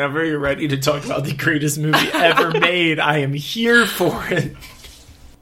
Whenever 0.00 0.24
you're 0.24 0.38
ready 0.38 0.66
to 0.66 0.78
talk 0.78 1.04
about 1.04 1.24
the 1.24 1.34
greatest 1.34 1.76
movie 1.76 2.08
ever 2.14 2.58
made, 2.58 2.98
I 2.98 3.18
am 3.18 3.34
here 3.34 3.84
for 3.84 4.26
it. 4.30 4.56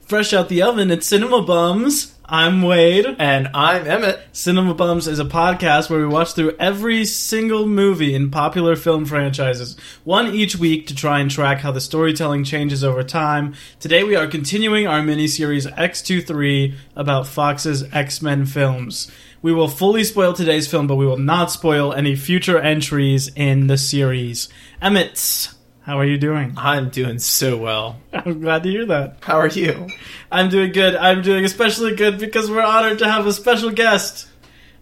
Fresh 0.01 0.33
out 0.33 0.49
the 0.49 0.63
oven, 0.63 0.91
it's 0.91 1.07
Cinema 1.07 1.43
Bums. 1.43 2.13
I'm 2.25 2.61
Wade. 2.61 3.15
And 3.17 3.47
I'm 3.53 3.87
Emmett. 3.87 4.19
Cinema 4.33 4.73
Bums 4.73 5.07
is 5.07 5.17
a 5.17 5.23
podcast 5.23 5.89
where 5.89 6.01
we 6.01 6.07
watch 6.07 6.33
through 6.33 6.57
every 6.59 7.05
single 7.05 7.67
movie 7.67 8.13
in 8.13 8.31
popular 8.31 8.75
film 8.75 9.05
franchises, 9.05 9.77
one 10.03 10.27
each 10.27 10.57
week 10.57 10.87
to 10.87 10.95
try 10.95 11.19
and 11.19 11.31
track 11.31 11.59
how 11.59 11.71
the 11.71 11.79
storytelling 11.79 12.43
changes 12.43 12.83
over 12.83 13.01
time. 13.01 13.55
Today 13.79 14.03
we 14.03 14.17
are 14.17 14.27
continuing 14.27 14.87
our 14.87 14.99
miniseries 14.99 15.73
X23 15.73 16.75
about 16.97 17.27
Fox's 17.27 17.83
X-Men 17.93 18.45
films. 18.45 19.09
We 19.41 19.53
will 19.53 19.69
fully 19.69 20.03
spoil 20.03 20.33
today's 20.33 20.67
film, 20.67 20.87
but 20.87 20.95
we 20.95 21.05
will 21.05 21.17
not 21.17 21.51
spoil 21.51 21.93
any 21.93 22.15
future 22.15 22.59
entries 22.59 23.31
in 23.35 23.67
the 23.67 23.77
series. 23.77 24.49
Emmett, 24.81 25.49
how 25.81 25.97
are 25.97 26.05
you 26.05 26.17
doing? 26.17 26.53
I'm 26.57 26.89
doing 26.89 27.19
so 27.19 27.57
well. 27.57 28.01
I'm 28.11 28.41
glad 28.41 28.63
to 28.63 28.69
hear 28.69 28.85
that. 28.87 29.17
How 29.21 29.37
are 29.37 29.47
you? 29.47 29.87
I'm 30.29 30.49
doing 30.49 30.73
good. 30.73 30.95
I'm 30.95 31.21
doing 31.21 31.45
especially 31.45 31.95
good 31.95 32.19
because 32.19 32.51
we're 32.51 32.61
honored 32.61 32.99
to 32.99 33.09
have 33.09 33.25
a 33.27 33.33
special 33.33 33.71
guest. 33.71 34.27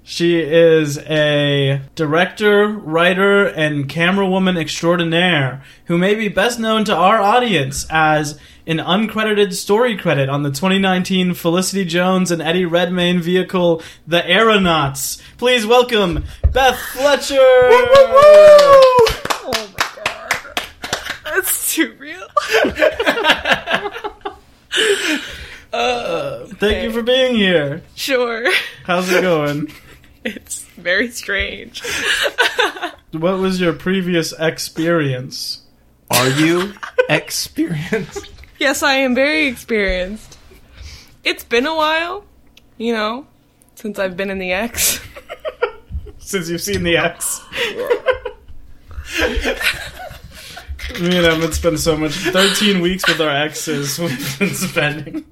She 0.10 0.40
is 0.40 0.98
a 1.00 1.82
director, 1.96 2.66
writer, 2.70 3.46
and 3.46 3.90
camerawoman 3.90 4.58
extraordinaire 4.58 5.62
who 5.88 5.98
may 5.98 6.16
be 6.16 6.30
best 6.30 6.62
known 6.62 6.86
to 6.86 6.96
our 6.96 7.22
audience 7.22 7.86
as 7.90 8.40
an 8.66 8.78
uncredited 8.78 9.52
story 9.52 9.98
credit 9.98 10.30
on 10.30 10.44
the 10.44 10.50
2019 10.50 11.34
Felicity 11.34 11.84
Jones 11.84 12.32
and 12.32 12.42
Eddie 12.42 12.64
Redmayne 12.64 13.20
vehicle, 13.20 13.82
The 14.08 14.26
Aeronauts. 14.26 15.22
Please 15.38 15.66
welcome 15.66 16.24
Beth 16.54 16.80
Fletcher. 16.94 17.36
Woo! 17.36 17.42
Oh 19.44 19.74
my 19.78 19.86
god. 20.06 20.62
That's 21.26 21.76
too 21.76 21.94
real. 22.00 22.28
uh, 25.74 26.46
Thank 26.46 26.84
you 26.86 26.92
for 26.94 27.04
being 27.04 27.36
here. 27.36 27.82
sure. 27.96 28.50
How's 28.86 29.12
it 29.12 29.22
going? 29.22 29.70
It's 30.26 30.64
very 30.76 31.10
strange. 31.10 31.82
What 33.12 33.40
was 33.40 33.60
your 33.62 33.72
previous 33.72 34.34
experience? 34.38 35.62
Are 36.12 36.28
you 36.28 36.74
experienced? 37.10 38.30
Yes, 38.60 38.84
I 38.84 38.96
am 38.96 39.16
very 39.16 39.48
experienced. 39.48 40.38
It's 41.24 41.44
been 41.46 41.66
a 41.66 41.74
while, 41.76 42.26
you 42.78 42.92
know, 42.94 43.26
since 43.76 43.98
I've 43.98 44.18
been 44.18 44.30
in 44.30 44.40
the 44.40 44.52
X. 44.52 45.00
Since 46.20 46.50
you've 46.50 46.62
seen 46.62 46.84
the 46.84 46.98
X. 46.98 47.40
Me 51.00 51.16
and 51.18 51.26
Emmett 51.26 51.54
spent 51.54 51.80
so 51.80 51.96
much 51.96 52.12
13 52.12 52.82
weeks 52.82 53.08
with 53.08 53.22
our 53.22 53.30
exes 53.30 53.98
we've 53.98 54.40
been 54.40 54.54
spending. 54.54 55.26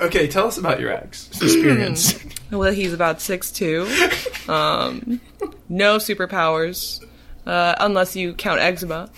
Okay, 0.00 0.28
tell 0.28 0.46
us 0.46 0.58
about 0.58 0.78
your 0.78 0.92
ex 0.92 1.28
experience. 1.42 2.14
Well, 2.52 2.72
he's 2.72 2.92
about 2.92 3.20
six 3.20 3.50
two. 3.50 3.86
Um, 4.48 5.20
no 5.68 5.98
superpowers, 5.98 7.00
uh, 7.46 7.76
unless 7.78 8.16
you 8.16 8.34
count 8.34 8.60
eczema. 8.60 9.08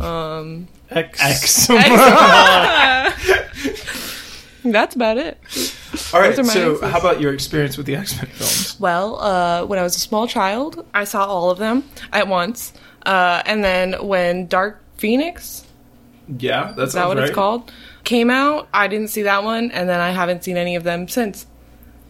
Um, 0.00 0.68
X. 0.90 1.18
ex. 1.20 1.66
that's 4.64 4.94
about 4.94 5.18
it. 5.18 5.38
All 6.14 6.20
right, 6.20 6.36
Those 6.36 6.38
are 6.38 6.44
my 6.44 6.54
so 6.54 6.72
exes. 6.74 6.90
how 6.90 7.00
about 7.00 7.20
your 7.20 7.34
experience 7.34 7.76
with 7.76 7.86
the 7.86 7.96
X 7.96 8.16
Men 8.16 8.26
films? 8.26 8.78
Well, 8.78 9.20
uh, 9.20 9.64
when 9.66 9.78
I 9.78 9.82
was 9.82 9.96
a 9.96 10.00
small 10.00 10.28
child, 10.28 10.86
I 10.94 11.04
saw 11.04 11.26
all 11.26 11.50
of 11.50 11.58
them 11.58 11.82
at 12.12 12.28
once. 12.28 12.72
Uh, 13.04 13.42
and 13.44 13.64
then 13.64 13.94
when 14.06 14.46
Dark 14.46 14.80
Phoenix, 14.98 15.64
Yeah, 16.38 16.72
that's 16.76 16.92
that 16.92 17.08
what 17.08 17.18
it's 17.18 17.34
called, 17.34 17.72
came 18.04 18.30
out, 18.30 18.68
I 18.72 18.86
didn't 18.86 19.08
see 19.08 19.22
that 19.22 19.42
one, 19.42 19.72
and 19.72 19.88
then 19.88 20.00
I 20.00 20.10
haven't 20.10 20.44
seen 20.44 20.56
any 20.56 20.76
of 20.76 20.84
them 20.84 21.08
since. 21.08 21.46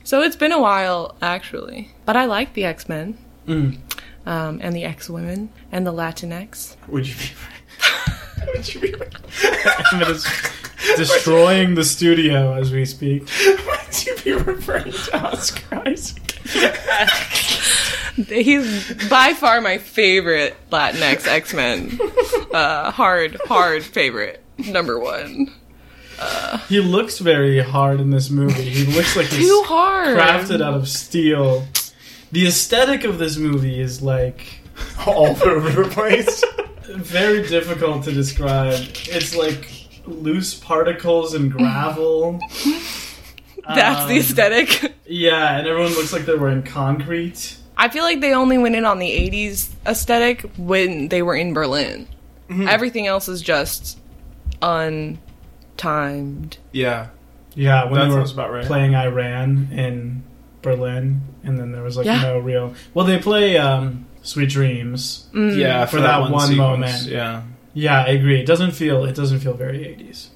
So 0.05 0.23
it's 0.23 0.37
been 0.37 0.53
a 0.53 0.61
while, 0.61 1.15
actually. 1.23 1.91
But 2.05 2.17
I 2.17 2.25
like 2.25 2.55
the 2.55 2.65
X 2.65 2.89
Men, 2.89 3.17
Mm. 3.47 3.79
um, 4.27 4.59
and 4.63 4.75
the 4.75 4.85
X 4.85 5.09
Women, 5.11 5.51
and 5.73 5.87
the 5.87 5.93
Latinx. 5.93 6.77
Would 6.89 7.07
you 7.09 7.15
be? 7.15 8.47
would 8.57 8.75
you 8.75 8.81
be? 8.81 8.95
Emmett 9.93 10.09
is 10.09 10.27
destroying 10.97 11.75
the 11.75 11.85
studio 11.85 12.55
as 12.55 12.73
we 12.73 12.85
speak. 12.85 13.29
Would 13.67 14.07
you 14.07 14.17
be 14.25 14.33
referring 14.33 14.93
to 14.93 15.17
Oscar 15.27 15.83
Isaac? 15.87 16.33
He's 18.29 19.09
by 19.09 19.35
far 19.35 19.61
my 19.61 19.79
favorite 19.79 20.57
Latinx 20.71 21.27
X 21.27 21.55
Men. 21.55 21.99
Uh, 22.53 22.91
hard, 22.91 23.37
hard 23.47 23.85
favorite. 23.85 24.43
Number 24.59 24.99
one. 24.99 25.53
He 26.69 26.81
looks 26.81 27.19
very 27.19 27.61
hard 27.61 28.01
in 28.01 28.11
this 28.11 28.31
movie. 28.31 28.63
He 28.63 28.85
looks 28.97 29.17
like 29.17 29.27
he's 29.29 29.49
Too 29.49 29.63
hard. 29.67 30.17
crafted 30.19 30.61
out 30.63 30.75
of 30.75 30.89
steel. 30.89 31.67
The 32.33 32.47
aesthetic 32.47 33.05
of 33.05 33.19
this 33.19 33.37
movie 33.37 33.81
is 33.81 34.03
like 34.03 34.61
All 35.07 35.37
over 35.43 35.71
the 35.71 35.89
place. 35.91 36.43
very 36.97 37.47
difficult 37.47 38.05
to 38.05 38.13
describe. 38.13 38.75
It's 39.09 39.35
like 39.37 39.69
loose 40.07 40.55
particles 40.55 41.35
and 41.35 41.51
gravel. 41.53 42.39
That's 43.69 44.07
the 44.07 44.15
Um, 44.15 44.19
aesthetic. 44.19 44.95
Yeah, 45.07 45.59
and 45.59 45.67
everyone 45.67 45.93
looks 45.95 46.13
like 46.13 46.25
they're 46.25 46.39
wearing 46.39 46.63
concrete. 46.63 47.57
I 47.77 47.89
feel 47.89 48.05
like 48.05 48.21
they 48.21 48.33
only 48.35 48.59
went 48.59 48.75
in 48.77 48.85
on 48.85 48.99
the 48.99 49.11
80s 49.11 49.71
aesthetic 49.87 50.43
when 50.57 51.09
they 51.09 51.23
were 51.23 51.35
in 51.35 51.53
Berlin. 51.55 52.07
Mm-hmm. 52.49 52.69
Everything 52.69 53.07
else 53.07 53.29
is 53.29 53.41
just 53.43 53.99
untimed. 55.81 56.57
Yeah, 56.73 57.09
Yeah, 57.55 57.85
when 57.85 57.95
that 57.95 58.01
they 58.01 58.09
were 58.11 58.21
sounds 58.21 58.33
about 58.33 58.53
right. 58.53 58.65
playing 58.65 58.95
Iran 58.95 59.69
in 59.73 60.23
Berlin, 60.63 61.23
and 61.45 61.59
then 61.59 61.73
there 61.73 61.83
was 61.83 61.97
like 61.97 62.07
Yeah. 62.07 62.23
no 62.23 62.39
real. 62.39 62.75
Well, 62.95 63.07
they 63.07 63.19
play 63.19 63.57
um, 63.59 64.07
"Sweet 64.23 64.51
Dreams." 64.51 65.27
yeah, 65.35 65.87
For 65.87 66.01
that 66.01 66.21
one 66.31 66.49
sequence, 66.49 66.57
moment. 66.57 67.03
Yeah, 67.07 67.43
Yeah, 67.73 68.03
I 68.03 68.09
agree. 68.09 68.41
It 68.41 68.47
doesn't 68.47 68.73
feel. 68.73 69.05
It 69.05 69.15
doesn't 69.15 69.41
feel 69.41 69.55
very 69.55 69.79
80s. 69.85 70.29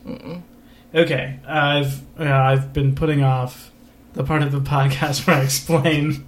Okay, 0.94 1.40
I've 1.46 2.00
yeah, 2.18 2.42
I've 2.48 2.72
been 2.72 2.94
putting 2.94 3.22
off 3.24 3.70
the 4.14 4.22
part 4.24 4.42
of 4.42 4.52
the 4.52 4.60
podcast 4.60 5.26
where 5.26 5.36
I 5.36 5.40
explain 5.42 6.24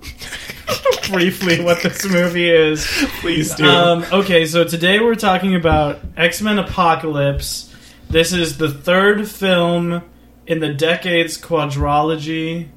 briefly 1.10 1.62
what 1.62 1.82
this 1.82 2.04
movie 2.04 2.50
is. 2.50 2.84
please 3.20 3.54
do. 3.54 3.64
Um, 3.64 4.04
okay, 4.12 4.44
so 4.46 4.64
today 4.64 4.98
we're 4.98 5.14
talking 5.14 5.54
about 5.54 6.00
X 6.16 6.42
Men 6.42 6.58
Apocalypse. 6.58 7.65
This 8.08 8.32
is 8.32 8.58
the 8.58 8.70
third 8.70 9.28
film 9.28 10.02
in 10.46 10.60
the 10.60 10.72
Decades 10.72 11.38
quadrology. 11.40 12.68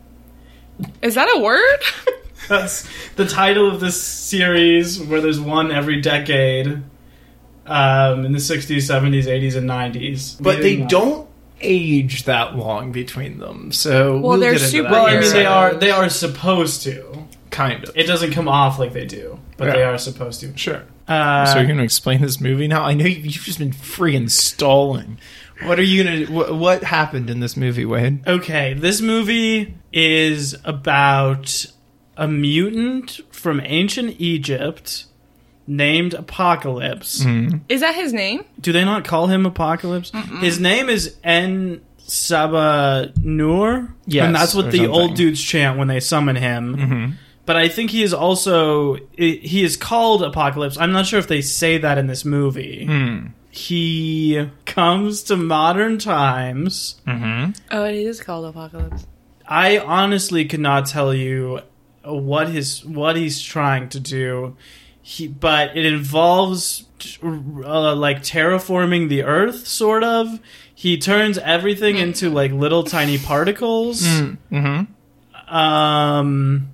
Is 1.02 1.16
that 1.16 1.32
a 1.36 1.40
word? 1.40 1.80
That's 2.50 2.88
the 3.16 3.26
title 3.28 3.70
of 3.70 3.80
this 3.80 4.02
series, 4.02 5.00
where 5.00 5.22
there's 5.22 5.40
one 5.40 5.72
every 5.72 6.02
decade 6.02 6.82
um, 7.68 8.26
in 8.26 8.32
the 8.32 8.40
60s, 8.40 8.78
70s, 8.78 9.26
80s, 9.26 9.56
and 9.56 9.70
90s. 9.70 10.42
but 10.42 10.58
they 10.58 10.64
Leading 10.72 10.88
don't 10.88 11.30
age 11.62 12.24
that 12.24 12.56
long 12.56 12.92
between 12.92 13.38
them, 13.38 13.72
so 13.72 14.14
Well, 14.14 14.22
we'll 14.32 14.40
they're 14.40 14.52
get 14.54 14.62
into 14.62 14.72
super- 14.72 14.84
that 14.90 14.92
Well, 14.94 15.06
I 15.06 15.20
mean, 15.20 15.32
they 15.34 15.46
are 15.46 15.74
they 15.76 15.92
are 15.92 16.10
supposed 16.10 16.82
to. 16.84 17.28
kind 17.52 17.84
of 17.84 17.92
It 17.96 18.08
doesn't 18.08 18.32
come 18.32 18.48
off 18.48 18.80
like 18.80 18.94
they 18.94 19.06
do, 19.06 19.38
but 19.60 19.68
Yeah. 19.68 19.74
they 19.74 19.84
are 19.84 19.98
supposed 20.00 20.40
to. 20.42 20.58
sure. 20.58 20.82
Uh, 21.08 21.46
so 21.46 21.58
you're 21.58 21.66
going 21.68 21.78
to 21.78 21.84
explain 21.84 22.22
this 22.22 22.40
movie 22.42 22.68
now? 22.68 22.84
I 22.84 22.94
know 22.96 23.06
you- 23.06 23.18
you've 23.22 23.44
just 23.44 23.60
been 23.60 23.72
freaking 23.72 24.30
stalling. 24.30 25.18
What 25.64 25.78
are 25.78 25.84
you 25.84 26.04
gonna? 26.04 26.26
What, 26.28 26.56
what 26.56 26.84
happened 26.84 27.30
in 27.30 27.42
this 27.42 27.58
movie, 27.58 27.84
Wade? 27.86 28.26
Okay, 28.26 28.74
this 28.74 29.02
movie 29.02 29.74
is 29.92 30.56
about 30.64 31.66
a 32.16 32.28
mutant 32.30 33.20
from 33.32 33.60
ancient 33.66 34.16
Egypt 34.20 35.06
named 35.68 36.14
Apocalypse. 36.14 37.26
Is 37.68 37.82
that 37.82 37.94
his 37.96 38.14
name? 38.14 38.46
Do 38.62 38.72
they 38.72 38.86
not 38.86 39.04
call 39.04 39.28
him 39.28 39.46
Apocalypse? 39.46 40.12
His 40.40 40.60
name 40.62 40.88
is 40.90 41.16
En 41.26 41.82
Sabah 42.08 43.16
Nur. 43.24 43.94
Yes, 44.06 44.26
and 44.26 44.36
that's 44.36 44.54
what 44.56 44.72
the 44.72 44.78
something. 44.78 44.90
old 44.96 45.16
dudes 45.16 45.42
chant 45.44 45.78
when 45.78 45.88
they 45.90 46.00
summon 46.00 46.36
him. 46.38 47.18
But 47.50 47.58
I 47.58 47.68
think 47.68 47.90
he 47.90 48.04
is 48.04 48.14
also 48.14 48.98
he 49.18 49.64
is 49.64 49.76
called 49.76 50.22
Apocalypse. 50.22 50.78
I'm 50.78 50.92
not 50.92 51.08
sure 51.08 51.18
if 51.18 51.28
they 51.28 51.42
say 51.42 51.80
that 51.80 51.98
in 51.98 52.06
this 52.06 52.24
movie. 52.24 52.86
He 53.50 54.48
comes 54.66 55.24
to 55.24 55.36
modern 55.36 55.98
times. 55.98 57.02
Oh, 57.72 57.86
he 57.88 58.06
is 58.06 58.22
called 58.22 58.46
Apocalypse. 58.46 59.08
I 59.48 59.80
honestly 59.80 60.46
could 60.46 60.60
not 60.60 60.86
tell 60.86 61.12
you 61.12 61.62
what 62.04 62.50
his 62.50 62.86
what 62.86 63.16
he's 63.16 63.42
trying 63.42 63.90
to 63.90 64.00
do. 64.00 64.56
He, 65.02 65.28
but 65.28 65.76
it 65.76 65.88
involves 65.88 66.86
uh, 67.24 67.96
like 67.96 68.22
terraforming 68.22 69.10
the 69.10 69.24
Earth, 69.24 69.66
sort 69.66 70.04
of. 70.04 70.40
He 70.76 71.00
turns 71.00 71.40
everything 71.40 71.98
into 71.98 72.30
like 72.30 72.52
little 72.52 72.84
tiny 72.84 73.18
particles. 73.18 74.04
Mm-hmm. 74.04 74.84
Um, 75.52 76.70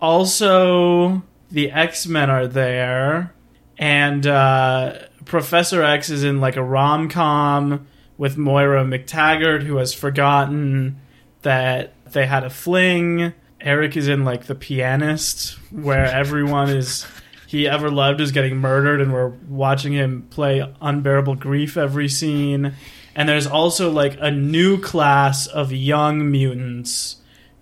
also, 0.00 1.22
the 1.50 1.70
X 1.70 2.06
Men 2.06 2.30
are 2.30 2.46
there, 2.46 3.34
and 3.78 4.26
uh, 4.26 4.98
Professor 5.24 5.82
X 5.82 6.10
is 6.10 6.24
in 6.24 6.40
like 6.40 6.56
a 6.56 6.62
rom 6.62 7.08
com 7.08 7.86
with 8.18 8.36
Moira 8.36 8.84
McTaggart, 8.84 9.62
who 9.62 9.76
has 9.76 9.92
forgotten 9.92 11.00
that 11.42 11.92
they 12.12 12.26
had 12.26 12.44
a 12.44 12.50
fling. 12.50 13.32
Eric 13.60 13.96
is 13.96 14.08
in 14.08 14.24
like 14.24 14.46
the 14.46 14.54
pianist, 14.54 15.58
where 15.70 16.06
everyone 16.12 16.70
is 16.70 17.06
he 17.46 17.68
ever 17.68 17.90
loved 17.90 18.20
is 18.20 18.32
getting 18.32 18.56
murdered, 18.56 19.00
and 19.00 19.12
we're 19.12 19.28
watching 19.48 19.92
him 19.92 20.26
play 20.30 20.62
unbearable 20.80 21.36
grief 21.36 21.76
every 21.76 22.08
scene. 22.08 22.74
And 23.14 23.28
there's 23.28 23.46
also 23.46 23.90
like 23.90 24.18
a 24.20 24.30
new 24.30 24.78
class 24.80 25.46
of 25.46 25.72
young 25.72 26.30
mutants, 26.30 27.16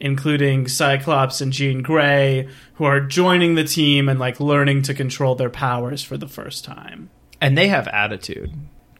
including 0.04 0.68
Cyclops 0.68 1.40
and 1.40 1.50
Jean 1.52 1.82
Grey, 1.82 2.46
who 2.74 2.84
are 2.84 3.00
joining 3.00 3.54
the 3.54 3.64
team 3.64 4.08
and 4.08 4.20
like 4.20 4.38
learning 4.38 4.82
to 4.82 4.94
control 4.94 5.34
their 5.34 5.48
powers 5.50 6.02
for 6.04 6.16
the 6.18 6.28
first 6.28 6.64
time. 6.64 7.08
And 7.40 7.56
they 7.56 7.68
have 7.68 7.88
attitude, 7.88 8.52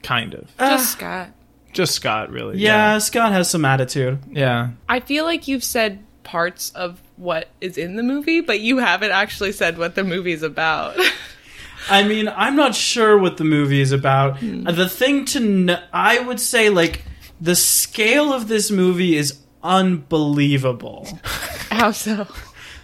kind 0.03 0.35
of. 0.35 0.51
Just 0.59 0.93
Scott. 0.93 1.29
Just 1.75 1.95
Scott, 1.95 2.31
really. 2.31 2.59
Yeah, 2.59 2.99
Scott 2.99 3.33
has 3.33 3.51
some 3.51 3.65
attitude. 3.65 4.19
Yeah. 4.31 4.71
I 4.89 5.01
feel 5.01 5.25
like 5.25 5.47
you've 5.47 5.65
said 5.65 6.03
parts 6.23 6.71
of 6.71 7.03
what 7.17 7.49
is 7.61 7.77
in 7.77 7.97
the 7.97 8.03
movie, 8.03 8.41
but 8.41 8.61
you 8.61 8.79
haven't 8.79 9.11
actually 9.11 9.53
said 9.53 9.77
what 9.77 9.95
the 9.95 10.05
movie 10.05 10.33
is 10.33 10.43
about. 10.43 10.97
I 11.91 12.03
mean, 12.05 12.29
I'm 12.35 12.57
not 12.57 12.75
sure 12.75 13.19
what 13.19 13.37
the 13.37 13.45
movie 13.45 13.81
is 13.83 13.93
about. 13.93 14.37
Uh, 14.43 14.73
The 14.73 14.89
thing 14.89 15.27
to 15.27 15.39
kn- 15.39 15.81
I 15.93 16.19
would 16.19 16.41
say, 16.41 16.71
like, 16.71 17.03
the 17.41 17.55
scale 17.55 18.33
of 18.33 18.49
this 18.49 18.71
movie 18.71 19.17
is 19.17 19.39
unbelievable. 19.65 21.09
How 21.71 21.91
so? 21.91 22.29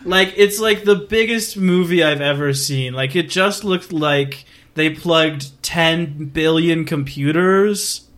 like, 0.04 0.34
it's 0.36 0.58
like 0.58 0.84
the 0.84 0.96
biggest 0.96 1.56
movie 1.56 2.02
I've 2.02 2.20
ever 2.20 2.52
seen. 2.54 2.94
Like, 2.94 3.14
it 3.14 3.28
just 3.28 3.62
looked 3.62 3.92
like 3.92 4.44
they 4.74 4.90
plugged 4.90 5.62
10 5.62 6.26
billion 6.26 6.84
computers 6.84 8.08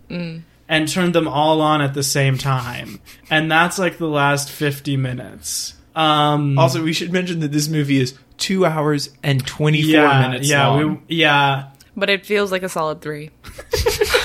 and 0.68 0.88
turned 0.88 1.14
them 1.14 1.26
all 1.28 1.60
on 1.60 1.80
at 1.80 1.94
the 1.94 2.02
same 2.02 2.38
time. 2.38 3.00
And 3.30 3.50
that's 3.50 3.78
like 3.78 3.98
the 3.98 4.06
last 4.06 4.50
50 4.50 4.96
minutes. 4.96 5.74
Um, 5.94 6.58
Also, 6.58 6.82
we 6.82 6.92
should 6.92 7.12
mention 7.12 7.40
that 7.40 7.52
this 7.52 7.68
movie 7.68 8.00
is 8.00 8.14
two 8.38 8.64
hours 8.64 9.10
and 9.22 9.46
24 9.46 9.90
yeah, 9.90 10.20
minutes 10.20 10.48
yeah, 10.48 10.66
long. 10.68 11.02
We, 11.08 11.16
yeah, 11.16 11.68
But 11.96 12.10
it 12.10 12.24
feels 12.26 12.50
like 12.52 12.62
a 12.62 12.68
solid 12.68 13.00
three. 13.00 13.30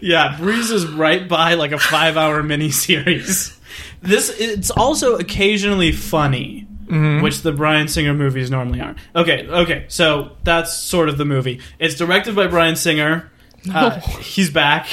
Yeah, 0.00 0.36
Breeze 0.38 0.70
is 0.70 0.86
right 0.86 1.28
by 1.28 1.54
like 1.54 1.72
a 1.72 1.78
five 1.78 2.16
hour 2.16 2.42
miniseries. 2.42 3.56
This 4.02 4.30
it's 4.40 4.70
also 4.70 5.16
occasionally 5.16 5.92
funny, 5.92 6.66
which 7.22 7.42
the 7.42 7.52
Bryan 7.52 7.86
Singer 7.88 8.14
movies 8.14 8.50
normally 8.50 8.80
are. 8.80 8.96
Okay, 9.14 9.46
okay, 9.46 9.84
so 9.88 10.36
that's 10.42 10.72
sort 10.74 11.08
of 11.08 11.18
the 11.18 11.24
movie. 11.24 11.60
It's 11.78 11.94
directed 11.94 12.34
by 12.34 12.46
Bryan 12.46 12.76
Singer. 12.76 13.30
Uh, 13.72 14.00
he's 14.20 14.50
back. 14.50 14.88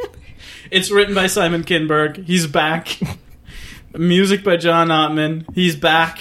it's 0.70 0.90
written 0.90 1.14
by 1.14 1.28
Simon 1.28 1.62
Kinberg. 1.62 2.24
He's 2.24 2.46
back. 2.46 2.98
Music 3.96 4.42
by 4.42 4.56
John 4.56 4.88
Ottman. 4.88 5.46
He's 5.54 5.76
back. 5.76 6.18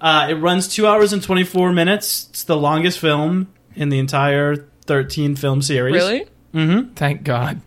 Uh, 0.00 0.28
it 0.30 0.34
runs 0.34 0.68
two 0.68 0.86
hours 0.86 1.12
and 1.12 1.22
twenty 1.22 1.44
four 1.44 1.72
minutes. 1.72 2.28
It's 2.30 2.44
the 2.44 2.56
longest 2.56 2.98
film 2.98 3.52
in 3.74 3.88
the 3.88 3.98
entire 3.98 4.56
thirteen 4.86 5.34
film 5.34 5.62
series. 5.62 5.94
Really? 5.94 6.26
Thank 6.94 7.24
God. 7.24 7.60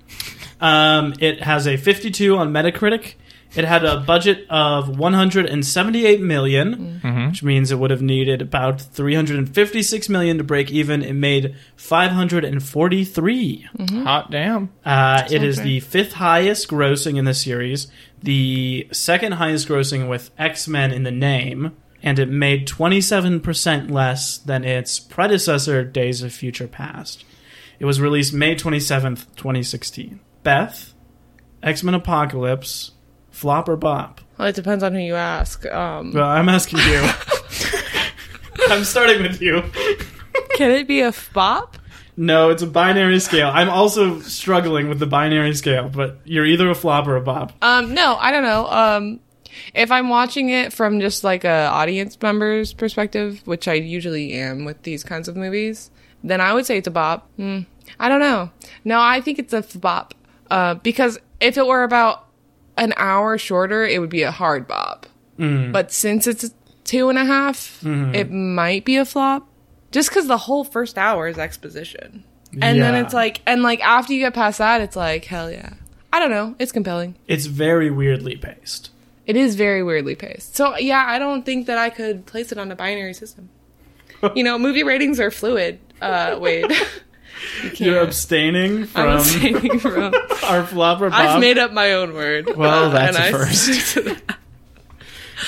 Um, 0.60 1.14
it 1.20 1.44
has 1.44 1.68
a 1.68 1.78
52 1.78 2.36
on 2.38 2.52
Metacritic. 2.52 3.14
It 3.56 3.64
had 3.66 3.86
a 3.86 4.02
budget 4.02 4.46
of 4.50 5.00
178 5.00 6.22
million, 6.22 7.00
which 7.30 7.44
means 7.44 7.72
it 7.72 7.80
would 7.80 7.92
have 7.92 8.02
needed 8.02 8.42
about 8.42 8.82
356 8.82 10.10
million 10.10 10.38
to 10.38 10.44
break 10.44 10.70
even. 10.70 11.02
It 11.02 11.14
made 11.14 11.56
543. 11.78 13.68
Hot 14.04 14.30
damn. 14.32 14.70
Uh, 14.86 15.24
it 15.32 15.44
is 15.44 15.58
right. 15.58 15.64
the 15.64 15.80
fifth 15.80 16.14
highest 16.14 16.68
grossing 16.68 17.18
in 17.18 17.26
the 17.26 17.34
series, 17.34 17.88
the 18.22 18.88
second 18.92 19.32
highest 19.34 19.68
grossing 19.68 20.10
with 20.10 20.30
X 20.38 20.68
Men 20.68 20.92
in 20.92 21.04
the 21.04 21.12
name, 21.12 21.76
and 22.04 22.20
it 22.20 22.30
made 22.30 22.68
27% 22.68 23.90
less 23.90 24.38
than 24.38 24.64
its 24.66 25.00
predecessor, 25.00 25.84
Days 25.84 26.22
of 26.22 26.34
Future 26.34 26.68
Past. 26.68 27.24
It 27.80 27.86
was 27.86 28.02
released 28.02 28.34
May 28.34 28.56
27th, 28.56 29.26
2016. 29.36 30.20
Beth, 30.44 30.94
X 31.62 31.84
Men 31.84 31.94
Apocalypse, 31.94 32.92
flop 33.32 33.70
or 33.70 33.76
bop? 33.76 34.22
Well, 34.38 34.48
it 34.48 34.56
depends 34.56 34.84
on 34.84 34.94
who 34.94 35.00
you 35.00 35.16
ask. 35.16 35.66
Um, 35.66 36.14
Well, 36.14 36.28
I'm 36.28 36.50
asking 36.50 36.80
you. 36.80 37.10
I'm 38.70 38.84
starting 38.84 39.22
with 39.22 39.42
you. 39.42 39.64
can 40.56 40.72
it 40.72 40.88
be 40.88 41.02
a 41.02 41.14
bop? 41.34 41.78
No, 42.20 42.50
it's 42.50 42.64
a 42.64 42.68
binary 42.68 43.20
scale. 43.20 43.50
I'm 43.54 43.70
also 43.70 44.20
struggling 44.22 44.90
with 44.90 44.98
the 45.00 45.06
binary 45.06 45.54
scale, 45.54 45.88
but 45.88 46.20
you're 46.26 46.46
either 46.48 46.70
a 46.70 46.76
flop 46.76 47.08
or 47.08 47.16
a 47.16 47.22
bop. 47.22 47.54
Um, 47.62 47.94
no, 47.94 48.16
I 48.20 48.32
don't 48.32 48.44
know. 48.44 48.68
Um, 48.68 49.20
if 49.76 49.92
I'm 49.92 50.10
watching 50.10 50.50
it 50.50 50.74
from 50.74 51.00
just 51.00 51.24
like 51.24 51.44
a 51.44 51.68
audience 51.68 52.18
member's 52.20 52.74
perspective, 52.74 53.42
which 53.46 53.68
I 53.68 53.74
usually 53.74 54.34
am 54.34 54.66
with 54.66 54.82
these 54.82 55.04
kinds 55.04 55.28
of 55.28 55.36
movies, 55.36 55.92
then 56.30 56.42
I 56.42 56.54
would 56.54 56.66
say 56.66 56.78
it's 56.78 56.88
a 56.88 56.92
bop. 56.92 57.30
Hmm. 57.38 57.62
I 58.00 58.10
don't 58.10 58.20
know. 58.20 58.52
No, 58.84 59.00
I 59.00 59.22
think 59.22 59.40
it's 59.40 59.54
a 59.54 59.64
bop. 59.80 60.14
Uh, 60.50 60.76
because 60.76 61.20
if 61.40 61.58
it 61.58 61.66
were 61.66 61.84
about 61.84 62.28
an 62.78 62.94
hour 62.98 63.38
shorter, 63.38 63.86
it 63.86 64.00
would 64.00 64.10
be 64.10 64.24
a 64.24 64.32
hard 64.32 64.68
bop. 64.68 65.06
But 65.38 65.92
since 65.92 66.26
it's 66.26 66.52
two 66.84 67.10
and 67.10 67.18
a 67.18 67.26
half, 67.26 67.84
it 67.86 68.32
might 68.32 68.86
be 68.86 68.98
a 68.98 69.06
flop. 69.06 69.48
Just 69.92 70.10
because 70.10 70.28
the 70.28 70.38
whole 70.38 70.64
first 70.64 70.98
hour 70.98 71.28
is 71.28 71.38
exposition. 71.38 72.24
And 72.62 72.82
then 72.82 72.96
it's 72.96 73.14
like, 73.14 73.42
and 73.46 73.62
like 73.62 73.82
after 73.82 74.14
you 74.14 74.20
get 74.20 74.34
past 74.34 74.58
that, 74.58 74.82
it's 74.82 74.96
like, 74.96 75.26
hell 75.26 75.52
yeah. 75.52 75.74
I 76.12 76.20
don't 76.20 76.32
know. 76.32 76.56
It's 76.60 76.72
compelling. 76.72 77.16
It's 77.28 77.46
very 77.46 77.92
weirdly 77.92 78.36
paced. 78.36 78.90
It 79.26 79.36
is 79.36 79.56
very 79.56 79.84
weirdly 79.84 80.16
paced. 80.16 80.56
So 80.56 80.78
yeah, 80.78 81.04
I 81.06 81.20
don't 81.20 81.46
think 81.46 81.68
that 81.68 81.78
I 81.78 81.90
could 81.90 82.26
place 82.26 82.52
it 82.52 82.58
on 82.58 82.72
a 82.72 82.76
binary 82.76 83.14
system. 83.14 83.50
you 84.36 84.44
know, 84.44 84.58
movie 84.58 84.84
ratings 84.84 85.20
are 85.20 85.30
fluid. 85.30 85.80
Uh, 86.02 86.38
Wade, 86.40 86.72
You 87.64 87.92
You're 87.92 88.02
abstaining 88.02 88.82
I'm 88.82 88.88
from 88.88 89.08
abstaining 89.10 89.80
from. 89.80 90.14
our 90.44 90.66
flop 90.66 91.02
or 91.02 91.10
bop. 91.10 91.20
I've 91.20 91.40
made 91.42 91.58
up 91.58 91.72
my 91.72 91.94
own 91.94 92.14
word. 92.14 92.56
Well, 92.56 92.86
uh, 92.86 92.90
that's 92.90 93.18
and 93.18 93.26
a 93.26 93.28
I 93.28 93.32
first. 93.32 93.96
that. 93.96 94.38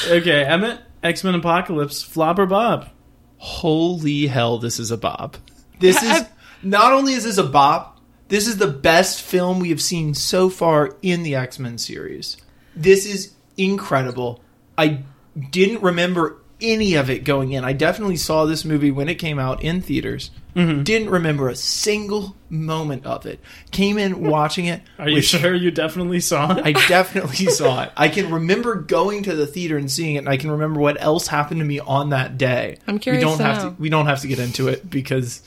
Okay, 0.10 0.44
Emmett, 0.46 0.80
X 1.04 1.24
Men 1.24 1.36
Apocalypse, 1.36 2.04
flop 2.04 2.38
Bob. 2.48 2.90
Holy 3.38 4.28
hell, 4.28 4.60
this 4.60 4.80
is 4.80 4.92
a 4.92 4.98
Bob. 4.98 5.38
This 5.80 6.02
is 6.04 6.26
not 6.62 6.94
only 6.94 7.14
is 7.14 7.24
this 7.24 7.38
a 7.38 7.44
Bob. 7.44 7.98
this 8.28 8.48
is 8.48 8.58
the 8.58 8.68
best 8.68 9.22
film 9.22 9.60
we 9.60 9.70
have 9.70 9.82
seen 9.82 10.14
so 10.14 10.50
far 10.50 10.96
in 11.02 11.24
the 11.24 11.36
X 11.36 11.58
Men 11.58 11.78
series. 11.78 12.38
This 12.76 13.06
is 13.06 13.34
incredible. 13.58 14.42
I 14.78 15.04
didn't 15.52 15.82
remember 15.82 16.42
any 16.62 16.96
of 16.96 17.10
it 17.10 17.24
going 17.24 17.52
in. 17.52 17.64
I 17.64 17.74
definitely 17.74 18.18
saw 18.18 18.46
this 18.46 18.66
movie 18.66 18.92
when 18.92 19.08
it 19.10 19.16
came 19.16 19.40
out 19.40 19.64
in 19.64 19.82
theaters. 19.82 20.32
Mm-hmm. 20.56 20.84
Didn't 20.84 21.10
remember 21.10 21.48
a 21.48 21.56
single 21.56 22.36
moment 22.50 23.06
of 23.06 23.26
it. 23.26 23.40
Came 23.72 23.98
in 23.98 24.22
watching 24.30 24.66
it. 24.66 24.82
Are 24.98 25.08
you 25.08 25.22
sure 25.22 25.54
you 25.54 25.72
definitely 25.72 26.20
saw 26.20 26.58
it? 26.58 26.66
I 26.66 26.74
definitely 26.88 27.46
saw 27.52 27.84
it. 27.84 27.92
I 27.96 28.10
can 28.10 28.32
remember 28.32 28.76
going 28.76 29.24
to 29.24 29.36
the 29.36 29.48
theater 29.48 29.78
and 29.78 29.90
seeing 29.90 30.16
it, 30.16 30.20
and 30.20 30.30
I 30.30 30.38
can 30.38 30.52
remember 30.52 30.80
what 30.80 31.02
else 31.02 31.28
happened 31.28 31.60
to 31.62 31.66
me 31.66 31.80
on 31.80 32.10
that 32.10 32.38
day. 32.38 32.78
I'm 32.88 33.00
curious 33.00 33.24
We 33.24 33.30
don't 33.30 33.38
to 33.38 33.44
have 33.44 33.64
know. 33.64 33.70
to. 33.72 33.76
We 33.82 33.90
don't 33.90 34.08
have 34.08 34.22
to 34.22 34.28
get 34.28 34.40
into 34.40 34.68
it 34.68 34.90
because 34.90 35.42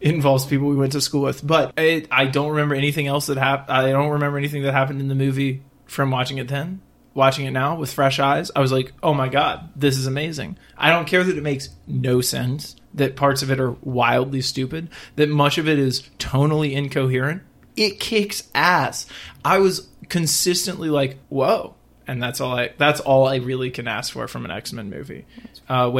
it 0.00 0.14
involves 0.14 0.46
people 0.46 0.68
we 0.68 0.76
went 0.76 0.92
to 0.92 1.00
school 1.00 1.22
with. 1.22 1.46
But 1.46 1.72
it, 1.78 2.06
I 2.10 2.26
don't 2.26 2.50
remember 2.50 2.74
anything 2.74 3.06
else 3.06 3.26
that 3.26 3.36
happened. 3.38 3.76
I 3.76 3.90
don't 3.90 4.10
remember 4.10 4.38
anything 4.38 4.62
that 4.62 4.72
happened 4.72 5.00
in 5.00 5.08
the 5.08 5.14
movie 5.14 5.62
from 5.86 6.10
watching 6.10 6.38
it 6.38 6.48
then. 6.48 6.80
Watching 7.16 7.46
it 7.46 7.50
now 7.52 7.76
with 7.76 7.90
fresh 7.92 8.20
eyes, 8.20 8.50
I 8.54 8.60
was 8.60 8.70
like, 8.70 8.92
"Oh 9.02 9.14
my 9.14 9.28
god, 9.28 9.70
this 9.74 9.96
is 9.96 10.06
amazing!" 10.06 10.58
I 10.76 10.90
don't 10.90 11.08
care 11.08 11.24
that 11.24 11.38
it 11.38 11.42
makes 11.42 11.70
no 11.86 12.20
sense, 12.20 12.76
that 12.92 13.16
parts 13.16 13.42
of 13.42 13.50
it 13.50 13.58
are 13.58 13.72
wildly 13.80 14.42
stupid, 14.42 14.90
that 15.16 15.30
much 15.30 15.56
of 15.56 15.66
it 15.66 15.78
is 15.78 16.02
tonally 16.18 16.72
incoherent. 16.72 17.42
It 17.74 17.98
kicks 18.00 18.50
ass. 18.54 19.06
I 19.42 19.58
was 19.58 19.88
consistently 20.10 20.90
like, 20.90 21.18
"Whoa!" 21.30 21.74
and 22.06 22.22
that's 22.22 22.38
all 22.38 22.58
I. 22.58 22.72
That's 22.76 23.00
all 23.00 23.26
I 23.26 23.36
really 23.36 23.70
can 23.70 23.88
ask 23.88 24.12
for 24.12 24.28
from 24.28 24.44
an 24.44 24.50
X 24.50 24.74
Men 24.74 24.90
movie. 24.90 25.24
Uh, 25.70 25.90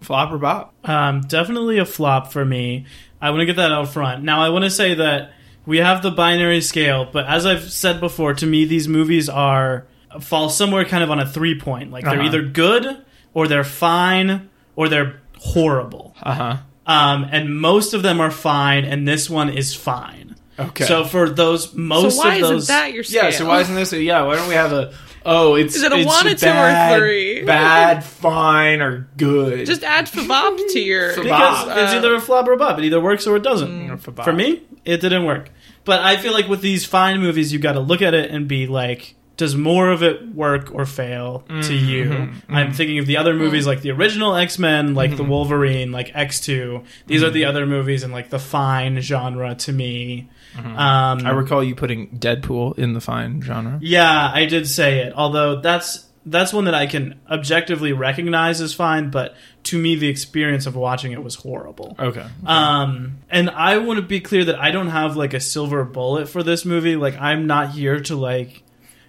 flop 0.00 0.32
or 0.32 0.38
bop? 0.38 0.72
Um, 0.88 1.22
definitely 1.22 1.78
a 1.78 1.84
flop 1.84 2.32
for 2.32 2.44
me. 2.44 2.86
I 3.20 3.30
want 3.30 3.40
to 3.40 3.46
get 3.46 3.56
that 3.56 3.72
out 3.72 3.88
front. 3.88 4.22
Now, 4.22 4.40
I 4.40 4.50
want 4.50 4.64
to 4.64 4.70
say 4.70 4.94
that 4.94 5.32
we 5.66 5.78
have 5.78 6.02
the 6.02 6.12
binary 6.12 6.60
scale, 6.60 7.08
but 7.12 7.26
as 7.26 7.44
I've 7.44 7.72
said 7.72 7.98
before, 7.98 8.34
to 8.34 8.46
me, 8.46 8.64
these 8.64 8.86
movies 8.86 9.28
are 9.28 9.87
fall 10.20 10.48
somewhere 10.48 10.84
kind 10.84 11.02
of 11.04 11.10
on 11.10 11.18
a 11.20 11.26
three 11.26 11.58
point. 11.58 11.90
Like 11.90 12.04
they're 12.04 12.14
Uh-huh. 12.14 12.22
either 12.24 12.42
good 12.42 13.04
or 13.34 13.48
they're 13.48 13.64
fine 13.64 14.48
or 14.76 14.88
they're 14.88 15.20
horrible. 15.38 16.14
Uh 16.22 16.34
huh. 16.34 16.56
Um, 16.86 17.26
and 17.30 17.54
most 17.60 17.92
of 17.92 18.02
them 18.02 18.20
are 18.20 18.30
fine, 18.30 18.84
and 18.84 19.06
this 19.06 19.28
one 19.28 19.50
is 19.50 19.74
fine. 19.74 20.36
Okay. 20.58 20.84
So 20.86 21.04
for 21.04 21.28
those 21.28 21.74
most 21.74 22.16
So 22.16 22.22
why 22.24 22.34
of 22.36 22.40
those, 22.42 22.62
isn't 22.64 22.74
that 22.74 22.92
your 22.92 23.04
scale? 23.04 23.24
Yeah, 23.24 23.30
so 23.30 23.46
why 23.46 23.60
isn't 23.60 23.74
this? 23.74 23.92
A, 23.92 24.02
yeah, 24.02 24.22
why 24.22 24.36
don't 24.36 24.48
we 24.48 24.54
have 24.54 24.72
a 24.72 24.92
Oh, 25.30 25.56
it's 25.56 25.76
Is 25.76 25.82
it 25.82 25.92
a 25.92 25.96
it's 25.96 26.06
one, 26.06 26.26
a 26.26 26.34
two, 26.34 26.48
or 26.48 26.98
three? 26.98 27.42
Bad, 27.44 28.02
fine, 28.02 28.80
or 28.80 29.08
good. 29.18 29.66
Just 29.66 29.82
add 29.84 30.06
Fabop 30.06 30.56
to 30.72 30.80
your. 30.80 31.10
Fabop. 31.14 31.22
because 31.24 31.64
Bob. 31.66 31.78
it's 31.78 31.92
either 31.92 32.14
a 32.14 32.20
flop 32.20 32.48
or 32.48 32.52
a 32.52 32.56
bop. 32.56 32.78
It 32.78 32.84
either 32.84 33.00
works 33.00 33.26
or 33.26 33.36
it 33.36 33.42
doesn't. 33.42 33.68
Mm, 33.68 34.00
for 34.00 34.12
For 34.22 34.32
me, 34.32 34.62
it 34.86 35.02
didn't 35.02 35.24
work. 35.26 35.50
But 35.84 36.00
I 36.00 36.16
feel 36.16 36.32
like 36.32 36.48
with 36.48 36.62
these 36.62 36.86
fine 36.86 37.20
movies, 37.20 37.52
you 37.52 37.58
got 37.58 37.72
to 37.72 37.80
look 37.80 38.00
at 38.00 38.14
it 38.14 38.30
and 38.30 38.48
be 38.48 38.66
like, 38.66 39.16
does 39.38 39.56
more 39.56 39.88
of 39.90 40.02
it 40.02 40.28
work 40.34 40.74
or 40.74 40.84
fail 40.84 41.44
to 41.48 41.54
Mhm, 41.54 41.86
you? 41.88 42.04
mhm, 42.04 42.32
I'm 42.50 42.72
thinking 42.74 42.98
of 42.98 43.06
the 43.06 43.16
other 43.16 43.32
movies 43.32 43.66
like 43.66 43.80
the 43.80 43.90
original 43.92 44.34
X 44.36 44.58
Men, 44.58 44.94
like 44.94 45.10
Mm-hmm. 45.12 45.16
the 45.16 45.24
Wolverine, 45.24 45.90
like 45.92 46.10
X 46.14 46.40
Two. 46.40 46.82
These 47.06 47.22
are 47.22 47.30
the 47.30 47.46
other 47.46 47.64
movies 47.64 48.02
in 48.02 48.12
like 48.12 48.28
the 48.28 48.38
fine 48.38 49.00
genre 49.00 49.54
to 49.54 49.72
me. 49.72 50.28
Um, 50.56 50.64
Mm-hmm. 50.64 51.26
I 51.26 51.30
recall 51.30 51.64
you 51.64 51.74
putting 51.74 52.08
Deadpool 52.18 52.78
in 52.78 52.92
the 52.92 53.00
fine 53.00 53.40
genre. 53.40 53.78
yeah, 53.80 54.30
I 54.34 54.44
did 54.44 54.68
say 54.68 54.98
it. 55.00 55.12
Although 55.16 55.60
that's 55.60 56.04
that's 56.26 56.52
one 56.52 56.64
that 56.66 56.74
I 56.74 56.86
can 56.86 57.18
objectively 57.30 57.92
recognize 57.94 58.60
as 58.60 58.74
fine, 58.74 59.08
but 59.08 59.34
to 59.62 59.78
me 59.78 59.94
the 59.94 60.08
experience 60.08 60.66
of 60.66 60.76
watching 60.76 61.12
it 61.12 61.22
was 61.22 61.36
horrible. 61.36 61.96
Okay. 61.98 62.26
Um, 62.44 63.18
and 63.30 63.48
I 63.50 63.78
want 63.78 63.98
to 63.98 64.02
be 64.06 64.20
clear 64.20 64.44
that 64.44 64.58
I 64.58 64.70
don't 64.70 64.88
have 64.88 65.16
like 65.16 65.32
a 65.32 65.40
silver 65.40 65.84
bullet 65.84 66.28
for 66.28 66.42
this 66.42 66.64
movie. 66.66 66.96
Like 66.96 67.16
I'm 67.18 67.46
not 67.46 67.70
here 67.70 68.00
to 68.00 68.16
like 68.16 68.62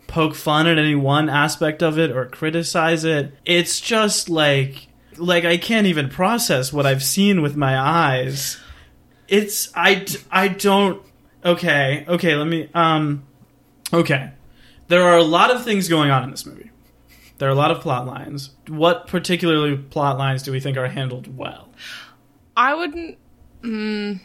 poke 0.10 0.36
fun 0.36 0.68
at 0.68 0.78
any 0.78 0.96
one 0.96 1.30
aspect 1.30 1.82
of 1.82 1.98
it 1.98 2.12
or 2.12 2.26
criticize 2.26 3.06
it. 3.06 3.34
It's 3.46 3.80
just 3.80 4.30
like 4.30 4.88
like 5.18 5.46
I 5.46 5.58
can't 5.58 5.88
even 5.88 6.10
process 6.10 6.74
what 6.74 6.86
I've 6.86 7.04
seen 7.04 7.42
with 7.42 7.56
my 7.56 7.80
eyes. 7.80 8.60
It's 9.28 9.72
I 9.76 10.06
I 10.32 10.50
don't 10.50 11.02
okay, 11.46 12.04
okay, 12.08 12.36
let 12.36 12.48
me 12.48 12.70
um 12.74 13.24
okay. 13.94 14.32
There 14.88 15.04
are 15.04 15.18
a 15.18 15.24
lot 15.24 15.52
of 15.52 15.64
things 15.64 15.88
going 15.88 16.10
on 16.10 16.24
in 16.24 16.32
this 16.32 16.46
movie. 16.46 16.72
There 17.38 17.48
are 17.48 17.52
a 17.52 17.56
lot 17.56 17.72
of 17.72 17.80
plot 17.80 18.06
lines. 18.06 18.52
What 18.68 19.08
particularly 19.08 19.78
plot 19.78 20.18
lines 20.18 20.44
do 20.44 20.52
we 20.52 20.60
think 20.60 20.78
are 20.78 20.88
handled 20.88 21.38
well? 21.38 21.70
I 22.58 22.74
wouldn't. 22.74 23.18
Mm, 23.62 24.20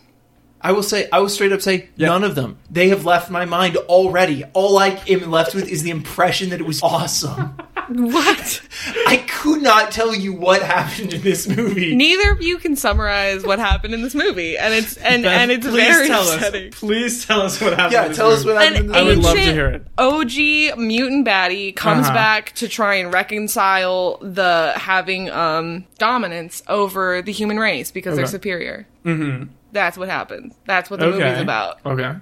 I 0.64 0.73
will 0.73 0.83
say, 0.83 1.09
I 1.12 1.21
will 1.21 1.28
straight 1.28 1.52
up 1.52 1.61
say, 1.61 1.90
none 1.99 2.25
of 2.25 2.35
them. 2.35 2.56
They 2.71 2.88
have 2.88 3.04
left 3.04 3.30
my 3.30 3.44
mind 3.44 3.76
already. 3.76 4.44
All 4.54 4.78
I 4.78 4.99
am 5.06 5.30
left 5.30 5.54
with 5.54 5.68
is 5.68 5.83
the 5.83 5.90
impression 5.90 6.49
that 6.50 6.59
it 6.61 6.66
was 6.66 6.83
awesome. 6.83 7.54
what? 7.90 8.62
I 9.06 9.18
could 9.28 9.61
not 9.61 9.90
tell 9.92 10.14
you 10.14 10.33
what 10.33 10.62
happened 10.62 11.12
in 11.12 11.21
this 11.21 11.47
movie. 11.47 11.94
Neither 11.94 12.30
of 12.33 12.40
you 12.42 12.56
can 12.56 12.76
summarize 12.76 13.44
what 13.44 13.59
happened 13.59 13.92
in 13.92 14.00
this 14.00 14.14
movie, 14.14 14.56
and 14.56 14.73
it's 14.73 14.97
and 14.97 15.23
Beth, 15.25 15.33
and 15.38 15.50
it's 15.50 15.66
please 15.66 15.87
very 15.87 16.09
tell 16.09 16.23
upsetting. 16.33 16.73
Us, 16.73 16.80
please 16.80 17.26
tell 17.26 17.42
us 17.42 17.61
what 17.61 17.75
happened. 17.75 17.92
Yeah, 17.92 18.02
in 18.04 18.09
this 18.09 18.16
tell 18.16 18.30
us 18.30 18.38
movie. 18.44 18.54
what 18.54 18.62
happened 18.62 18.76
in 18.76 18.87
An 18.87 18.92
the 18.92 18.99
I 18.99 19.02
would 19.02 19.18
love 19.18 19.35
to 19.35 19.38
ancient 19.38 19.54
hear 19.56 19.68
it. 19.68 19.87
OG 19.99 20.78
mutant 20.78 21.26
baddie 21.26 21.76
comes 21.76 22.06
Uh-huh. 22.06 22.14
back 22.14 22.52
to 22.54 22.68
try 22.68 22.94
and 22.94 23.12
reconcile 23.12 24.16
the 24.23 24.73
having 24.76 25.28
um 25.30 25.85
dominance 25.99 26.62
over 26.68 27.21
the 27.21 27.33
human 27.33 27.59
race 27.59 27.90
because 27.90 28.16
they're 28.16 28.25
Okay. 28.25 28.33
superior. 28.33 28.87
Mhm. 29.04 29.49
That's 29.74 29.98
what 29.98 30.08
happens. 30.08 30.54
That's 30.66 30.88
what 30.88 31.00
the 31.00 31.06
Okay. 31.06 31.18
movie's 31.18 31.42
about. 31.42 31.80
Okay. 31.84 32.14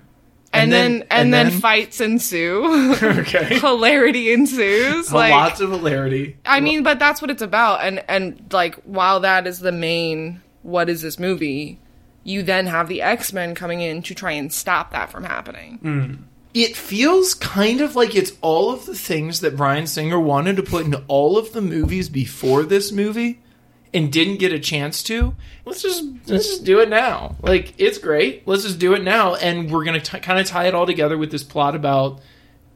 And, 0.54 0.70
then, 0.72 0.92
and, 0.92 1.04
and 1.10 1.32
then, 1.34 1.48
then- 1.50 1.60
fights 1.60 2.00
ensue. 2.00 2.94
Okay. 3.02 3.58
Hilarity 3.60 4.32
ensues. 4.32 5.12
Like 5.12 5.30
Lots 5.30 5.60
of 5.60 5.70
hilarity. 5.70 6.36
I 6.44 6.60
mean, 6.60 6.82
but 6.82 6.98
that's 6.98 7.22
what 7.22 7.30
it's 7.30 7.40
about. 7.42 7.82
And 7.84 8.04
and 8.08 8.52
like 8.52 8.74
while 8.82 9.20
that 9.20 9.46
is 9.46 9.60
the 9.60 9.72
main 9.72 10.42
what 10.62 10.88
is 10.90 11.00
this 11.02 11.18
movie, 11.18 11.78
you 12.24 12.42
then 12.42 12.66
have 12.66 12.88
the 12.88 13.00
X-Men 13.02 13.54
coming 13.54 13.80
in 13.80 14.02
to 14.02 14.14
try 14.14 14.32
and 14.32 14.52
stop 14.52 14.90
that 14.92 15.10
from 15.10 15.24
happening. 15.24 15.78
Hmm. 15.78 16.14
it 16.54 16.76
feels 16.76 17.32
kind 17.34 17.80
of 17.80 17.96
like 17.96 18.14
it's 18.14 18.32
all 18.42 18.70
of 18.72 18.84
the 18.86 18.94
things 18.94 19.40
that 19.40 19.56
Bryan 19.56 19.86
Singer 19.86 20.20
wanted 20.20 20.56
to 20.56 20.62
put 20.62 20.84
in 20.84 20.94
all 21.08 21.38
of 21.38 21.52
the 21.54 21.62
movies 21.62 22.08
before 22.10 22.62
this 22.62 22.92
movie 22.92 23.40
and 23.94 24.10
didn't 24.12 24.38
get 24.38 24.52
a 24.52 24.58
chance 24.58 25.02
to. 25.04 25.34
Let's 25.64 25.82
just 25.82 26.04
let's 26.26 26.46
just 26.48 26.64
do 26.64 26.80
it 26.80 26.88
now. 26.88 27.36
Like 27.42 27.74
it's 27.78 27.98
great. 27.98 28.46
Let's 28.46 28.62
just 28.62 28.78
do 28.78 28.94
it 28.94 29.02
now, 29.02 29.34
and 29.34 29.70
we're 29.70 29.84
gonna 29.84 30.00
t- 30.00 30.20
kind 30.20 30.40
of 30.40 30.46
tie 30.46 30.66
it 30.66 30.74
all 30.74 30.86
together 30.86 31.18
with 31.18 31.30
this 31.30 31.42
plot 31.42 31.74
about 31.74 32.20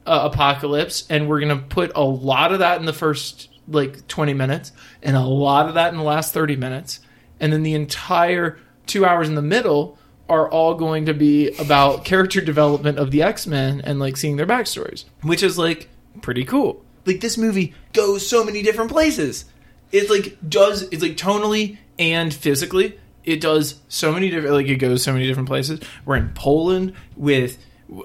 uh, 0.05 0.29
apocalypse, 0.31 1.05
and 1.09 1.27
we're 1.27 1.39
gonna 1.39 1.57
put 1.57 1.91
a 1.95 2.03
lot 2.03 2.51
of 2.51 2.59
that 2.59 2.79
in 2.79 2.85
the 2.85 2.93
first 2.93 3.49
like 3.67 4.07
twenty 4.07 4.33
minutes, 4.33 4.71
and 5.01 5.15
a 5.15 5.25
lot 5.25 5.67
of 5.67 5.73
that 5.75 5.91
in 5.91 5.97
the 5.97 6.03
last 6.03 6.33
thirty 6.33 6.55
minutes, 6.55 6.99
and 7.39 7.51
then 7.51 7.63
the 7.63 7.73
entire 7.73 8.59
two 8.85 9.05
hours 9.05 9.27
in 9.27 9.35
the 9.35 9.41
middle 9.41 9.97
are 10.29 10.49
all 10.49 10.73
going 10.73 11.05
to 11.05 11.13
be 11.13 11.49
about 11.57 12.03
character 12.03 12.41
development 12.41 12.97
of 12.97 13.11
the 13.11 13.21
X 13.21 13.47
Men 13.47 13.81
and 13.81 13.99
like 13.99 14.17
seeing 14.17 14.35
their 14.35 14.45
backstories, 14.45 15.05
which 15.21 15.43
is 15.43 15.57
like 15.57 15.89
pretty 16.21 16.43
cool. 16.43 16.83
Like 17.05 17.21
this 17.21 17.37
movie 17.37 17.73
goes 17.93 18.27
so 18.27 18.43
many 18.43 18.61
different 18.61 18.91
places. 18.91 19.45
It 19.91 20.09
like 20.09 20.37
does 20.47 20.83
it's 20.83 21.01
like 21.01 21.17
tonally 21.17 21.77
and 21.97 22.33
physically. 22.33 22.99
It 23.23 23.41
does 23.41 23.81
so 23.89 24.11
many 24.11 24.29
different 24.29 24.55
like 24.55 24.67
it 24.67 24.77
goes 24.77 25.03
so 25.03 25.13
many 25.13 25.27
different 25.27 25.49
places. 25.49 25.79
We're 26.05 26.15
in 26.17 26.29
Poland 26.33 26.93
with 27.15 27.57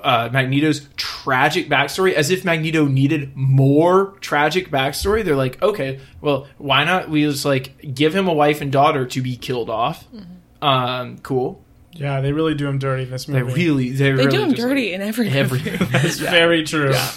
uh, 0.03 0.29
Magneto's 0.33 0.89
tragic 0.97 1.69
backstory, 1.69 2.13
as 2.13 2.31
if 2.31 2.45
Magneto 2.45 2.87
needed 2.87 3.37
more 3.37 4.15
tragic 4.21 4.71
backstory. 4.71 5.25
They're 5.25 5.37
like, 5.37 5.61
okay, 5.63 5.99
well, 6.21 6.47
why 6.59 6.85
not 6.85 7.09
we 7.11 7.23
just 7.25 7.45
like 7.45 7.95
give 7.95 8.15
him 8.15 8.29
a 8.29 8.33
wife 8.33 8.61
and 8.61 8.71
daughter 8.71 9.07
to 9.07 9.23
be 9.23 9.37
killed 9.37 9.71
off? 9.71 10.07
Um, 10.61 11.19
cool. 11.19 11.65
Yeah, 11.95 12.21
they 12.21 12.33
really 12.33 12.55
do 12.55 12.67
him 12.69 12.79
dirty 12.79 13.03
in 13.03 13.11
this 13.11 13.29
movie. 13.29 13.41
They 13.53 13.65
really, 13.65 13.91
they, 13.91 13.97
They 13.97 14.13
really 14.13 14.31
do 14.31 14.43
him 14.43 14.51
just, 14.51 14.63
dirty 14.63 14.93
in 14.95 15.03
every 15.03 15.29
Every, 15.29 15.59
movie. 15.59 15.85
It's 15.95 16.19
very 16.19 16.63
true. 16.65 16.93
Yeah. 16.93 17.11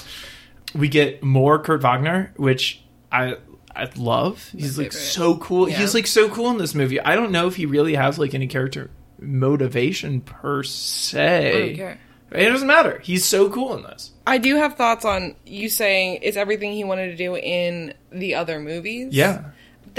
we 0.74 0.90
get 0.90 1.24
more 1.24 1.60
Kurt 1.60 1.82
Wagner, 1.82 2.34
which 2.36 2.82
I 3.12 3.38
I 3.76 3.90
love. 3.96 4.50
He's 4.56 4.78
like 4.78 4.92
favorite. 4.92 5.04
so 5.04 5.38
cool. 5.38 5.70
Yeah. 5.70 5.78
He's 5.78 5.94
like 5.94 6.08
so 6.08 6.30
cool 6.30 6.50
in 6.52 6.58
this 6.58 6.74
movie. 6.74 7.00
I 7.00 7.16
don't 7.16 7.32
know 7.32 7.48
if 7.48 7.56
he 7.56 7.66
really 7.66 7.96
has 7.96 8.18
like 8.18 8.34
any 8.34 8.48
character 8.48 8.90
motivation 9.20 10.22
per 10.22 10.64
se. 10.64 11.48
I 11.48 11.68
don't 11.68 11.76
care. 11.76 12.00
It 12.32 12.50
doesn't 12.50 12.68
matter. 12.68 13.00
He's 13.00 13.24
so 13.26 13.50
cool 13.50 13.76
in 13.76 13.84
this. 13.84 14.12
I 14.28 14.38
do 14.40 14.56
have 14.56 14.76
thoughts 14.76 15.06
on 15.06 15.36
you 15.46 15.70
saying 15.70 16.20
it's 16.22 16.38
everything 16.38 16.74
he 16.74 16.84
wanted 16.84 17.12
to 17.12 17.16
do 17.16 17.36
in 17.38 17.94
the 18.12 18.36
other 18.36 18.60
movies. 18.60 19.14
Yeah. 19.14 19.52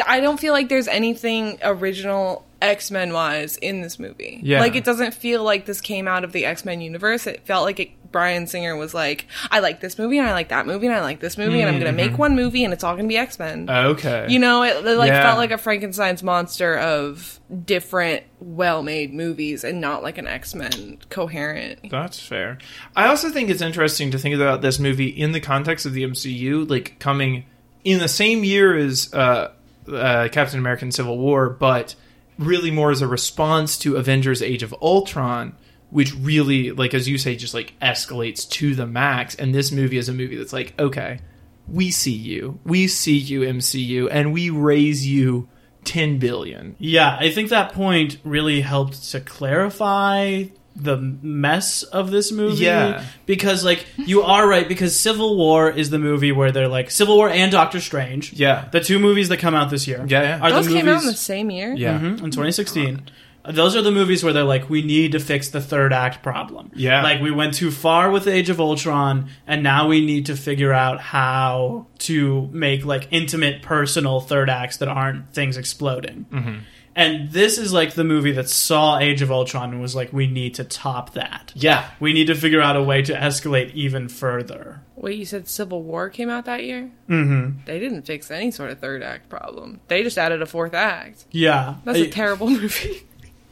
I 0.06 0.21
don't 0.21 0.38
feel 0.38 0.52
like 0.52 0.68
there's 0.68 0.88
anything 0.88 1.59
original 1.62 2.45
X 2.61 2.90
Men 2.90 3.12
wise 3.12 3.56
in 3.56 3.80
this 3.80 3.99
movie. 3.99 4.40
Yeah. 4.42 4.61
Like 4.61 4.75
it 4.75 4.85
doesn't 4.85 5.14
feel 5.14 5.42
like 5.42 5.66
this 5.66 5.80
came 5.80 6.09
out 6.09 6.25
of 6.25 6.33
the 6.33 6.45
X 6.45 6.64
Men 6.64 6.80
universe. 6.80 7.26
It 7.26 7.47
felt 7.47 7.64
like 7.64 7.80
it, 7.80 7.90
Bryan 8.16 8.46
Singer 8.46 8.75
was 8.76 8.94
like, 8.94 9.26
I 9.50 9.58
like 9.61 9.80
this 9.80 9.99
movie 9.99 10.16
and 10.16 10.26
I 10.26 10.32
like 10.32 10.49
that 10.49 10.66
movie 10.66 10.87
and 10.87 10.94
I 10.96 11.02
like 11.02 11.20
this 11.20 11.37
movie 11.37 11.61
and 11.61 11.68
I'm 11.68 11.78
gonna 11.78 11.92
make 11.92 12.16
one 12.16 12.35
movie 12.35 12.64
and 12.64 12.73
it's 12.73 12.82
all 12.82 12.96
gonna 12.96 13.06
be 13.08 13.18
X 13.18 13.38
Men. 13.38 13.68
Okay. 13.68 14.26
you 14.30 14.38
know, 14.38 14.62
it, 14.62 14.87
it 14.87 14.96
like 14.96 15.08
Yeah. 15.08 15.23
felt 15.23 15.37
like 15.37 15.50
a 15.50 15.58
Frankenstein's 15.58 16.23
monster 16.23 16.78
of 16.78 17.38
different, 17.66 18.23
well-made 18.40 19.12
movies 19.12 19.64
and 19.64 19.82
not 19.82 20.02
like 20.02 20.16
an 20.16 20.26
X 20.26 20.54
Men 20.54 20.99
coherent. 21.11 21.90
That's 21.90 22.18
fair. 22.18 22.56
I 22.96 23.08
also 23.08 23.28
think 23.28 23.50
it's 23.50 23.61
interesting 23.61 24.11
to 24.12 24.18
think 24.18 24.35
about 24.35 24.62
this 24.62 24.78
movie 24.78 25.08
in 25.08 25.32
the 25.32 25.40
context 25.40 25.85
of 25.85 25.92
the 25.92 26.02
MCU, 26.04 26.68
like 26.70 26.99
coming 26.99 27.44
in 27.85 27.99
the 27.99 28.08
same 28.08 28.44
year 28.44 28.75
as 28.76 29.12
uh, 29.12 29.50
uh, 29.92 30.28
Captain 30.32 30.58
America: 30.58 30.87
and 30.87 30.94
Civil 30.94 31.18
War, 31.18 31.50
but 31.50 31.94
really 32.38 32.70
more 32.70 32.90
as 32.90 33.02
a 33.02 33.06
response 33.06 33.76
to 33.80 33.96
Avengers: 33.96 34.40
Age 34.42 34.62
of 34.62 34.75
Ultron, 34.80 35.54
which 35.97 36.15
really, 36.15 36.73
like 36.73 36.93
as 36.93 37.09
you 37.09 37.17
say, 37.17 37.35
just 37.35 37.55
like 37.55 37.73
escalates 37.81 38.47
to 38.50 38.75
the 38.75 38.87
max. 38.87 39.35
And 39.35 39.55
this 39.55 39.73
movie 39.73 39.97
is 39.97 40.11
a 40.11 40.12
movie 40.12 40.37
that's 40.37 40.53
like, 40.53 40.79
okay, 40.79 41.21
we 41.67 41.91
see 41.91 42.12
you, 42.12 42.61
we 42.65 42.87
see 42.87 43.17
you, 43.17 43.41
MCU, 43.41 44.07
and 44.11 44.31
we 44.35 44.50
raise 44.50 45.07
you 45.07 45.49
ten 45.85 46.19
billion. 46.19 46.76
Yeah, 46.79 47.17
I 47.19 47.31
think 47.31 47.49
that 47.49 47.73
point 47.73 48.19
really 48.25 48.61
helped 48.61 49.11
to 49.12 49.21
clarify 49.21 50.45
the 50.75 50.99
mess 50.99 51.83
of 51.83 52.11
this 52.11 52.31
movie. 52.31 52.65
Yeah. 52.65 53.03
Because, 53.25 53.65
like, 53.65 53.87
you 53.97 54.21
are 54.21 54.47
right, 54.47 54.69
because 54.69 55.00
Civil 55.00 55.38
War 55.38 55.71
is 55.71 55.88
the 55.88 55.99
movie 55.99 56.31
where 56.31 56.53
they're 56.53 56.69
like, 56.69 56.91
Civil 56.91 57.17
War 57.17 57.31
and 57.31 57.50
Doctor 57.50 57.81
Strange. 57.81 58.35
Yeah. 58.35 58.69
The 58.71 58.81
two 58.81 58.99
movies 58.99 59.31
that 59.31 59.38
come 59.38 59.55
out 59.55 59.71
this 59.71 59.87
year. 59.87 60.05
Yeah, 60.07 60.21
yeah. 60.21 60.41
Are 60.41 60.50
Those 60.50 60.67
the 60.67 60.75
came 60.75 60.88
out 60.88 61.00
in 61.00 61.07
the 61.07 61.15
same 61.15 61.50
year. 61.50 61.73
Yeah. 61.73 61.99
Mhm, 61.99 62.23
in 62.23 62.31
2016. 62.31 63.09
Those 63.49 63.76
are 63.76 63.83
the 63.83 63.93
movies 63.93 64.25
where 64.25 64.33
they're 64.33 64.45
like, 64.45 64.69
we 64.69 64.83
need 64.83 65.12
to 65.12 65.21
fix 65.21 65.49
the 65.49 65.61
third 65.61 65.93
act 65.93 66.23
problem. 66.23 66.71
Yeah. 66.75 67.03
Like, 67.03 67.21
we 67.21 67.31
went 67.31 67.55
too 67.55 67.71
far 67.71 68.11
with 68.11 68.26
Age 68.26 68.50
of 68.50 68.61
Ultron, 68.61 69.29
and 69.47 69.62
now 69.62 69.88
we 69.88 70.05
need 70.05 70.26
to 70.26 70.37
figure 70.37 70.73
out 70.73 71.00
how 71.00 71.87
to 72.00 72.49
make, 72.53 72.85
like, 72.85 73.09
intimate, 73.11 73.62
personal 73.62 74.21
third 74.21 74.50
acts 74.50 74.79
that 74.79 74.88
aren't 74.88 75.33
things 75.33 75.57
exploding. 75.57 76.26
Mm-hmm. 76.33 76.59
And 76.97 77.31
this 77.31 77.59
is 77.59 77.75
like 77.75 77.93
the 77.93 78.05
movie 78.05 78.33
that 78.33 78.49
saw 78.49 78.99
Age 78.99 79.21
of 79.21 79.31
Ultron 79.31 79.71
and 79.73 79.83
was 79.83 79.95
like, 79.95 80.15
we 80.15 80.26
need 80.26 80.55
to 80.55 80.65
top 80.65 81.12
that. 81.12 81.53
Yeah. 81.55 81.91
We 82.00 82.15
need 82.15 82.29
to 82.29 82.35
figure 82.35 82.62
out 82.62 82.75
a 82.75 82.83
way 82.83 83.03
to 83.03 83.12
escalate 83.12 83.75
even 83.75 84.09
further. 84.09 84.81
Wait, 84.97 85.19
you 85.19 85.26
said 85.26 85.47
Civil 85.47 85.83
War 85.83 86.09
came 86.09 86.31
out 86.31 86.47
that 86.47 86.65
year? 86.65 86.91
Mm-hmm. 87.11 87.67
They 87.67 87.79
didn't 87.79 88.03
fix 88.07 88.31
any 88.31 88.50
sort 88.50 88.71
of 88.71 88.79
third 88.79 89.03
act 89.03 89.29
problem. 89.29 89.81
They 89.88 90.03
just 90.03 90.17
added 90.17 90.41
a 90.41 90.47
fourth 90.47 90.73
act. 90.73 91.26
Yeah. 91.31 91.75
That's 91.85 91.99
I 91.99 92.03
a 92.05 92.11
terrible 92.11 92.49
movie. 92.50 93.05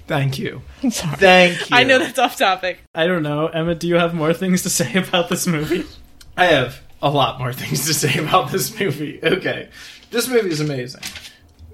Thank 0.06 0.38
you. 0.38 0.62
I'm 0.82 0.90
sorry. 0.90 1.16
Thank 1.16 1.70
you. 1.70 1.76
I 1.76 1.84
know 1.84 1.98
that's 1.98 2.18
off 2.18 2.36
topic. 2.36 2.80
I 2.94 3.06
don't 3.06 3.22
know. 3.22 3.46
Emma, 3.48 3.74
do 3.74 3.88
you 3.88 3.96
have 3.96 4.14
more 4.14 4.32
things 4.34 4.62
to 4.62 4.70
say 4.70 4.94
about 4.94 5.28
this 5.28 5.46
movie? 5.46 5.84
I 6.36 6.46
have 6.46 6.80
a 7.00 7.10
lot 7.10 7.38
more 7.38 7.52
things 7.52 7.86
to 7.86 7.94
say 7.94 8.18
about 8.18 8.50
this 8.50 8.78
movie. 8.78 9.20
Okay, 9.22 9.68
this 10.10 10.28
movie 10.28 10.50
is 10.50 10.60
amazing. 10.60 11.02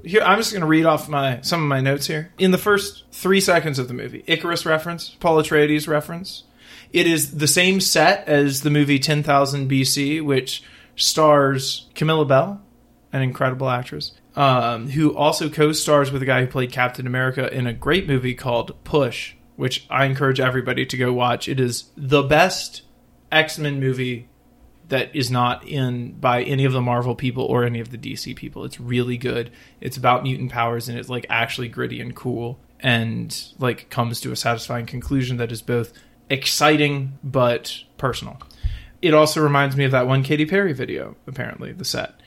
Here, 0.05 0.23
I'm 0.23 0.39
just 0.39 0.53
going 0.53 0.63
to 0.63 0.67
read 0.67 0.87
off 0.87 1.09
my 1.09 1.41
some 1.43 1.63
of 1.63 1.69
my 1.69 1.81
notes 1.81 2.07
here. 2.07 2.33
In 2.39 2.51
the 2.53 2.59
first 2.59 3.05
three 3.13 3.41
seconds 3.41 3.79
of 3.79 3.89
the 3.89 3.95
movie, 3.95 4.25
Icarus 4.27 4.65
reference, 4.67 5.11
Paul 5.21 5.37
Atreides 5.43 5.89
reference. 5.89 6.45
It 6.93 7.07
is 7.07 7.37
the 7.37 7.47
same 7.47 7.81
set 7.81 8.27
as 8.27 8.63
the 8.63 8.71
movie 8.71 8.99
10,000 8.99 9.71
BC, 9.71 10.25
which 10.25 10.65
stars 10.97 11.89
Camilla 11.95 12.25
Belle, 12.25 12.61
an 13.13 13.23
incredible 13.23 13.69
actress, 13.71 14.13
um, 14.37 14.89
who 14.89 15.15
also 15.17 15.49
co-stars 15.49 16.11
with 16.11 16.21
the 16.21 16.27
guy 16.27 16.41
who 16.41 16.47
played 16.47 16.73
Captain 16.73 17.07
America 17.07 17.53
in 17.53 17.67
a 17.67 17.73
great 17.73 18.07
movie 18.07 18.35
called 18.35 18.83
Push, 18.85 19.35
which 19.57 19.87
I 19.91 20.05
encourage 20.05 20.41
everybody 20.41 20.87
to 20.87 20.97
go 20.97 21.13
watch. 21.13 21.49
It 21.49 21.61
is 21.61 21.91
the 21.97 22.23
best 22.23 22.83
X-Men 23.33 23.81
movie 23.81 24.29
that 24.89 25.15
is 25.15 25.31
not 25.31 25.67
in 25.67 26.13
by 26.13 26.43
any 26.43 26.65
of 26.65 26.73
the 26.73 26.81
Marvel 26.81 27.15
people 27.15 27.45
or 27.45 27.65
any 27.65 27.81
of 27.81 27.91
the 27.91 27.99
DC 27.99 28.35
people. 28.37 28.65
It's 28.65 28.81
really 28.81 29.17
good. 29.17 29.51
It's 29.81 29.97
about 29.97 30.25
mutant 30.25 30.51
powers 30.51 30.89
and 30.89 30.99
it's 30.99 31.09
like 31.09 31.27
actually 31.29 31.69
gritty 31.69 32.01
and 32.01 32.15
cool 32.15 32.59
and 32.81 33.53
like 33.59 33.89
comes 33.89 34.21
to 34.21 34.33
a 34.33 34.37
satisfying 34.37 34.87
conclusion 34.87 35.37
that 35.37 35.53
is 35.53 35.63
both 35.63 35.93
exciting 36.29 37.19
but 37.23 37.83
personal. 37.99 38.41
It 39.01 39.15
also 39.15 39.41
reminds 39.41 39.77
me 39.77 39.85
of 39.85 39.93
that 39.93 40.07
one 40.07 40.23
Katy 40.23 40.47
Perry 40.47 40.73
video, 40.73 41.17
apparently, 41.27 41.73
the 41.73 41.85
set. 41.85 42.20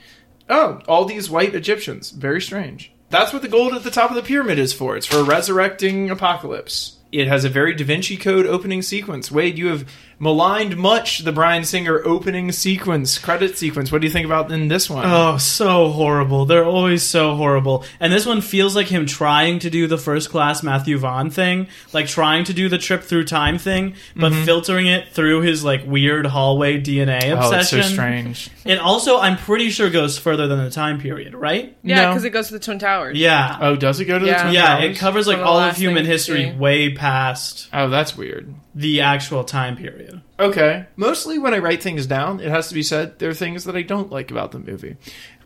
Oh, 0.54 0.80
all 0.88 1.06
these 1.06 1.32
white 1.32 1.56
Egyptians. 1.56 2.12
Very 2.12 2.40
strange. 2.40 2.92
That's 3.10 3.34
what 3.34 3.42
the 3.42 3.48
gold 3.48 3.74
at 3.74 3.84
the 3.84 3.90
top 3.90 4.12
of 4.12 4.16
the 4.16 4.22
pyramid 4.22 4.60
is 4.60 4.72
for. 4.72 4.96
It's 4.96 5.08
for 5.08 5.24
resurrecting 5.24 6.12
apocalypse. 6.12 6.98
It 7.12 7.28
has 7.28 7.44
a 7.44 7.50
very 7.50 7.74
Da 7.74 7.84
Vinci 7.84 8.18
Code 8.18 8.46
opening 8.46 8.84
sequence. 8.84 9.32
Wade, 9.32 9.58
you 9.58 9.70
have 9.70 9.90
maligned 10.24 10.78
much 10.78 11.20
the 11.20 11.34
Bryan 11.34 11.66
Singer 11.66 12.02
opening 12.06 12.52
sequence, 12.54 13.20
credit 13.20 13.58
sequence. 13.58 13.92
What 13.92 14.00
do 14.02 14.08
you 14.08 14.14
think 14.14 14.26
about 14.26 14.52
in 14.52 14.70
this 14.70 14.90
one? 14.90 15.06
Oh, 15.06 15.38
so 15.38 15.90
horrible. 15.90 16.46
They're 16.46 16.66
always 16.66 17.04
so 17.04 17.36
horrible. 17.36 17.84
And 18.00 18.12
this 18.12 18.26
one 18.26 18.40
feels 18.42 18.76
like 18.76 18.88
him 18.88 19.06
trying 19.06 19.60
to 19.60 19.70
do 19.70 19.86
the 19.86 19.98
first 19.98 20.30
class 20.30 20.64
Matthew 20.64 20.98
Vaughn 20.98 21.30
thing, 21.30 21.68
like 21.92 22.08
trying 22.08 22.46
to 22.46 22.54
do 22.54 22.70
the 22.70 22.78
trip 22.78 23.04
through 23.04 23.26
time 23.26 23.58
thing, 23.58 23.96
but 24.16 24.32
mm-hmm. 24.32 24.46
filtering 24.46 24.88
it 24.88 25.10
through 25.10 25.42
his 25.42 25.64
like 25.64 25.86
weird 25.86 26.26
hallway 26.26 26.80
DNA 26.80 27.34
obsession. 27.34 27.34
oh, 27.34 27.60
it's 27.60 27.70
so 27.70 27.82
strange. 27.82 28.50
And 28.66 28.80
also, 28.80 29.20
I'm 29.20 29.38
pretty 29.38 29.70
sure 29.70 29.90
goes 29.90 30.18
further 30.18 30.48
than 30.48 30.64
the 30.64 30.72
time 30.72 31.02
period, 31.02 31.34
right? 31.34 31.76
Yeah, 31.84 32.02
No. 32.02 32.10
because 32.12 32.24
it 32.24 32.30
goes 32.30 32.48
to 32.48 32.54
the 32.54 32.60
Twin 32.60 32.80
Towers. 32.80 33.18
Yeah. 33.18 33.58
Oh, 33.60 33.76
does 33.76 34.00
it 34.00 34.06
go 34.06 34.18
to 34.18 34.26
Yeah. 34.26 34.38
the 34.38 34.42
Twin 34.44 34.54
yeah, 34.54 34.68
Towers? 34.68 34.84
Yeah, 34.84 34.90
it 34.90 34.98
covers 34.98 35.28
like 35.28 35.38
One 35.38 35.48
of 35.48 35.54
the 35.54 35.60
all 35.60 35.70
of 35.70 35.76
human 35.76 36.06
history 36.06 36.56
way 36.58 36.94
past 36.94 37.68
Oh, 37.74 37.90
that's 37.90 38.16
weird. 38.16 38.54
the 38.74 39.02
actual 39.02 39.44
time 39.44 39.76
period. 39.76 40.13
Okay. 40.40 40.86
Mostly 40.96 41.40
when 41.40 41.54
I 41.54 41.60
write 41.60 41.84
things 41.84 42.06
down, 42.08 42.40
it 42.40 42.50
has 42.50 42.68
to 42.70 42.74
be 42.74 42.84
said 42.84 43.20
there 43.20 43.30
are 43.30 43.34
things 43.34 43.64
that 43.66 43.76
I 43.76 43.82
don't 43.82 44.12
like 44.12 44.32
about 44.32 44.52
the 44.52 44.60
movie. 44.60 44.98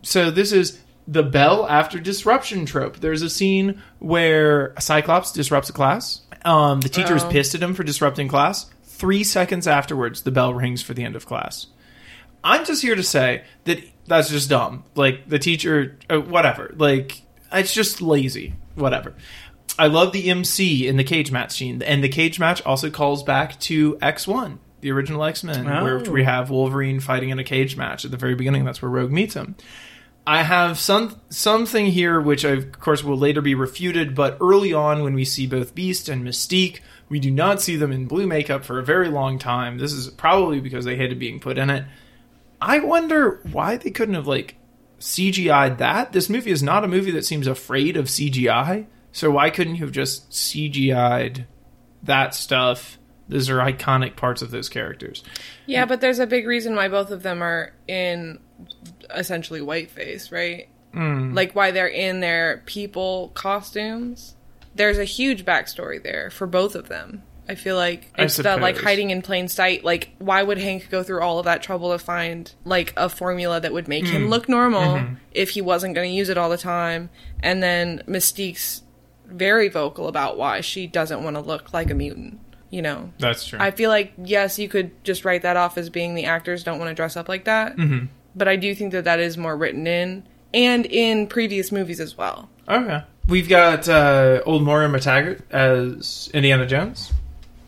So 0.02 0.30
this 0.30 0.52
is 0.52 0.80
the 1.06 1.22
bell 1.22 1.66
after 1.68 1.98
disruption 1.98 2.66
trope. 2.66 2.98
There's 2.98 3.22
a 3.22 3.30
scene 3.30 3.82
where 3.98 4.68
a 4.76 4.80
Cyclops 4.80 5.32
disrupts 5.32 5.70
a 5.70 5.72
class. 5.72 6.22
Um, 6.44 6.80
the 6.80 6.88
teacher 6.88 7.16
is 7.16 7.24
pissed 7.24 7.54
at 7.54 7.62
him 7.62 7.74
for 7.74 7.82
disrupting 7.82 8.28
class. 8.28 8.66
Three 8.84 9.24
seconds 9.24 9.66
afterwards, 9.66 10.22
the 10.22 10.30
bell 10.30 10.54
rings 10.54 10.82
for 10.82 10.94
the 10.94 11.04
end 11.04 11.16
of 11.16 11.26
class. 11.26 11.66
I'm 12.44 12.64
just 12.64 12.82
here 12.82 12.94
to 12.94 13.02
say 13.02 13.44
that 13.64 13.82
that's 14.06 14.30
just 14.30 14.48
dumb. 14.48 14.84
Like 14.94 15.28
the 15.28 15.38
teacher, 15.38 15.98
uh, 16.08 16.20
whatever. 16.20 16.74
Like 16.76 17.22
it's 17.52 17.74
just 17.74 18.00
lazy. 18.00 18.54
Whatever. 18.74 19.14
I 19.78 19.86
love 19.86 20.12
the 20.12 20.28
MC 20.28 20.86
in 20.88 20.96
the 20.96 21.04
cage 21.04 21.30
match 21.30 21.52
scene, 21.52 21.80
and 21.82 22.02
the 22.02 22.08
cage 22.08 22.38
match 22.40 22.60
also 22.66 22.90
calls 22.90 23.22
back 23.22 23.58
to 23.60 23.94
X1, 23.96 24.58
the 24.80 24.90
original 24.90 25.22
X 25.24 25.44
Men, 25.44 25.64
where 25.66 25.98
Oh. 26.06 26.10
we 26.10 26.24
have 26.24 26.50
Wolverine 26.50 27.00
fighting 27.00 27.30
in 27.30 27.38
a 27.38 27.44
cage 27.44 27.76
match 27.76 28.04
at 28.04 28.10
the 28.10 28.16
very 28.16 28.34
beginning. 28.34 28.64
That's 28.64 28.82
where 28.82 28.90
Rogue 28.90 29.12
meets 29.12 29.34
him. 29.34 29.54
I 30.26 30.42
have 30.42 30.78
some 30.78 31.16
something 31.30 31.86
here 31.86 32.20
which 32.20 32.44
I, 32.44 32.50
of 32.50 32.72
course 32.80 33.02
will 33.02 33.16
later 33.16 33.40
be 33.40 33.54
refuted, 33.54 34.14
but 34.14 34.36
early 34.40 34.72
on 34.74 35.02
when 35.02 35.14
we 35.14 35.24
see 35.24 35.46
both 35.46 35.74
Beast 35.74 36.08
and 36.08 36.22
Mystique, 36.26 36.80
we 37.08 37.18
do 37.18 37.30
not 37.30 37.62
see 37.62 37.76
them 37.76 37.92
in 37.92 38.06
blue 38.06 38.26
makeup 38.26 38.64
for 38.64 38.78
a 38.78 38.84
very 38.84 39.08
long 39.08 39.38
time. 39.38 39.78
This 39.78 39.92
is 39.92 40.08
probably 40.08 40.60
because 40.60 40.84
they 40.84 40.96
hated 40.96 41.18
being 41.18 41.40
put 41.40 41.56
in 41.56 41.70
it. 41.70 41.84
I 42.60 42.80
wonder 42.80 43.40
why 43.52 43.76
they 43.78 43.90
couldn't 43.90 44.16
have 44.16 44.26
like 44.26 44.56
CGI'd 45.00 45.78
that. 45.78 46.12
This 46.12 46.28
movie 46.28 46.50
is 46.50 46.62
not 46.62 46.84
a 46.84 46.88
movie 46.88 47.12
that 47.12 47.24
seems 47.24 47.46
afraid 47.46 47.96
of 47.96 48.06
CGI, 48.06 48.84
so 49.12 49.30
why 49.30 49.50
couldn't 49.50 49.76
you 49.76 49.82
have 49.84 49.92
just 49.92 50.30
CGI'd 50.30 51.46
that 52.02 52.34
stuff? 52.34 52.98
Those 53.28 53.50
are 53.50 53.58
iconic 53.58 54.16
parts 54.16 54.40
of 54.40 54.50
those 54.50 54.68
characters. 54.68 55.22
Yeah, 55.66 55.84
but 55.84 56.00
there's 56.00 56.18
a 56.18 56.26
big 56.26 56.46
reason 56.46 56.74
why 56.76 56.88
both 56.88 57.10
of 57.10 57.22
them 57.22 57.42
are 57.42 57.72
in 57.86 58.38
essentially 59.14 59.60
whiteface, 59.60 60.32
right? 60.32 60.68
Hmm. 60.94 61.34
Like 61.34 61.54
why 61.54 61.70
they're 61.70 61.86
in 61.88 62.20
their 62.20 62.62
people 62.64 63.30
costumes. 63.34 64.34
There's 64.74 64.98
a 64.98 65.04
huge 65.04 65.44
backstory 65.44 66.02
there 66.02 66.30
for 66.30 66.46
both 66.46 66.74
of 66.74 66.88
them. 66.88 67.22
I 67.50 67.54
feel 67.54 67.76
like 67.76 68.10
it's 68.18 68.36
the 68.36 68.56
like 68.58 68.76
hiding 68.78 69.10
in 69.10 69.22
plain 69.22 69.48
sight. 69.48 69.82
Like, 69.82 70.10
why 70.18 70.42
would 70.42 70.58
Hank 70.58 70.88
go 70.90 71.02
through 71.02 71.22
all 71.22 71.38
of 71.38 71.46
that 71.46 71.62
trouble 71.62 71.92
to 71.92 71.98
find 71.98 72.50
like 72.64 72.92
a 72.96 73.08
formula 73.08 73.58
that 73.60 73.72
would 73.72 73.88
make 73.88 74.06
Hmm. 74.06 74.12
him 74.12 74.28
look 74.28 74.48
normal 74.48 74.82
Mm-hmm. 74.96 75.14
if 75.32 75.50
he 75.50 75.60
wasn't 75.62 75.94
going 75.94 76.10
to 76.10 76.14
use 76.16 76.28
it 76.28 76.36
all 76.38 76.50
the 76.50 76.58
time? 76.58 77.08
And 77.42 77.62
then 77.62 78.02
Mystique's 78.06 78.82
very 79.28 79.68
vocal 79.68 80.08
about 80.08 80.36
why 80.36 80.60
she 80.60 80.86
doesn't 80.86 81.22
want 81.22 81.36
to 81.36 81.40
look 81.40 81.72
like 81.72 81.90
a 81.90 81.94
mutant. 81.94 82.40
You 82.70 82.82
know, 82.82 83.10
That's 83.18 83.46
true. 83.46 83.58
I 83.60 83.70
feel 83.70 83.88
like 83.88 84.12
yes, 84.22 84.58
you 84.58 84.68
could 84.68 85.02
just 85.02 85.24
write 85.24 85.42
that 85.42 85.56
off 85.56 85.78
as 85.78 85.88
being 85.88 86.14
the 86.14 86.26
actors 86.26 86.64
don't 86.64 86.78
want 86.78 86.90
to 86.90 86.94
dress 86.94 87.16
up 87.16 87.28
like 87.28 87.44
that. 87.44 87.76
Mm-hmm. 87.76 88.06
But 88.34 88.46
I 88.46 88.56
do 88.56 88.74
think 88.74 88.92
that 88.92 89.04
that 89.04 89.20
is 89.20 89.38
more 89.38 89.56
written 89.56 89.86
in 89.86 90.24
and 90.52 90.84
in 90.84 91.26
previous 91.28 91.72
movies 91.72 91.98
as 91.98 92.16
well. 92.16 92.50
Okay. 92.68 93.02
We've 93.26 93.48
got 93.48 93.88
uh, 93.88 94.42
old 94.44 94.62
Moira 94.62 94.88
McTaggart 94.88 95.42
as 95.50 96.30
Indiana 96.34 96.66
Jones 96.66 97.12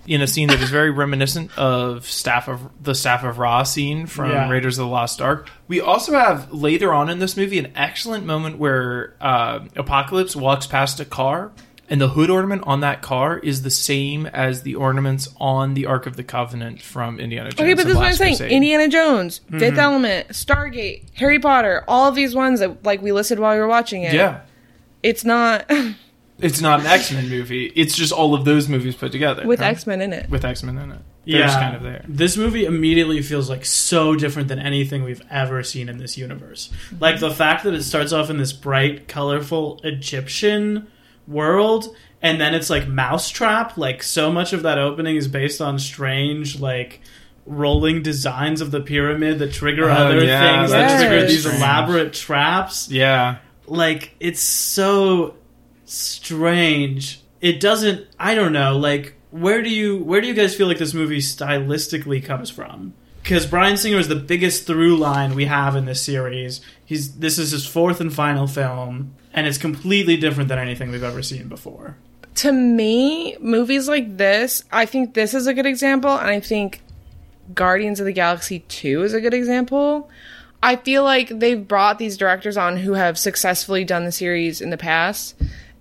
in 0.07 0.21
a 0.23 0.27
scene 0.27 0.49
that 0.49 0.61
is 0.61 0.71
very 0.71 0.91
reminiscent 0.91 1.57
of 1.59 2.07
staff 2.07 2.49
of 2.49 2.71
the 2.83 2.95
staff 2.95 3.23
of 3.23 3.39
Ra 3.39 3.63
scene 3.63 4.07
from 4.07 4.31
Yeah. 4.31 4.49
Raiders 4.49 4.79
of 4.79 4.87
the 4.87 4.91
Lost 4.91 5.21
Ark. 5.21 5.49
We 5.69 5.81
also 5.81 6.13
have 6.13 6.53
later 6.53 6.93
on 6.93 7.09
in 7.11 7.19
this 7.19 7.37
movie 7.37 7.59
an 7.59 7.73
excellent 7.77 8.25
moment 8.27 8.59
where 8.59 9.15
uh, 9.21 9.61
Apocalypse 9.77 10.35
walks 10.35 10.67
past 10.67 11.01
a 11.01 11.05
car. 11.05 11.53
And 11.93 12.01
the 12.01 12.07
hood 12.11 12.31
ornament 12.31 12.63
on 12.67 12.83
that 12.83 13.03
car 13.03 13.39
is 13.39 13.63
the 13.63 13.71
same 13.71 14.25
as 14.27 14.63
the 14.63 14.77
ornaments 14.77 15.29
on 15.41 15.75
the 15.75 15.87
Ark 15.87 16.07
of 16.07 16.15
the 16.15 16.23
Covenant 16.23 16.81
from 16.81 17.19
Indiana 17.19 17.51
Jones. 17.51 17.61
Okay, 17.61 17.75
but 17.75 17.83
this 17.83 17.95
is 17.95 17.97
what 17.97 18.07
I'm 18.07 18.13
saying. 18.15 18.37
Crusade. 18.37 18.53
Indiana 18.53 18.87
Jones, 18.87 19.41
Fifth 19.51 19.77
Element, 19.77 20.29
Stargate, 20.29 21.03
Harry 21.15 21.41
Potter, 21.41 21.85
all 21.89 22.09
of 22.09 22.15
these 22.15 22.33
ones 22.33 22.61
that 22.61 22.85
like 22.85 23.03
we 23.03 23.11
listed 23.11 23.41
while 23.41 23.55
we 23.55 23.61
were 23.61 23.67
watching 23.67 24.05
it. 24.05 24.15
Yeah. 24.15 24.43
It's 25.03 25.25
not 25.25 25.69
It's 26.43 26.61
not 26.61 26.81
an 26.81 26.87
X 26.87 27.13
Men 27.13 27.29
movie. 27.29 27.67
It's 27.75 27.97
just 27.97 28.13
all 28.13 28.35
of 28.35 28.45
those 28.45 28.69
movies 28.69 28.95
put 28.95 29.13
together. 29.13 29.47
with 29.47 29.61
huh? 29.61 29.67
X 29.67 29.87
Men 29.87 30.01
in 30.01 30.13
it. 30.13 30.29
With 30.31 30.45
X 30.45 30.63
Men 30.63 30.79
in 30.79 30.93
it. 30.93 31.01
They're 31.27 31.43
just 31.43 31.59
kind 31.59 31.77
of 31.77 31.83
there. 31.83 32.05
This 32.09 32.37
movie 32.37 32.65
immediately 32.65 33.23
feels 33.23 33.49
like 33.49 33.65
so 33.65 34.17
different 34.17 34.49
than 34.49 34.59
anything 34.59 35.05
we've 35.05 35.23
ever 35.31 35.63
seen 35.63 35.89
in 35.89 35.99
this 35.99 36.17
universe. 36.19 36.71
Like 36.99 37.21
the 37.21 37.31
fact 37.31 37.65
that 37.65 37.75
it 37.75 37.83
starts 37.85 38.13
off 38.13 38.31
in 38.31 38.39
this 38.39 38.53
bright, 38.53 39.07
colorful 39.07 39.81
Egyptian 39.85 40.89
world, 41.29 41.95
and 42.23 42.41
then 42.41 42.55
it's 42.55 42.71
like 42.71 42.89
Mousetrap. 42.89 43.77
Like 43.77 44.03
so 44.03 44.33
much 44.33 44.53
of 44.53 44.63
that 44.63 44.79
opening 44.79 45.17
is 45.17 45.29
based 45.29 45.61
on 45.61 45.79
strange, 45.79 46.59
like 46.59 47.01
rolling 47.47 48.03
designs 48.03 48.61
of 48.61 48.71
the 48.71 48.81
pyramid 48.81 49.39
that 49.39 49.53
trigger 49.53 49.89
Oh, 49.89 49.93
other 49.93 50.25
yeah, 50.25 50.61
things 50.61 50.71
that 50.73 50.99
trigger 50.99 51.17
very 51.17 51.27
these 51.29 51.47
elaborate 51.47 52.13
traps 52.13 52.91
Yeah. 52.91 53.39
like 53.67 54.15
it's 54.21 54.41
so 54.41 55.35
strange. 55.93 57.21
It 57.41 57.61
doesn't 57.61 58.07
i 58.19 58.35
don't 58.35 58.53
know 58.53 58.77
like 58.77 59.15
where 59.31 59.63
do 59.63 59.71
you 59.71 59.99
where 59.99 60.21
do 60.21 60.27
you 60.27 60.35
guys 60.35 60.55
feel 60.55 60.67
like 60.67 60.79
this 60.79 60.95
movie 60.95 61.19
stylistically 61.19 62.25
comes 62.25 62.51
from? 62.51 62.95
Because 63.23 63.47
bryan 63.47 63.77
singer 63.77 63.99
is 63.99 64.09
the 64.09 64.17
biggest 64.17 64.67
through 64.67 64.97
line 64.97 65.35
we 65.35 65.47
have 65.47 65.77
in 65.77 65.85
this 65.85 66.03
series. 66.03 66.61
He's 66.85 67.17
this 67.17 67.39
is 67.39 67.53
his 67.53 67.67
fourth 67.67 68.01
and 68.01 68.13
final 68.13 68.47
film 68.47 69.15
and 69.33 69.47
it's 69.47 69.59
completely 69.59 70.17
different 70.17 70.49
than 70.49 70.59
anything 70.59 70.91
we've 70.91 71.03
ever 71.03 71.23
seen 71.23 71.49
before. 71.49 71.97
To 72.37 72.53
me, 72.53 73.37
movies 73.41 73.89
like 73.89 74.17
this, 74.17 74.65
I 74.73 74.87
think 74.87 75.15
this 75.15 75.35
is 75.35 75.47
a 75.47 75.55
good 75.55 75.67
example, 75.67 76.11
and 76.11 76.31
I 76.31 76.41
think 76.41 76.81
Guardians 77.55 78.01
of 78.01 78.07
the 78.07 78.13
Galaxy 78.13 78.61
2 78.61 79.03
is 79.03 79.13
a 79.13 79.21
good 79.21 79.35
example. 79.35 80.11
I 80.63 80.77
feel 80.77 81.05
like 81.05 81.29
they've 81.29 81.67
brought 81.67 81.99
these 81.99 82.17
directors 82.17 82.57
on 82.57 82.77
who 82.77 82.93
have 82.93 83.19
successfully 83.19 83.85
done 83.85 84.05
the 84.05 84.13
series 84.13 84.61
in 84.61 84.71
the 84.71 84.77
past, 84.77 85.35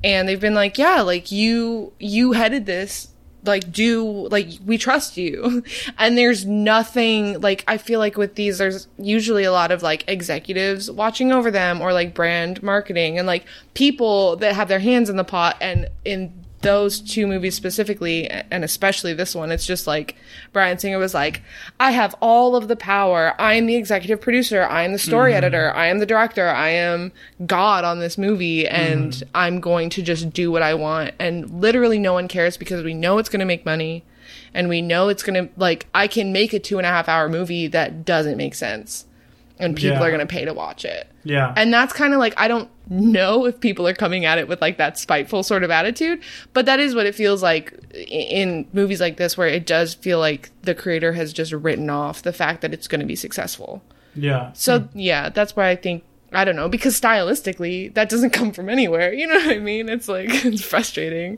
and 0.03 0.27
they've 0.27 0.39
been 0.39 0.53
like, 0.53 0.77
yeah, 0.77 1.01
like 1.01 1.31
you 1.31 1.93
you 1.99 2.33
headed 2.33 2.65
this. 2.65 3.09
Like 3.45 3.71
do 3.71 4.27
like 4.29 4.49
we 4.65 4.77
trust 4.77 5.17
you. 5.17 5.63
And 5.97 6.17
there's 6.17 6.45
nothing 6.45 7.41
like 7.41 7.63
i 7.67 7.77
feel 7.77 7.99
like 7.99 8.17
with 8.17 8.35
these 8.35 8.57
there's 8.57 8.87
usually 8.97 9.43
a 9.43 9.51
lot 9.51 9.69
of 9.71 9.83
like 9.83 10.03
executives 10.07 10.89
watching 10.89 11.31
over 11.31 11.51
them 11.51 11.81
or 11.81 11.91
like 11.91 12.13
brand 12.13 12.63
marketing 12.63 13.17
and 13.17 13.27
like 13.27 13.45
people 13.73 14.37
that 14.37 14.55
have 14.55 14.69
their 14.69 14.79
hands 14.79 15.09
in 15.09 15.17
the 15.17 15.25
pot 15.25 15.57
and 15.59 15.89
in 16.05 16.33
those 16.61 16.99
two 16.99 17.27
movies 17.27 17.55
specifically, 17.55 18.29
and 18.29 18.63
especially 18.63 19.13
this 19.13 19.33
one, 19.35 19.51
it's 19.51 19.65
just 19.65 19.87
like 19.87 20.15
Bryan 20.53 20.77
Singer 20.77 20.97
was 20.97 21.13
like, 21.13 21.41
I 21.79 21.91
have 21.91 22.15
all 22.21 22.55
of 22.55 22.67
the 22.67 22.75
power. 22.75 23.33
I 23.39 23.53
am 23.53 23.65
the 23.65 23.75
executive 23.75 24.21
producer. 24.21 24.63
I 24.63 24.83
am 24.83 24.91
the 24.91 24.99
story 24.99 25.31
mm-hmm. 25.31 25.37
editor. 25.37 25.73
I 25.73 25.87
am 25.87 25.99
the 25.99 26.05
director. 26.05 26.47
I 26.47 26.69
am 26.69 27.11
God 27.45 27.83
on 27.83 27.99
this 27.99 28.17
movie, 28.17 28.67
and 28.67 29.11
mm-hmm. 29.13 29.29
I'm 29.35 29.59
going 29.59 29.89
to 29.91 30.01
just 30.01 30.31
do 30.31 30.51
what 30.51 30.61
I 30.61 30.73
want. 30.73 31.13
And 31.19 31.49
literally, 31.61 31.99
no 31.99 32.13
one 32.13 32.27
cares 32.27 32.57
because 32.57 32.83
we 32.83 32.93
know 32.93 33.17
it's 33.17 33.29
going 33.29 33.39
to 33.39 33.45
make 33.45 33.65
money. 33.65 34.03
And 34.53 34.69
we 34.69 34.81
know 34.81 35.09
it's 35.09 35.23
going 35.23 35.47
to, 35.47 35.53
like, 35.57 35.87
I 35.93 36.07
can 36.07 36.31
make 36.31 36.53
a 36.53 36.59
two 36.59 36.77
and 36.77 36.85
a 36.85 36.89
half 36.89 37.07
hour 37.07 37.29
movie 37.29 37.67
that 37.67 38.05
doesn't 38.05 38.37
make 38.37 38.55
sense. 38.55 39.05
And 39.59 39.75
people 39.75 39.97
Yeah. 39.97 40.03
are 40.03 40.09
going 40.11 40.25
to 40.25 40.25
pay 40.25 40.45
to 40.45 40.53
watch 40.53 40.85
it. 40.85 41.08
Yeah. 41.29 41.53
And 41.55 41.73
that's 41.73 41.93
kind 41.93 42.13
of 42.13 42.19
like, 42.19 42.33
I 42.37 42.47
don't 42.47 42.69
know 42.89 43.45
if 43.45 43.59
people 43.59 43.87
are 43.87 43.93
coming 43.93 44.25
at 44.25 44.37
it 44.39 44.47
with 44.47 44.61
like 44.61 44.77
that 44.77 44.97
spiteful 44.97 45.43
sort 45.43 45.63
of 45.63 45.69
attitude, 45.69 46.21
but 46.53 46.65
that 46.65 46.79
is 46.79 46.95
what 46.95 47.05
it 47.05 47.13
feels 47.13 47.43
like 47.43 47.73
in 47.93 48.67
movies 48.73 48.99
like 48.99 49.17
this, 49.17 49.37
where 49.37 49.47
it 49.47 49.65
does 49.65 49.93
feel 49.93 50.19
like 50.19 50.49
the 50.63 50.73
creator 50.73 51.13
has 51.13 51.31
just 51.31 51.51
written 51.51 51.89
off 51.89 52.23
the 52.23 52.33
fact 52.33 52.61
that 52.61 52.73
it's 52.73 52.87
going 52.87 52.99
to 52.99 53.05
be 53.05 53.15
successful. 53.15 53.83
yeah. 54.15 54.51
So, 54.53 54.81
hmm. 54.81 54.99
yeah, 54.99 55.29
that's 55.29 55.55
why 55.55 55.69
I 55.69 55.75
think, 55.75 56.03
I 56.31 56.45
don't 56.45 56.55
know, 56.55 56.69
because 56.69 56.99
stylistically, 56.99 57.93
that 57.93 58.09
doesn't 58.09 58.31
come 58.31 58.51
from 58.51 58.69
anywhere. 58.69 59.13
You 59.13 59.27
know 59.27 59.35
what 59.35 59.49
I 59.49 59.59
mean? 59.59 59.87
It's 59.87 60.07
like, 60.07 60.29
it's 60.45 60.63
frustrating. 60.63 61.37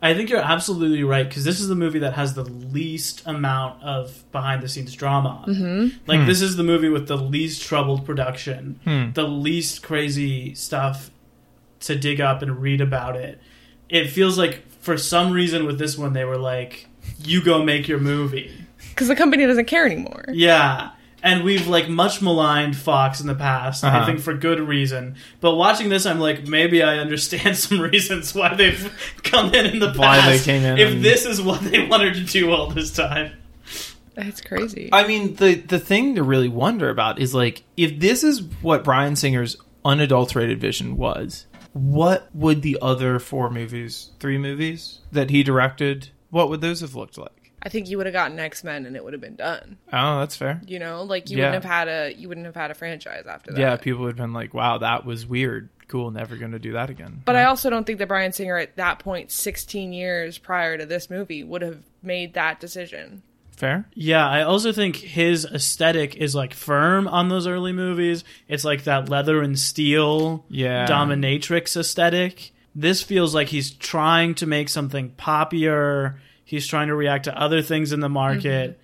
I 0.00 0.14
think 0.14 0.30
you're 0.30 0.40
absolutely 0.40 1.02
right 1.02 1.28
because 1.28 1.44
this 1.44 1.60
is 1.60 1.68
the 1.68 1.74
movie 1.74 1.98
that 2.00 2.14
has 2.14 2.34
the 2.34 2.44
least 2.44 3.22
amount 3.26 3.82
of 3.82 4.24
behind 4.30 4.62
the 4.62 4.68
scenes 4.68 4.94
drama. 4.94 5.44
Mm-hmm. 5.46 5.98
Like 6.06 6.26
this 6.26 6.40
is 6.40 6.56
the 6.56 6.62
movie 6.62 6.88
with 6.88 7.08
the 7.08 7.16
least 7.16 7.62
troubled 7.62 8.06
production, 8.06 8.78
the 9.14 9.26
least 9.26 9.82
crazy 9.82 10.54
stuff 10.54 11.10
to 11.80 11.96
dig 11.96 12.20
up 12.20 12.42
and 12.42 12.60
read 12.60 12.80
about 12.80 13.16
it. 13.16 13.40
It 13.88 14.08
feels 14.10 14.38
like 14.38 14.68
for 14.80 14.96
some 14.96 15.32
reason 15.32 15.66
with 15.66 15.78
this 15.78 15.98
one 15.98 16.12
they 16.12 16.24
were 16.24 16.38
like, 16.38 16.86
"You 17.18 17.42
go 17.42 17.62
make 17.64 17.88
your 17.88 18.00
movie." 18.00 18.52
Because 18.90 19.08
the 19.08 19.16
company 19.16 19.46
doesn't 19.46 19.66
care 19.66 19.86
anymore. 19.86 20.24
Yeah. 20.32 20.90
And 21.22 21.42
we've 21.42 21.66
like 21.66 21.88
much 21.88 22.22
maligned 22.22 22.76
Fox 22.76 23.20
in 23.20 23.26
the 23.26 23.34
past, 23.34 23.82
I 23.82 23.88
Uh-huh. 23.88 24.06
think 24.06 24.20
for 24.20 24.34
good 24.34 24.60
reason. 24.60 25.16
But 25.40 25.56
watching 25.56 25.88
this, 25.88 26.06
I'm 26.06 26.20
like, 26.20 26.46
maybe 26.46 26.82
I 26.82 26.98
understand 26.98 27.56
some 27.56 27.80
reasons 27.80 28.34
why 28.34 28.54
they've 28.54 28.92
come 29.24 29.52
in 29.52 29.66
in 29.66 29.78
the 29.80 29.88
past. 29.88 29.98
Why 29.98 30.30
they 30.30 30.38
came 30.38 30.62
in 30.62 30.78
If 30.78 30.92
and- 30.92 31.04
this 31.04 31.24
is 31.26 31.42
what 31.42 31.60
they 31.62 31.86
wanted 31.88 32.14
to 32.14 32.24
do 32.24 32.52
all 32.52 32.68
this 32.70 32.92
time. 32.94 33.32
It's 34.16 34.40
crazy. 34.40 34.88
I 34.92 35.06
mean, 35.06 35.34
the 35.36 35.54
the 35.54 35.78
thing 35.78 36.16
to 36.16 36.22
really 36.24 36.48
wonder 36.48 36.88
about 36.90 37.20
is 37.20 37.34
like 37.34 37.62
if 37.76 38.00
this 38.00 38.24
is 38.24 38.42
what 38.62 38.82
Bryan 38.84 39.14
Singer's 39.14 39.56
unadulterated 39.84 40.60
vision 40.60 40.96
was, 40.96 41.46
what 41.72 42.28
would 42.34 42.62
the 42.62 42.78
other 42.82 43.20
four 43.20 43.48
movies, 43.48 44.10
three 44.18 44.36
movies 44.38 44.98
that 45.12 45.30
he 45.30 45.42
directed, 45.44 46.08
what 46.30 46.48
would 46.48 46.60
those 46.60 46.80
have 46.80 46.96
looked 46.96 47.16
like? 47.16 47.30
I 47.62 47.68
think 47.68 47.88
you 47.88 47.96
would 47.96 48.06
have 48.06 48.12
gotten 48.12 48.38
X 48.38 48.62
Men 48.62 48.86
and 48.86 48.94
it 48.96 49.02
would 49.02 49.12
have 49.12 49.20
been 49.22 49.36
done. 49.36 49.78
Oh, 49.92 50.20
that's 50.20 50.36
fair. 50.36 50.60
You 50.66 50.78
know, 50.78 51.02
like 51.02 51.28
you 51.30 51.38
Yeah. 51.38 51.46
wouldn't 51.46 51.64
have 51.64 51.72
had 51.72 51.88
a 51.88 52.14
you 52.14 52.28
wouldn't 52.28 52.46
have 52.46 52.54
had 52.54 52.70
a 52.70 52.74
franchise 52.74 53.24
after 53.28 53.52
that. 53.52 53.60
Yeah, 53.60 53.76
people 53.76 54.02
would 54.02 54.10
have 54.10 54.16
been 54.16 54.32
like, 54.32 54.54
"Wow, 54.54 54.78
that 54.78 55.04
was 55.04 55.26
weird. 55.26 55.68
Cool, 55.88 56.10
never 56.10 56.36
going 56.36 56.52
to 56.52 56.58
do 56.58 56.72
that 56.74 56.90
again." 56.90 57.22
But 57.24 57.34
I 57.36 57.44
also 57.44 57.68
don't 57.70 57.84
think 57.84 57.98
that 57.98 58.08
Bryan 58.08 58.32
Singer 58.32 58.58
at 58.58 58.76
that 58.76 58.98
point, 59.00 59.30
16 59.32 59.92
years 59.92 60.38
prior 60.38 60.78
to 60.78 60.86
this 60.86 61.10
movie, 61.10 61.42
would 61.42 61.62
have 61.62 61.78
made 62.02 62.34
that 62.34 62.60
decision. 62.60 63.22
fair. 63.56 63.86
Yeah, 63.92 64.24
I 64.24 64.42
also 64.42 64.70
think 64.70 64.94
his 64.94 65.44
aesthetic 65.44 66.14
is 66.14 66.32
like 66.32 66.54
firm 66.54 67.08
on 67.08 67.28
those 67.28 67.48
early 67.48 67.72
movies. 67.72 68.22
It's 68.46 68.64
like 68.64 68.84
that 68.84 69.08
leather 69.08 69.42
and 69.42 69.58
steel 69.58 70.44
Yeah. 70.48 70.86
dominatrix 70.86 71.76
aesthetic. 71.76 72.52
This 72.76 73.02
feels 73.02 73.34
like 73.34 73.48
he's 73.48 73.72
trying 73.72 74.36
to 74.36 74.46
make 74.46 74.68
something 74.68 75.10
poppier. 75.18 76.18
He's 76.48 76.66
trying 76.66 76.88
to 76.88 76.94
react 76.94 77.24
to 77.24 77.38
other 77.38 77.60
things 77.60 77.92
in 77.92 78.00
the 78.00 78.08
market. 78.08 78.80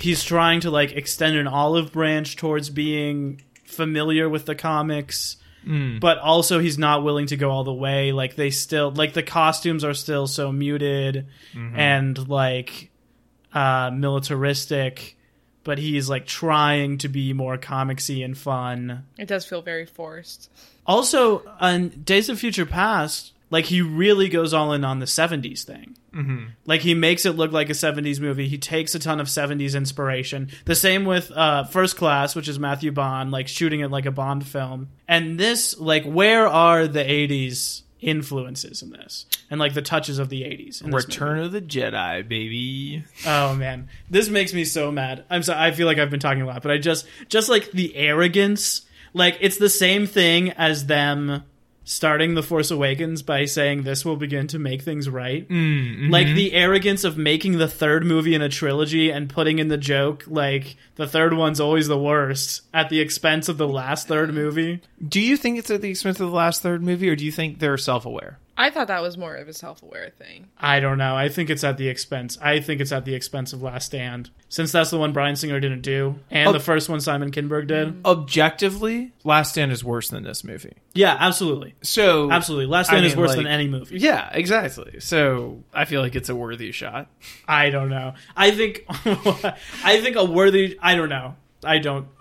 He's 0.00 0.24
trying 0.24 0.62
to 0.62 0.70
like 0.72 0.90
extend 0.90 1.36
an 1.36 1.46
olive 1.46 1.92
branch 1.92 2.34
towards 2.34 2.70
being 2.70 3.40
familiar 3.64 4.28
with 4.28 4.46
the 4.46 4.56
comics. 4.56 5.36
But 6.00 6.18
also 6.18 6.58
he's 6.58 6.76
not 6.76 7.04
willing 7.04 7.26
to 7.28 7.36
go 7.36 7.50
all 7.50 7.62
the 7.62 7.72
way. 7.72 8.10
Like 8.10 8.34
they 8.34 8.50
still 8.50 8.90
like 8.90 9.12
the 9.12 9.22
costumes 9.22 9.84
are 9.84 9.94
still 9.94 10.26
so 10.26 10.50
muted 10.50 11.28
and 11.54 12.28
like 12.28 12.90
uh 13.52 13.92
militaristic, 13.94 15.16
but 15.62 15.78
he's 15.78 16.08
like 16.08 16.26
trying 16.26 16.98
to 16.98 17.08
be 17.08 17.32
more 17.32 17.56
comicsy 17.58 18.24
and 18.24 18.36
fun. 18.36 19.04
It 19.16 19.28
does 19.28 19.46
feel 19.46 19.62
very 19.62 19.86
forced. 19.86 20.50
Also, 20.84 21.44
on 21.60 21.90
Days 21.90 22.28
of 22.28 22.40
Future 22.40 22.66
Past, 22.66 23.32
like 23.54 23.66
he 23.66 23.82
really 23.82 24.28
goes 24.28 24.52
all 24.52 24.72
in 24.72 24.84
on 24.84 24.98
the 24.98 25.06
70s 25.06 25.62
thing. 25.62 25.96
Mm-hmm. 26.12 26.46
Like 26.66 26.80
he 26.80 26.92
makes 26.92 27.24
it 27.24 27.36
look 27.36 27.52
like 27.52 27.70
a 27.70 27.72
70s 27.72 28.18
movie. 28.18 28.48
He 28.48 28.58
takes 28.58 28.96
a 28.96 28.98
ton 28.98 29.20
of 29.20 29.28
70s 29.28 29.76
inspiration. 29.76 30.48
The 30.64 30.74
same 30.74 31.04
with 31.04 31.30
uh, 31.30 31.62
First 31.62 31.96
Class, 31.96 32.34
which 32.34 32.48
is 32.48 32.58
Matthew 32.58 32.90
Vaughn, 32.90 33.30
like 33.30 33.46
shooting 33.46 33.78
it 33.78 33.92
like 33.92 34.06
a 34.06 34.10
Bond 34.10 34.44
film. 34.44 34.88
And 35.06 35.38
this, 35.38 35.78
like, 35.78 36.02
where 36.02 36.48
are 36.48 36.88
the 36.88 37.04
80s 37.04 37.82
influences 38.00 38.82
in 38.82 38.90
this? 38.90 39.24
And 39.48 39.60
like 39.60 39.74
the 39.74 39.82
touches 39.82 40.18
of 40.18 40.30
the 40.30 40.42
80s. 40.42 40.82
in? 40.82 40.90
Return 40.90 41.38
of 41.38 41.52
the 41.52 41.62
Jedi, 41.62 42.26
baby. 42.26 43.04
Oh 43.24 43.54
man, 43.54 43.88
this 44.10 44.28
makes 44.28 44.52
me 44.52 44.64
so 44.64 44.90
mad. 44.90 45.26
I'm 45.30 45.44
sorry. 45.44 45.60
I 45.60 45.70
feel 45.70 45.86
like 45.86 45.98
I've 45.98 46.10
been 46.10 46.18
talking 46.18 46.42
a 46.42 46.46
lot, 46.46 46.60
but 46.60 46.72
I 46.72 46.78
just, 46.78 47.06
just 47.28 47.48
like 47.48 47.70
the 47.70 47.94
arrogance. 47.94 48.82
Like 49.12 49.38
it's 49.40 49.58
the 49.58 49.68
same 49.68 50.08
thing 50.08 50.50
as 50.50 50.86
them 50.86 51.44
starting 51.84 52.34
the 52.34 52.42
Force 52.42 52.70
Awakens 52.70 53.22
by 53.22 53.44
saying 53.44 53.82
this 53.82 54.04
will 54.04 54.16
begin 54.16 54.46
to 54.48 54.58
make 54.58 54.82
things 54.82 55.08
right. 55.08 55.48
Mm, 55.48 55.52
mm-hmm. 55.52 56.10
Like 56.10 56.28
the 56.28 56.52
arrogance 56.52 57.04
of 57.04 57.16
making 57.16 57.58
the 57.58 57.68
third 57.68 58.04
movie 58.04 58.34
in 58.34 58.42
a 58.42 58.48
trilogy 58.48 59.10
and 59.10 59.28
putting 59.28 59.58
in 59.58 59.68
the 59.68 59.76
joke 59.76 60.24
like 60.26 60.76
the 60.96 61.06
third 61.06 61.34
one's 61.34 61.60
always 61.60 61.86
the 61.86 61.98
worst 61.98 62.62
at 62.72 62.88
the 62.88 63.00
expense 63.00 63.48
of 63.48 63.58
the 63.58 63.68
last 63.68 64.08
third 64.08 64.32
movie. 64.34 64.80
Do 65.06 65.20
you 65.20 65.36
think 65.36 65.58
it's 65.58 65.70
at 65.70 65.82
the 65.82 65.90
expense 65.90 66.18
of 66.20 66.30
the 66.30 66.36
last 66.36 66.62
third 66.62 66.82
movie, 66.82 67.08
or 67.08 67.16
do 67.16 67.24
you 67.24 67.32
think 67.32 67.58
they're 67.58 67.76
self-aware? 67.76 68.38
I 68.56 68.70
thought 68.70 68.86
that 68.86 69.02
was 69.02 69.18
more 69.18 69.34
of 69.34 69.48
a 69.48 69.52
self 69.52 69.82
aware 69.82 70.10
thing. 70.16 70.48
I 70.56 70.78
don't 70.80 70.96
know. 70.98 71.16
I 71.16 71.28
think 71.28 71.50
it's 71.50 71.64
at 71.64 71.76
the 71.76 71.88
expense. 71.88 72.38
I 72.40 72.60
think 72.60 72.80
it's 72.80 72.92
at 72.92 73.04
the 73.04 73.14
expense 73.14 73.52
of 73.52 73.62
Last 73.62 73.86
Stand, 73.86 74.30
since 74.48 74.70
that's 74.70 74.90
the 74.90 74.98
one 74.98 75.12
Bryan 75.12 75.34
Singer 75.34 75.58
didn't 75.58 75.80
do, 75.82 76.20
and 76.30 76.48
Oh. 76.48 76.52
the 76.52 76.60
first 76.60 76.88
one 76.88 77.00
Simon 77.00 77.32
Kinberg 77.32 77.66
did. 77.66 77.88
Mm-hmm. 77.88 78.06
Objectively, 78.06 79.12
Last 79.24 79.50
Stand 79.52 79.72
is 79.72 79.82
worse 79.82 80.08
than 80.08 80.22
this 80.22 80.44
movie. 80.44 80.74
Yeah, 80.92 81.16
absolutely, 81.18 81.74
So 81.82 82.30
absolutely. 82.30 82.66
Last 82.66 82.90
I 82.90 82.94
Stand 82.94 83.06
is 83.06 83.16
worse 83.16 83.30
like- 83.30 83.38
than 83.38 83.46
any 83.48 83.66
movie. 83.66 83.98
Yeah, 83.98 84.30
exactly. 84.32 85.00
So 85.00 85.64
I 85.72 85.84
feel 85.84 86.00
like 86.00 86.14
it's 86.14 86.28
a 86.28 86.36
worthy 86.36 86.70
shot. 86.70 87.08
I 87.48 87.70
don't 87.70 87.88
know. 87.90 88.14
I 88.36 88.52
think, 88.52 88.84
I 89.84 90.00
think 90.00 90.14
a 90.16 90.24
worthy. 90.24 90.78
I 90.80 90.94
don't 90.94 91.08
know. 91.08 91.34
I 91.64 91.78
don't. 91.78 92.06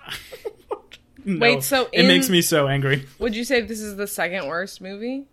No. 1.26 1.39
Wait, 1.39 1.63
so 1.63 1.88
it 1.93 2.04
makes 2.06 2.28
me 2.30 2.41
so 2.41 2.67
angry. 2.67 3.06
Would 3.17 3.34
you 3.34 3.46
say 3.46 3.62
this 3.62 3.80
is 3.80 3.96
the 3.96 4.08
second 4.08 4.46
worst 4.46 4.82
movie? 4.82 5.26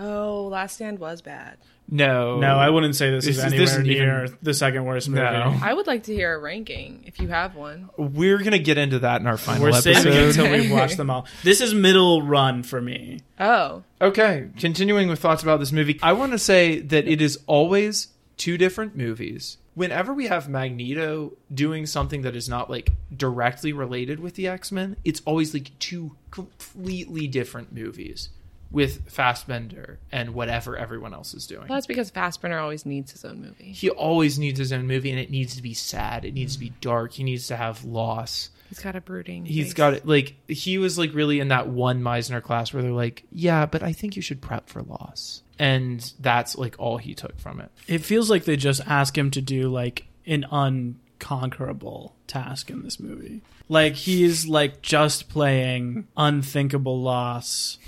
Oh, 0.00 0.48
Last 0.50 0.74
Stand 0.76 0.98
was 0.98 1.22
bad. 1.22 1.56
No, 1.90 2.38
No, 2.38 2.56
I 2.56 2.68
wouldn't 2.68 2.96
say 2.96 3.10
this, 3.10 3.24
This 3.24 3.38
is 3.38 3.44
is- 3.44 3.52
anywhere 3.52 3.66
this 3.66 3.78
near 3.86 4.24
even- 4.26 4.38
the 4.42 4.52
second 4.52 4.84
worst 4.84 5.08
movie. 5.08 5.22
No. 5.22 5.58
I 5.62 5.72
would 5.72 5.86
like 5.86 6.02
to 6.04 6.14
hear 6.14 6.34
a 6.34 6.38
ranking 6.38 7.04
if 7.06 7.18
you 7.18 7.28
have 7.28 7.54
one. 7.56 7.88
We're 7.96 8.38
gonna 8.42 8.58
get 8.58 8.76
into 8.76 8.98
that 8.98 9.22
in 9.22 9.26
our 9.26 9.38
final 9.38 9.62
We're 9.62 9.68
episode. 9.70 9.94
saving 9.94 10.12
it 10.12 10.22
until 10.28 10.50
we've 10.50 10.70
watched 10.70 10.98
them 10.98 11.08
all. 11.08 11.26
This 11.44 11.62
is 11.62 11.72
middle 11.72 12.20
run 12.20 12.62
for 12.62 12.80
me. 12.82 13.20
Oh, 13.40 13.84
Okay, 14.02 14.48
continuing 14.58 15.08
with 15.08 15.18
thoughts 15.18 15.42
about 15.42 15.60
this 15.60 15.72
movie, 15.72 15.98
I 16.02 16.12
want 16.12 16.32
to 16.32 16.38
say 16.38 16.78
that 16.80 17.08
it 17.08 17.22
is 17.22 17.38
always 17.46 18.08
two 18.36 18.58
different 18.58 18.94
movies. 18.94 19.56
Whenever 19.74 20.12
we 20.12 20.26
have 20.26 20.48
Magneto 20.48 21.32
doing 21.54 21.86
something 21.86 22.22
that 22.22 22.36
is 22.36 22.48
not 22.50 22.68
like 22.68 22.90
directly 23.16 23.72
related 23.72 24.20
with 24.20 24.34
the 24.34 24.46
X 24.48 24.70
Men, 24.70 24.96
it's 25.04 25.22
always 25.24 25.54
like 25.54 25.70
two 25.78 26.16
completely 26.30 27.26
different 27.26 27.72
movies 27.72 28.28
with 28.70 29.10
Fassbender 29.10 29.98
and 30.12 30.34
whatever 30.34 30.76
everyone 30.76 31.14
else 31.14 31.32
is 31.32 31.46
doing. 31.46 31.68
well, 31.68 31.76
that's 31.76 31.86
because 31.86 32.10
Fassbender 32.10 32.58
always 32.58 32.84
needs 32.84 33.12
his 33.12 33.24
own 33.24 33.40
movie. 33.40 33.72
he 33.72 33.88
always 33.90 34.38
needs 34.38 34.58
his 34.58 34.72
own 34.72 34.86
movie, 34.86 35.10
and 35.10 35.18
it 35.18 35.30
needs 35.30 35.56
to 35.56 35.62
be 35.62 35.74
sad. 35.74 36.24
It 36.24 36.34
needs 36.34 36.54
to 36.54 36.60
be 36.60 36.68
mm-hmm. 36.68 36.80
dark. 36.80 37.12
He 37.12 37.24
needs 37.24 37.46
to 37.48 37.56
have 37.56 37.84
loss. 37.84 38.50
He's 38.68 38.80
got 38.80 38.94
a 38.96 39.00
brooding. 39.00 39.46
He's 39.46 39.66
face. 39.66 39.74
got 39.74 39.94
it 39.94 40.06
like 40.06 40.34
he 40.46 40.76
was 40.76 40.98
like 40.98 41.14
really 41.14 41.40
in 41.40 41.48
that 41.48 41.68
one 41.68 42.02
Meisner 42.02 42.42
class 42.42 42.72
where 42.72 42.82
they're 42.82 42.92
like, 42.92 43.24
yeah, 43.32 43.64
but 43.64 43.82
I 43.82 43.92
think 43.92 44.16
you 44.16 44.22
should 44.22 44.42
prep 44.42 44.68
for 44.68 44.82
loss, 44.82 45.42
and 45.58 46.12
that's 46.20 46.56
like 46.56 46.76
all 46.78 46.98
he 46.98 47.14
took 47.14 47.38
from 47.38 47.60
it. 47.60 47.70
It 47.86 48.04
feels 48.04 48.28
like 48.28 48.44
they 48.44 48.56
just 48.56 48.82
ask 48.86 49.16
him 49.16 49.30
to 49.30 49.40
do 49.40 49.70
like 49.70 50.06
an 50.26 50.44
unconquerable 50.50 52.14
task 52.26 52.68
in 52.68 52.82
this 52.82 53.00
movie. 53.00 53.40
Like 53.70 53.94
he's 53.94 54.46
like 54.46 54.82
just 54.82 55.30
playing 55.30 56.06
unthinkable 56.16 57.00
loss 57.00 57.78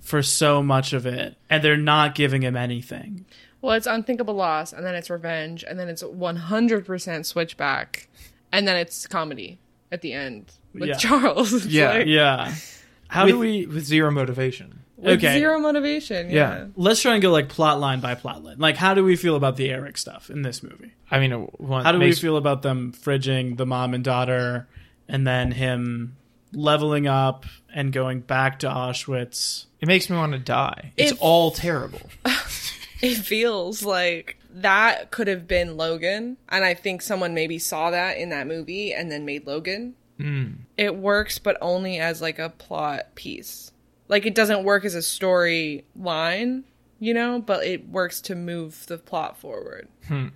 for 0.00 0.22
so 0.22 0.62
much 0.62 0.92
of 0.92 1.06
it, 1.06 1.36
and 1.48 1.62
they're 1.62 1.76
not 1.76 2.14
giving 2.14 2.42
him 2.42 2.56
anything. 2.56 3.24
Well, 3.62 3.74
it's 3.74 3.86
unthinkable 3.86 4.34
loss, 4.34 4.72
and 4.72 4.84
then 4.86 4.94
it's 4.94 5.10
revenge, 5.10 5.64
and 5.68 5.78
then 5.78 5.88
it's 5.88 6.02
100% 6.02 7.26
switchback, 7.26 8.08
and 8.52 8.66
then 8.66 8.76
it's 8.76 9.06
comedy 9.06 9.58
at 9.92 10.00
the 10.02 10.12
end 10.12 10.52
with 10.74 10.88
Yeah. 10.88 10.94
Charles. 10.96 11.52
It's 11.64 11.66
Yeah. 11.66 11.90
like- 11.90 12.06
Yeah. 12.06 12.54
How 13.08 13.24
with, 13.24 13.34
do 13.34 13.38
we? 13.38 13.66
with 13.66 13.84
zero 13.84 14.10
motivation? 14.10 14.80
With 14.96 15.18
Okay. 15.18 15.38
zero 15.38 15.58
motivation. 15.58 16.30
Yeah. 16.30 16.34
Yeah. 16.58 16.66
Let's 16.76 17.02
try 17.02 17.14
and 17.14 17.22
go 17.22 17.30
like 17.30 17.48
plot 17.48 17.80
line 17.80 18.00
by 18.00 18.14
plot 18.14 18.44
line. 18.44 18.58
Like, 18.58 18.76
how 18.76 18.94
do 18.94 19.02
we 19.02 19.16
feel 19.16 19.34
about 19.34 19.56
the 19.56 19.70
Eric 19.70 19.96
stuff 19.98 20.30
in 20.30 20.42
this 20.42 20.62
movie? 20.62 20.92
I 21.10 21.18
mean, 21.18 21.32
one 21.56 21.84
How 21.84 21.92
do 21.92 21.98
makes, 21.98 22.18
we 22.18 22.28
feel 22.28 22.36
about 22.36 22.62
them 22.62 22.92
fridging 22.92 23.56
the 23.56 23.66
mom 23.66 23.94
and 23.94 24.04
daughter, 24.04 24.68
and 25.08 25.26
then 25.26 25.52
him 25.52 26.16
leveling 26.52 27.06
up 27.06 27.44
and 27.74 27.92
going 27.92 28.20
back 28.20 28.58
to 28.60 28.68
Auschwitz? 28.68 29.66
It 29.80 29.88
makes 29.88 30.10
me 30.10 30.16
want 30.16 30.32
to 30.32 30.38
die. 30.38 30.92
It's 30.96 31.12
If- 31.12 31.18
all 31.20 31.50
terrible. 31.50 32.02
It 33.02 33.14
feels 33.14 33.82
like 33.82 34.36
that 34.56 35.10
could 35.10 35.26
have 35.26 35.48
been 35.48 35.78
Logan, 35.78 36.36
and 36.50 36.62
I 36.66 36.74
think 36.74 37.00
someone 37.00 37.32
maybe 37.32 37.58
saw 37.58 37.90
that 37.92 38.18
in 38.18 38.28
that 38.28 38.46
movie 38.46 38.92
and 38.92 39.10
then 39.10 39.24
made 39.24 39.46
Logan. 39.46 39.94
Hmm. 40.18 40.48
It 40.76 40.94
works, 40.96 41.38
but 41.38 41.56
only 41.62 41.98
as 41.98 42.20
like 42.20 42.38
a 42.38 42.50
plot 42.50 43.14
piece. 43.14 43.72
Like 44.08 44.26
it 44.26 44.34
doesn't 44.34 44.64
work 44.64 44.84
as 44.84 44.94
a 44.94 45.00
story 45.00 45.86
line, 45.96 46.64
you 46.98 47.14
know, 47.14 47.40
but 47.40 47.64
it 47.64 47.88
works 47.88 48.20
to 48.22 48.34
move 48.34 48.84
the 48.86 48.98
plot 48.98 49.38
forward. 49.38 49.88
Hmm. 50.06 50.26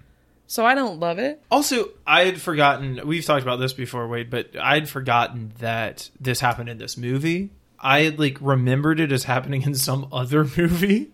So 0.46 0.64
I 0.66 0.74
don't 0.74 1.00
love 1.00 1.18
it. 1.18 1.42
Also, 1.50 1.88
I 2.07 2.24
had 2.26 2.40
forgotten. 2.40 3.00
We've 3.07 3.24
talked 3.24 3.42
about 3.42 3.57
this 3.57 3.72
before, 3.72 4.07
Wade, 4.09 4.30
but 4.30 4.50
I'd 4.61 4.88
forgotten 4.88 5.52
that 5.59 6.11
this 6.20 6.40
happened 6.40 6.68
in 6.68 6.78
this 6.78 6.96
movie. 6.96 7.50
I 7.80 8.00
had 8.00 8.18
like 8.18 8.38
remembered 8.40 9.00
it 9.00 9.11
as 9.12 9.24
happening 9.24 9.62
in 9.62 9.74
some 9.74 10.09
other 10.12 10.44
movie, 10.44 11.11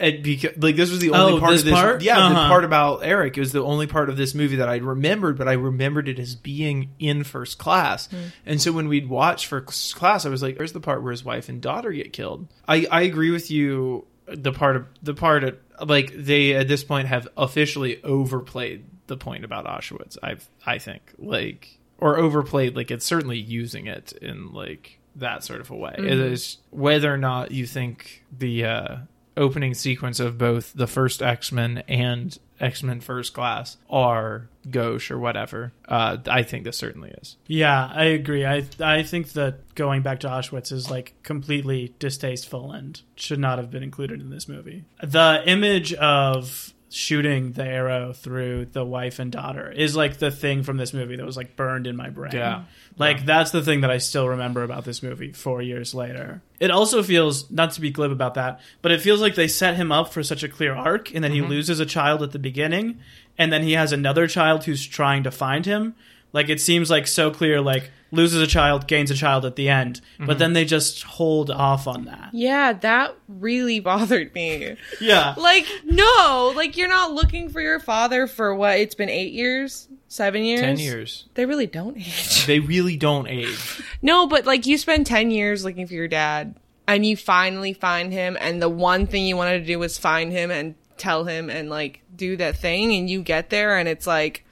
and 0.00 0.22
because 0.22 0.56
like 0.58 0.76
this 0.76 0.90
was 0.90 1.00
the 1.00 1.10
only 1.10 1.34
Oh, 1.34 1.40
part 1.40 1.52
this 1.52 1.60
of 1.60 1.66
this. 1.66 1.74
part? 1.74 2.02
Yeah, 2.02 2.16
the 2.16 2.34
Uh-huh. 2.34 2.48
part 2.48 2.64
about 2.64 3.00
Eric. 3.04 3.36
It 3.36 3.40
was 3.40 3.52
the 3.52 3.62
only 3.62 3.86
part 3.86 4.08
of 4.08 4.16
this 4.16 4.34
movie 4.34 4.56
that 4.56 4.68
I 4.68 4.76
remembered, 4.76 5.36
but 5.38 5.48
I 5.48 5.52
remembered 5.52 6.08
it 6.08 6.18
as 6.18 6.34
being 6.34 6.90
in 6.98 7.24
first 7.24 7.58
class. 7.58 8.08
And 8.46 8.60
so 8.60 8.72
when 8.72 8.88
we'd 8.88 9.08
watch 9.08 9.46
first 9.46 9.94
class, 9.96 10.24
I 10.26 10.28
was 10.30 10.42
like, 10.42 10.56
"There's 10.58 10.72
the 10.72 10.80
part 10.80 11.02
where 11.02 11.12
his 11.12 11.24
wife 11.24 11.48
and 11.48 11.60
daughter 11.60 11.92
get 11.92 12.12
killed." 12.12 12.48
I 12.66 12.86
I 12.90 13.02
agree 13.02 13.30
with 13.30 13.50
you. 13.50 14.06
The 14.26 14.52
part 14.52 14.76
of 14.76 14.86
the 15.02 15.14
part 15.14 15.44
of, 15.44 15.58
like 15.88 16.12
they 16.14 16.54
at 16.54 16.68
this 16.68 16.84
point 16.84 17.08
have 17.08 17.28
officially 17.36 18.02
overplayed 18.02 18.84
the 19.06 19.16
point 19.16 19.44
about 19.44 19.66
Auschwitz. 19.66 20.16
I 20.22 20.36
I 20.64 20.78
think 20.78 21.14
like 21.18 21.78
or 21.98 22.18
overplayed 22.18 22.76
like 22.76 22.90
it's 22.90 23.06
certainly 23.06 23.38
using 23.38 23.86
it 23.86 24.12
in 24.20 24.52
like 24.52 24.98
that 25.16 25.44
sort 25.44 25.60
of 25.60 25.70
a 25.70 25.76
way. 25.76 25.94
It 25.96 26.04
is 26.04 26.58
whether 26.70 27.12
or 27.12 27.16
not 27.16 27.50
you 27.50 27.66
think 27.66 28.24
the 28.36 28.64
uh, 28.64 28.96
opening 29.36 29.74
sequence 29.74 30.20
of 30.20 30.38
both 30.38 30.72
the 30.74 30.86
first 30.86 31.22
X 31.22 31.52
Men 31.52 31.82
and 31.88 32.38
X 32.60 32.82
Men 32.82 33.00
First 33.00 33.34
Class 33.34 33.76
are 33.90 34.48
gauche 34.70 35.10
or 35.10 35.18
whatever. 35.18 35.72
Uh, 35.86 36.18
I 36.26 36.42
think 36.42 36.64
this 36.64 36.76
certainly 36.76 37.10
is. 37.10 37.36
Yeah, 37.46 37.90
I 37.92 38.04
agree. 38.04 38.44
I 38.44 38.64
I 38.80 39.02
think 39.02 39.32
that 39.32 39.74
going 39.74 40.02
back 40.02 40.20
to 40.20 40.28
Auschwitz 40.28 40.72
is 40.72 40.90
like 40.90 41.14
completely 41.22 41.94
distasteful 41.98 42.72
and 42.72 43.00
should 43.16 43.38
not 43.38 43.58
have 43.58 43.70
been 43.70 43.82
included 43.82 44.20
in 44.20 44.30
this 44.30 44.48
movie. 44.48 44.84
The 45.02 45.42
image 45.46 45.92
of 45.94 46.72
shooting 46.88 47.52
the 47.52 47.64
arrow 47.64 48.12
through 48.12 48.66
the 48.66 48.84
wife 48.84 49.18
and 49.18 49.32
daughter 49.32 49.70
is 49.70 49.96
like 49.96 50.18
the 50.18 50.30
thing 50.30 50.62
from 50.62 50.76
this 50.76 50.92
movie 50.92 51.16
that 51.16 51.26
was 51.26 51.36
like 51.36 51.56
burned 51.56 51.86
in 51.86 51.96
my 51.96 52.10
brain. 52.10 52.32
Yeah. 52.32 52.64
Like 52.96 53.26
that's 53.26 53.50
the 53.50 53.62
thing 53.62 53.80
that 53.80 53.90
I 53.90 53.98
still 53.98 54.28
remember 54.28 54.62
about 54.62 54.84
this 54.84 55.02
movie 55.02 55.32
4 55.32 55.62
years 55.62 55.94
later. 55.94 56.42
It 56.60 56.70
also 56.70 57.02
feels 57.02 57.50
not 57.50 57.72
to 57.72 57.80
be 57.80 57.90
glib 57.90 58.12
about 58.12 58.34
that, 58.34 58.60
but 58.82 58.92
it 58.92 59.00
feels 59.00 59.20
like 59.20 59.34
they 59.34 59.48
set 59.48 59.76
him 59.76 59.90
up 59.90 60.12
for 60.12 60.22
such 60.22 60.42
a 60.42 60.48
clear 60.48 60.74
arc 60.74 61.12
and 61.14 61.24
then 61.24 61.32
he 61.32 61.40
mm-hmm. 61.40 61.50
loses 61.50 61.80
a 61.80 61.86
child 61.86 62.22
at 62.22 62.30
the 62.30 62.38
beginning 62.38 63.00
and 63.36 63.52
then 63.52 63.62
he 63.62 63.72
has 63.72 63.92
another 63.92 64.28
child 64.28 64.64
who's 64.64 64.86
trying 64.86 65.24
to 65.24 65.30
find 65.30 65.66
him. 65.66 65.94
Like 66.36 66.50
it 66.50 66.60
seems 66.60 66.90
like 66.90 67.06
so 67.06 67.30
clear 67.30 67.62
like 67.62 67.90
loses 68.10 68.42
a 68.42 68.46
child, 68.46 68.86
gains 68.86 69.10
a 69.10 69.14
child 69.14 69.46
at 69.46 69.56
the 69.56 69.70
end, 69.70 70.02
but 70.18 70.26
mm-hmm. 70.26 70.38
then 70.38 70.52
they 70.52 70.66
just 70.66 71.02
hold 71.02 71.50
off 71.50 71.86
on 71.86 72.04
that. 72.04 72.28
Yeah, 72.34 72.74
that 72.74 73.16
really 73.26 73.80
bothered 73.90 74.34
me. 74.34 74.76
Yeah. 75.00 75.34
Like, 75.38 75.66
no, 75.82 76.52
like 76.54 76.76
you're 76.76 76.90
not 76.90 77.12
looking 77.12 77.48
for 77.48 77.62
your 77.62 77.80
father 77.80 78.26
for 78.26 78.54
what? 78.54 78.78
It's 78.78 78.94
been 78.94 79.08
eight 79.08 79.32
years, 79.32 79.88
seven 80.08 80.44
years, 80.44 80.60
Ten 80.60 80.78
years. 80.78 81.24
They 81.32 81.46
really 81.46 81.66
don't 81.66 81.96
age. 81.96 82.44
They 82.44 82.60
really 82.60 82.98
don't 82.98 83.26
age. 83.28 83.82
No, 84.02 84.26
but 84.26 84.44
like 84.44 84.66
you 84.66 84.76
spend 84.76 85.06
10 85.06 85.30
years 85.30 85.64
looking 85.64 85.86
for 85.86 85.94
your 85.94 86.06
dad 86.06 86.54
and 86.86 87.04
you 87.04 87.16
finally 87.16 87.72
find 87.72 88.12
him 88.12 88.36
and 88.38 88.60
the 88.60 88.68
one 88.68 89.06
thing 89.06 89.26
you 89.26 89.36
wanted 89.38 89.60
to 89.60 89.64
do 89.64 89.78
was 89.78 89.96
find 89.96 90.30
him 90.30 90.50
and 90.50 90.74
tell 90.98 91.24
him 91.24 91.50
and 91.50 91.70
like 91.70 92.02
do 92.14 92.36
that 92.36 92.56
thing 92.56 92.94
and 92.94 93.10
you 93.10 93.22
get 93.22 93.50
there 93.50 93.78
and 93.78 93.88
it's 93.88 94.06
like 94.06 94.44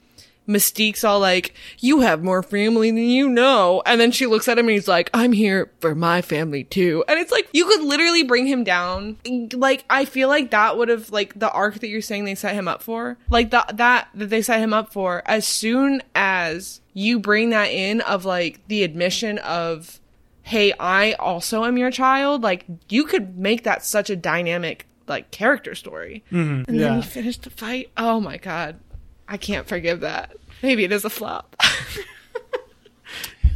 Mystique's 0.47 1.03
all 1.03 1.19
like, 1.19 1.53
you 1.79 2.01
have 2.01 2.23
more 2.23 2.43
family 2.43 2.91
than 2.91 2.99
you 2.99 3.29
know. 3.29 3.81
And 3.85 3.99
then 3.99 4.11
she 4.11 4.25
looks 4.25 4.47
at 4.47 4.57
him 4.57 4.65
and 4.65 4.73
he's 4.73 4.87
like, 4.87 5.09
I'm 5.13 5.31
here 5.31 5.71
for 5.79 5.95
my 5.95 6.21
family 6.21 6.63
too. 6.63 7.03
And 7.07 7.19
it's 7.19 7.31
like, 7.31 7.49
you 7.53 7.65
could 7.65 7.81
literally 7.81 8.23
bring 8.23 8.47
him 8.47 8.63
down. 8.63 9.17
Like, 9.53 9.85
I 9.89 10.05
feel 10.05 10.29
like 10.29 10.51
that 10.51 10.77
would 10.77 10.89
have, 10.89 11.11
like, 11.11 11.39
the 11.39 11.51
arc 11.51 11.79
that 11.79 11.87
you're 11.87 12.01
saying 12.01 12.25
they 12.25 12.35
set 12.35 12.53
him 12.53 12.67
up 12.67 12.83
for, 12.83 13.17
like, 13.29 13.51
the, 13.51 13.65
that, 13.73 14.09
that 14.13 14.29
they 14.29 14.41
set 14.41 14.59
him 14.59 14.73
up 14.73 14.93
for, 14.93 15.23
as 15.25 15.47
soon 15.47 16.03
as 16.13 16.81
you 16.93 17.19
bring 17.19 17.49
that 17.49 17.71
in 17.71 18.01
of, 18.01 18.25
like, 18.25 18.59
the 18.67 18.83
admission 18.83 19.37
of, 19.39 19.99
hey, 20.43 20.73
I 20.79 21.13
also 21.13 21.65
am 21.65 21.77
your 21.77 21.91
child, 21.91 22.43
like, 22.43 22.65
you 22.87 23.05
could 23.05 23.37
make 23.37 23.63
that 23.63 23.83
such 23.83 24.09
a 24.09 24.15
dynamic, 24.15 24.85
like, 25.07 25.31
character 25.31 25.75
story. 25.75 26.23
Mm-hmm. 26.31 26.69
And 26.69 26.79
then 26.79 26.91
yeah. 26.91 26.95
you 26.95 27.01
finish 27.01 27.37
the 27.37 27.49
fight. 27.49 27.89
Oh 27.97 28.19
my 28.19 28.37
god. 28.37 28.79
I 29.27 29.37
can't 29.37 29.67
forgive 29.67 30.01
that. 30.01 30.35
Maybe 30.61 30.83
it 30.83 30.91
is 30.91 31.05
a 31.05 31.09
flop. 31.09 31.55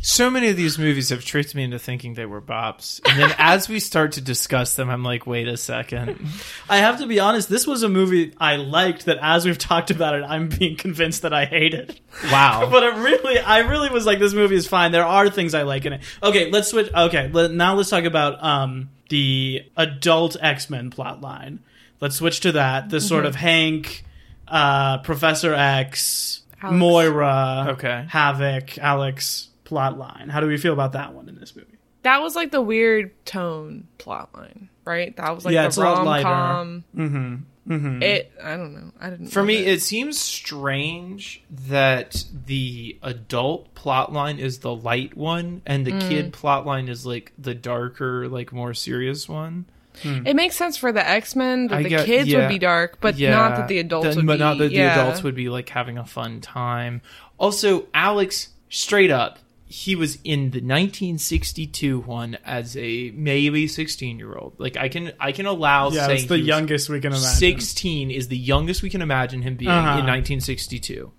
So 0.01 0.29
many 0.29 0.47
of 0.47 0.55
these 0.55 0.79
movies 0.79 1.09
have 1.09 1.25
tricked 1.25 1.53
me 1.53 1.63
into 1.63 1.77
thinking 1.77 2.13
they 2.13 2.25
were 2.25 2.41
bops, 2.41 3.01
and 3.05 3.19
then 3.19 3.35
as 3.37 3.67
we 3.67 3.79
start 3.79 4.13
to 4.13 4.21
discuss 4.21 4.75
them, 4.75 4.89
I'm 4.89 5.03
like, 5.03 5.27
wait 5.27 5.47
a 5.47 5.57
second. 5.57 6.25
I 6.69 6.77
have 6.77 6.99
to 6.99 7.07
be 7.07 7.19
honest, 7.19 7.49
this 7.49 7.67
was 7.67 7.83
a 7.83 7.89
movie 7.89 8.33
I 8.39 8.55
liked 8.55 9.05
that 9.05 9.17
as 9.21 9.45
we've 9.45 9.57
talked 9.57 9.91
about 9.91 10.15
it, 10.15 10.23
I'm 10.23 10.47
being 10.47 10.77
convinced 10.77 11.23
that 11.23 11.33
I 11.33 11.45
hate 11.45 11.73
it. 11.73 11.99
Wow. 12.31 12.67
but 12.71 12.83
it 12.83 12.95
really, 12.95 13.39
I 13.39 13.59
really 13.59 13.89
was 13.89 14.05
like, 14.05 14.19
this 14.19 14.33
movie 14.33 14.55
is 14.55 14.67
fine. 14.67 14.93
There 14.93 15.05
are 15.05 15.29
things 15.29 15.53
I 15.53 15.63
like 15.63 15.85
in 15.85 15.93
it. 15.93 16.01
Okay, 16.23 16.49
let's 16.49 16.69
switch. 16.69 16.91
Okay, 16.93 17.29
let, 17.33 17.51
now 17.51 17.75
let's 17.75 17.89
talk 17.89 18.05
about 18.05 18.41
um, 18.41 18.89
the 19.09 19.65
adult 19.75 20.37
X 20.39 20.69
Men 20.69 20.91
plot 20.91 21.19
line. 21.19 21.59
Let's 21.99 22.15
switch 22.15 22.39
to 22.41 22.53
that. 22.53 22.89
The 22.89 23.01
sort 23.01 23.25
of 23.25 23.35
Hank, 23.35 24.05
uh, 24.49 24.97
Professor 24.99 25.53
X, 25.53 26.41
Alex. 26.61 26.77
Moira, 26.77 27.67
Okay. 27.71 28.05
Havoc, 28.09 28.77
Alex 28.77 29.49
plot 29.63 29.97
line. 29.97 30.29
How 30.29 30.39
do 30.39 30.47
we 30.47 30.57
feel 30.57 30.73
about 30.73 30.93
that 30.93 31.13
one 31.13 31.29
in 31.29 31.39
this 31.39 31.55
movie? 31.55 31.67
that 32.01 32.21
was 32.21 32.33
like 32.33 32.49
the 32.51 32.61
weird 32.61 33.11
tone 33.25 33.85
plot 33.97 34.29
line, 34.33 34.69
right? 34.85 35.15
That 35.17 35.35
was 35.35 35.43
like 35.43 35.53
Yeah, 35.53 35.63
the 35.63 35.67
it's 35.67 35.77
a 35.77 35.81
lot 35.81 35.97
rom 35.97 36.05
lighter. 36.05 36.23
com. 36.23 36.83
Mm-hmm. 36.95 37.35
Mm-hmm. 37.73 38.01
It 38.03 38.31
I 38.41 38.55
don't 38.57 38.73
know. 38.73 38.91
I 39.01 39.09
didn't 39.11 39.27
For 39.27 39.43
me, 39.43 39.57
it. 39.57 39.67
it 39.67 39.81
seems 39.81 40.17
strange 40.17 41.43
that 41.67 42.23
the 42.45 42.97
adult 43.03 43.75
plot 43.75 44.11
line 44.13 44.39
is 44.39 44.59
the 44.59 44.73
light 44.73 45.15
one, 45.15 45.61
and 45.65 45.85
the 45.85 45.91
kid 45.91 46.33
plot 46.33 46.65
line 46.65 46.87
is 46.87 47.05
like 47.05 47.31
the 47.37 47.53
darker, 47.53 48.27
like 48.29 48.51
more 48.53 48.73
serious 48.73 49.27
one. 49.29 49.65
It 50.03 50.35
makes 50.35 50.55
sense 50.55 50.77
for 50.77 50.91
the 50.91 51.07
X 51.07 51.35
Men 51.35 51.67
that 51.67 51.79
I 51.79 51.83
the 51.83 51.89
get- 51.89 52.05
kids 52.05 52.27
yeah. 52.29 52.39
would 52.39 52.49
be 52.49 52.59
dark, 52.59 52.99
but 53.01 53.17
Yeah, 53.17 53.31
not 53.31 53.55
that 53.57 53.67
the 53.67 53.79
adults 53.79 54.07
Then- 54.07 54.15
would 54.17 54.27
but 54.27 54.33
be. 54.33 54.39
not 54.39 54.57
that 54.59 54.71
yeah. 54.71 54.95
the 54.95 55.01
adults 55.01 55.23
would 55.23 55.35
be 55.35 55.49
like 55.49 55.69
having 55.69 55.97
a 55.97 56.05
fun 56.05 56.41
time. 56.41 57.01
Also, 57.37 57.85
Alex, 57.93 58.49
straight 58.69 59.11
up, 59.11 59.39
he 59.71 59.95
was 59.95 60.17
in 60.23 60.49
the 60.51 60.61
1962 60.61 61.99
one 61.99 62.37
as 62.45 62.75
a 62.77 63.11
maybe 63.15 63.67
16 63.67 64.17
year 64.17 64.35
old. 64.35 64.53
Like 64.57 64.77
I 64.77 64.89
can 64.89 65.11
I 65.19 65.31
can 65.31 65.45
allow 65.45 65.89
yeah, 65.91 66.07
saying 66.07 66.19
it's 66.21 66.27
the 66.27 66.39
youngest 66.39 66.89
we 66.89 66.99
can 66.99 67.11
imagine. 67.11 67.27
16 67.29 68.11
is 68.11 68.27
the 68.29 68.37
youngest 68.37 68.81
we 68.81 68.89
can 68.89 69.01
imagine 69.01 69.41
him 69.43 69.55
being 69.55 69.69
Uh-huh. 69.69 69.99
in 69.99 70.05
1962. 70.05 71.11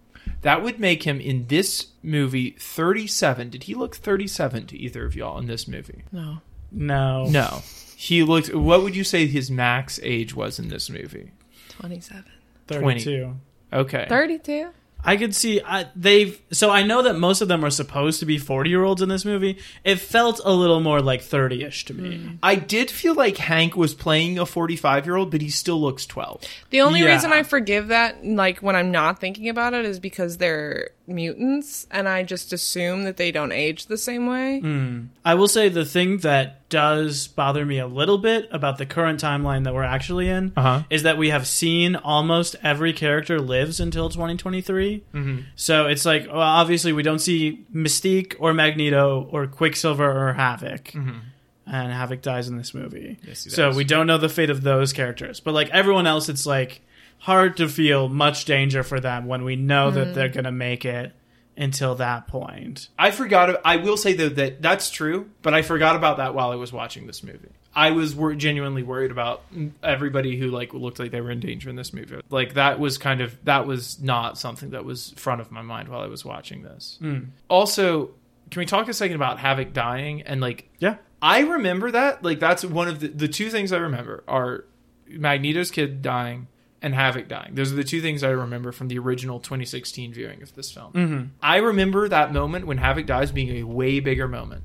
That 0.42 0.62
would 0.62 0.80
make 0.80 1.02
him 1.02 1.20
in 1.20 1.46
this 1.48 1.88
movie 2.02 2.56
37. 2.58 3.50
Did 3.50 3.64
he 3.64 3.74
look 3.74 3.94
37 3.96 4.66
to 4.68 4.76
either 4.78 5.04
of 5.04 5.14
y'all 5.14 5.38
in 5.38 5.46
this 5.46 5.68
movie? 5.68 6.02
No, 6.10 6.38
No. 6.72 7.26
No. 7.26 7.62
He 8.02 8.22
looked 8.22 8.54
what 8.54 8.82
would 8.82 8.96
you 8.96 9.04
say 9.04 9.26
his 9.26 9.50
max 9.50 10.00
age 10.02 10.34
was 10.34 10.58
in 10.58 10.68
this 10.68 10.88
movie? 10.88 11.32
twenty 11.68 12.00
seven. 12.00 12.24
32. 12.66 13.36
Okay. 13.74 14.06
Thirty 14.08 14.38
two. 14.38 14.68
I 15.02 15.16
could 15.16 15.34
see 15.34 15.60
I, 15.62 15.86
they've 15.96 16.40
so 16.52 16.70
I 16.70 16.82
know 16.82 17.02
that 17.02 17.14
most 17.18 17.40
of 17.42 17.48
them 17.48 17.62
are 17.64 17.70
supposed 17.70 18.20
to 18.20 18.26
be 18.26 18.36
40 18.38 18.68
year 18.70 18.84
olds 18.84 19.02
in 19.02 19.08
this 19.10 19.24
movie. 19.26 19.58
It 19.84 19.96
felt 19.96 20.40
a 20.44 20.52
little 20.52 20.80
more 20.80 21.00
like 21.02 21.20
30 21.22 21.62
ish 21.64 21.84
to 21.86 21.94
me. 21.94 22.16
Hmm. 22.18 22.34
I 22.42 22.54
did 22.54 22.90
feel 22.90 23.14
like 23.14 23.36
Hank 23.38 23.76
was 23.76 23.94
playing 23.94 24.38
a 24.38 24.44
45 24.46 25.06
year 25.06 25.16
old, 25.16 25.30
but 25.30 25.40
he 25.42 25.48
still 25.50 25.80
looks 25.80 26.06
12. 26.06 26.42
The 26.70 26.80
only 26.82 27.00
Yeah. 27.00 27.14
reason 27.14 27.32
I 27.32 27.42
forgive 27.42 27.88
that, 27.88 28.24
like 28.24 28.60
when 28.60 28.76
I'm 28.76 28.90
not 28.90 29.20
thinking 29.20 29.48
about 29.50 29.74
it, 29.74 29.84
is 29.84 29.98
because 29.98 30.36
they're 30.38 30.90
mutants, 31.10 31.86
and 31.90 32.08
I 32.08 32.22
just 32.22 32.52
assume 32.52 33.04
that 33.04 33.16
they 33.16 33.30
don't 33.30 33.52
age 33.52 33.86
the 33.86 33.98
same 33.98 34.26
way. 34.26 34.60
Hmm. 34.60 35.06
I 35.24 35.34
will 35.34 35.48
say 35.48 35.68
the 35.68 35.84
thing 35.84 36.18
that 36.18 36.68
does 36.70 37.26
bother 37.26 37.66
me 37.66 37.78
a 37.78 37.86
little 37.86 38.18
bit 38.18 38.48
about 38.52 38.78
the 38.78 38.86
current 38.86 39.20
timeline 39.20 39.64
that 39.64 39.74
we're 39.74 39.82
actually 39.82 40.28
in 40.28 40.52
Uh-huh. 40.56 40.82
is 40.88 41.02
that 41.02 41.18
we 41.18 41.30
have 41.30 41.46
seen 41.46 41.96
almost 41.96 42.54
every 42.62 42.92
character 42.92 43.40
lives 43.40 43.80
until 43.80 44.08
2023. 44.08 45.02
Mm-hmm. 45.12 45.38
So 45.56 45.86
it's 45.88 46.04
like, 46.06 46.26
well, 46.28 46.38
obviously, 46.40 46.92
we 46.92 47.02
don't 47.02 47.18
see 47.18 47.64
Mystique 47.74 48.36
or 48.38 48.54
Magneto 48.54 49.28
or 49.32 49.46
Quicksilver 49.48 50.28
or 50.28 50.32
Havoc. 50.34 50.84
Mm-hmm. 50.92 51.18
and 51.66 51.92
Havoc 51.92 52.22
dies 52.22 52.48
in 52.48 52.56
this 52.56 52.72
movie. 52.74 53.18
Yes, 53.26 53.46
so 53.52 53.72
we 53.72 53.84
don't 53.84 54.06
know 54.06 54.18
the 54.18 54.28
fate 54.28 54.50
of 54.50 54.62
those 54.62 54.92
characters, 54.92 55.38
but 55.40 55.54
like 55.54 55.68
everyone 55.70 56.06
else, 56.06 56.28
it's 56.28 56.46
like 56.46 56.80
hard 57.20 57.56
to 57.58 57.68
feel 57.68 58.08
much 58.08 58.44
danger 58.44 58.82
for 58.82 59.00
them 59.00 59.26
when 59.26 59.44
we 59.44 59.56
know 59.56 59.90
that 59.90 60.08
hmm. 60.08 60.12
they're 60.14 60.28
gonna 60.28 60.52
make 60.52 60.84
it 60.84 61.12
until 61.56 61.94
that 61.96 62.26
point. 62.26 62.88
I 62.98 63.10
forgot. 63.10 63.60
I 63.64 63.76
will 63.76 63.96
say 63.96 64.14
though 64.14 64.30
that 64.30 64.62
that's 64.62 64.90
true, 64.90 65.30
but 65.42 65.54
I 65.54 65.62
forgot 65.62 65.96
about 65.96 66.16
that 66.16 66.34
while 66.34 66.50
I 66.50 66.56
was 66.56 66.72
watching 66.72 67.06
this 67.06 67.22
movie. 67.22 67.50
I 67.74 67.92
was 67.92 68.16
wor- 68.16 68.34
genuinely 68.34 68.82
worried 68.82 69.12
about 69.12 69.42
everybody 69.82 70.36
who 70.36 70.48
like 70.48 70.74
looked 70.74 70.98
like 70.98 71.12
they 71.12 71.20
were 71.20 71.30
in 71.30 71.38
danger 71.38 71.70
in 71.70 71.76
this 71.76 71.92
movie. 71.92 72.20
Like 72.30 72.54
that 72.54 72.80
was 72.80 72.98
kind 72.98 73.20
of 73.20 73.36
that 73.44 73.66
was 73.66 74.00
not 74.00 74.38
something 74.38 74.70
that 74.70 74.84
was 74.84 75.12
front 75.16 75.40
of 75.40 75.52
my 75.52 75.62
mind 75.62 75.88
while 75.88 76.00
I 76.00 76.06
was 76.06 76.24
watching 76.24 76.62
this. 76.62 76.96
Hmm. 77.00 77.18
Also, 77.48 78.10
can 78.50 78.60
we 78.60 78.66
talk 78.66 78.88
a 78.88 78.94
second 78.94 79.16
about 79.16 79.38
Havoc 79.38 79.72
dying 79.72 80.22
and 80.22 80.40
like 80.40 80.68
Yeah. 80.78 80.96
I 81.22 81.40
remember 81.40 81.90
that. 81.90 82.24
Like 82.24 82.40
that's 82.40 82.64
one 82.64 82.88
of 82.88 83.00
the 83.00 83.08
the 83.08 83.28
two 83.28 83.50
things 83.50 83.72
I 83.72 83.78
remember 83.78 84.24
are 84.26 84.64
Magneto's 85.06 85.70
kid 85.70 86.00
dying 86.00 86.48
and 86.82 86.94
Havoc 86.94 87.28
dying. 87.28 87.54
Those 87.54 87.72
are 87.72 87.76
the 87.76 87.84
two 87.84 88.00
things 88.00 88.22
I 88.22 88.30
remember 88.30 88.72
from 88.72 88.88
the 88.88 88.98
original 88.98 89.40
2016 89.40 90.12
viewing 90.12 90.42
of 90.42 90.54
this 90.54 90.72
film. 90.72 90.92
Mm-hmm. 90.92 91.24
I 91.42 91.58
remember 91.58 92.08
that 92.08 92.32
moment 92.32 92.66
when 92.66 92.78
Havoc 92.78 93.06
dies 93.06 93.32
being 93.32 93.56
a 93.56 93.64
way 93.64 94.00
bigger 94.00 94.28
moment. 94.28 94.64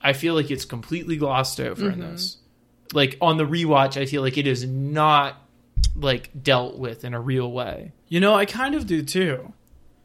I 0.00 0.12
feel 0.12 0.34
like 0.34 0.50
it's 0.50 0.64
completely 0.64 1.16
glossed 1.16 1.60
over 1.60 1.86
in 1.88 1.98
mm-hmm. 1.98 2.12
this. 2.12 2.36
Like 2.92 3.16
on 3.20 3.36
the 3.36 3.46
rewatch, 3.46 4.00
I 4.00 4.06
feel 4.06 4.22
like 4.22 4.38
it 4.38 4.46
is 4.46 4.64
not 4.64 5.40
like 5.96 6.30
dealt 6.42 6.78
with 6.78 7.04
in 7.04 7.14
a 7.14 7.20
real 7.20 7.50
way. 7.50 7.92
You 8.08 8.20
know, 8.20 8.34
I 8.34 8.44
kind 8.44 8.74
of 8.74 8.86
do 8.86 9.02
too. 9.02 9.52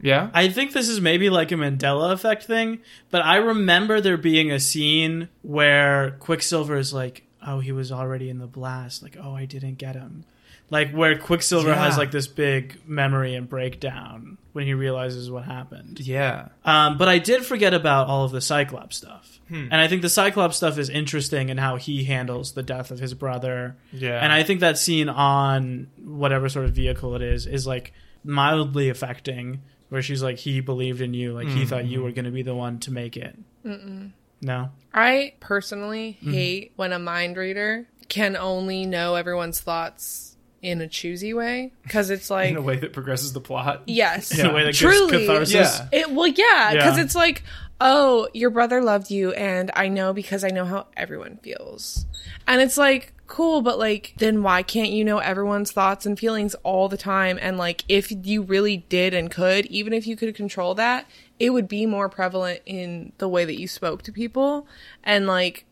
Yeah. 0.01 0.29
I 0.33 0.47
think 0.47 0.71
this 0.71 0.87
is 0.87 1.01
maybe 1.01 1.29
like 1.29 1.51
a 1.51 1.55
Mandela 1.55 2.13
effect 2.13 2.45
thing, 2.45 2.79
but 3.11 3.23
I 3.23 3.35
remember 3.35 3.99
there 3.99 4.17
being 4.17 4.51
a 4.51 4.59
scene 4.59 5.27
where 5.41 6.11
Quicksilver 6.19 6.77
is 6.77 6.93
like, 6.93 7.23
"Oh, 7.45 7.59
he 7.59 7.73
was 7.73 7.91
already 7.91 8.29
in 8.29 8.37
the 8.37 8.47
blast." 8.47 9.03
Like, 9.03 9.17
"Oh, 9.21 9.35
I 9.35 9.43
didn't 9.43 9.75
get 9.77 9.95
him." 9.95 10.23
Like 10.71 10.91
where 10.91 11.17
Quicksilver 11.17 11.69
Yeah. 11.69 11.83
has 11.85 11.97
like 11.97 12.11
this 12.11 12.27
big 12.27 12.79
memory 12.87 13.33
and 13.35 13.49
breakdown 13.49 14.37
when 14.53 14.65
he 14.65 14.73
realizes 14.73 15.29
what 15.31 15.45
happened. 15.45 15.99
yeah. 15.99 16.49
Um, 16.65 16.97
but 16.97 17.07
I 17.07 17.17
did 17.19 17.45
forget 17.45 17.73
about 17.73 18.07
all 18.07 18.25
of 18.25 18.31
the 18.31 18.41
Cyclops 18.41 18.97
stuff, 18.97 19.39
Hmm. 19.47 19.67
and 19.71 19.75
I 19.75 19.87
think 19.87 20.01
the 20.03 20.09
Cyclops 20.09 20.57
stuff 20.57 20.77
is 20.77 20.89
interesting 20.89 21.49
in 21.49 21.57
how 21.57 21.77
he 21.77 22.03
handles 22.03 22.53
the 22.53 22.61
death 22.63 22.91
of 22.91 22.99
his 22.99 23.13
brother. 23.13 23.77
Yeah. 23.91 24.19
And 24.23 24.31
I 24.33 24.43
think 24.43 24.59
that 24.59 24.77
scene 24.77 25.09
on 25.09 25.87
whatever 26.03 26.49
sort 26.49 26.65
of 26.65 26.71
vehicle 26.73 27.15
it 27.15 27.21
is 27.21 27.45
is 27.47 27.65
like 27.65 27.93
mildly 28.23 28.89
affecting, 28.89 29.61
where 29.89 30.01
she's 30.03 30.21
like, 30.21 30.37
"He 30.37 30.59
believed 30.61 31.01
in 31.01 31.13
you, 31.15 31.33
like 31.33 31.47
he 31.47 31.65
thought 31.65 31.85
you 31.85 32.03
were 32.03 32.11
going 32.11 32.25
to 32.25 32.31
be 32.31 32.43
the 32.43 32.53
one 32.55 32.79
to 32.81 32.91
make 32.91 33.17
it." 33.17 33.35
Mm-mm. 33.65 34.11
No, 34.41 34.69
I 34.93 35.33
personally 35.39 36.17
hate 36.23 36.73
when 36.75 36.93
a 36.93 36.99
mind 36.99 37.37
reader 37.37 37.87
can 38.07 38.35
only 38.35 38.85
know 38.85 39.15
everyone's 39.15 39.59
thoughts 39.59 40.28
in 40.61 40.81
a 40.81 40.87
choosy 40.87 41.33
way 41.33 41.71
because 41.83 42.09
it's 42.09 42.29
like 42.29 42.49
in 42.51 42.57
a 42.57 42.61
way 42.61 42.77
that 42.77 42.93
progresses 42.93 43.33
the 43.33 43.41
plot. 43.41 43.83
yes, 43.87 44.37
in 44.37 44.45
a 44.45 44.53
way 44.53 44.63
that 44.65 44.73
truly, 44.75 45.11
gives 45.11 45.27
catharsis. 45.51 45.79
Yeah. 45.93 45.99
It 46.01 46.11
well, 46.11 46.27
yeah, 46.27 46.71
because 46.73 46.97
Yeah. 46.97 47.03
it's 47.03 47.15
like, 47.15 47.43
oh, 47.81 48.27
your 48.33 48.49
brother 48.49 48.81
loved 48.81 49.09
you, 49.11 49.31
and 49.33 49.71
I 49.75 49.87
know 49.87 50.13
because 50.13 50.43
I 50.43 50.49
know 50.49 50.65
how 50.65 50.87
everyone 50.97 51.37
feels, 51.41 52.05
and 52.47 52.61
it's 52.61 52.77
like 52.77 53.13
cool, 53.27 53.61
but 53.61 53.77
like, 53.77 54.13
then 54.17 54.41
why 54.41 54.63
can't 54.63 54.89
you 54.89 55.05
know 55.05 55.19
everyone's 55.19 55.71
thoughts 55.71 56.05
and 56.07 56.17
feelings 56.17 56.55
all 56.63 56.89
the 56.89 56.97
time? 56.97 57.37
And 57.39 57.57
like, 57.59 57.85
if 57.87 58.11
you 58.25 58.41
really 58.41 58.77
did 58.89 59.13
and 59.13 59.29
could, 59.29 59.67
even 59.67 59.93
if 59.93 60.07
you 60.07 60.15
could 60.15 60.33
control 60.33 60.73
that, 60.75 61.05
it 61.39 61.51
would 61.51 61.67
be 61.67 61.85
more 61.85 62.09
prevalent 62.09 62.61
in 62.65 63.11
the 63.19 63.29
way 63.29 63.45
that 63.45 63.59
you 63.59 63.67
spoke 63.67 64.01
to 64.03 64.11
people, 64.11 64.67
and 65.03 65.27
like, 65.27 65.65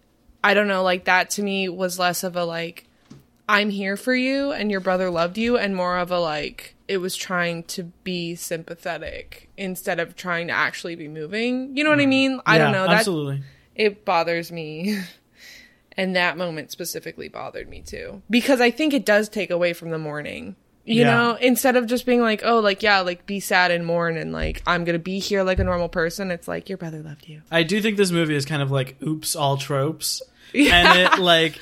I 0.43 0.54
don't 0.54 0.67
know, 0.67 0.84
like 0.84 1.06
that 1.06 1.32
to 1.32 1.43
me 1.43 1.67
was 1.67 1.97
less 2.00 2.23
of 2.23 2.36
a 2.36 2.45
like. 2.45 2.87
I'm 3.49 3.69
here 3.69 3.95
for 3.95 4.13
you 4.13 4.51
and 4.51 4.69
your 4.69 4.79
brother 4.81 5.10
loved 5.10 5.38
you 5.38 5.57
and 5.57 5.75
more 5.75 5.97
of 5.97 6.12
a 6.12 6.19
like 6.19 6.75
it 6.88 6.97
was 6.97 7.15
trying 7.15 7.63
to 7.63 7.83
be 8.03 8.36
sympathetic 8.36 9.49
instead 9.57 9.99
of 9.99 10.15
trying 10.15 10.47
to 10.47 10.53
actually 10.53 10.95
be 10.95 11.07
moving. 11.07 11.75
You 11.75 11.83
know 11.83 11.89
what 11.89 11.99
I 11.99 12.05
mm. 12.05 12.10
mean? 12.10 12.41
I 12.45 12.57
don't 12.57 12.71
Yeah, 12.73 12.79
know. 12.79 12.88
That 12.88 12.99
Absolutely. 12.99 13.43
it 13.75 14.05
bothers 14.05 14.51
me. 14.51 14.99
and 15.97 16.15
that 16.15 16.38
moment 16.38 16.71
specifically 16.71 17.27
bothered 17.27 17.67
me 17.69 17.81
too. 17.81 18.21
Because 18.29 18.62
I 18.62 18.71
think 18.71 18.93
it 18.93 19.05
does 19.05 19.29
take 19.29 19.49
away 19.49 19.73
from 19.73 19.89
the 19.89 19.97
mourning. 19.97 20.55
You 20.86 21.01
Yeah. 21.01 21.15
know, 21.15 21.36
instead 21.36 21.75
of 21.75 21.88
just 21.88 22.05
being 22.05 22.21
like, 22.21 22.43
oh, 22.45 22.60
like, 22.60 22.81
yeah, 22.81 23.01
like 23.01 23.25
be 23.25 23.41
sad 23.41 23.71
and 23.71 23.86
mourn 23.86 24.15
and 24.15 24.31
like, 24.31 24.62
I'm 24.65 24.86
going 24.86 24.93
to 24.93 24.99
be 24.99 25.19
here 25.19 25.43
like 25.43 25.60
a 25.60 25.63
normal 25.65 25.89
person. 25.89 26.31
It's 26.31 26.47
like, 26.47 26.69
your 26.69 26.77
brother 26.77 27.01
loved 27.01 27.27
you. 27.27 27.41
I 27.51 27.63
do 27.63 27.81
think 27.81 27.97
this 27.97 28.12
movie 28.12 28.36
is 28.36 28.45
kind 28.45 28.62
of 28.62 28.71
like 28.71 29.01
oops 29.03 29.36
all 29.36 29.57
tropes, 29.57 30.21
and 30.53 30.99
it 30.99 31.19
like 31.19 31.60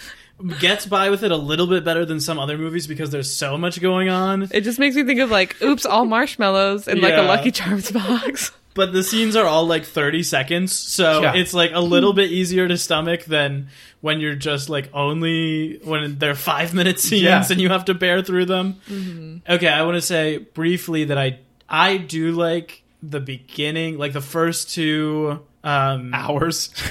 gets 0.60 0.86
by 0.86 1.10
with 1.10 1.24
it 1.24 1.32
a 1.32 1.38
little 1.38 1.68
bit 1.68 1.84
better 1.86 2.06
than 2.06 2.20
some 2.20 2.38
other 2.40 2.58
movies 2.58 2.88
because 2.88 3.10
there's 3.10 3.32
so 3.34 3.58
much 3.58 3.82
going 3.82 4.10
on. 4.10 4.50
It 4.52 4.62
just 4.62 4.80
makes 4.80 4.96
me 4.96 5.04
think 5.04 5.20
of 5.20 5.32
like, 5.32 5.62
oops, 5.62 5.86
all 5.86 6.06
marshmallows 6.06 6.88
in 6.88 7.00
like 7.02 7.14
a 7.14 7.22
Lucky 7.22 7.52
Charms 7.52 7.92
box. 7.92 8.52
but 8.74 8.92
the 8.92 9.02
scenes 9.04 9.38
are 9.38 9.46
all 9.46 9.66
like 9.66 9.86
30 9.86 10.22
seconds 10.24 10.74
so 10.74 11.22
Yeah. 11.22 11.36
it's 11.36 11.54
like 11.54 11.72
a 11.74 11.80
little 11.80 12.12
bit 12.12 12.30
easier 12.32 12.68
to 12.68 12.78
stomach 12.78 13.24
than 13.24 13.70
when 14.02 14.20
you're 14.20 14.36
just 14.36 14.68
like 14.70 14.90
only 14.94 15.80
when 15.82 16.20
they're 16.20 16.36
five 16.36 16.74
minute 16.74 17.00
scenes 17.00 17.24
Yeah. 17.24 17.46
and 17.50 17.62
you 17.62 17.70
have 17.70 17.86
to 17.86 17.94
bear 17.94 18.22
through 18.22 18.46
them 18.48 19.42
okay 19.48 19.70
i 19.70 19.82
want 19.84 19.96
to 19.96 20.02
say 20.02 20.40
briefly 20.40 21.06
that 21.06 21.18
i 21.18 21.40
i 21.70 21.96
do 21.96 22.34
like 22.34 22.84
the 23.02 23.22
beginning 23.22 23.98
like 23.98 24.12
the 24.12 24.20
first 24.20 24.72
two 24.72 25.40
um 25.64 26.14
Hours. 26.14 26.70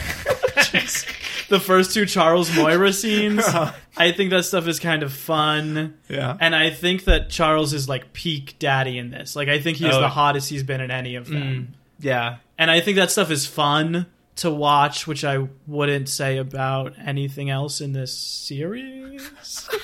the 1.49 1.61
first 1.61 1.93
two 1.95 2.07
charles 2.07 2.55
moira 2.57 2.93
scenes 3.03 3.43
i 3.97 4.13
think 4.13 4.31
that 4.31 4.45
stuff 4.45 4.67
is 4.67 4.79
kind 4.81 5.03
of 5.03 5.13
fun 5.13 5.95
yeah. 6.09 6.37
and 6.41 6.55
I 6.55 6.71
think 6.71 7.05
that 7.05 7.31
Charles 7.31 7.73
is 7.73 7.89
like 7.89 8.13
peak 8.13 8.57
daddy 8.59 8.99
in 8.99 9.11
this. 9.11 9.35
Like 9.37 9.49
I 9.49 9.59
think 9.61 9.79
he's 9.79 9.95
Oh. 9.95 10.01
the 10.01 10.09
hottest 10.09 10.49
he's 10.51 10.63
been 10.63 10.81
in 10.81 10.91
any 10.91 11.17
of 11.17 11.29
them. 11.29 11.43
Mm. 11.43 11.67
Yeah. 12.05 12.37
And 12.59 12.71
I 12.71 12.81
think 12.81 12.97
that 12.97 13.11
stuff 13.11 13.31
is 13.31 13.47
fun 13.47 14.07
to 14.37 14.51
watch, 14.51 15.07
which 15.07 15.25
I 15.25 15.47
wouldn't 15.67 16.09
say 16.09 16.39
about 16.39 16.95
anything 17.05 17.51
else 17.51 17.81
in 17.81 17.93
this 17.93 18.13
series. 18.13 19.31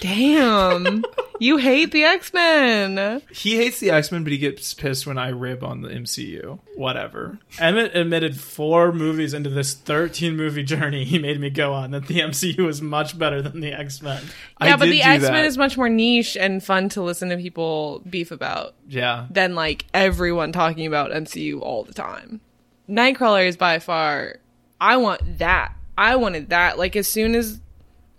Damn. 0.01 1.05
you 1.39 1.57
hate 1.59 1.93
the 1.93 2.05
X 2.05 2.33
Men. 2.35 3.23
He 3.33 3.57
hates 3.57 3.79
the 3.81 3.91
X 3.91 4.11
Men, 4.11 4.25
but 4.25 4.33
he 4.33 4.39
gets 4.39 4.75
pissed 4.75 5.07
when 5.07 5.19
I 5.19 5.29
rib 5.29 5.63
on 5.63 5.83
the 5.83 5.89
MCU. 5.89 6.59
Whatever. 6.75 7.39
Emmett 7.59 7.95
admitted 7.95 8.41
four 8.41 8.93
movies 8.93 9.35
into 9.35 9.51
this 9.51 9.75
13 9.75 10.37
movie 10.37 10.63
journey 10.65 11.05
he 11.05 11.19
made 11.19 11.41
me 11.41 11.51
go 11.51 11.73
on 11.73 11.93
that 11.93 12.07
the 12.07 12.21
MCU 12.21 12.69
is 12.69 12.83
much 12.83 13.19
better 13.19 13.41
than 13.43 13.61
the 13.61 13.73
X 13.73 14.03
Men. 14.03 14.23
I 14.59 14.69
Yeah, 14.69 14.77
but 14.77 14.87
did 14.87 14.95
the 14.95 15.03
X 15.03 15.23
Men 15.23 15.45
is 15.45 15.57
much 15.59 15.77
more 15.77 15.89
niche 15.89 16.37
and 16.37 16.63
fun 16.63 16.89
to 16.91 17.03
listen 17.03 17.29
to 17.29 17.37
people 17.37 18.03
beef 18.09 18.31
about 18.31 18.75
Yeah. 18.89 19.27
than 19.31 19.55
like 19.55 19.87
everyone 19.95 20.53
talking 20.53 20.87
about 20.87 21.13
MCU 21.13 21.61
all 21.61 21.85
the 21.85 21.95
time. 21.95 22.41
Nightcrawler 22.91 23.47
is 23.47 23.57
by 23.57 23.79
far. 23.79 24.37
I 24.81 24.97
want 24.97 25.39
that. 25.39 25.73
I 25.97 26.17
wanted 26.17 26.51
that. 26.51 26.79
Like 26.79 26.97
as 26.97 27.07
soon 27.09 27.35
as 27.35 27.61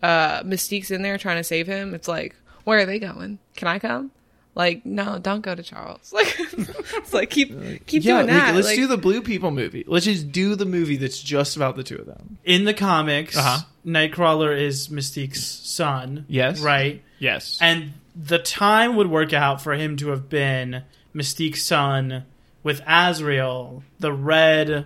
uh 0.01 0.43
Mystique's 0.43 0.91
in 0.91 1.01
there 1.01 1.17
trying 1.17 1.37
to 1.37 1.43
save 1.43 1.67
him, 1.67 1.93
it's 1.93 2.07
like, 2.07 2.35
where 2.63 2.79
are 2.79 2.85
they 2.85 2.99
going? 2.99 3.39
Can 3.55 3.67
I 3.67 3.79
come? 3.79 4.11
Like, 4.53 4.85
no, 4.85 5.17
don't 5.17 5.41
go 5.41 5.55
to 5.55 5.63
Charles. 5.63 6.11
Like, 6.13 6.35
it's 6.39 7.13
like 7.13 7.29
keep 7.29 7.49
keep 7.87 8.03
yeah, 8.03 8.21
doing 8.23 8.27
like, 8.27 8.35
that. 8.35 8.55
let's 8.55 8.67
Like- 8.67 8.75
do 8.75 8.87
the 8.87 8.97
Blue 8.97 9.21
People 9.21 9.51
movie. 9.51 9.83
Let's 9.87 10.05
just 10.05 10.31
do 10.31 10.55
the 10.55 10.65
movie 10.65 10.97
that's 10.97 11.19
just 11.21 11.55
about 11.55 11.75
the 11.77 11.83
two 11.83 11.95
of 11.97 12.05
them. 12.05 12.37
In 12.43 12.65
the 12.65 12.73
comics, 12.73 13.35
Uh-huh. 13.37 13.59
Nightcrawler 13.85 14.57
is 14.59 14.89
Mystique's 14.89 15.43
son. 15.43 16.25
Yes. 16.27 16.59
Right? 16.59 17.01
Yes. 17.17 17.57
And 17.61 17.93
the 18.15 18.39
time 18.39 18.95
would 18.97 19.07
work 19.09 19.31
out 19.33 19.61
for 19.61 19.73
him 19.73 19.95
to 19.97 20.09
have 20.09 20.27
been 20.29 20.83
Mystique's 21.13 21.63
son 21.63 22.25
with 22.63 22.81
Azrael, 22.87 23.83
the 23.99 24.11
red 24.13 24.85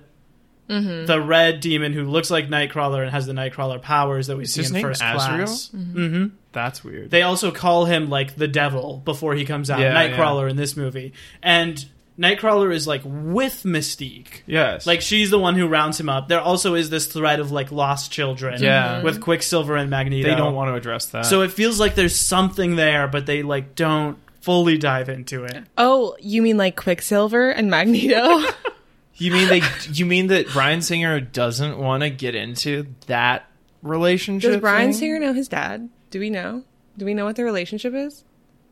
Mm-hmm. 0.68 1.06
the 1.06 1.22
red 1.22 1.60
demon 1.60 1.94
who 1.94 2.06
looks 2.06 2.32
like 2.32 2.48
Nightcrawler 2.48 3.04
and 3.04 3.12
has 3.12 3.28
the 3.28 3.34
Nightcrawler 3.34 3.80
powers 3.80 4.26
that 4.26 4.36
we 4.36 4.46
see 4.46 4.62
his 4.62 4.72
in 4.72 4.74
name 4.78 4.82
first 4.82 5.00
Azrael? 5.00 5.38
class. 5.46 5.70
Mm-hmm. 5.76 6.26
that's 6.54 6.84
weird. 6.84 7.12
They 7.12 7.22
also 7.22 7.52
call 7.52 7.86
him 7.86 8.10
like 8.10 8.36
the 8.36 8.48
devil 8.48 9.00
before 9.06 9.36
he 9.36 9.46
comes 9.46 9.70
out, 9.70 9.80
Yeah, 9.80 9.94
Nightcrawler 9.94 10.50
in 10.50 10.56
this 10.56 10.76
movie. 10.76 11.14
And 11.44 11.86
Nightcrawler 12.18 12.74
is 12.74 12.88
like 12.88 13.02
with 13.06 13.62
Mystique. 13.62 14.42
yes. 14.48 14.88
Like 14.88 15.02
she's 15.02 15.30
the 15.30 15.38
one 15.38 15.54
who 15.54 15.68
rounds 15.68 16.00
him 16.00 16.10
up. 16.10 16.30
There 16.30 16.42
also 16.42 16.74
is 16.74 16.90
this 16.90 17.06
thread 17.06 17.40
of 17.40 17.52
like 17.52 17.72
lost 17.72 18.12
children 18.12 18.60
Yeah. 18.60 19.04
with 19.04 19.22
Quicksilver 19.22 19.76
and 19.76 19.92
Magneto. 19.92 20.28
they 20.28 20.34
don't 20.36 20.56
want 20.56 20.70
to 20.72 20.74
address 20.74 21.06
that. 21.08 21.28
So 21.28 21.44
it 21.44 21.52
feels 21.52 21.80
like 21.80 21.94
there's 21.94 22.20
something 22.20 22.76
there, 22.76 23.08
but 23.08 23.28
they 23.28 23.44
like 23.44 23.76
don't 23.76 24.18
fully 24.46 24.78
dive 24.78 25.10
into 25.10 25.44
it. 25.44 25.64
oh, 25.78 26.16
you 26.20 26.42
mean 26.42 26.56
like 26.58 26.76
Quicksilver 26.76 27.50
and 27.50 27.70
Magneto? 27.72 28.44
you 29.16 29.32
mean 29.32 29.50
they? 29.50 29.62
You 29.92 30.06
mean 30.06 30.28
that 30.28 30.48
Bryan 30.50 30.82
Singer 30.82 31.20
doesn't 31.20 31.78
want 31.80 32.04
to 32.04 32.10
get 32.12 32.36
into 32.36 32.86
that 33.08 33.50
relationship? 33.82 34.52
Does 34.52 34.62
Bryan 34.62 34.92
thing? 34.92 35.00
Singer 35.00 35.20
know 35.20 35.34
his 35.34 35.48
dad? 35.48 35.90
Do 36.12 36.20
we 36.20 36.30
know? 36.30 36.64
Do 36.98 37.06
we 37.06 37.14
know 37.14 37.26
what 37.26 37.36
their 37.36 37.46
relationship 37.46 37.94
is? 37.94 38.24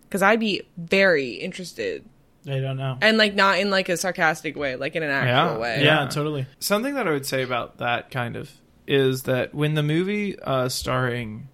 Because 0.03 0.21
I'd 0.21 0.39
be 0.39 0.61
very 0.77 1.31
interested, 1.31 2.05
I 2.47 2.59
don't 2.59 2.77
know. 2.77 2.97
and 3.01 3.17
like 3.17 3.33
not 3.33 3.57
in 3.59 3.69
like 3.71 3.89
a 3.89 3.97
sarcastic 3.97 4.55
way, 4.55 4.75
like 4.75 4.95
in 4.95 5.01
an 5.03 5.09
actual 5.09 5.55
Yeah. 5.55 5.57
way. 5.57 5.83
Yeah, 5.83 6.03
Yeah. 6.03 6.07
totally. 6.09 6.45
Something 6.59 6.93
that 6.93 7.07
I 7.07 7.11
would 7.11 7.25
say 7.25 7.41
about 7.41 7.79
that 7.79 8.11
kind 8.11 8.35
of 8.35 8.51
is 8.87 9.23
that 9.23 9.55
when 9.55 9.73
the 9.73 9.81
movie 9.83 10.37
uh, 10.39 10.69
starring 10.69 11.47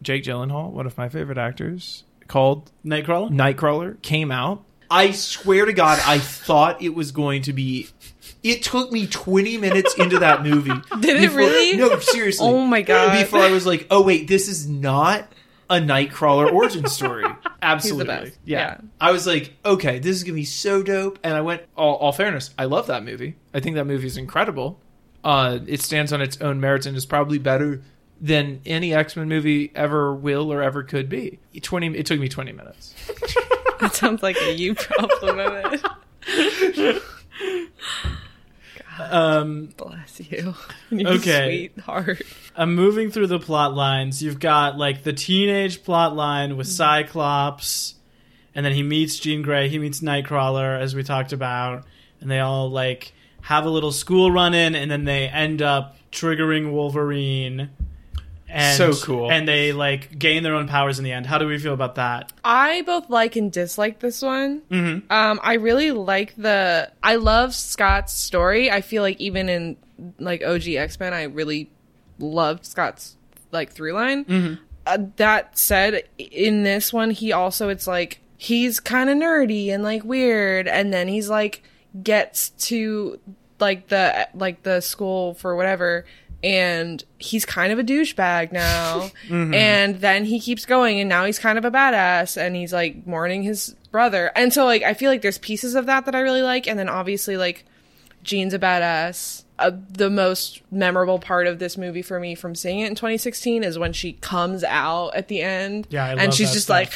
Jake 0.00 0.22
Gyllenhaal, 0.22 0.70
one 0.70 0.86
of 0.86 0.96
my 0.96 1.08
favorite 1.08 1.38
actors, 1.38 2.04
called 2.28 2.70
Nightcrawler. 2.84 3.30
Nightcrawler 3.30 4.00
came 4.02 4.30
out, 4.30 4.64
I 4.90 5.10
swear 5.10 5.64
to 5.64 5.72
God, 5.72 6.00
I 6.06 6.18
thought 6.18 6.80
it 6.80 6.94
was 6.94 7.10
going 7.10 7.42
to 7.42 7.52
be. 7.52 7.88
It 8.42 8.62
took 8.62 8.92
me 8.92 9.06
20 9.06 9.58
minutes 9.58 9.94
into 9.94 10.20
that 10.20 10.42
movie. 10.42 10.70
Did 11.00 11.22
it 11.22 11.32
really? 11.32 11.76
No, 11.76 11.98
seriously. 11.98 12.46
Oh 12.46 12.64
my 12.64 12.82
God. 12.82 13.18
Before 13.18 13.40
I 13.40 13.50
was 13.50 13.66
like, 13.66 13.86
oh 13.90 14.02
wait, 14.02 14.28
this 14.28 14.48
is 14.48 14.68
not 14.68 15.26
a 15.70 15.76
Nightcrawler 15.76 16.52
origin 16.52 16.86
story. 16.86 17.24
Absolutely. 17.62 18.06
best. 18.06 18.38
Yeah. 18.44 18.58
Yeah. 18.58 18.80
I 19.00 19.10
was 19.12 19.26
like, 19.26 19.54
okay, 19.64 19.98
this 19.98 20.14
is 20.14 20.22
gonna 20.22 20.34
be 20.34 20.44
so 20.44 20.82
dope. 20.82 21.18
And 21.24 21.34
I 21.34 21.40
went, 21.40 21.62
all, 21.76 21.96
all 21.96 22.12
fairness, 22.12 22.50
I 22.58 22.66
love 22.66 22.86
that 22.88 23.02
movie. 23.04 23.36
I 23.54 23.60
think 23.60 23.76
that 23.76 23.86
movie 23.86 24.06
is 24.06 24.16
incredible. 24.16 24.78
Uh, 25.24 25.58
it 25.66 25.80
stands 25.80 26.12
on 26.12 26.20
its 26.20 26.40
own 26.42 26.60
merits 26.60 26.84
and 26.84 26.96
is 26.96 27.06
probably 27.06 27.38
better 27.38 27.82
than 28.24 28.60
any 28.64 28.94
X 28.94 29.16
Men 29.16 29.28
movie 29.28 29.70
ever 29.74 30.14
will 30.14 30.50
or 30.52 30.62
ever 30.62 30.82
could 30.82 31.08
be. 31.10 31.38
Twenty. 31.62 31.88
It 31.96 32.06
took 32.06 32.18
me 32.18 32.28
20 32.28 32.52
minutes. 32.52 32.94
That 33.80 33.92
sounds 33.92 34.22
like 34.22 34.36
a 34.40 34.52
you 34.54 34.74
problem 34.76 35.38
of 35.40 35.72
it. 35.74 37.02
Um, 38.98 39.66
Bless 39.76 40.20
you. 40.30 40.54
Your 40.90 41.10
Okay. 41.14 41.70
sweetheart. 41.74 42.22
I'm 42.56 42.74
moving 42.76 43.10
through 43.10 43.26
the 43.26 43.40
plot 43.40 43.74
lines. 43.74 44.22
You've 44.22 44.38
got 44.38 44.78
like 44.78 45.02
the 45.02 45.12
teenage 45.12 45.82
plot 45.82 46.14
line 46.14 46.56
with 46.56 46.68
Cyclops, 46.68 47.96
and 48.54 48.64
then 48.64 48.72
he 48.72 48.82
meets 48.84 49.18
Jean 49.18 49.42
Grey. 49.42 49.68
He 49.68 49.78
meets 49.80 50.00
Nightcrawler, 50.00 50.78
as 50.80 50.94
we 50.94 51.02
talked 51.02 51.32
about, 51.32 51.84
and 52.20 52.30
they 52.30 52.38
all 52.38 52.70
like 52.70 53.12
have 53.42 53.66
a 53.66 53.70
little 53.70 53.92
school 53.92 54.30
run 54.30 54.54
in, 54.54 54.76
and 54.76 54.88
then 54.90 55.04
they 55.04 55.28
end 55.28 55.60
up 55.60 55.96
triggering 56.12 56.70
Wolverine. 56.72 57.70
And, 58.54 58.76
So 58.76 58.94
cool. 59.04 59.30
And 59.30 59.48
they 59.48 59.72
like 59.72 60.18
gain 60.18 60.42
their 60.42 60.54
own 60.54 60.68
powers 60.68 60.98
in 60.98 61.04
the 61.04 61.12
end. 61.12 61.26
How 61.26 61.38
do 61.38 61.46
we 61.46 61.58
feel 61.58 61.74
about 61.74 61.96
that? 61.96 62.32
I 62.44 62.82
both 62.82 63.10
like 63.10 63.34
and 63.36 63.50
dislike 63.50 63.98
this 63.98 64.22
one. 64.22 64.62
Mm-hmm. 64.70 65.12
Um, 65.12 65.40
I 65.42 65.54
really 65.54 65.90
like 65.90 66.34
the. 66.36 66.90
I 67.02 67.16
love 67.16 67.54
Scott's 67.54 68.12
story. 68.12 68.70
I 68.70 68.80
feel 68.80 69.02
like 69.02 69.20
even 69.20 69.48
in 69.48 69.76
like 70.18 70.44
OG 70.44 70.68
X 70.68 71.00
Men, 71.00 71.12
I 71.12 71.24
really 71.24 71.70
loved 72.18 72.64
Scott's 72.64 73.16
like 73.50 73.72
through 73.72 73.92
line. 73.92 74.58
Uh, 74.86 74.98
that 75.16 75.58
said, 75.58 76.04
in 76.18 76.62
this 76.62 76.92
one, 76.92 77.10
he 77.10 77.32
also 77.32 77.68
it's 77.68 77.86
like 77.86 78.20
he's 78.36 78.80
kind 78.80 79.10
of 79.10 79.16
nerdy 79.16 79.68
and 79.72 79.82
like 79.82 80.04
weird, 80.04 80.68
and 80.68 80.92
then 80.92 81.08
he's 81.08 81.28
like 81.28 81.62
gets 82.02 82.50
to 82.50 83.18
like 83.60 83.88
the 83.88 84.28
like 84.34 84.62
the 84.62 84.80
school 84.80 85.34
for 85.34 85.56
whatever. 85.56 86.04
And 86.44 87.02
he's 87.18 87.46
kind 87.46 87.72
of 87.72 87.78
a 87.78 87.82
douchebag 87.82 88.52
now. 88.52 89.10
And 89.30 89.96
then 90.00 90.26
he 90.26 90.38
keeps 90.38 90.66
going, 90.66 91.00
and 91.00 91.08
now 91.08 91.24
he's 91.24 91.38
kind 91.38 91.56
of 91.56 91.64
a 91.64 91.70
badass, 91.70 92.36
and 92.36 92.54
he's 92.54 92.72
like 92.72 93.06
mourning 93.06 93.42
his 93.42 93.74
brother. 93.90 94.30
And 94.36 94.52
so, 94.52 94.64
like, 94.66 94.82
I 94.82 94.92
feel 94.92 95.10
like 95.10 95.22
there's 95.22 95.38
pieces 95.38 95.74
of 95.74 95.86
that 95.86 96.04
that 96.04 96.14
I 96.14 96.20
really 96.20 96.42
like. 96.42 96.66
And 96.66 96.78
then 96.78 96.88
obviously, 96.88 97.36
like, 97.36 97.64
Jean's 98.22 98.52
a 98.52 98.58
badass. 98.58 99.44
Uh, 99.58 99.70
the 99.88 100.10
most 100.10 100.60
memorable 100.72 101.18
part 101.20 101.46
of 101.46 101.60
this 101.60 101.78
movie 101.78 102.02
for 102.02 102.18
me 102.18 102.34
from 102.34 102.54
seeing 102.56 102.80
it 102.80 102.88
in 102.88 102.94
2016 102.96 103.62
is 103.62 103.78
when 103.78 103.92
she 103.92 104.14
comes 104.14 104.64
out 104.64 105.14
at 105.14 105.28
the 105.28 105.40
end. 105.42 105.86
Yeah, 105.90 106.06
I 106.06 106.14
and 106.14 106.34
she's 106.34 106.52
just 106.52 106.64
stuff. 106.64 106.74
like, 106.74 106.92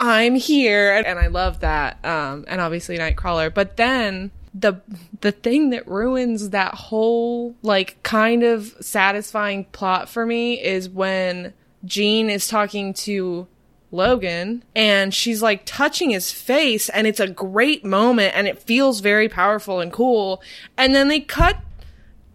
I'm 0.00 0.34
here, 0.34 0.94
and 0.94 1.18
I 1.18 1.26
love 1.26 1.60
that. 1.60 2.02
Um, 2.04 2.46
and 2.48 2.60
obviously 2.60 2.96
Nightcrawler. 2.98 3.52
But 3.52 3.76
then 3.76 4.30
the 4.52 4.80
the 5.20 5.32
thing 5.32 5.70
that 5.70 5.86
ruins 5.86 6.50
that 6.50 6.74
whole 6.74 7.54
like 7.62 8.02
kind 8.02 8.42
of 8.42 8.74
satisfying 8.80 9.64
plot 9.66 10.08
for 10.08 10.26
me 10.26 10.60
is 10.60 10.88
when 10.88 11.52
Jean 11.84 12.28
is 12.28 12.48
talking 12.48 12.92
to 12.94 13.46
Logan 13.92 14.64
and 14.74 15.12
she's 15.12 15.42
like 15.42 15.62
touching 15.64 16.10
his 16.10 16.30
face 16.30 16.88
and 16.88 17.06
it's 17.06 17.20
a 17.20 17.28
great 17.28 17.84
moment 17.84 18.34
and 18.36 18.46
it 18.46 18.62
feels 18.62 19.00
very 19.00 19.28
powerful 19.28 19.80
and 19.80 19.92
cool. 19.92 20.42
And 20.76 20.94
then 20.94 21.08
they 21.08 21.20
cut 21.20 21.58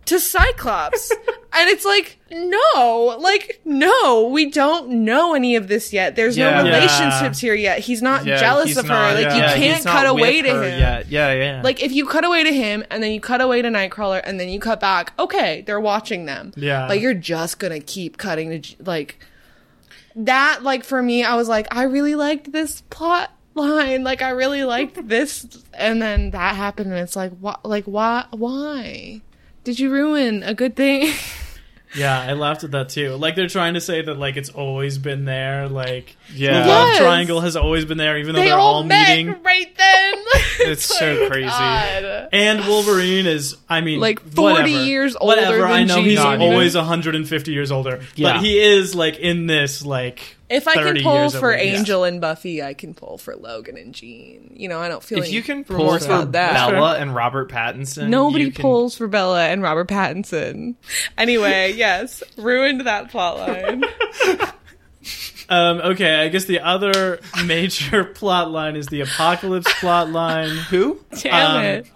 to 0.05 0.19
Cyclops 0.19 1.11
and 1.53 1.69
it's 1.69 1.83
like 1.85 2.17
no 2.31 3.17
like 3.19 3.59
no 3.65 4.27
we 4.27 4.49
don't 4.51 4.89
know 4.89 5.33
any 5.33 5.55
of 5.55 5.67
this 5.67 5.91
yet 5.93 6.15
there's 6.15 6.37
Yeah. 6.37 6.61
no 6.61 6.67
Yeah. 6.69 6.75
relationships 6.75 7.39
here 7.39 7.55
yet 7.55 7.79
he's 7.79 8.01
not 8.01 8.25
Yeah, 8.25 8.37
jealous 8.37 8.67
he's 8.69 8.77
of 8.77 8.85
not- 8.87 9.15
her 9.15 9.21
like 9.23 9.33
you 9.35 9.41
can't 9.41 9.77
he's 9.77 9.83
cut 9.85 10.05
away 10.05 10.41
to 10.41 10.49
him 10.49 10.79
Yet. 10.79 11.09
Yeah, 11.09 11.33
yeah. 11.33 11.61
like 11.63 11.81
if 11.81 11.91
you 11.91 12.05
cut 12.05 12.23
away 12.23 12.43
to 12.43 12.51
him 12.53 12.83
and 12.91 13.01
then 13.01 13.11
you 13.11 13.19
cut 13.21 13.41
away 13.41 13.61
to 13.61 13.69
Nightcrawler 13.69 14.21
and 14.23 14.39
then 14.39 14.49
you 14.49 14.59
cut 14.59 14.79
back, 14.79 15.13
okay, 15.17 15.63
they're 15.65 15.79
watching 15.79 16.25
them. 16.25 16.51
Yeah. 16.55 16.87
Like 16.87 17.01
you're 17.01 17.13
just 17.13 17.57
gonna 17.59 17.79
keep 17.79 18.17
cutting 18.17 18.61
to 18.61 18.83
like 18.83 19.19
that. 20.15 20.63
Like 20.63 20.83
for 20.83 21.01
me, 21.01 21.23
I 21.23 21.35
was 21.35 21.47
like, 21.49 21.67
I 21.71 21.83
really 21.83 22.15
liked 22.15 22.51
this 22.51 22.81
plot 22.89 23.31
line. 23.53 24.03
Like 24.03 24.21
I 24.21 24.29
really 24.29 24.63
liked 24.63 25.07
this, 25.07 25.45
and 25.73 26.01
then 26.01 26.31
that 26.31 26.55
happened, 26.55 26.91
and 26.91 26.99
it's 26.99 27.15
like, 27.15 27.31
what? 27.39 27.65
Like 27.65 27.85
why? 27.85 28.25
Why 28.31 29.21
did 29.65 29.77
you 29.79 29.89
ruin 29.91 30.41
a 30.43 30.53
good 30.53 30.75
thing? 30.77 31.13
Yeah, 31.97 32.19
I 32.19 32.33
laughed 32.33 32.65
at 32.65 32.71
that 32.71 32.89
too. 32.89 33.11
Like 33.15 33.35
they're 33.37 33.47
trying 33.47 33.75
to 33.75 33.79
say 33.79 34.01
that 34.01 34.15
like 34.15 34.35
it's 34.35 34.49
always 34.49 34.97
been 34.97 35.23
there. 35.23 35.69
Like 35.69 36.17
Yeah. 36.33 36.63
the 36.63 36.67
love 36.67 36.87
Yes. 36.89 36.97
triangle 36.97 37.39
has 37.39 37.55
always 37.55 37.85
been 37.85 37.97
there, 37.97 38.17
even 38.17 38.35
though 38.35 38.41
they 38.41 38.49
they're 38.49 38.57
all 38.57 38.75
all 38.77 38.83
met 38.83 39.07
meeting. 39.15 39.41
right 39.43 39.77
then. 39.77 40.15
It's 40.71 40.83
so 40.83 41.27
crazy. 41.29 41.47
God. 41.47 42.27
And 42.33 42.65
Wolverine 42.67 43.27
is, 43.27 43.55
I 43.69 43.79
mean, 43.79 44.01
Like 44.01 44.19
40 44.19 44.41
whatever. 44.41 44.67
years 44.67 45.15
older 45.15 45.37
Whatever. 45.37 45.57
than 45.59 45.71
I 45.71 45.83
know 45.85 45.95
Jean. 45.95 46.03
he's 46.05 46.19
Not 46.19 46.39
always 46.41 46.75
150 46.75 47.51
years 47.53 47.71
older, 47.71 48.01
Yeah. 48.15 48.33
but 48.33 48.41
he 48.43 48.59
is 48.59 48.93
like 48.93 49.17
in 49.19 49.47
this 49.47 49.85
like. 49.85 50.34
If 50.47 50.67
I 50.67 50.73
can 50.75 51.01
pull 51.01 51.15
years 51.15 51.31
for 51.33 51.51
over- 51.53 51.63
yeah. 51.63 51.77
Angel 51.77 52.03
and 52.03 52.21
Buffy, 52.21 52.61
I 52.61 52.75
can 52.75 52.93
pull 52.93 53.17
for 53.17 53.35
Logan 53.35 53.77
and 53.77 53.93
Jean. 53.95 54.51
You 54.55 54.69
know, 54.69 54.79
I 54.79 54.87
don't 54.89 55.01
feel 55.03 55.17
if 55.19 55.25
any 55.25 55.33
you 55.33 55.41
can 55.41 55.63
pull 55.63 55.97
for 55.97 56.05
about 56.05 56.33
that. 56.33 56.69
Bella 56.71 56.97
and 56.99 57.15
Robert 57.15 57.49
Pattinson, 57.51 58.09
Nobody 58.09 58.51
can- 58.51 58.61
pulls 58.61 58.95
for 58.95 59.07
Bella 59.07 59.47
and 59.47 59.61
Robert 59.63 59.87
Pattinson. 59.87 60.75
Anyway, 61.17 61.73
yes, 61.77 62.21
ruined 62.37 62.81
that 62.81 63.09
plot 63.09 63.37
line. 63.39 63.83
Um, 65.47 65.77
okay, 65.77 66.15
I 66.23 66.29
guess 66.29 66.45
the 66.45 66.61
other 66.61 67.19
major 67.45 68.03
plot 68.15 68.49
line 68.49 68.75
is 68.75 68.87
the 68.87 69.01
apocalypse 69.01 69.71
plot 69.79 70.09
line. 70.09 70.49
Who? 70.49 70.99
Damn 71.21 71.55
Um, 71.57 71.63
it. 71.63 71.87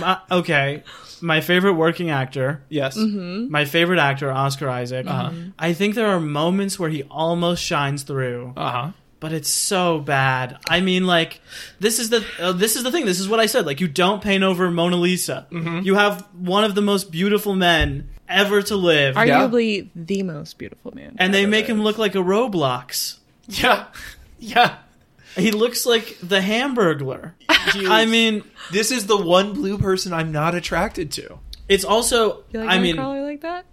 My- 0.00 0.18
okay, 0.32 0.82
my 1.22 1.40
favorite 1.40 1.74
working 1.74 2.10
actor, 2.10 2.62
Yes. 2.68 2.96
Mm-hmm. 2.96 3.50
my 3.50 3.64
favorite 3.64 3.98
actor, 3.98 4.30
Oscar 4.30 4.68
Isaac. 4.68 5.06
Uh-huh. 5.06 5.32
I 5.58 5.72
think 5.72 5.94
there 5.94 6.08
are 6.08 6.20
moments 6.20 6.78
where 6.78 6.90
he 6.90 7.02
almost 7.04 7.62
shines 7.62 8.02
through. 8.04 8.52
Uh 8.56 8.70
huh. 8.70 8.90
but 9.20 9.32
it's 9.32 9.48
so 9.50 9.98
bad. 9.98 10.58
I 10.68 10.80
mean, 10.80 11.06
like 11.06 11.40
this 11.80 11.98
is 11.98 12.10
the 12.10 12.24
uh, 12.40 12.52
this 12.52 12.76
is 12.76 12.82
the 12.84 12.92
thing. 12.92 13.04
This 13.04 13.18
is 13.20 13.28
what 13.28 13.40
I 13.40 13.46
said. 13.46 13.66
Like 13.66 13.80
you 13.80 13.88
don't 13.88 14.22
paint 14.22 14.44
over 14.44 14.70
Mona 14.70 14.96
Lisa. 14.96 15.46
Mm-hmm. 15.50 15.80
You 15.80 15.96
have 15.96 16.22
one 16.38 16.64
of 16.64 16.74
the 16.74 16.82
most 16.82 17.10
beautiful 17.10 17.54
men 17.56 18.08
ever 18.28 18.60
to 18.62 18.76
live, 18.76 19.16
Arguably 19.16 19.88
the 19.96 20.22
most 20.22 20.58
beautiful 20.58 20.92
man. 20.94 21.16
and 21.18 21.32
they 21.32 21.42
ever 21.42 21.50
make 21.50 21.66
him 21.66 21.82
look 21.82 21.98
like 21.98 22.14
a 22.14 22.18
Roblox. 22.18 23.18
Yeah. 23.48 23.86
Yeah. 24.40 24.76
He 25.38 25.50
looks 25.52 25.86
like 25.86 26.18
the 26.22 26.40
Hamburglar. 26.40 27.32
I 27.48 28.06
mean, 28.06 28.44
This 28.72 28.90
is 28.90 29.06
the 29.06 29.16
one 29.16 29.52
blue 29.52 29.78
person 29.78 30.12
I'm 30.12 30.32
not 30.32 30.54
attracted 30.54 31.10
to. 31.12 31.38
it's 31.68 31.84
also. 31.84 32.44
You 32.50 32.60
like 32.60 32.68
I 32.70 32.78
mean, 32.78 32.96
Nightcrawler 32.96 33.24
like 33.24 33.40
that? 33.42 33.66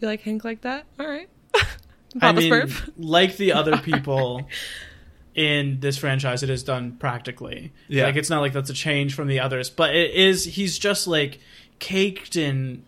You 0.00 0.08
like 0.08 0.20
Hank 0.22 0.44
like 0.44 0.62
that? 0.62 0.84
All 0.98 1.06
right. 1.06 1.28
I 1.54 1.60
Papa 2.18 2.40
mean, 2.40 2.52
Smurf. 2.52 2.90
like 2.98 3.36
the 3.36 3.52
other 3.52 3.76
people 3.90 4.46
in 5.34 5.80
this 5.80 5.96
franchise, 5.96 6.42
it 6.42 6.50
is 6.50 6.62
done 6.62 6.96
practically. 6.98 7.72
Yeah. 7.88 8.04
Like 8.04 8.16
it's 8.16 8.28
not 8.30 8.40
like 8.40 8.52
that's 8.52 8.68
a 8.70 8.74
change 8.74 9.14
from 9.14 9.28
the 9.28 9.40
others, 9.40 9.70
but 9.70 9.94
it 9.94 10.10
is. 10.14 10.44
He's 10.44 10.78
just 10.78 11.06
like 11.06 11.38
caked 11.78 12.36
in 12.36 12.84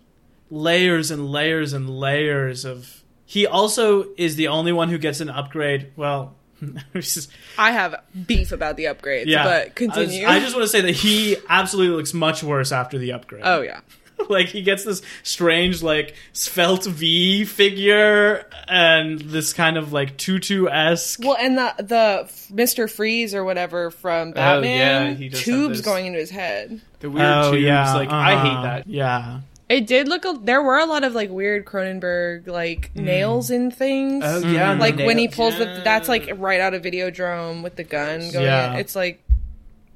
layers 0.50 1.10
and 1.10 1.30
layers 1.30 1.72
and 1.72 1.88
layers 1.88 2.64
of. 2.64 3.02
He 3.26 3.46
also 3.46 4.06
is 4.18 4.36
the 4.36 4.48
only 4.48 4.72
one 4.72 4.88
who 4.90 4.98
gets 4.98 5.20
an 5.20 5.30
upgrade. 5.30 5.92
Well. 5.96 6.34
it's 6.94 7.14
just- 7.14 7.30
I 7.58 7.72
have 7.72 7.94
beef 8.26 8.52
about 8.52 8.76
the 8.76 8.84
upgrades, 8.84 9.26
yeah, 9.26 9.44
but 9.44 9.74
continue. 9.74 10.24
I, 10.24 10.34
was- 10.34 10.36
I 10.36 10.40
just 10.40 10.54
want 10.56 10.64
to 10.64 10.68
say 10.68 10.80
that 10.82 10.92
he 10.92 11.36
absolutely 11.48 11.96
looks 11.96 12.14
much 12.14 12.42
worse 12.42 12.72
after 12.72 12.98
the 12.98 13.12
upgrade. 13.12 13.42
oh 13.44 13.62
yeah. 13.62 13.80
like 14.28 14.46
he 14.46 14.62
gets 14.62 14.84
this 14.84 15.02
strange 15.24 15.82
like 15.82 16.14
svelte 16.32 16.84
V 16.86 17.44
figure 17.44 18.46
and 18.68 19.20
this 19.20 19.52
kind 19.52 19.76
of 19.76 19.92
like 19.92 20.16
tutu 20.16 20.68
esque. 20.68 21.18
Well, 21.20 21.36
and 21.38 21.58
the 21.58 21.74
the 21.78 22.32
Mister 22.54 22.86
Freeze 22.86 23.34
or 23.34 23.42
whatever 23.42 23.90
from 23.90 24.30
Batman, 24.30 25.02
Oh, 25.02 25.08
yeah, 25.10 25.14
he 25.14 25.30
tubes 25.30 25.80
going 25.80 26.06
into 26.06 26.20
his 26.20 26.30
head. 26.30 26.80
The 27.00 27.10
weird 27.10 27.26
oh 27.26 27.50
tubes. 27.52 27.64
yeah, 27.64 27.92
Like 27.94 28.10
I 28.10 28.34
uh-huh. 28.34 28.44
hate 28.56 28.62
that. 28.62 28.86
Yeah, 28.86 29.40
It 29.74 29.88
did 29.88 30.06
look. 30.06 30.24
A, 30.24 30.38
there 30.40 30.62
were 30.62 30.78
a 30.78 30.86
lot 30.86 31.02
of 31.02 31.16
like 31.16 31.30
weird 31.30 31.64
Cronenberg 31.64 32.46
like 32.46 32.92
mm. 32.94 33.02
nails 33.02 33.50
in 33.50 33.72
things. 33.72 34.22
Oh 34.24 34.38
yeah. 34.38 34.70
and 34.70 34.80
the 34.80 34.84
like 34.84 34.96
when 34.98 35.18
he 35.18 35.24
nails. 35.24 35.34
pulls 35.34 35.58
the 35.58 35.80
that's 35.82 36.08
like 36.08 36.30
right 36.36 36.60
out 36.60 36.74
of 36.74 36.82
Videodrome 36.82 37.64
with 37.64 37.74
the 37.74 37.82
gun 37.82 38.20
going. 38.30 38.44
Yeah. 38.44 38.74
In. 38.74 38.78
It's 38.78 38.94
like 38.94 39.20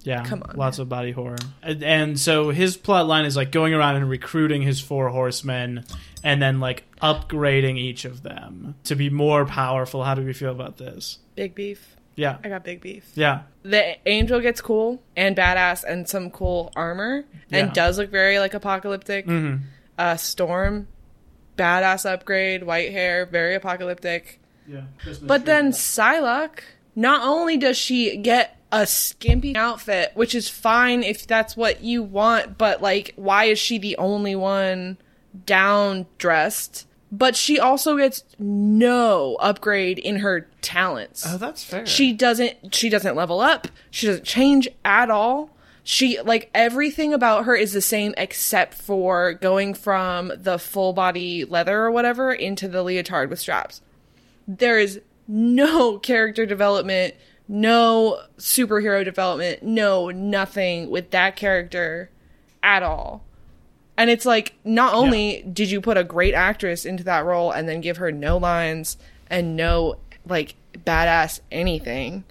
yeah. 0.03 0.25
Come 0.25 0.43
on, 0.43 0.57
lots 0.57 0.81
of 0.81 0.89
body 0.89 1.13
horror, 1.13 1.37
and, 1.63 1.85
and 1.85 2.19
so 2.19 2.51
his 2.51 2.77
plot 2.77 3.07
line 3.07 3.25
is 3.25 3.37
like 3.37 3.53
going 3.53 3.73
around 3.73 3.95
and 3.95 4.11
recruiting 4.11 4.63
his 4.63 4.81
four 4.81 5.11
horsemen, 5.11 5.85
and 6.25 6.43
then 6.43 6.59
like 6.59 6.83
upgrading 7.01 7.79
each 7.79 8.05
of 8.05 8.25
them 8.25 8.75
to 8.83 8.97
be 8.97 9.11
more 9.11 9.45
powerful. 9.45 10.03
How 10.03 10.17
do 10.17 10.25
we 10.25 10.33
feel 10.33 10.51
about 10.51 10.79
this? 10.79 11.21
Big 11.37 11.55
beef. 11.55 11.95
Yeah. 12.19 12.39
I 12.43 12.49
got 12.49 12.65
big 12.65 12.81
beef. 12.81 13.11
Yeah. 13.15 13.43
The 13.63 13.97
angel 14.09 14.41
gets 14.41 14.61
cool 14.61 15.01
and 15.17 15.37
badass 15.37 15.85
and 15.85 16.09
some 16.09 16.31
cool 16.31 16.73
armor 16.75 17.25
and 17.53 17.69
Yeah. 17.69 17.73
does 17.73 17.97
look 17.99 18.11
very 18.11 18.39
like 18.41 18.55
apocalyptic. 18.55 19.27
Mhm. 19.27 19.61
Uh, 19.97 20.17
Storm, 20.17 20.89
badass 21.57 22.05
upgrade, 22.11 22.65
white 22.65 22.91
hair, 22.93 23.25
very 23.25 23.55
apocalyptic. 23.55 24.41
Yeah. 24.67 24.83
But 25.23 25.45
then 25.47 25.71
Psylocke, 25.73 26.61
not 26.97 27.23
only 27.27 27.57
does 27.57 27.77
she 27.77 28.17
get 28.17 28.57
a 28.73 28.85
skimpy 28.87 29.55
outfit, 29.57 30.11
which 30.15 30.35
is 30.35 30.49
fine 30.49 31.03
if 31.03 31.27
that's 31.27 31.57
what 31.57 31.83
you 31.83 32.03
want, 32.03 32.59
but 32.59 32.83
like, 32.83 33.13
why 33.17 33.45
is 33.45 33.59
she 33.61 33.79
the 33.79 33.97
only 33.97 34.35
one 34.35 34.99
down 35.47 36.07
dressed? 36.19 36.87
But 37.11 37.37
she 37.37 37.59
also 37.59 37.97
gets 37.97 38.25
no 38.39 39.37
upgrade 39.37 39.99
in 39.99 40.19
her 40.19 40.47
talents. 40.61 41.25
Oh, 41.27 41.39
that's 41.39 41.65
fair. 41.65 41.87
She 41.87 42.13
doesn't 42.13 42.75
she 42.75 42.89
doesn't 42.89 43.17
level 43.17 43.41
up. 43.41 43.69
She 43.91 44.07
doesn't 44.07 44.25
change 44.25 44.69
at 44.85 45.11
all. 45.11 45.51
She 45.83 46.21
like 46.21 46.51
everything 46.53 47.15
about 47.15 47.47
her 47.47 47.57
is 47.57 47.73
the 47.73 47.81
same 47.81 48.13
except 48.19 48.75
for 48.75 49.33
going 49.33 49.73
from 49.73 50.33
the 50.37 50.59
full 50.59 50.93
body 50.93 51.47
leather 51.47 51.79
or 51.79 51.91
whatever 51.91 52.31
into 52.31 52.69
the 52.69 52.83
leotard 52.83 53.31
with 53.31 53.39
straps. 53.39 53.81
There 54.47 54.79
is 54.79 55.01
no 55.27 55.99
character 55.99 56.45
development, 56.45 57.15
no 57.49 58.21
superhero 58.37 59.03
development, 59.03 59.63
no 59.63 60.11
nothing 60.11 60.91
with 60.91 61.11
that 61.13 61.37
character 61.37 62.11
at 62.63 62.83
all. 62.83 63.25
And 63.99 64.11
it's 64.11 64.25
like, 64.25 64.55
not 64.65 64.95
only 64.95 65.43
did 65.53 65.73
you 65.73 65.81
put 65.81 65.97
a 65.97 66.05
great 66.05 66.33
actress 66.33 66.87
into 66.87 67.03
that 67.03 67.25
role 67.25 67.51
and 67.51 67.69
then 67.69 67.81
give 67.81 67.97
her 67.97 68.13
no 68.13 68.37
lines 68.37 68.97
and 69.29 69.57
no, 69.57 69.97
like, 70.25 70.55
badass 70.73 71.41
anything, 71.51 72.23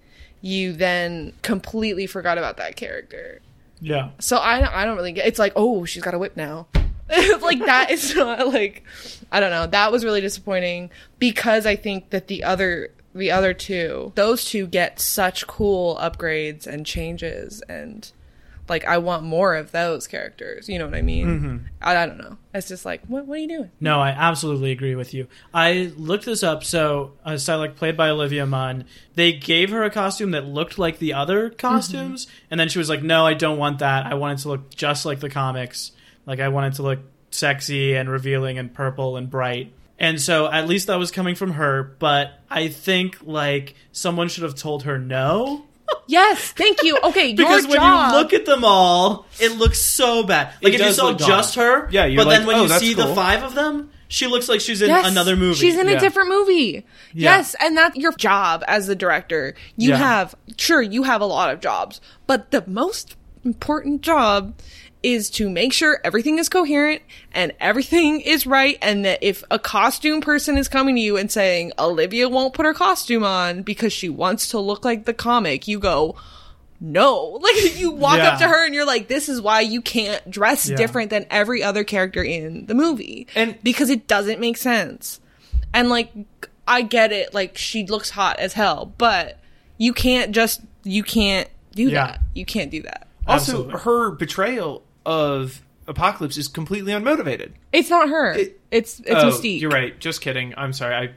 you 0.41 0.71
then 0.71 1.33
completely 1.41 2.07
forgot 2.07 2.37
about 2.37 2.55
that 2.55 2.77
character. 2.77 3.41
Yeah. 3.81 4.11
So 4.17 4.37
I, 4.37 4.81
I 4.81 4.85
don't 4.85 4.95
really 4.95 5.11
get 5.11 5.27
It's 5.27 5.39
like, 5.39 5.51
oh, 5.57 5.83
she's 5.83 6.01
got 6.01 6.13
a 6.13 6.17
whip 6.17 6.37
now. 6.37 6.67
like, 7.09 7.59
that 7.59 7.91
is 7.91 8.15
not, 8.15 8.47
like, 8.47 8.85
I 9.29 9.41
don't 9.41 9.51
know. 9.51 9.67
That 9.67 9.91
was 9.91 10.05
really 10.05 10.21
disappointing 10.21 10.89
because 11.19 11.65
I 11.65 11.75
think 11.75 12.09
that 12.11 12.27
the 12.27 12.43
other. 12.45 12.89
The 13.15 13.31
other 13.31 13.55
two, 13.55 14.11
those 14.13 14.45
two 14.45 14.67
get 14.67 14.99
such 14.99 15.47
cool 15.47 15.95
upgrades 15.95 16.67
and 16.67 16.85
changes, 16.85 17.63
and 17.67 18.11
like 18.69 18.85
I 18.85 18.97
want 18.97 19.23
more 19.23 19.55
of 19.55 19.71
those 19.71 20.07
characters. 20.07 20.67
You 20.67 20.79
know 20.79 20.85
what 20.85 20.95
I 20.95 21.01
mean? 21.01 21.69
I, 21.81 21.95
I 21.95 22.05
don't 22.05 22.17
know. 22.17 22.37
It's 22.53 22.67
just 22.67 22.85
like, 22.85 23.01
what, 23.07 23.25
what 23.25 23.37
are 23.37 23.41
you 23.41 23.47
doing? 23.47 23.71
No, 23.79 23.99
I 23.99 24.09
absolutely 24.09 24.71
agree 24.71 24.95
with 24.95 25.13
you. 25.13 25.27
I 25.53 25.91
looked 25.95 26.25
this 26.25 26.43
up. 26.43 26.63
So, 26.63 27.13
uh, 27.23 27.31
Psylocke, 27.31 27.75
played 27.75 27.95
by 27.95 28.09
Olivia 28.09 28.45
Munn, 28.45 28.85
they 29.15 29.31
gave 29.33 29.69
her 29.69 29.83
a 29.83 29.89
costume 29.89 30.31
that 30.31 30.45
looked 30.45 30.79
like 30.79 30.99
the 30.99 31.13
other 31.13 31.49
costumes, 31.49 32.27
and 32.49 32.59
then 32.59 32.69
she 32.69 32.79
was 32.79 32.89
like, 32.89 33.03
"No, 33.03 33.25
I 33.25 33.33
don't 33.33 33.57
want 33.57 33.79
that. 33.79 34.05
I 34.05 34.15
want 34.15 34.39
it 34.39 34.41
to 34.43 34.49
look 34.49 34.75
just 34.75 35.05
like 35.05 35.19
the 35.19 35.29
comics. 35.29 35.91
Like 36.25 36.39
I 36.39 36.49
want 36.49 36.73
it 36.73 36.77
to 36.77 36.83
look 36.83 36.99
sexy 37.31 37.95
and 37.95 38.09
revealing 38.09 38.57
and 38.57 38.73
purple 38.73 39.17
and 39.17 39.29
bright." 39.29 39.73
And 39.99 40.21
so, 40.21 40.51
at 40.51 40.67
least 40.67 40.87
that 40.87 40.97
was 40.97 41.11
coming 41.11 41.35
from 41.35 41.51
her. 41.51 41.83
But 41.83 42.39
I 42.49 42.67
think 42.67 43.19
like 43.23 43.75
someone 43.91 44.29
should 44.29 44.43
have 44.43 44.55
told 44.55 44.83
her 44.83 44.97
no. 44.99 45.66
Yes, 46.07 46.51
thank 46.53 46.83
you. 46.83 46.97
Okay, 47.03 47.33
Because 47.33 47.63
your 47.63 47.69
when 47.71 47.77
job. 47.79 48.11
you 48.11 48.17
look 48.19 48.33
at 48.33 48.45
them 48.45 48.63
all, 48.63 49.25
it 49.39 49.57
looks 49.57 49.79
so 49.81 50.23
bad. 50.23 50.53
Like 50.61 50.73
if 50.73 50.79
you 50.79 50.85
does 50.85 50.95
saw 50.97 51.09
look 51.09 51.17
just 51.17 51.55
her, 51.55 51.87
Yeah, 51.91 52.05
you're 52.05 52.23
but 52.23 52.29
then 52.29 52.39
like, 52.41 52.47
when 52.47 52.55
"Oh, 52.57 52.61
you 52.63 52.67
that's 52.69 52.81
see 52.81 52.93
the 52.93 53.03
cool." 53.05 53.15
five 53.15 53.43
of 53.43 53.55
them, 53.55 53.89
she 54.07 54.27
looks 54.27 54.47
like 54.49 54.61
she's 54.61 54.81
in 54.81 54.89
Yes, 54.89 55.05
another 55.09 55.35
movie. 55.35 55.59
She's 55.59 55.77
in 55.77 55.87
Yeah. 55.87 55.95
a 55.97 55.99
different 55.99 56.29
movie. 56.29 56.85
Yeah. 57.13 57.37
Yes, 57.37 57.55
and 57.59 57.75
that's 57.77 57.95
your 57.97 58.13
job 58.13 58.63
as 58.67 58.87
the 58.87 58.95
director. 58.95 59.53
You 59.75 59.89
Yeah. 59.89 59.97
have 59.97 60.35
sure 60.57 60.81
you 60.81 61.03
have 61.03 61.19
a 61.21 61.25
lot 61.25 61.53
of 61.53 61.59
jobs, 61.61 61.99
but 62.25 62.51
the 62.51 62.63
most 62.67 63.15
important 63.43 64.01
job 64.01 64.53
is 65.03 65.29
to 65.29 65.49
make 65.49 65.71
sure 65.73 65.99
everything 66.03 66.37
is 66.39 66.49
coherent 66.49 67.01
and 67.33 67.53
everything 67.59 68.19
is 68.25 68.45
right 68.47 68.77
and 68.81 69.05
that 69.05 69.19
if 69.21 69.43
a 69.51 69.59
costume 69.59 70.21
person 70.21 70.57
is 70.57 70.67
coming 70.67 70.95
to 70.95 71.01
you 71.01 71.17
and 71.17 71.31
saying 71.31 71.71
Olivia 71.79 72.27
won't 72.27 72.53
put 72.53 72.65
her 72.65 72.73
costume 72.73 73.23
on 73.23 73.61
because 73.61 73.93
she 73.93 74.09
wants 74.09 74.49
to 74.49 74.59
look 74.59 74.83
like 74.83 75.05
the 75.05 75.13
comic, 75.13 75.67
you 75.67 75.79
go 75.79 76.15
no. 76.79 77.39
Like 77.41 77.79
you 77.79 77.91
walk 77.91 78.19
up 78.19 78.37
to 78.39 78.47
her 78.47 78.65
and 78.65 78.73
you're 78.75 78.85
like, 78.85 79.07
this 79.07 79.29
is 79.29 79.41
why 79.41 79.61
you 79.61 79.81
can't 79.81 80.29
dress 80.29 80.69
Yeah. 80.69 80.75
different 80.77 81.09
than 81.09 81.25
every 81.31 81.63
other 81.63 81.83
character 81.83 82.23
in 82.23 82.65
the 82.67 82.75
movie. 82.75 83.25
And- 83.35 83.57
because 83.63 83.89
it 83.89 84.07
doesn't 84.07 84.39
make 84.39 84.57
sense. 84.57 85.19
And 85.73 85.89
like 85.89 86.11
I 86.67 86.81
get 86.81 87.11
it, 87.11 87.33
like 87.33 87.57
she 87.57 87.85
looks 87.85 88.11
hot 88.11 88.39
as 88.39 88.53
hell, 88.53 88.93
but 88.97 89.39
you 89.77 89.93
can't 89.93 90.31
just 90.33 90.61
you 90.83 91.03
can't 91.03 91.49
do 91.73 91.83
Yeah. 91.89 92.07
that. 92.07 92.19
You 92.33 92.45
can't 92.45 92.69
do 92.71 92.81
that. 92.83 93.07
also, 93.27 93.51
Absolutely. 93.63 93.79
her 93.81 94.11
betrayal 94.11 94.83
of 95.07 95.61
Apocalypse 95.87 96.37
is 96.37 96.47
completely 96.49 96.91
unmotivated. 96.91 97.51
It's 97.71 97.89
not 97.89 98.09
her. 98.09 98.33
It- 98.33 98.59
it's 98.69 98.99
it's 98.99 99.09
Oh, 99.11 99.29
Mystique. 99.31 99.61
You're 99.61 99.71
right. 99.71 99.97
Just 99.97 100.19
kidding. 100.19 100.53
I'm 100.57 100.73
sorry. 100.73 100.93
I 100.93 101.09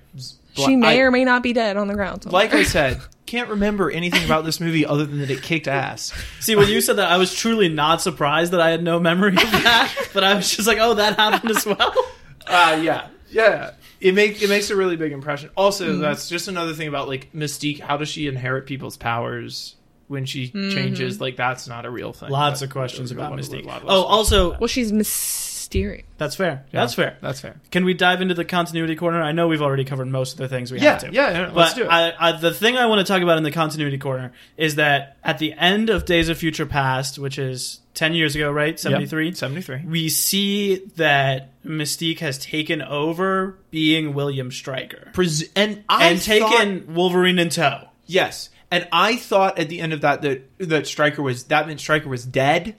She 0.54 0.76
may 0.76 0.98
I- 1.00 1.02
or 1.02 1.10
may 1.10 1.24
not 1.24 1.42
be 1.42 1.52
dead 1.52 1.76
on 1.76 1.88
the 1.88 1.94
ground. 1.94 2.22
somewhere. 2.22 2.42
like 2.44 2.54
I 2.54 2.62
said, 2.62 3.00
can't 3.26 3.48
remember 3.50 3.90
anything 3.90 4.24
about 4.24 4.44
this 4.44 4.60
movie 4.60 4.86
other 4.86 5.04
than 5.04 5.18
that 5.18 5.30
it 5.30 5.42
kicked 5.42 5.66
ass. 5.66 6.12
See, 6.38 6.54
when 6.54 6.68
you 6.68 6.80
said 6.80 6.96
that, 6.96 7.10
I 7.10 7.16
was 7.16 7.34
truly 7.34 7.68
not 7.68 8.00
surprised 8.00 8.52
that 8.52 8.60
I 8.60 8.70
had 8.70 8.82
no 8.84 9.00
memory 9.00 9.34
of 9.34 9.42
that. 9.42 9.92
but 10.14 10.22
I 10.22 10.34
was 10.34 10.54
just 10.54 10.68
like, 10.68 10.78
oh, 10.80 10.94
that 10.94 11.16
happened 11.16 11.50
as 11.50 11.66
well. 11.66 11.92
Uh, 12.46 12.80
yeah, 12.82 13.06
yeah. 13.30 13.72
It 14.00 14.12
makes 14.14 14.42
it 14.42 14.48
makes 14.48 14.70
a 14.70 14.76
really 14.76 14.96
big 14.96 15.12
impression. 15.12 15.50
Also, 15.56 15.86
Mm-hmm. 15.90 16.00
that's 16.00 16.28
just 16.28 16.48
another 16.48 16.72
thing 16.72 16.88
about 16.88 17.06
like 17.06 17.32
Mystique. 17.32 17.78
How 17.80 17.96
does 17.96 18.08
she 18.08 18.26
inherit 18.26 18.66
people's 18.66 18.96
powers 18.96 19.76
when 20.10 20.26
she 20.26 20.48
Mm-hmm. 20.48 20.70
changes? 20.74 21.20
Like 21.20 21.36
that's 21.36 21.66
not 21.68 21.86
a 21.86 21.90
real 21.90 22.12
thing. 22.12 22.28
Lots 22.30 22.60
of 22.62 22.68
questions 22.70 23.10
about 23.10 23.32
Mystique. 23.32 23.64
lot- 23.64 23.84
lot- 23.84 23.92
Oh, 23.94 24.00
lot- 24.00 24.06
also, 24.08 24.58
well, 24.58 24.66
she's 24.66 24.92
mysterious. 24.92 26.04
that's 26.18 26.34
fair. 26.34 26.64
Yeah, 26.72 26.80
That's 26.80 26.94
fair. 26.94 27.16
That's 27.20 27.40
fair. 27.40 27.60
Can 27.70 27.84
we 27.84 27.94
dive 27.94 28.20
into 28.20 28.34
the 28.34 28.44
continuity 28.44 28.96
corner? 28.96 29.22
I 29.22 29.30
know 29.32 29.46
we've 29.46 29.62
already 29.62 29.84
covered 29.84 30.08
most 30.08 30.32
of 30.32 30.38
the 30.38 30.48
things 30.48 30.72
we 30.72 30.80
Yeah, 30.80 30.92
have 30.92 31.00
to. 31.02 31.12
yeah, 31.12 31.30
yeah, 31.30 31.50
let's 31.54 31.74
do 31.74 31.84
it. 31.84 31.88
I, 31.88 32.12
I, 32.18 32.32
the 32.32 32.52
thing 32.52 32.76
I 32.76 32.86
want 32.86 33.06
to 33.06 33.10
talk 33.10 33.22
about 33.22 33.38
in 33.38 33.44
the 33.44 33.52
continuity 33.52 33.96
corner 33.98 34.32
is 34.56 34.74
that 34.74 35.16
at 35.22 35.38
the 35.38 35.52
end 35.52 35.88
of 35.88 36.04
Days 36.06 36.28
of 36.28 36.36
Future 36.38 36.66
Past, 36.66 37.18
which 37.20 37.38
is 37.38 37.78
10 37.94 38.14
years 38.14 38.34
ago, 38.34 38.50
right? 38.50 38.78
73? 38.80 39.32
Seventy 39.34 39.62
three. 39.62 39.82
We 39.86 40.08
see 40.08 40.76
that 40.96 41.50
Mystique 41.64 42.18
has 42.18 42.38
taken 42.38 42.82
over 42.82 43.56
being 43.70 44.12
William 44.14 44.50
Stryker 44.50 45.10
Pres- 45.12 45.50
and 45.54 45.84
I 45.88 46.08
and 46.08 46.20
taken 46.20 46.94
Wolverine 46.94 47.38
in 47.38 47.48
tow. 47.48 47.88
yes, 48.06 48.48
and 48.70 48.88
I 48.92 49.16
thought 49.16 49.58
at 49.58 49.68
the 49.68 49.80
end 49.80 49.92
of 49.92 50.02
that 50.02 50.22
that 50.22 50.50
that 50.58 50.86
Stryker 50.86 51.22
was 51.22 51.44
that 51.44 51.66
meant 51.66 51.80
Stryker 51.80 52.08
was 52.08 52.24
dead 52.24 52.76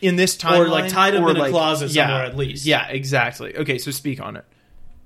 in 0.00 0.16
this 0.16 0.36
time, 0.36 0.60
Or, 0.60 0.68
like, 0.68 0.90
tied 0.90 1.14
up 1.14 1.28
in 1.30 1.36
a 1.36 1.48
closet 1.48 1.90
somewhere 1.90 2.24
at 2.24 2.36
least. 2.36 2.66
Yeah, 2.66 2.86
exactly. 2.88 3.56
Okay, 3.56 3.78
so 3.78 3.90
speak 3.90 4.20
on 4.20 4.36
it. 4.36 4.44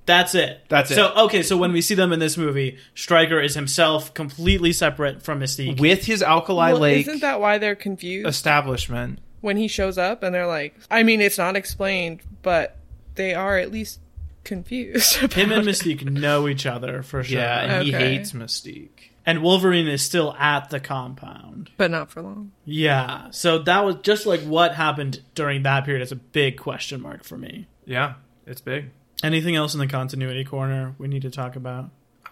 That's 0.06 0.34
it. 0.34 0.64
That's 0.68 0.90
it. 0.90 0.94
So 0.96 1.14
okay, 1.26 1.44
so 1.44 1.56
when 1.56 1.72
we 1.72 1.80
see 1.82 1.94
them 1.94 2.12
in 2.12 2.18
this 2.18 2.36
movie, 2.36 2.78
Stryker 2.94 3.40
is 3.40 3.54
himself 3.54 4.12
completely 4.14 4.72
separate 4.72 5.22
from 5.22 5.38
Mystique. 5.40 5.78
With 5.78 6.04
his 6.04 6.22
Alkali 6.22 6.72
Well, 6.72 6.80
Lake 6.82 7.06
isn't 7.06 7.20
that 7.20 7.40
why 7.40 7.58
they're 7.58 7.76
confused 7.76 8.26
establishment, 8.26 9.20
when 9.40 9.56
he 9.56 9.68
shows 9.68 9.98
up 9.98 10.22
and 10.24 10.34
they're 10.34 10.48
like? 10.48 10.74
I 10.90 11.04
mean, 11.04 11.20
it's 11.20 11.38
not 11.38 11.54
explained, 11.54 12.22
but 12.42 12.76
they 13.14 13.34
are 13.34 13.58
at 13.58 13.70
least 13.70 14.00
confused. 14.44 15.16
Him 15.32 15.52
and 15.52 15.62
about 15.62 15.66
it. 15.66 15.70
Mystique 15.70 16.04
know 16.04 16.48
each 16.48 16.66
other 16.66 17.02
for 17.02 17.22
sure. 17.22 17.38
yeah, 17.38 17.60
and 17.60 17.86
he 17.86 17.92
hates 17.92 18.32
Mystique. 18.32 18.88
And 19.26 19.42
Wolverine 19.42 19.86
is 19.86 20.02
still 20.02 20.34
at 20.38 20.70
the 20.70 20.80
compound. 20.80 21.70
but 21.76 21.90
not 21.90 22.10
for 22.10 22.22
long. 22.22 22.52
Yeah. 22.64 23.30
So 23.30 23.58
that 23.58 23.84
was 23.84 23.96
just 24.02 24.26
like 24.26 24.40
what 24.40 24.74
happened 24.74 25.22
during 25.34 25.62
that 25.64 25.84
period 25.84 26.02
is 26.02 26.10
a 26.10 26.16
big 26.16 26.58
question 26.58 27.00
mark 27.00 27.22
for 27.24 27.36
me. 27.36 27.66
Yeah, 27.84 28.14
it's 28.46 28.60
big. 28.62 28.90
Anything 29.22 29.54
else 29.56 29.74
in 29.74 29.80
the 29.80 29.86
continuity 29.86 30.44
corner 30.44 30.94
we 30.98 31.06
need 31.06 31.22
to 31.22 31.30
talk 31.30 31.54
about? 31.54 31.90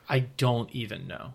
I 0.08 0.20
don't 0.20 0.70
even 0.74 1.06
know. 1.06 1.34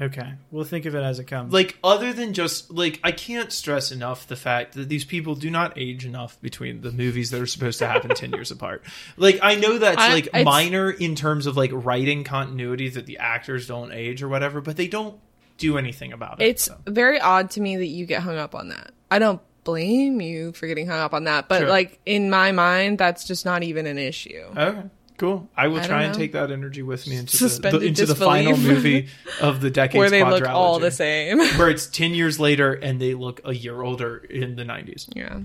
Okay. 0.00 0.32
We'll 0.50 0.64
think 0.64 0.86
of 0.86 0.94
it 0.96 1.02
as 1.02 1.18
it 1.20 1.24
comes. 1.24 1.52
Like 1.52 1.78
other 1.84 2.12
than 2.12 2.32
just 2.32 2.70
like 2.72 2.98
I 3.04 3.12
can't 3.12 3.52
stress 3.52 3.92
enough 3.92 4.26
the 4.26 4.34
fact 4.36 4.74
that 4.74 4.88
these 4.88 5.04
people 5.04 5.34
do 5.36 5.50
not 5.50 5.74
age 5.78 6.04
enough 6.04 6.40
between 6.40 6.80
the 6.80 6.90
movies 6.90 7.30
that 7.30 7.40
are 7.40 7.46
supposed 7.46 7.78
to 7.78 7.86
happen 7.86 8.10
10 8.14 8.32
years 8.32 8.50
apart. 8.50 8.82
Like 9.16 9.38
I 9.42 9.54
know 9.54 9.78
that's 9.78 10.00
I- 10.02 10.12
like 10.12 10.26
it's- 10.26 10.44
minor 10.44 10.90
in 10.90 11.14
terms 11.14 11.46
of 11.46 11.56
like 11.56 11.70
writing 11.72 12.24
continuity 12.24 12.88
that 12.88 13.06
the 13.06 13.18
actors 13.18 13.68
don't 13.68 13.92
age 13.92 14.22
or 14.22 14.28
whatever, 14.28 14.60
but 14.60 14.76
they 14.76 14.88
don't 14.88 15.18
do 15.58 15.78
anything 15.78 16.12
about 16.12 16.42
it. 16.42 16.46
It's 16.46 16.64
so. 16.64 16.76
very 16.86 17.20
odd 17.20 17.50
to 17.52 17.60
me 17.60 17.76
that 17.76 17.86
you 17.86 18.06
get 18.06 18.22
hung 18.22 18.36
up 18.36 18.56
on 18.56 18.70
that. 18.70 18.90
I 19.12 19.20
don't 19.20 19.40
blame 19.62 20.20
you 20.20 20.52
for 20.52 20.66
getting 20.66 20.88
hung 20.88 20.98
up 20.98 21.14
on 21.14 21.24
that, 21.24 21.48
but 21.48 21.60
Sure. 21.60 21.68
like 21.68 22.00
in 22.04 22.28
my 22.30 22.50
mind, 22.50 22.98
that's 22.98 23.24
just 23.24 23.44
not 23.44 23.62
even 23.62 23.86
an 23.86 23.96
issue. 23.98 24.42
Okay. 24.56 24.82
Cool. 25.16 25.48
I 25.56 25.68
will 25.68 25.78
I 25.80 25.86
try 25.86 26.02
and 26.02 26.12
know. 26.12 26.18
take 26.18 26.32
that 26.32 26.50
energy 26.50 26.82
with 26.82 27.06
me 27.06 27.16
into 27.16 27.30
the, 27.32 27.36
Suspended 27.36 27.82
the 27.82 27.86
into 27.86 28.04
the 28.06 28.16
final 28.16 28.56
movie 28.56 29.08
of 29.40 29.60
the 29.60 29.70
decade 29.80 29.98
Where 29.98 30.10
they 30.10 30.24
look 30.24 30.46
all 30.48 30.78
the 30.80 30.90
same. 30.90 31.38
where 31.56 31.70
it's 31.70 31.86
10 31.86 32.14
years 32.14 32.40
later 32.40 32.72
and 32.72 33.00
they 33.00 33.14
look 33.14 33.40
a 33.44 33.54
year 33.54 33.80
older 33.82 34.16
in 34.18 34.56
the 34.56 34.64
90s. 34.64 35.08
yeah. 35.14 35.40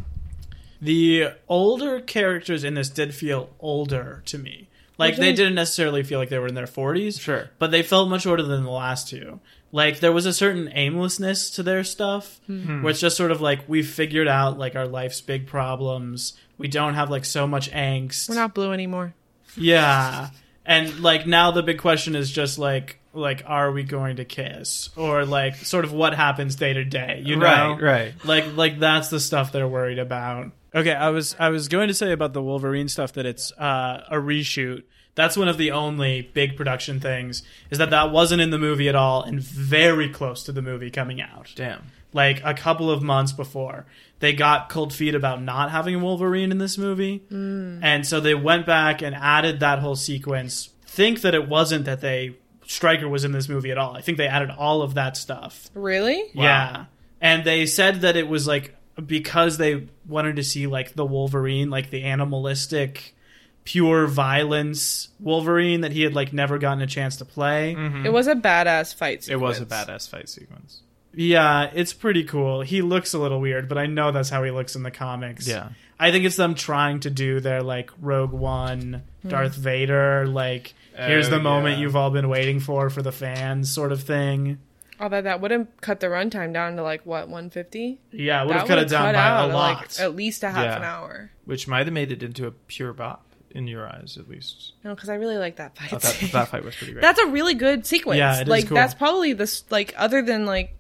The 0.82 1.34
older 1.50 2.00
characters 2.00 2.64
in 2.64 2.74
this 2.76 2.90
did 2.90 3.14
feel 3.14 3.50
older 3.60 4.24
to 4.28 4.38
me. 4.38 4.70
Like 4.98 5.16
they 5.18 5.32
didn't 5.34 5.56
necessarily 5.56 6.04
feel 6.04 6.20
like 6.20 6.30
they 6.30 6.40
were 6.40 6.48
in 6.48 6.56
their 6.56 6.66
40s. 6.66 7.20
Sure. 7.22 7.50
But 7.60 7.72
they 7.72 7.84
felt 7.84 8.10
much 8.10 8.26
older 8.26 8.44
than 8.44 8.64
the 8.64 8.70
last 8.72 9.08
two. 9.10 9.40
Like 9.72 10.00
there 10.00 10.12
was 10.12 10.26
a 10.26 10.34
certain 10.34 10.70
aimlessness 10.74 11.52
to 11.52 11.64
their 11.64 11.84
stuff, 11.84 12.40
Hmm. 12.48 12.82
where 12.82 12.92
it's 12.92 13.00
just 13.00 13.16
sort 13.16 13.32
of 13.32 13.40
like 13.40 13.62
we've 13.68 13.88
figured 13.88 14.28
out 14.28 14.58
like 14.58 14.76
our 14.76 14.88
life's 14.88 15.22
big 15.22 15.48
problems. 15.48 16.34
We 16.58 16.68
don't 16.68 16.96
have 16.96 17.10
like 17.10 17.24
so 17.24 17.46
much 17.48 17.70
angst. 17.72 18.28
We're 18.30 18.36
not 18.36 18.54
blue 18.56 18.74
anymore. 18.74 19.14
Yeah. 19.58 20.30
And 20.66 21.00
like 21.00 21.26
now 21.26 21.52
the 21.52 21.64
big 21.64 21.80
question 21.80 22.16
is 22.16 22.32
just 22.32 22.60
like 22.60 23.00
like 23.14 23.44
are 23.46 23.72
we 23.72 23.84
going 23.84 24.18
to 24.18 24.26
kiss 24.26 24.90
or 24.96 25.26
like 25.26 25.56
sort 25.56 25.84
of 25.86 25.92
what 25.92 26.14
happens 26.14 26.56
day 26.56 26.74
to 26.74 26.84
day, 26.84 27.22
you 27.26 27.36
know? 27.36 27.72
Right, 27.72 27.82
right. 27.82 28.14
Like 28.26 28.56
like 28.56 28.80
that's 28.80 29.10
the 29.10 29.20
stuff 29.20 29.52
they're 29.52 29.68
worried 29.68 30.00
about. 30.00 30.52
Okay, 30.74 30.94
I 30.94 31.10
was 31.10 31.36
I 31.40 31.50
was 31.50 31.68
going 31.68 31.88
to 31.88 31.94
say 31.94 32.12
about 32.12 32.34
the 32.34 32.42
Wolverine 32.44 32.88
stuff 32.88 33.14
that 33.14 33.26
it's 33.26 33.52
uh, 33.54 34.04
a 34.10 34.16
reshoot. 34.18 34.84
That's 35.16 35.36
one 35.36 35.48
of 35.48 35.58
the 35.58 35.72
only 35.72 36.22
big 36.34 36.56
production 36.56 37.00
things 37.00 37.44
is 37.72 37.80
that 37.80 37.90
that 37.90 38.12
wasn't 38.12 38.42
in 38.42 38.52
the 38.52 38.60
movie 38.60 38.88
at 38.88 38.96
all 38.96 39.24
and 39.24 39.42
very 39.42 40.08
close 40.08 40.44
to 40.44 40.52
the 40.52 40.62
movie 40.62 40.90
coming 40.92 41.20
out 41.20 41.52
Damn. 41.56 41.88
Like 42.14 42.42
a 42.44 42.54
couple 42.54 42.90
of 42.90 43.02
months 43.02 43.32
before. 43.32 43.86
They 44.20 44.34
got 44.34 44.70
cold 44.70 44.94
feet 44.94 45.16
about 45.16 45.42
not 45.42 45.72
having 45.72 45.96
a 45.96 46.00
Wolverine 46.00 46.52
in 46.52 46.58
this 46.58 46.78
movie. 46.78 47.24
Mm. 47.32 47.80
And 47.82 48.06
so 48.06 48.20
they 48.20 48.36
went 48.36 48.66
back 48.66 49.02
and 49.02 49.16
added 49.16 49.62
that 49.62 49.80
whole 49.80 49.96
sequence. 49.96 50.70
Think 50.86 51.22
that 51.22 51.34
it 51.34 51.48
wasn't 51.48 51.86
that 51.86 52.02
they 52.02 52.36
Stryker 52.66 53.08
was 53.08 53.24
in 53.24 53.32
this 53.32 53.50
movie 53.50 53.72
at 53.72 53.78
all. 53.78 53.96
I 53.96 54.02
think 54.02 54.18
they 54.18 54.28
added 54.28 54.52
all 54.52 54.82
of 54.82 54.94
that 54.94 55.18
stuff. 55.18 55.70
Really? 55.74 56.24
Yeah. 56.34 56.86
And 57.20 57.44
they 57.44 57.66
said 57.66 58.02
that 58.02 58.16
it 58.16 58.28
was 58.28 58.46
like 58.46 58.76
because 59.06 59.58
they 59.58 59.88
wanted 60.08 60.36
to 60.36 60.44
see 60.44 60.68
like 60.68 60.94
the 60.94 61.06
Wolverine, 61.06 61.70
like 61.70 61.90
the 61.90 62.04
animalistic 62.04 63.16
pure 63.64 64.08
violence 64.08 65.10
Wolverine 65.20 65.82
that 65.82 65.92
he 65.92 66.02
had 66.02 66.14
like 66.14 66.34
never 66.34 66.58
gotten 66.58 66.82
a 66.82 66.88
chance 66.88 67.18
to 67.18 67.26
play. 67.26 67.76
Mm-hmm. 67.78 68.06
It 68.06 68.14
was 68.14 68.28
a 68.28 68.36
badass 68.36 68.96
fight. 68.96 69.24
Sequence. 69.24 69.30
It 69.30 69.40
was 69.44 69.58
a 69.58 69.62
sequence. 69.62 69.90
badass 69.90 70.10
fight 70.10 70.30
sequence. 70.30 70.82
Yeah, 71.14 71.72
it's 71.74 71.94
pretty 71.94 72.24
cool. 72.24 72.62
He 72.62 72.82
looks 72.82 73.14
a 73.14 73.20
little 73.20 73.42
weird, 73.42 73.68
but 73.68 73.78
I 73.78 73.88
know 73.88 74.12
that's 74.12 74.30
how 74.30 74.44
he 74.44 74.52
looks 74.52 74.76
in 74.76 74.84
the 74.84 74.92
comics. 74.92 75.48
Yeah. 75.48 75.70
I 76.00 76.12
think 76.12 76.24
it's 76.26 76.36
them 76.38 76.56
trying 76.56 77.02
to 77.02 77.10
do 77.10 77.40
their 77.40 77.62
like 77.62 77.90
Rogue 78.00 78.32
One, 78.32 79.04
hmm. 79.22 79.30
Darth 79.30 79.56
Vader, 79.56 80.26
like 80.28 80.74
here's 80.96 81.28
Oh, 81.28 81.32
the 81.32 81.40
moment 81.40 81.76
yeah. 81.78 81.82
you've 81.84 81.96
all 81.96 82.12
been 82.12 82.30
waiting 82.30 82.60
for 82.60 82.90
for 82.90 83.02
the 83.02 83.12
fans 83.12 83.72
sort 83.72 83.92
of 83.92 84.04
thing. 84.04 84.60
Although 85.02 85.22
that 85.22 85.40
would 85.42 85.52
have 85.52 85.68
cut 85.82 86.00
the 86.02 86.08
runtime 86.08 86.54
down 86.54 86.76
to 86.76 86.84
like 86.84 87.06
what 87.06 87.28
150. 87.30 88.00
Yeah, 88.12 88.44
would 88.44 88.56
have 88.56 88.68
cut 88.68 88.80
it 88.80 88.90
down 88.90 89.06
cut 89.06 89.16
by 89.16 89.20
out 89.22 89.46
a 89.46 89.48
at, 89.50 89.54
lot. 89.56 89.78
like 89.80 90.00
at 90.00 90.16
least 90.16 90.44
a 90.44 90.50
half 90.52 90.64
Yeah. 90.64 90.78
an 90.78 90.84
hour. 90.84 91.32
Which 91.46 91.68
might 91.68 91.88
have 91.88 91.94
made 91.94 92.12
it 92.12 92.22
into 92.22 92.46
a 92.48 92.52
pure 92.52 92.94
bop 92.94 93.26
in 93.52 93.66
your 93.68 93.88
eyes, 93.88 94.18
at 94.20 94.30
least. 94.30 94.74
No, 94.84 94.94
because 94.94 95.10
I 95.10 95.16
really 95.16 95.38
like 95.38 95.56
that 95.56 95.76
fight. 95.78 95.94
Oh, 95.94 95.98
that, 95.98 96.30
that 96.34 96.48
fight 96.50 96.64
was 96.66 96.76
pretty 96.76 96.94
great. 96.94 97.02
That's 97.02 97.20
a 97.20 97.28
really 97.28 97.54
good 97.56 97.86
sequence. 97.86 98.18
Yeah, 98.20 98.40
it 98.40 98.44
is 98.44 98.48
like 98.50 98.68
cool. 98.68 98.76
that's 98.76 98.94
probably 98.94 99.34
the 99.34 99.44
s- 99.44 99.64
like 99.70 99.94
other 99.98 100.22
than 100.22 100.46
like 100.46 100.76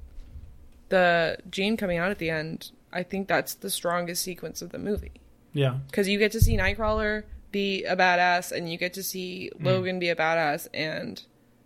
the 0.90 1.38
Jean 1.50 1.78
coming 1.78 1.98
out 1.98 2.12
at 2.12 2.18
the 2.18 2.30
end. 2.30 2.72
I 2.92 3.04
think 3.04 3.28
that's 3.28 3.54
the 3.54 3.70
strongest 3.70 4.24
sequence 4.24 4.62
of 4.62 4.72
the 4.72 4.80
movie 4.80 5.22
yeah. 5.54 5.78
because 5.88 6.08
you 6.08 6.18
get 6.18 6.32
to 6.34 6.42
see 6.42 6.58
Nightcrawler 6.58 7.24
be 7.52 7.84
a 7.84 7.96
badass 7.96 8.52
and 8.52 8.72
you 8.72 8.78
get 8.78 8.94
to 8.94 9.04
see 9.04 9.52
Mm. 9.60 9.66
Logan 9.66 10.00
be 10.00 10.10
a 10.10 10.16
badass 10.16 10.68
and 10.74 11.22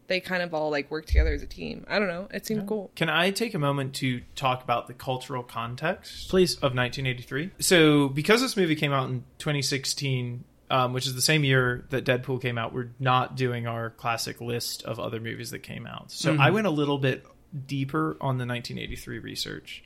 they 0.08 0.20
kind 0.20 0.44
of 0.44 0.54
all 0.54 0.70
like 0.70 0.92
work 0.92 1.06
together 1.06 1.34
as 1.34 1.42
a 1.42 1.48
team. 1.48 1.86
I 1.88 1.98
don't 2.00 2.08
know. 2.08 2.28
It 2.32 2.46
seemed 2.46 2.68
cool. 2.68 2.92
Can 2.96 3.10
I 3.10 3.32
take 3.32 3.54
a 3.54 3.60
moment 3.60 3.96
to 3.96 4.22
talk 4.36 4.64
about 4.64 4.88
the 4.88 4.94
cultural 4.94 5.44
context, 5.44 6.30
Please. 6.30 6.56
of 6.56 6.76
1983? 6.76 7.52
So, 7.60 8.10
because 8.10 8.42
this 8.42 8.58
movie 8.58 8.76
came 8.76 8.92
out 8.92 9.10
in 9.10 9.24
2016, 9.40 10.44
um, 10.70 10.94
which 10.94 11.08
is 11.08 11.16
the 11.16 11.22
same 11.22 11.44
year 11.44 11.86
that 11.90 12.06
Deadpool 12.06 12.42
came 12.42 12.58
out, 12.58 12.74
we're 12.74 12.92
not 13.00 13.36
doing 13.38 13.66
our 13.66 13.92
classic 13.92 14.42
list 14.42 14.84
of 14.84 15.00
other 15.00 15.20
movies 15.20 15.52
that 15.52 15.60
came 15.60 15.88
out. 15.88 16.12
So, 16.12 16.36
I 16.38 16.50
went 16.50 16.68
a 16.68 16.72
little 16.72 16.98
bit 16.98 17.26
deeper 17.68 18.12
on 18.22 18.38
the 18.38 18.46
1983 18.46 19.20
research, 19.20 19.84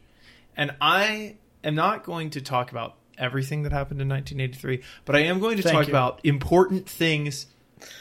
and 0.55 0.75
I 0.81 1.35
am 1.63 1.75
not 1.75 2.03
going 2.03 2.29
to 2.31 2.41
talk 2.41 2.71
about 2.71 2.95
everything 3.17 3.63
that 3.63 3.71
happened 3.71 4.01
in 4.01 4.07
1983, 4.09 4.81
but 5.05 5.15
I 5.15 5.19
am 5.21 5.39
going 5.39 5.57
to 5.57 5.63
Thank 5.63 5.75
talk 5.75 5.87
you. 5.87 5.91
about 5.91 6.19
important 6.23 6.87
things 6.87 7.47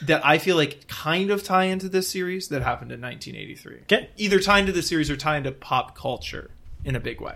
that 0.02 0.24
I 0.24 0.38
feel 0.38 0.56
like 0.56 0.86
kind 0.88 1.30
of 1.30 1.42
tie 1.42 1.64
into 1.64 1.88
this 1.88 2.08
series 2.08 2.48
that 2.48 2.62
happened 2.62 2.92
in 2.92 3.00
1983 3.00 3.80
Okay. 3.82 4.08
either 4.16 4.40
tie 4.40 4.58
into 4.60 4.72
the 4.72 4.82
series 4.82 5.10
or 5.10 5.16
tie 5.16 5.36
into 5.36 5.52
pop 5.52 5.94
culture 5.96 6.50
in 6.84 6.96
a 6.96 7.00
big 7.00 7.20
way. 7.20 7.34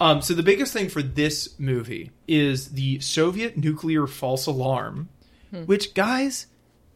Um, 0.00 0.22
so 0.22 0.34
the 0.34 0.42
biggest 0.42 0.72
thing 0.72 0.88
for 0.88 1.02
this 1.02 1.56
movie 1.60 2.10
is 2.26 2.70
the 2.70 2.98
Soviet 3.00 3.56
nuclear 3.56 4.06
false 4.08 4.46
alarm, 4.46 5.08
which 5.66 5.94
guys, 5.94 6.46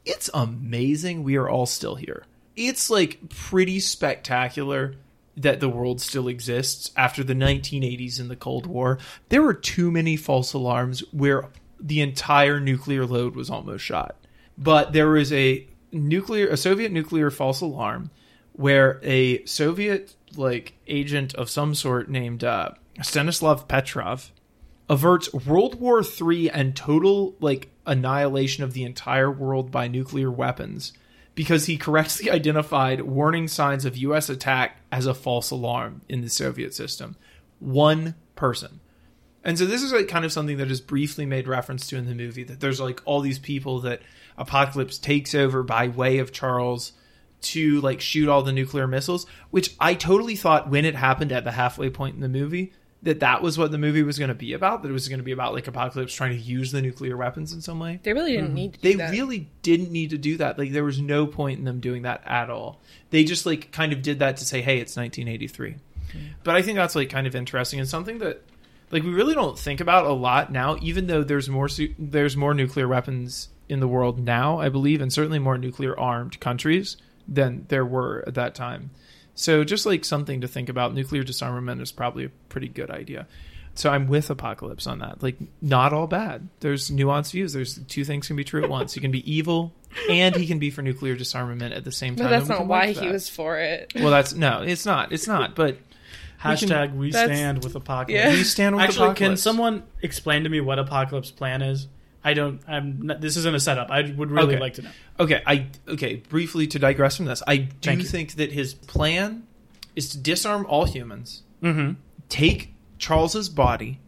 it's 0.04 0.28
amazing 0.34 1.22
we 1.22 1.36
are 1.36 1.48
all 1.48 1.66
still 1.66 1.94
here. 1.96 2.24
It's 2.57 2.90
like 2.90 3.28
pretty 3.28 3.80
spectacular 3.80 4.96
that 5.36 5.61
the 5.61 5.68
world 5.68 6.00
still 6.00 6.28
exists 6.28 6.90
after 6.96 7.22
the 7.22 7.34
1980s 7.34 8.18
and 8.18 8.30
the 8.30 8.36
Cold 8.36 8.66
War. 8.66 8.98
There 9.28 9.42
were 9.42 9.54
too 9.54 9.90
many 9.90 10.16
false 10.16 10.54
alarms 10.54 11.00
where 11.12 11.50
the 11.78 12.00
entire 12.00 12.59
nuclear 12.59 13.04
load 13.04 13.36
was 13.36 13.50
almost 13.50 13.84
shot. 13.84 14.16
But 14.57 14.94
there 14.94 15.11
was 15.11 15.32
a 15.32 15.66
nuclear 15.92 16.48
a 16.48 16.57
Soviet 16.57 16.90
nuclear 16.90 17.30
false 17.30 17.61
alarm 17.61 18.11
where 18.52 18.98
a 19.02 19.44
Soviet 19.44 20.14
like 20.36 20.74
agent 20.86 21.34
of 21.34 21.50
some 21.50 21.74
sort 21.74 22.09
named 22.09 22.42
uh, 22.42 22.70
Stanislav 23.02 23.68
Petrov 23.68 24.32
averts 24.88 25.32
World 25.34 25.80
War 25.80 26.02
III 26.02 26.50
and 26.50 26.74
total 26.74 27.34
like 27.40 27.70
annihilation 27.86 28.64
of 28.64 28.72
the 28.72 28.84
entire 28.84 29.30
world 29.30 29.70
by 29.70 29.88
nuclear 29.88 30.30
weapons 30.30 30.92
because 31.37 31.66
he 31.66 31.76
correctly 31.76 32.28
identified 32.32 33.03
warning 33.03 33.47
signs 33.47 33.84
of 33.84 33.97
US 33.97 34.28
attack 34.28 34.80
as 34.91 35.07
a 35.07 35.14
false 35.14 35.53
alarm 35.53 36.01
in 36.09 36.22
the 36.22 36.28
Soviet 36.28 36.74
system. 36.74 37.14
One 37.61 38.16
person. 38.34 38.80
And 39.45 39.57
so 39.57 39.64
this 39.64 39.84
is 39.84 39.93
like 39.93 40.09
kind 40.09 40.24
of 40.24 40.32
something 40.32 40.57
that 40.57 40.72
is 40.72 40.80
briefly 40.80 41.24
made 41.24 41.47
reference 41.47 41.87
to 41.89 41.97
in 41.97 42.07
the 42.07 42.16
movie 42.16 42.43
that 42.43 42.59
there's 42.59 42.80
like 42.80 43.01
all 43.05 43.20
these 43.20 43.39
people 43.39 43.78
that 43.82 44.03
Apocalypse 44.37 44.99
takes 44.99 45.37
over 45.37 45.62
by 45.62 45.87
way 45.87 46.18
of 46.18 46.32
Charles 46.32 46.93
to 47.43 47.80
like 47.80 48.01
shoot 48.01 48.28
all 48.28 48.43
the 48.43 48.53
nuclear 48.53 48.89
missiles, 48.89 49.26
which 49.51 49.76
I 49.78 49.95
totally 49.95 50.34
thought 50.34 50.68
when 50.68 50.84
it 50.84 50.97
happened 50.97 51.30
at 51.30 51.45
the 51.45 51.53
halfway 51.53 51.91
point 51.91 52.16
in 52.16 52.22
the 52.22 52.28
movie 52.28 52.72
that 53.07 53.20
that 53.20 53.42
was 53.42 53.57
what 53.57 53.70
the 53.70 53.78
movie 53.78 54.02
was 54.02 54.18
going 54.18 54.28
to 54.28 54.34
be 54.34 54.52
about. 54.52 54.82
That 54.82 54.90
it 54.90 54.92
was 54.92 55.09
going 55.09 55.18
to 55.18 55.24
be 55.24 55.32
about 55.32 55.54
like 55.54 55.66
Apocalypse 55.66 56.14
trying 56.14 56.32
to 56.32 56.42
use 56.42 56.72
the 56.72 56.82
nuclear 56.82 57.16
weapons 57.16 57.52
in 57.52 57.61
some 57.61 57.78
way. 57.78 58.00
They 58.02 58.12
really 58.12 58.32
didn't 58.32 58.48
mm-hmm. 58.48 58.54
need 58.54 58.74
to 58.74 58.80
do 58.80 58.88
They 58.88 58.94
that. 58.96 59.11
really 59.11 59.48
didn't 59.62 59.90
need 59.90 60.11
to 60.11 60.18
do 60.18 60.36
that. 60.36 60.59
Like 60.59 60.72
there 60.72 60.84
was 60.84 61.00
no 61.00 61.26
point 61.26 61.59
in 61.59 61.64
them 61.64 61.80
doing 61.80 62.02
that 62.02 62.22
at 62.26 62.50
all. 62.50 62.80
They 63.11 63.24
just 63.24 63.46
like 63.46 63.72
kind 63.72 63.92
of 63.92 64.02
did 64.02 64.18
that 64.18 64.36
to 64.38 64.44
say, 64.44 64.61
"Hey, 64.61 64.78
it's 64.78 64.96
1983." 64.96 65.70
Mm-hmm. 65.70 66.18
But 66.44 66.57
I 66.57 66.62
think 66.62 66.76
that's 66.76 66.94
like 66.94 67.11
kind 67.11 67.26
of 67.26 67.34
interesting 67.34 67.80
and 67.80 67.88
something 67.88 68.18
that 68.18 68.42
like 68.90 69.02
we 69.02 69.11
really 69.11 69.34
don't 69.34 69.59
think 69.59 69.80
about 69.80 70.07
a 70.07 70.12
lot 70.12 70.52
now 70.52 70.76
even 70.80 71.09
though 71.09 71.24
there's 71.24 71.48
more 71.48 71.68
su- 71.68 71.94
there's 71.98 72.36
more 72.36 72.54
nuclear 72.54 72.86
weapons 72.86 73.48
in 73.68 73.80
the 73.80 73.88
world 73.88 74.18
now, 74.18 74.61
I 74.61 74.68
believe, 74.68 75.00
and 75.00 75.12
certainly 75.12 75.38
more 75.38 75.59
nuclear 75.59 75.98
armed 75.98 76.38
countries 76.40 76.96
than 77.26 77.66
there 77.68 77.84
were 77.84 78.24
at 78.26 78.34
that 78.34 78.54
time. 78.54 78.90
So 79.37 79.62
just 79.62 79.87
like 79.87 80.05
something 80.05 80.41
to 80.41 80.49
think 80.49 80.68
about, 80.68 80.95
nuclear 80.95 81.22
disarmament 81.22 81.80
is 81.80 81.93
probably 81.93 82.24
a 82.24 82.30
pretty 82.49 82.68
good 82.68 82.91
idea. 82.91 83.28
So 83.74 83.91
I'm 83.91 84.09
with 84.09 84.30
Apocalypse 84.30 84.87
on 84.87 85.01
that. 85.01 85.22
Like, 85.22 85.37
not 85.61 85.93
all 85.93 86.07
bad. 86.07 86.49
There's 86.61 86.91
nuanced 86.91 87.32
views. 87.32 87.53
There's 87.53 87.78
two 87.87 88.05
things 88.05 88.26
can 88.26 88.34
be 88.34 88.45
true 88.45 88.64
at 88.64 88.70
once. 88.70 88.95
He 88.95 89.01
can 89.01 89.11
be 89.11 89.30
evil, 89.30 89.74
and 90.11 90.34
he 90.34 90.47
can 90.47 90.59
be 90.59 90.70
for 90.70 90.80
nuclear 90.80 91.14
disarmament 91.14 91.74
at 91.74 91.84
the 91.84 91.93
same 91.93 92.16
time. 92.16 92.24
No, 92.24 92.30
that's 92.30 92.49
not 92.49 92.66
why 92.66 92.87
like 92.87 92.97
he 92.97 93.09
was 93.09 93.28
for 93.28 93.59
it. 93.59 93.93
Well, 93.95 94.11
that's 94.11 94.34
no, 94.34 94.62
it's 94.62 94.87
not. 94.87 95.12
It's 95.12 95.26
not. 95.26 95.55
But 95.55 95.76
Hashtag 96.43 96.95
we, 96.95 97.11
That's- 97.11 97.37
stand 97.37 97.64
with 97.64 97.74
apocalypse. 97.74 98.12
Yeah. 98.24 98.30
we 98.30 98.45
stand 98.45 98.76
with 98.76 98.84
Actually, 98.84 99.14
can 99.14 99.37
someone 99.37 99.82
explain 100.03 100.45
to 100.45 100.49
me 100.49 100.61
what 100.61 100.78
apocalypse 100.78 101.30
plan 101.30 101.62
is? 101.62 101.89
I 102.27 102.35
don't. 102.35 102.61
I'm. 102.68 103.07
Not, 103.07 103.20
this 103.20 103.37
isn't 103.37 103.55
a 103.55 103.61
setup. 103.61 103.91
I 103.91 104.03
would 104.03 104.31
really 104.31 104.55
Okay. 104.55 104.61
like 104.61 104.74
to 104.74 104.83
know. 104.83 104.91
Okay, 105.20 105.43
I 105.47 105.68
okay. 105.89 106.16
Briefly 106.16 106.66
to 106.68 106.79
digress 106.79 107.16
from 107.16 107.27
this, 107.27 107.43
I 107.47 107.57
do 107.59 107.68
Thank 107.83 108.01
you. 108.03 108.07
think 108.09 108.35
that 108.35 108.53
his 108.53 108.74
plan 108.74 109.45
is 109.95 110.11
to 110.11 110.18
disarm 110.18 110.66
all 110.68 110.85
humans, 110.85 111.43
Mm-hmm. 111.62 111.93
take 112.29 112.74
Charles's 112.99 113.49
body, 113.49 114.01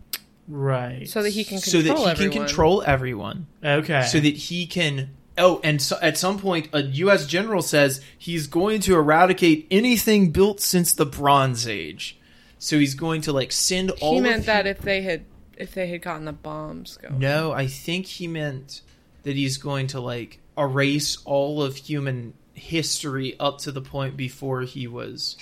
Right. 0.46 1.08
So 1.08 1.22
that 1.22 1.30
he 1.30 1.44
can 1.44 1.58
so 1.58 1.78
that 1.82 1.84
he 1.98 2.04
everyone. 2.04 2.16
can 2.16 2.30
control 2.46 2.82
everyone, 2.86 3.46
okay. 3.64 4.02
so 4.06 4.18
that 4.18 4.34
he 4.36 4.66
can. 4.66 5.10
Oh, 5.36 5.60
and 5.62 5.80
so 5.80 5.96
at 6.02 6.18
some 6.18 6.38
point, 6.40 6.68
a 6.72 6.82
U.S. 6.82 7.24
general 7.26 7.62
says 7.62 8.00
he's 8.18 8.46
going 8.48 8.80
to 8.80 8.96
eradicate 8.96 9.68
anything 9.70 10.32
built 10.32 10.60
since 10.60 10.92
the 10.92 11.06
Bronze 11.06 11.68
Age. 11.68 12.18
So 12.58 12.76
he's 12.78 12.94
going 12.94 13.20
to 13.22 13.32
like 13.32 13.52
send 13.52 13.90
all. 14.00 14.14
He 14.14 14.20
meant 14.20 14.40
hu- 14.40 14.46
that 14.46 14.66
if 14.66 14.80
they 14.80 15.02
had 15.02 15.24
if 15.58 15.74
they 15.74 15.86
had 15.88 16.02
gotten 16.02 16.24
the 16.24 16.32
bombs 16.32 16.96
going. 17.02 17.18
No, 17.18 17.52
I 17.52 17.66
think 17.66 18.06
he 18.06 18.26
meant 18.26 18.80
that 19.24 19.36
he's 19.36 19.58
going 19.58 19.88
to 19.88 20.00
like 20.00 20.38
erase 20.56 21.18
all 21.24 21.62
of 21.62 21.76
human 21.76 22.34
history 22.54 23.36
up 23.38 23.58
to 23.58 23.72
the 23.72 23.80
point 23.82 24.16
before 24.16 24.62
he 24.62 24.86
was. 24.86 25.36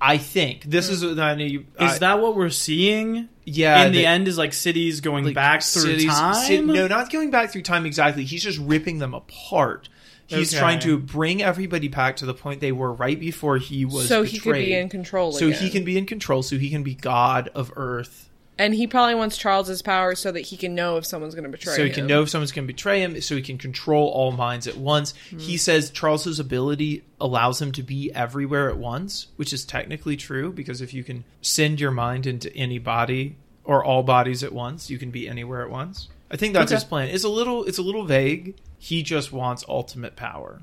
I 0.00 0.18
think 0.18 0.64
this 0.64 0.88
is 0.88 1.04
what 1.04 1.18
I 1.20 1.36
know 1.36 1.44
you, 1.44 1.60
Is 1.78 1.92
I- 1.92 1.98
that 1.98 2.20
what 2.20 2.34
we're 2.34 2.50
seeing? 2.50 3.28
yeah 3.44 3.84
in 3.86 3.92
the 3.92 4.02
that- 4.02 4.08
end, 4.08 4.28
is 4.28 4.36
like 4.38 4.52
cities 4.52 5.00
going 5.00 5.24
like, 5.26 5.34
back 5.34 5.62
through 5.62 5.82
cities- 5.82 6.06
time. 6.06 6.46
ci- 6.46 6.60
no, 6.60 6.88
not 6.88 7.10
going 7.12 7.30
back 7.30 7.50
through 7.52 7.62
time 7.62 7.86
exactly. 7.86 8.24
He's 8.24 8.42
just 8.42 8.58
ripping 8.58 8.98
them 8.98 9.14
apart. 9.14 9.88
He's 10.26 10.52
Okay. 10.54 10.60
trying 10.60 10.80
to 10.80 10.98
bring 10.98 11.42
everybody 11.42 11.88
back 11.88 12.16
to 12.16 12.26
the 12.26 12.34
point 12.34 12.60
they 12.60 12.72
were 12.72 12.92
right 12.92 13.18
before 13.20 13.58
he 13.58 13.84
was 13.84 14.08
so 14.08 14.22
he 14.22 14.38
could 14.38 14.54
be 14.54 14.72
in 14.74 14.88
control. 14.88 15.30
so 15.30 15.50
he 15.50 15.68
can 15.70 15.84
be 15.84 15.96
in 15.98 16.06
control. 16.06 16.42
So 16.42 16.58
he 16.58 16.70
can 16.70 16.82
be 16.82 16.94
God 16.94 17.50
of 17.54 17.72
Earth. 17.76 18.28
And 18.64 18.74
he 18.74 18.86
probably 18.86 19.14
wants 19.14 19.36
Charles's 19.36 19.82
power 19.82 20.14
so 20.14 20.30
that 20.32 20.40
he 20.40 20.56
can 20.56 20.74
know 20.74 20.96
if 20.96 21.04
someone's 21.04 21.34
going 21.34 21.44
to 21.44 21.50
betray 21.50 21.72
him. 21.72 21.76
so 21.76 21.82
he 21.82 21.88
him. 21.90 21.94
can 21.94 22.06
know 22.06 22.22
if 22.22 22.30
someone's 22.30 22.52
going 22.52 22.66
to 22.66 22.72
betray 22.72 23.00
him. 23.02 23.20
So 23.20 23.34
he 23.36 23.42
can 23.42 23.58
control 23.58 24.08
all 24.08 24.32
minds 24.32 24.66
at 24.66 24.76
once. 24.76 25.14
Hmm. 25.30 25.38
He 25.38 25.56
says 25.56 25.90
Charles's 25.90 26.38
ability 26.40 27.02
allows 27.20 27.60
him 27.60 27.72
to 27.72 27.82
be 27.82 28.12
everywhere 28.14 28.70
at 28.70 28.78
once, 28.78 29.28
which 29.36 29.52
is 29.52 29.64
technically 29.64 30.16
true 30.16 30.52
because 30.52 30.80
if 30.80 30.94
you 30.94 31.04
can 31.04 31.24
send 31.40 31.80
your 31.80 31.90
mind 31.90 32.26
into 32.26 32.54
any 32.56 32.78
body 32.78 33.36
or 33.64 33.84
all 33.84 34.02
bodies 34.02 34.42
at 34.42 34.52
once, 34.52 34.90
you 34.90 34.98
can 34.98 35.10
be 35.10 35.28
anywhere 35.28 35.62
at 35.62 35.70
once. 35.70 36.08
I 36.30 36.36
think 36.36 36.54
that's 36.54 36.72
Okay. 36.72 36.76
his 36.76 36.84
plan. 36.84 37.08
It's 37.10 37.24
a 37.24 37.28
little 37.28 37.64
it's 37.64 37.78
a 37.78 37.82
little 37.82 38.04
vague. 38.04 38.56
He 38.78 39.02
just 39.02 39.32
wants 39.32 39.64
ultimate 39.68 40.16
power 40.16 40.60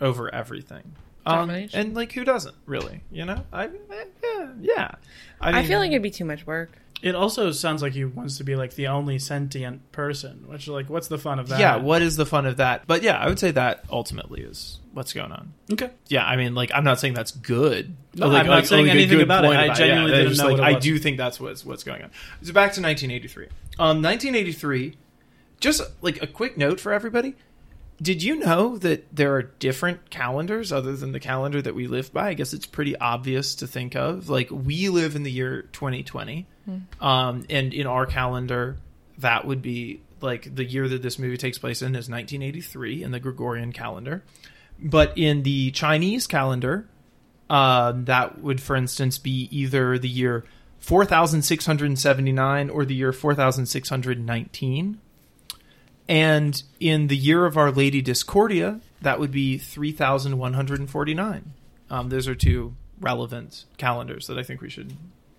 over 0.00 0.34
everything. 0.34 0.92
Um, 1.26 1.50
and 1.50 1.94
like 1.94 2.12
who 2.12 2.24
doesn't 2.24 2.56
really? 2.64 3.02
You 3.12 3.26
know, 3.26 3.44
I 3.52 3.68
yeah 4.22 4.48
yeah. 4.60 4.90
I, 5.40 5.60
I 5.60 5.66
feel 5.66 5.78
like 5.78 5.90
it'd 5.90 6.02
be 6.02 6.10
too 6.10 6.24
much 6.24 6.46
work. 6.46 6.72
It 7.02 7.14
also 7.14 7.50
sounds 7.52 7.80
like 7.82 7.94
he 7.94 8.04
wants 8.04 8.36
to 8.38 8.44
be 8.44 8.56
like 8.56 8.74
the 8.74 8.88
only 8.88 9.18
sentient 9.18 9.90
person, 9.90 10.44
which 10.46 10.68
like, 10.68 10.90
what's 10.90 11.08
the 11.08 11.18
fun 11.18 11.38
of 11.38 11.48
that? 11.48 11.58
yeah. 11.58 11.76
What 11.76 12.02
is 12.02 12.16
the 12.16 12.26
fun 12.26 12.44
of 12.46 12.58
that? 12.58 12.86
But 12.86 13.02
yeah, 13.02 13.16
I 13.18 13.26
would 13.28 13.38
say 13.38 13.50
that 13.52 13.84
ultimately 13.90 14.42
is 14.42 14.80
what's 14.92 15.12
going 15.12 15.32
on. 15.32 15.54
Okay. 15.72 15.90
Yeah, 16.08 16.26
I 16.26 16.36
mean, 16.36 16.54
like 16.54 16.70
I'm 16.74 16.84
not 16.84 17.00
saying 17.00 17.14
that's 17.14 17.30
good. 17.30 17.96
No, 18.14 18.26
Like- 18.28 18.40
I'm 18.40 18.46
not 18.46 18.52
like- 18.56 18.66
saying 18.66 18.86
like 18.86 18.94
anything 18.94 19.20
about 19.22 19.44
it. 19.44 19.48
point 19.48 19.58
I 19.60 19.72
genuinely 19.72 20.10
Yeah, 20.10 20.16
didn't 20.18 20.28
just 20.32 20.42
know 20.42 20.48
like, 20.50 20.58
what 20.60 20.70
it 20.72 20.76
I 20.76 20.78
do 20.78 20.98
think 20.98 21.16
that's 21.16 21.40
what's 21.40 21.64
what's 21.64 21.84
going 21.84 22.02
on. 22.02 22.10
So 22.42 22.52
back 22.52 22.72
to 22.74 22.82
1983. 22.82 23.46
Um, 23.78 24.02
1983. 24.02 24.96
Just 25.60 25.82
like 26.02 26.22
a 26.22 26.26
quick 26.26 26.56
note 26.58 26.80
for 26.80 26.92
everybody. 26.92 27.34
Did 28.02 28.22
you 28.22 28.36
know 28.36 28.78
that 28.78 29.14
there 29.14 29.34
are 29.34 29.42
different 29.42 30.08
calendars 30.08 30.72
other 30.72 30.96
than 30.96 31.12
the 31.12 31.20
calendar 31.20 31.60
that 31.60 31.74
we 31.74 31.86
live 31.86 32.12
by? 32.12 32.28
I 32.28 32.34
guess 32.34 32.54
it's 32.54 32.66
pretty 32.66 32.96
obvious 32.96 33.56
to 33.56 33.66
think 33.66 33.94
of. 33.94 34.30
Like 34.30 34.50
we 34.50 34.88
live 34.88 35.16
in 35.16 35.22
the 35.22 35.30
year 35.30 35.62
2020, 35.72 36.46
um, 37.00 37.44
and 37.50 37.74
in 37.74 37.86
our 37.86 38.06
calendar, 38.06 38.78
that 39.18 39.46
would 39.46 39.60
be 39.60 40.00
like 40.22 40.54
the 40.54 40.64
year 40.64 40.88
that 40.88 41.02
this 41.02 41.18
movie 41.18 41.36
takes 41.36 41.58
place 41.58 41.82
in 41.82 41.88
is 41.88 42.08
1983 42.08 43.02
in 43.02 43.10
the 43.10 43.20
Gregorian 43.20 43.72
calendar. 43.72 44.22
But 44.78 45.18
in 45.18 45.42
the 45.42 45.70
Chinese 45.72 46.26
calendar, 46.26 46.88
uh, 47.50 47.92
that 47.96 48.40
would, 48.40 48.62
for 48.62 48.76
instance, 48.76 49.18
be 49.18 49.48
either 49.50 49.98
the 49.98 50.08
year 50.08 50.44
4679 50.78 52.70
or 52.70 52.84
the 52.84 52.94
year 52.94 53.12
4619. 53.12 55.00
And 56.10 56.60
in 56.80 57.06
the 57.06 57.16
year 57.16 57.46
of 57.46 57.56
Our 57.56 57.70
Lady 57.70 58.02
Discordia, 58.02 58.80
that 59.00 59.20
would 59.20 59.30
be 59.30 59.58
3149. 59.58 61.52
Um, 61.88 62.08
those 62.08 62.26
are 62.26 62.34
two 62.34 62.74
relevant 62.98 63.64
calendars 63.78 64.26
that 64.26 64.36
I 64.36 64.42
think 64.42 64.60
we 64.60 64.68
should 64.68 64.96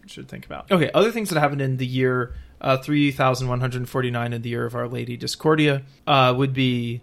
should 0.07 0.30
think 0.30 0.45
about. 0.45 0.72
Okay, 0.72 0.89
other 0.93 1.11
things 1.11 1.30
that 1.30 1.39
happened 1.39 1.61
in 1.61 1.78
the 1.78 1.86
year 1.86 2.34
uh, 2.61 2.78
3149 2.78 4.34
in 4.34 4.41
the 4.41 4.49
year 4.49 4.65
of 4.65 4.74
Our 4.74 4.88
Lady 4.88 5.17
Discordia 5.17 5.84
uh, 6.07 6.34
would 6.36 6.53
be 6.53 7.01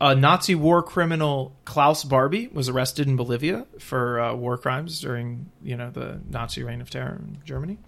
a 0.00 0.14
Nazi 0.14 0.54
war 0.54 0.82
criminal 0.82 1.54
Klaus 1.66 2.04
Barbie 2.04 2.48
was 2.48 2.70
arrested 2.70 3.06
in 3.06 3.16
Bolivia 3.16 3.66
for 3.78 4.18
uh, 4.18 4.34
war 4.34 4.56
crimes 4.56 4.98
during 5.00 5.50
you 5.62 5.76
know 5.76 5.90
the 5.90 6.20
Nazi 6.28 6.62
reign 6.62 6.80
of 6.80 6.88
terror 6.88 7.20
in 7.20 7.38
Germany. 7.44 7.78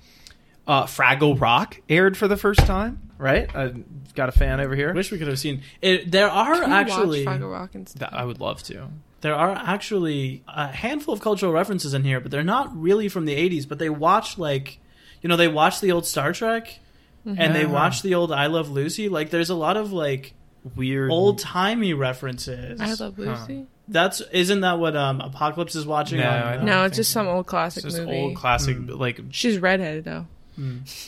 Uh, 0.66 0.84
Fraggle 0.84 1.40
Rock 1.40 1.80
aired 1.88 2.16
for 2.16 2.28
the 2.28 2.36
first 2.36 2.60
time, 2.60 3.10
right? 3.22 3.54
I've 3.54 4.14
got 4.14 4.28
a 4.28 4.32
fan 4.32 4.60
over 4.60 4.74
here. 4.74 4.92
Wish 4.92 5.10
we 5.12 5.18
could 5.18 5.28
have 5.28 5.38
seen 5.38 5.62
it. 5.80 6.10
There 6.10 6.28
are 6.28 6.60
Can 6.60 6.72
actually 6.72 7.24
watch 7.24 7.40
Fraggle 7.40 7.50
Rock 7.52 7.74
and 7.74 7.88
stuff. 7.88 8.10
I 8.12 8.24
would 8.24 8.40
love 8.40 8.62
to. 8.64 8.88
there 9.22 9.34
are 9.34 9.52
actually 9.52 10.42
a 10.48 10.66
handful 10.68 11.14
of 11.14 11.20
cultural 11.20 11.52
references 11.52 11.94
in 11.94 12.02
here, 12.04 12.20
but 12.20 12.30
they're 12.30 12.42
not 12.42 12.76
really 12.76 13.08
from 13.08 13.24
the 13.24 13.34
'80s. 13.36 13.68
But 13.68 13.78
they 13.78 13.88
watch 13.88 14.36
like, 14.36 14.78
you 15.22 15.28
know, 15.28 15.36
they 15.36 15.48
watch 15.48 15.80
the 15.80 15.92
old 15.92 16.06
Star 16.06 16.32
Trek, 16.32 16.78
and 17.24 17.54
they 17.54 17.64
watch 17.66 18.02
the 18.02 18.14
old 18.16 18.32
I 18.32 18.46
Love 18.48 18.68
Lucy. 18.70 19.08
Like, 19.08 19.30
there's 19.30 19.50
a 19.50 19.54
lot 19.54 19.76
of 19.76 19.92
like 19.92 20.34
Weird 20.76 21.10
old 21.10 21.38
timey 21.40 21.92
references. 21.92 22.80
I 22.80 22.94
love 22.94 23.18
Lucy. 23.18 23.66
That's 23.88 24.20
isn't 24.32 24.60
that 24.60 24.78
what 24.78 24.96
um 24.96 25.20
Apocalypse 25.20 25.74
is 25.74 25.84
watching? 25.84 26.18
No, 26.20 26.28
on, 26.30 26.58
uh, 26.58 26.62
No, 26.62 26.84
it's 26.84 26.96
just 26.96 27.10
so. 27.10 27.20
some 27.20 27.26
old 27.28 27.40
It's 27.46 27.50
classic 27.50 27.82
just 27.82 27.98
movie. 27.98 28.12
old 28.16 28.36
classic 28.36 28.76
Hmm. 28.76 28.86
like 28.90 29.20
She's 29.30 29.58
redheaded 29.58 30.04
though. 30.04 30.26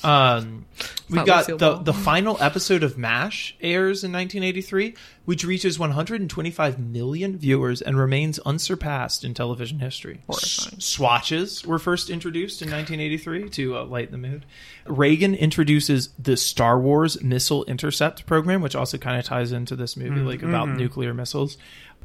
Um, 0.03 0.64
we 1.11 1.18
got 1.26 1.47
the 1.59 1.76
the 1.84 1.92
final 1.92 2.36
episode 2.40 2.82
of 2.82 2.97
MASH 2.97 3.55
airs 3.61 4.03
in 4.03 4.11
1983, 4.12 4.95
which 5.26 5.45
reaches 5.45 5.78
125 5.78 6.78
million 6.78 7.36
viewers 7.36 7.82
and 7.82 7.99
remains 7.99 8.38
unsurpassed 8.40 9.24
in 9.24 9.34
television 9.34 9.80
history. 9.80 10.22
S- 10.30 10.84
swatches 10.84 11.66
were 11.66 11.78
first 11.78 12.09
introduced 12.11 12.62
in 12.62 12.70
1983 12.70 13.51
to 13.51 13.76
uh, 13.76 13.84
lighten 13.84 14.12
the 14.12 14.28
mood. 14.28 14.47
Reagan 14.86 15.34
introduces 15.34 16.09
the 16.18 16.36
Star 16.36 16.78
Wars 16.80 17.22
Missile 17.22 17.64
Intercept 17.64 18.26
program, 18.26 18.62
which 18.62 18.74
also 18.74 18.97
kind 18.99 19.18
of 19.18 19.24
ties 19.24 19.53
into 19.53 19.76
this 19.76 19.97
movie, 19.97 20.20
like 20.20 20.42
about 20.42 20.68
nuclear 20.70 21.12
missiles. 21.12 21.59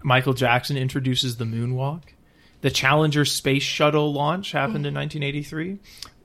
Michael 0.03 0.33
Jackson 0.33 0.77
introduces 0.77 1.37
the 1.37 1.45
moonwalk. 1.45 2.03
The 2.61 2.69
Challenger 2.69 3.23
space 3.23 3.63
shuttle 3.63 4.11
launch 4.11 4.51
happened 4.51 4.85
in 4.85 4.93
1983. 4.93 5.79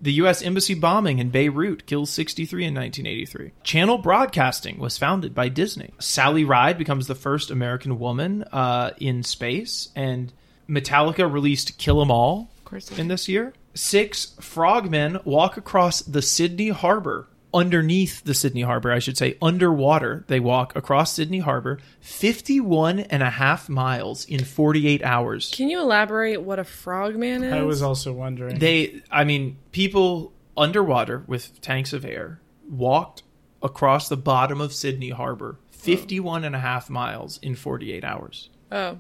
The 0.05 0.13
U.S. 0.13 0.43
Embassy 0.43 0.75
bombing 0.75 1.19
in 1.19 1.31
Beirut 1.31 1.87
kills 1.87 2.11
63 2.11 2.67
in 2.67 2.75
1983. 2.75 3.53
Channel 3.63 3.97
Broadcasting 3.97 4.79
was 4.79 4.99
founded 4.99 5.35
by 5.35 5.49
Disney. 5.49 5.95
Sally 5.99 6.45
Ride 6.45 6.77
becomes 6.77 7.07
the 7.07 7.15
first 7.15 7.51
American 7.51 7.99
woman 7.99 8.43
uh, 8.53 8.91
in 8.99 9.23
space, 9.23 9.89
and 9.97 10.31
Metallica 10.69 11.33
released 11.33 11.79
Kill 11.79 12.03
'Em 12.03 12.11
All 12.11 12.51
in 12.99 13.09
this 13.09 13.31
year. 13.31 13.55
Six 13.73 14.37
frogmen 14.43 15.21
walk 15.25 15.57
across 15.57 16.03
the 16.03 16.21
Sydney 16.21 16.69
Harbor. 16.69 17.27
Underneath 17.55 18.25
the 18.25 18.35
Sydney 18.35 18.63
Harbor, 18.63 18.91
I 18.91 18.99
should 18.99 19.17
say, 19.17 19.39
underwater, 19.41 20.25
they 20.27 20.41
walk 20.41 20.75
across 20.75 21.13
Sydney 21.13 21.39
Harbor 21.39 21.79
51 22.01 22.99
and 22.99 23.23
a 23.23 23.31
half 23.31 23.69
miles 23.69 24.25
in 24.25 24.45
48 24.45 25.05
hours. 25.05 25.53
Can 25.55 25.69
you 25.71 25.81
elaborate 25.81 26.43
what 26.43 26.59
a 26.59 26.65
frogman 26.65 27.45
is? 27.45 27.53
I 27.53 27.63
was 27.63 27.81
also 27.81 28.13
wondering. 28.13 28.59
They, 28.59 29.03
I 29.11 29.23
mean, 29.23 29.57
people 29.71 30.33
underwater 30.57 31.23
with 31.29 31.61
tanks 31.61 31.93
of 31.93 32.05
air 32.05 32.41
walked 32.69 33.23
across 33.63 34.09
the 34.09 34.17
bottom 34.17 34.61
of 34.61 34.73
Sydney 34.73 35.11
Harbor 35.11 35.59
51 35.71 36.43
and 36.45 36.57
a 36.57 36.61
half 36.61 36.91
miles 36.91 37.39
in 37.39 37.55
48 37.55 38.03
hours. 38.05 38.51
oh, 38.73 38.99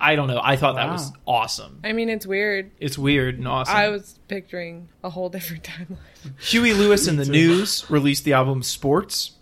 I 0.00 0.16
don't 0.16 0.28
know. 0.28 0.40
I 0.42 0.56
thought 0.56 0.74
that 0.76 0.86
Wow. 0.86 0.92
was 0.92 1.12
awesome. 1.26 1.80
I 1.84 1.92
mean 1.92 2.08
it's 2.08 2.26
weird. 2.26 2.70
It's 2.78 2.98
weird 2.98 3.38
and 3.38 3.48
awesome. 3.48 3.74
I 3.74 3.88
was 3.88 4.18
picturing 4.28 4.88
a 5.02 5.10
whole 5.10 5.28
different 5.30 5.64
timeline. 5.64 5.98
Huey 6.40 6.72
Lewis 6.74 7.06
and 7.08 7.18
the 7.18 7.24
News 7.24 7.88
released 7.90 8.24
the 8.24 8.32
album 8.34 8.62
Sports. 8.62 9.32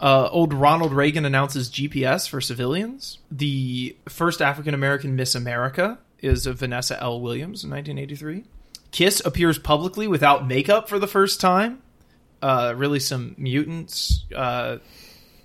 Uh, 0.00 0.28
old 0.32 0.52
Ronald 0.52 0.92
Reagan 0.92 1.24
announces 1.24 1.70
GPS 1.70 2.28
for 2.28 2.40
civilians. 2.40 3.18
The 3.30 3.96
first 4.08 4.42
African 4.42 4.74
American 4.74 5.14
Miss 5.14 5.34
America 5.36 5.98
is 6.20 6.46
of 6.46 6.58
Vanessa 6.58 7.00
L. 7.00 7.20
Williams 7.20 7.62
in 7.64 7.70
1983. 7.70 8.44
Kiss 8.90 9.22
appears 9.24 9.58
publicly 9.58 10.08
without 10.08 10.46
makeup 10.46 10.88
for 10.88 10.98
the 10.98 11.06
first 11.06 11.40
time. 11.40 11.80
Uh, 12.42 12.74
really, 12.76 12.98
some 12.98 13.34
mutants 13.38 14.24
uh, 14.34 14.78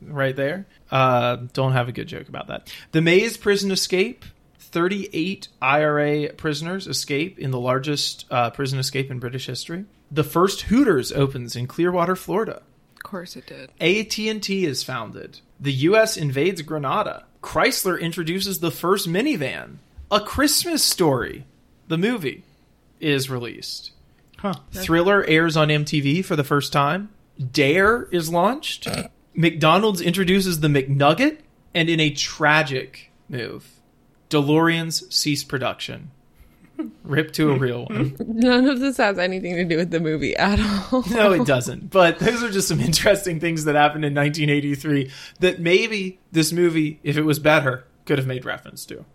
right 0.01 0.36
there. 0.36 0.66
Uh, 0.89 1.38
don't 1.53 1.74
have 1.74 1.88
a 1.88 1.91
good 1.91 2.08
joke 2.08 2.28
about 2.28 2.47
that. 2.47 2.74
The 2.91 3.01
Maze 3.01 3.38
prison 3.38 3.70
escape. 3.72 4.26
38 4.72 5.47
IRA 5.61 6.34
prisoners 6.34 6.88
escape 6.88 7.39
in 7.39 7.51
the 7.51 7.59
largest 7.59 8.26
uh, 8.30 8.49
prison 8.51 8.80
escape 8.80 9.09
in 9.11 9.20
British 9.20 9.45
history. 9.47 9.86
The 10.11 10.24
first 10.24 10.61
Hooters 10.63 11.11
opens 11.11 11.55
in 11.55 11.68
Clearwater, 11.68 12.15
Florida. 12.15 12.61
Of 12.95 13.03
course 13.03 13.36
it 13.36 13.45
did. 13.47 13.70
AT&T 13.80 14.65
is 14.65 14.84
founded. 14.84 15.39
The 15.59 15.74
US 15.74 16.18
invades 16.18 16.61
Grenada. 16.61 17.26
Chrysler 17.41 17.99
introduces 17.99 18.59
the 18.59 18.72
first 18.72 19.07
minivan. 19.07 19.78
A 20.11 20.20
Christmas 20.22 20.84
Story, 20.84 21.45
the 21.88 21.97
movie, 21.97 22.43
is 22.99 23.30
released. 23.30 23.91
huh. 24.38 24.55
Thriller 24.72 25.24
airs 25.26 25.57
on 25.57 25.68
MTV 25.70 26.24
for 26.24 26.36
the 26.36 26.43
first 26.43 26.72
time. 26.74 27.09
Dare 27.51 28.03
is 28.11 28.30
launched. 28.30 28.88
McDonald's 29.34 30.01
introduces 30.01 30.61
the 30.61 30.68
McNugget, 30.68 31.38
and 31.74 31.89
in 31.89 31.99
a 31.99 32.09
tragic 32.09 33.11
move, 33.30 33.70
DeLoreans 34.30 35.11
cease 35.11 35.43
production. 35.43 36.11
Rip 37.03 37.32
to 37.34 37.51
a 37.51 37.57
real 37.57 37.86
one. 37.86 38.15
None 38.28 38.67
of 38.67 38.80
this 38.80 38.97
has 38.97 39.17
anything 39.17 39.55
to 39.55 39.65
do 39.65 39.78
with 39.78 39.89
the 39.89 39.99
movie 39.99 40.36
at 40.36 40.59
all. 40.59 41.03
No, 41.09 41.34
it 41.34 41.47
doesn't. 41.47 41.89
But 41.89 42.19
those 42.19 42.43
are 42.43 42.51
just 42.51 42.67
some 42.67 42.80
interesting 42.80 43.39
things 43.39 43.63
that 43.63 43.75
happened 43.75 44.05
in 44.05 44.13
1983 44.13 45.11
that 45.39 45.59
maybe 45.59 46.19
this 46.32 46.51
movie, 46.51 46.99
if 47.01 47.17
it 47.17 47.23
was 47.23 47.39
better, 47.39 47.86
could 48.05 48.19
have 48.19 48.28
made 48.28 48.45
reference 48.45 48.86
to. 48.86 49.05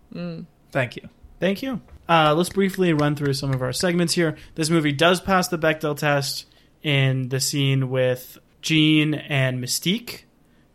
Thank 0.71 0.97
you. 0.97 1.07
Thank 1.39 1.61
you. 1.61 1.81
Uh, 2.07 2.33
let's 2.35 2.49
briefly 2.49 2.91
run 2.93 3.15
through 3.15 3.33
some 3.33 3.53
of 3.53 3.61
our 3.61 3.73
segments 3.73 4.13
here. 4.13 4.35
This 4.55 4.69
movie 4.69 4.91
does 4.91 5.21
pass 5.21 5.47
the 5.47 5.57
Bechdel 5.57 5.97
test 5.97 6.45
in 6.81 7.29
the 7.29 7.39
scene 7.39 7.89
with 7.89 8.37
Jean 8.61 9.13
and 9.13 9.63
Mystique 9.63 10.23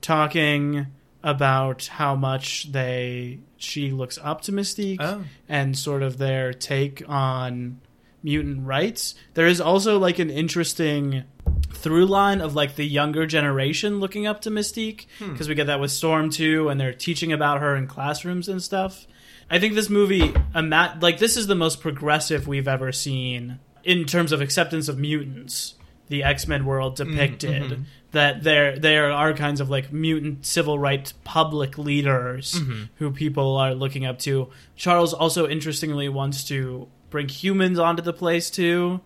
talking 0.00 0.86
about 1.22 1.86
how 1.86 2.14
much 2.14 2.70
they 2.72 3.38
she 3.56 3.90
looks 3.90 4.18
up 4.22 4.40
to 4.42 4.52
Mystique 4.52 4.98
Oh. 5.00 5.24
and 5.48 5.76
sort 5.76 6.02
of 6.02 6.18
their 6.18 6.52
take 6.52 7.02
on 7.08 7.80
mutant 8.22 8.66
rights. 8.66 9.14
There 9.34 9.46
is 9.46 9.60
also 9.60 9.98
like 9.98 10.18
an 10.18 10.30
interesting 10.30 11.24
through 11.72 12.06
line 12.06 12.40
of 12.40 12.54
like 12.54 12.76
the 12.76 12.84
younger 12.86 13.26
generation 13.26 14.00
looking 14.00 14.26
up 14.26 14.40
to 14.42 14.50
Mystique 14.50 15.06
because 15.18 15.48
we 15.48 15.54
get 15.54 15.66
that 15.66 15.80
with 15.80 15.90
Storm 15.90 16.30
too, 16.30 16.68
and 16.68 16.80
they're 16.80 16.92
teaching 16.92 17.32
about 17.32 17.60
her 17.60 17.74
in 17.76 17.86
classrooms 17.86 18.48
and 18.48 18.62
stuff. 18.62 19.06
I 19.50 19.58
think 19.58 19.74
this 19.74 19.88
movie, 19.88 20.34
ima- 20.54 20.98
like 21.00 21.18
this 21.18 21.36
is 21.36 21.46
the 21.46 21.54
most 21.54 21.80
progressive 21.80 22.46
we've 22.46 22.68
ever 22.68 22.92
seen 22.92 23.58
in 23.82 24.04
terms 24.04 24.30
of 24.32 24.40
acceptance 24.40 24.88
of 24.88 24.98
mutants. 24.98 25.74
The 26.08 26.22
X 26.22 26.46
Men 26.46 26.64
world 26.64 26.96
depicted 26.96 27.62
mhm. 27.64 27.84
That 28.12 28.42
there 28.42 28.78
there 28.78 29.12
are 29.12 29.32
kinds 29.34 29.60
of 29.60 29.68
like 29.70 29.92
mutant 29.92 30.46
civil 30.46 30.78
rights 30.78 31.12
public 31.24 31.76
leaders 31.76 32.58
who 32.96 33.10
people 33.10 33.56
are 33.56 33.74
looking 33.74 34.06
up 34.06 34.18
to. 34.20 34.48
Charles 34.76 35.12
also 35.12 35.46
interestingly 35.48 36.08
wants 36.08 36.44
to 36.44 36.88
bring 37.10 37.28
humans 37.28 37.78
onto 37.78 38.02
the 38.02 38.12
place 38.12 38.50
too. 38.50 39.00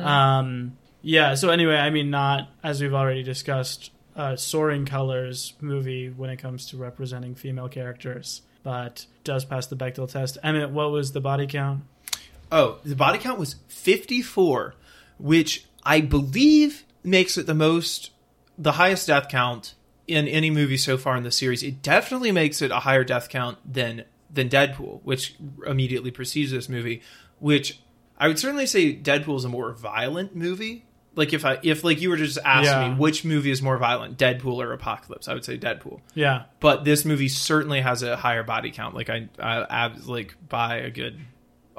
Um, 0.00 0.76
yeah. 1.02 1.34
So 1.34 1.50
anyway, 1.50 1.76
I 1.76 1.90
mean, 1.90 2.10
not 2.10 2.48
as 2.62 2.80
we've 2.82 2.94
already 2.94 3.22
discussed, 3.22 3.90
uh, 4.16 4.36
soaring 4.36 4.84
colors 4.84 5.54
movie 5.60 6.08
when 6.10 6.28
it 6.30 6.36
comes 6.36 6.66
to 6.66 6.76
representing 6.76 7.34
female 7.34 7.68
characters, 7.68 8.42
but 8.62 9.06
does 9.24 9.44
pass 9.44 9.66
the 9.66 9.76
Bechdel 9.76 10.10
test. 10.10 10.36
Emmett, 10.42 10.70
what 10.70 10.90
was 10.90 11.12
the 11.12 11.20
body 11.20 11.46
count? 11.46 11.84
Oh, 12.52 12.78
the 12.84 12.96
body 12.96 13.18
count 13.18 13.38
was 13.38 13.54
54, 13.68 14.74
which 15.18 15.64
I 15.84 16.00
believe 16.00 16.84
makes 17.04 17.38
it 17.38 17.46
the 17.46 17.54
most, 17.54 18.10
the 18.60 18.72
highest 18.72 19.06
death 19.06 19.28
count 19.28 19.74
in 20.06 20.28
any 20.28 20.50
movie 20.50 20.76
so 20.76 20.98
far 20.98 21.16
in 21.16 21.22
the 21.22 21.30
series. 21.30 21.62
It 21.62 21.82
definitely 21.82 22.32
makes 22.32 22.60
it 22.62 22.70
a 22.70 22.80
higher 22.80 23.04
death 23.04 23.28
count 23.28 23.58
than 23.70 24.04
than 24.32 24.48
Deadpool, 24.48 25.00
which 25.02 25.34
immediately 25.66 26.10
precedes 26.10 26.50
this 26.52 26.68
movie. 26.68 27.02
Which 27.38 27.80
I 28.18 28.28
would 28.28 28.38
certainly 28.38 28.66
say 28.66 28.94
Deadpool 28.94 29.36
is 29.38 29.44
a 29.44 29.48
more 29.48 29.72
violent 29.72 30.36
movie. 30.36 30.84
Like 31.16 31.32
if 31.32 31.44
I 31.44 31.58
if 31.62 31.82
like 31.84 32.00
you 32.00 32.10
were 32.10 32.16
to 32.16 32.24
just 32.26 32.38
ask 32.44 32.66
Yeah. 32.66 32.90
me 32.90 32.94
which 32.96 33.24
movie 33.24 33.50
is 33.50 33.62
more 33.62 33.78
violent, 33.78 34.18
Deadpool 34.18 34.56
or 34.62 34.72
Apocalypse, 34.72 35.26
I 35.26 35.34
would 35.34 35.44
say 35.44 35.58
Deadpool. 35.58 36.00
Yeah. 36.14 36.44
But 36.60 36.84
this 36.84 37.04
movie 37.04 37.28
certainly 37.28 37.80
has 37.80 38.02
a 38.02 38.16
higher 38.16 38.42
body 38.44 38.70
count. 38.70 38.94
Like 38.94 39.10
I, 39.10 39.28
I 39.38 39.66
abs 39.86 40.06
like 40.08 40.36
by 40.48 40.76
a 40.76 40.90
good 40.90 41.18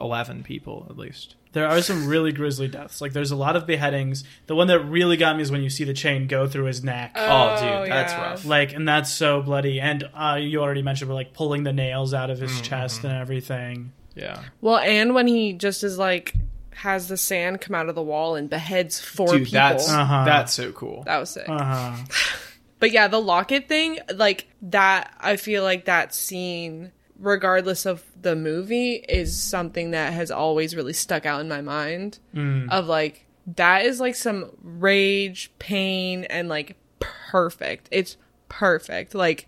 eleven 0.01 0.43
people 0.43 0.87
at 0.89 0.97
least. 0.97 1.35
There 1.53 1.67
are 1.67 1.81
some 1.81 2.07
really 2.07 2.31
grisly 2.31 2.67
deaths. 2.69 3.01
Like 3.01 3.11
there's 3.13 3.31
a 3.31 3.35
lot 3.35 3.55
of 3.57 3.67
beheadings. 3.67 4.23
The 4.47 4.55
one 4.55 4.67
that 4.67 4.79
really 4.85 5.17
got 5.17 5.35
me 5.35 5.41
is 5.41 5.51
when 5.51 5.61
you 5.61 5.69
see 5.69 5.83
the 5.83 5.93
chain 5.93 6.27
go 6.27 6.47
through 6.47 6.63
his 6.65 6.81
neck. 6.83 7.11
Oh, 7.15 7.49
dude, 7.59 7.91
that's 7.91 8.13
yeah. 8.13 8.21
rough. 8.21 8.45
like 8.45 8.71
and 8.73 8.87
that's 8.87 9.11
so 9.11 9.41
bloody 9.41 9.79
and 9.81 10.03
uh, 10.15 10.37
you 10.41 10.61
already 10.61 10.81
mentioned 10.81 11.09
but 11.09 11.15
like 11.15 11.33
pulling 11.33 11.63
the 11.63 11.73
nails 11.73 12.13
out 12.13 12.29
of 12.29 12.39
his 12.39 12.51
Mm-hmm. 12.51 12.61
chest 12.63 13.03
and 13.03 13.13
everything 13.13 13.91
Yeah. 14.15 14.41
Well, 14.61 14.77
and 14.77 15.13
when 15.13 15.27
he 15.27 15.51
just 15.53 15.83
is 15.83 15.97
like 15.97 16.35
has 16.73 17.09
the 17.09 17.17
sand 17.17 17.59
come 17.61 17.75
out 17.75 17.89
of 17.89 17.95
the 17.95 18.01
wall 18.01 18.35
and 18.35 18.49
beheads 18.49 18.99
four 19.01 19.27
Dude, 19.27 19.39
people. 19.47 19.51
that's 19.59 19.89
Uh-huh. 19.89 20.23
that's 20.25 20.53
so 20.53 20.71
cool. 20.71 21.03
that 21.03 21.17
was 21.19 21.31
sick. 21.31 21.49
uh-huh 21.49 21.97
But 22.79 22.91
yeah, 22.91 23.09
the 23.09 23.21
locket 23.21 23.67
thing, 23.67 23.99
like 24.15 24.47
that, 24.63 25.13
I 25.19 25.35
feel 25.35 25.61
like 25.61 25.85
that 25.85 26.15
scene, 26.15 26.91
regardless 27.21 27.85
of 27.85 28.03
the 28.21 28.35
movie, 28.35 28.95
is 29.07 29.39
something 29.39 29.91
that 29.91 30.11
has 30.13 30.31
always 30.31 30.75
really 30.75 30.93
stuck 30.93 31.25
out 31.25 31.39
in 31.41 31.47
my 31.47 31.61
mind. 31.61 32.19
Mm. 32.35 32.69
Of 32.69 32.87
like, 32.87 33.25
that 33.55 33.85
is 33.85 33.99
like 33.99 34.15
some 34.15 34.51
rage, 34.61 35.51
pain, 35.59 36.25
and 36.25 36.49
like 36.49 36.75
perfect. 36.99 37.87
It's 37.91 38.17
perfect. 38.49 39.15
Like, 39.15 39.47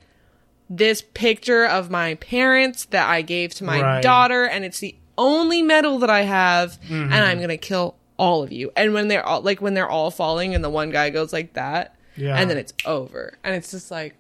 this 0.69 1.03
picture 1.13 1.65
of 1.65 1.91
my 1.91 2.15
parents 2.15 2.86
that 2.86 3.07
I 3.09 3.21
gave 3.21 3.53
to 3.55 3.63
my 3.63 3.82
Right. 3.82 4.01
daughter, 4.01 4.45
and 4.45 4.63
it's 4.65 4.80
the 4.80 4.95
only 5.17 5.61
medal 5.61 5.99
that 5.99 6.09
I 6.09 6.21
have, 6.21 6.80
and 6.89 7.11
mm-hmm. 7.11 7.13
I'm 7.13 7.39
gonna 7.41 7.57
kill 7.57 7.95
all 8.17 8.41
of 8.41 8.51
you. 8.51 8.71
And 8.76 8.93
when 8.93 9.07
they're 9.09 9.26
all 9.26 9.41
like 9.41 9.61
when 9.61 9.74
they're 9.74 9.89
all 9.89 10.09
falling, 10.09 10.55
and 10.55 10.63
the 10.63 10.69
one 10.69 10.89
guy 10.89 11.09
goes 11.11 11.34
like 11.34 11.53
that, 11.53 11.95
Yeah. 12.15 12.36
and 12.38 12.49
then 12.49 12.57
it's 12.57 12.74
over, 12.86 13.38
and 13.43 13.53
it's 13.55 13.69
just 13.71 13.91
like 13.91 14.15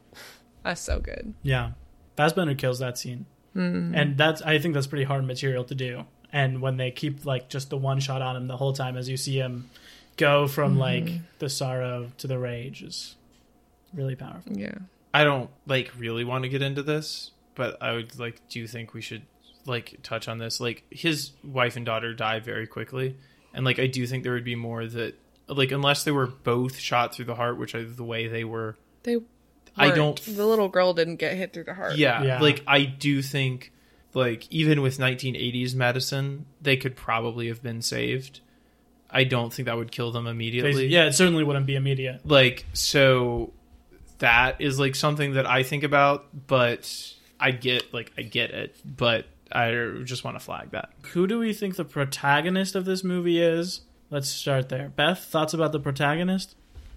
that's 0.63 0.81
so 0.81 0.99
good. 0.99 1.33
yeah 1.41 1.71
Fassbender 2.15 2.53
kills 2.55 2.77
that 2.79 2.97
scene 2.97 3.25
Mm-hmm. 3.55 3.93
and 3.93 4.17
that's 4.17 4.41
i 4.41 4.57
think 4.57 4.73
that's 4.73 4.87
pretty 4.87 5.03
hard 5.03 5.25
material 5.25 5.63
to 5.65 5.75
do 5.75 6.05
and 6.31 6.59
when 6.59 6.77
they 6.77 6.89
keep 6.89 7.25
like 7.25 7.49
just 7.49 7.69
the 7.69 7.77
one 7.77 7.99
shot 7.99 8.21
on 8.21 8.35
him 8.35 8.47
the 8.47 8.57
whole 8.57 8.73
time 8.73 8.97
as 8.97 9.07
you 9.07 9.17
see 9.17 9.37
him 9.37 9.69
go 10.17 10.47
from 10.47 10.71
mm-hmm. 10.71 10.79
like 10.79 11.09
the 11.39 11.49
sorrow 11.49 12.11
to 12.17 12.27
the 12.27 12.39
rage 12.39 12.81
is 12.81 13.15
really 13.93 14.15
powerful 14.15 14.57
Yeah. 14.57 14.75
I 15.13 15.23
don't 15.23 15.51
like 15.67 15.91
really 15.97 16.23
want 16.23 16.43
to 16.43 16.49
get 16.49 16.63
into 16.63 16.81
this, 16.81 17.31
but 17.53 17.81
I 17.81 17.93
would 17.93 18.17
like 18.17 18.41
do 18.49 18.59
you 18.59 18.67
think 18.67 18.95
we 18.95 19.01
should 19.01 19.21
like 19.65 19.99
touch 20.03 20.27
on 20.27 20.37
this. 20.37 20.59
Like 20.59 20.83
his 20.89 21.31
wife 21.43 21.75
and 21.75 21.85
daughter 21.85 22.13
die 22.13 22.39
very 22.39 22.67
quickly, 22.67 23.15
and 23.53 23.65
like 23.65 23.79
I 23.79 23.87
do 23.87 24.05
think 24.07 24.23
there 24.23 24.33
would 24.33 24.43
be 24.43 24.55
more 24.55 24.85
that 24.85 25.15
like 25.47 25.71
unless 25.71 26.03
they 26.03 26.11
were 26.11 26.27
both 26.27 26.77
shot 26.77 27.13
through 27.13 27.25
the 27.25 27.35
heart, 27.35 27.57
which 27.57 27.75
are 27.75 27.83
the 27.83 28.03
way 28.03 28.27
they 28.27 28.43
were. 28.43 28.75
They. 29.03 29.17
I 29.77 29.91
don't- 29.91 30.21
The 30.23 30.45
little 30.45 30.69
girl 30.69 30.93
didn't 30.93 31.15
get 31.17 31.35
hit 31.35 31.53
through 31.53 31.63
the 31.65 31.73
heart. 31.73 31.97
Yeah, 31.97 32.23
Yeah. 32.23 32.39
like 32.41 32.61
I 32.67 32.83
do 32.83 33.21
think 33.21 33.71
like 34.13 34.45
even 34.51 34.81
with 34.81 34.99
1980s 34.99 35.73
medicine, 35.75 36.45
they 36.61 36.77
could 36.77 36.95
probably 36.95 37.47
have 37.47 37.63
been 37.63 37.81
saved. 37.81 38.41
I 39.09 39.23
don't 39.23 39.51
think 39.53 39.65
that 39.67 39.75
would 39.77 39.91
kill 39.91 40.11
them 40.11 40.25
immediately. 40.27 40.87
yeah 40.87 41.05
it 41.05 41.13
certainly 41.13 41.43
wouldn't 41.43 41.65
be 41.67 41.75
immediate 41.75 42.21
like 42.27 42.65
so 42.73 43.53
that 44.19 44.59
is 44.59 44.79
like 44.79 44.95
something 44.95 45.33
that 45.33 45.45
i 45.45 45.61
think 45.61 45.83
about 45.83 46.25
but 46.47 47.13
i 47.39 47.51
get 47.51 47.93
like 47.93 48.11
i 48.17 48.23
get 48.23 48.49
it 48.49 48.75
but 48.83 49.27
i 49.51 49.69
just 50.03 50.23
want 50.23 50.35
to 50.35 50.43
flag 50.43 50.71
that 50.71 50.89
who 51.11 51.27
do 51.27 51.37
we 51.37 51.53
think 51.53 51.75
the 51.75 51.85
protagonist 51.85 52.73
of 52.75 52.85
this 52.85 53.03
movie 53.03 53.39
is 53.39 53.81
let's 54.09 54.29
start 54.29 54.69
there 54.69 54.89
beth 54.95 55.19
thoughts 55.25 55.53
about 55.53 55.71
the 55.73 55.79
protagonist 55.79 56.55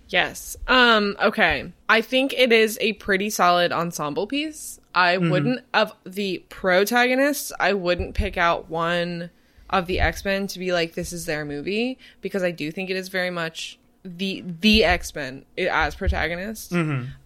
Yes. 0.09 0.57
Um. 0.69 1.17
Okay. 1.21 1.73
I 1.89 2.01
think 2.01 2.33
it 2.33 2.53
is 2.53 2.79
a 2.81 2.93
pretty 2.95 3.31
solid 3.31 3.73
ensemble 3.73 4.27
piece. 4.27 4.81
I 4.95 5.19
wouldn't 5.19 5.61
of 5.75 5.93
the 6.05 6.39
protagonists. 6.49 7.53
I 7.61 7.75
wouldn't 7.75 8.15
pick 8.15 8.37
out 8.39 8.71
one 8.71 9.31
of 9.69 9.87
the 9.87 10.01
X 10.01 10.25
Men 10.25 10.47
to 10.49 10.59
be 10.59 10.73
like 10.73 10.95
this 10.95 11.13
is 11.13 11.27
their 11.27 11.45
movie 11.45 11.99
because 12.21 12.43
I 12.43 12.51
do 12.51 12.71
think 12.71 12.89
it 12.89 12.97
is 12.97 13.09
very 13.09 13.31
much 13.31 13.79
the 14.05 14.43
the 14.61 14.85
X 14.85 15.15
Men 15.15 15.45
as 15.59 15.95
protagonists. 15.95 16.73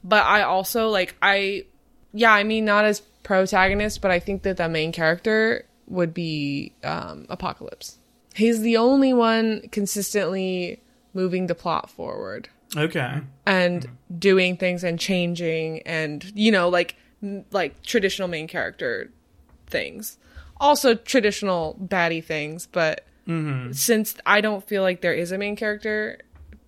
But 0.03 0.25
I 0.25 0.43
also 0.43 0.89
like 0.89 1.15
I, 1.23 1.67
yeah. 2.13 2.33
I 2.33 2.43
mean 2.45 2.65
not 2.65 2.87
as 2.87 3.01
protagonist, 3.23 4.01
but 4.01 4.11
I 4.11 4.19
think 4.19 4.43
that 4.43 4.57
the 4.57 4.69
main 4.69 4.91
character 4.91 5.65
would 5.87 6.15
be 6.15 6.73
um, 6.83 7.27
Apocalypse. 7.29 7.99
He's 8.35 8.63
the 8.63 8.79
only 8.79 9.13
one 9.13 9.69
consistently 9.71 10.81
moving 11.13 11.47
the 11.47 11.55
plot 11.55 11.91
forward 11.91 12.49
okay. 12.77 13.21
And 13.47 13.83
mm-hmm. 13.83 14.19
doing 14.19 14.57
things 14.57 14.85
and 14.85 14.99
changing 14.99 15.83
and 15.83 16.31
you 16.35 16.53
know 16.53 16.69
like 16.69 16.97
like 17.51 17.83
traditional 17.83 18.29
main 18.29 18.49
character 18.49 19.11
things. 19.67 20.19
Also 20.61 20.95
traditional 20.95 21.77
baddie 21.83 22.23
things 22.23 22.67
but 22.71 23.07
mm-hmm. 23.27 23.73
since 23.73 24.15
i 24.27 24.43
don't 24.43 24.67
feel 24.69 24.83
like 24.83 25.01
there 25.01 25.15
is 25.15 25.33
a 25.33 25.39
main 25.39 25.57
character 25.57 26.19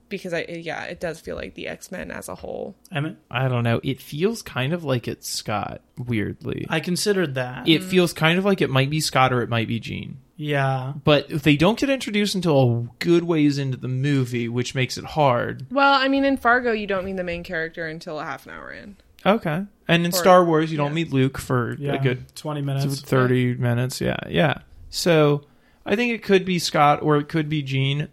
because 0.09 0.33
i 0.33 0.47
yeah 0.49 0.85
it 0.85 0.99
does 0.99 1.21
feel 1.21 1.37
like 1.37 1.55
the 1.55 1.69
x-men 1.69 2.11
as 2.11 2.29
a 2.29 2.35
whole. 2.35 2.75
I 2.91 3.01
mean, 3.01 3.19
i 3.31 3.49
don't 3.49 3.65
know. 3.65 3.81
It 3.83 4.01
feels 4.01 4.41
kind 4.41 4.73
of 4.73 4.83
like 4.83 5.09
it's 5.09 5.29
scott 5.29 5.83
weirdly. 5.99 6.67
I 6.71 6.81
considered 6.81 7.35
that. 7.35 7.69
It 7.69 7.83
feels 7.83 8.15
kind 8.15 8.39
of 8.39 8.47
like 8.47 8.63
it 8.63 8.71
might 8.71 8.89
be 8.89 9.01
scott 9.01 9.33
or 9.33 9.43
it 9.43 9.51
might 9.51 9.69
be 9.69 9.79
jean 9.79 10.22
yeah. 10.37 10.95
But 11.05 11.29
they 11.29 11.57
don't 11.57 11.79
get 11.79 11.91
introduced 11.91 12.35
until 12.35 12.61
a 12.61 12.89
good 12.99 13.25
ways 13.25 13.59
into 13.59 13.77
the 13.77 13.89
movie 13.89 14.49
which 14.49 14.75
makes 14.75 14.97
it 14.97 15.05
hard. 15.05 15.67
Well 15.71 15.95
i 15.95 16.09
mean 16.09 16.25
in 16.25 16.37
fargo 16.37 16.73
you 16.73 16.87
don't 16.87 17.05
meet 17.05 17.17
the 17.17 17.25
main 17.25 17.45
character 17.45 17.87
until 17.87 18.19
a 18.19 18.25
half 18.25 18.47
an 18.47 18.53
hour 18.53 18.73
in. 18.73 18.97
Okay. 19.25 19.65
And 19.89 20.05
in 20.05 20.13
Or- 20.13 20.17
star 20.17 20.45
wars 20.45 20.71
you 20.71 20.77
don't 20.77 20.91
yeah. 20.91 20.95
meet 20.95 21.13
luke 21.13 21.39
for 21.39 21.77
yeah. 21.79 21.95
a 21.95 21.99
good 21.99 22.35
20 22.35 22.63
minutes. 22.63 23.01
30 23.03 23.55
minutes. 23.55 24.01
Yeah. 24.01 24.17
Yeah. 24.29 24.59
So 24.91 25.45
i 25.85 25.97
think 25.97 26.13
it 26.13 26.23
could 26.23 26.45
be 26.45 26.59
scott 26.59 27.03
or 27.03 27.17
it 27.17 27.29
could 27.29 27.49
be 27.49 27.63
jean. 27.63 28.09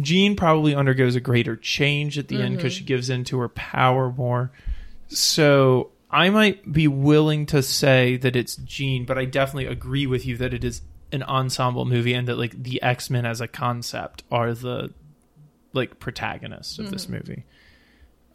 Jean 0.00 0.34
probably 0.34 0.74
undergoes 0.74 1.14
a 1.14 1.20
greater 1.20 1.54
change 1.54 2.18
at 2.18 2.26
the 2.26 2.42
end 2.42 2.56
because 2.56 2.72
mm-hmm. 2.72 2.78
she 2.80 2.84
gives 2.84 3.08
in 3.10 3.22
to 3.24 3.38
her 3.38 3.48
power 3.48 4.10
more. 4.10 4.50
So 5.08 5.90
i 6.10 6.30
might 6.30 6.72
be 6.72 6.86
willing 6.86 7.44
to 7.44 7.60
say 7.60 8.16
that 8.16 8.36
it's 8.36 8.54
jean 8.56 9.04
but 9.04 9.18
i 9.18 9.24
definitely 9.24 9.66
agree 9.66 10.06
with 10.06 10.24
you 10.24 10.36
that 10.36 10.54
it 10.54 10.62
is 10.62 10.80
an 11.14 11.22
ensemble 11.22 11.84
movie 11.84 12.12
and 12.12 12.28
that 12.28 12.36
like 12.36 12.62
the 12.62 12.82
x-men 12.82 13.24
as 13.24 13.40
a 13.40 13.48
concept 13.48 14.22
are 14.30 14.52
the 14.52 14.92
like 15.72 15.98
protagonists 15.98 16.78
of 16.78 16.90
this 16.90 17.08
movie 17.08 17.44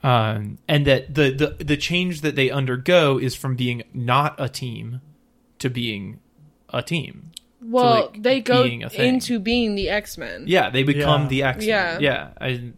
um, 0.03 0.57
and 0.67 0.85
that 0.87 1.13
the, 1.13 1.31
the 1.31 1.63
the 1.63 1.77
change 1.77 2.21
that 2.21 2.35
they 2.35 2.49
undergo 2.49 3.17
is 3.17 3.35
from 3.35 3.55
being 3.55 3.83
not 3.93 4.35
a 4.37 4.47
team 4.47 5.01
to 5.59 5.69
being 5.69 6.19
a 6.69 6.81
team. 6.81 7.31
Well, 7.61 8.05
like, 8.11 8.23
they 8.23 8.39
go 8.39 8.63
being 8.63 8.81
into 8.81 9.39
being 9.39 9.75
the 9.75 9.89
X 9.89 10.17
Men. 10.17 10.45
Yeah, 10.47 10.69
they 10.69 10.83
become 10.83 11.23
Yeah. 11.23 11.27
the 11.27 11.43
X. 11.43 11.57
Men. 11.59 11.67
Yeah. 11.67 11.99
yeah, 11.99 12.29
I, 12.39 12.71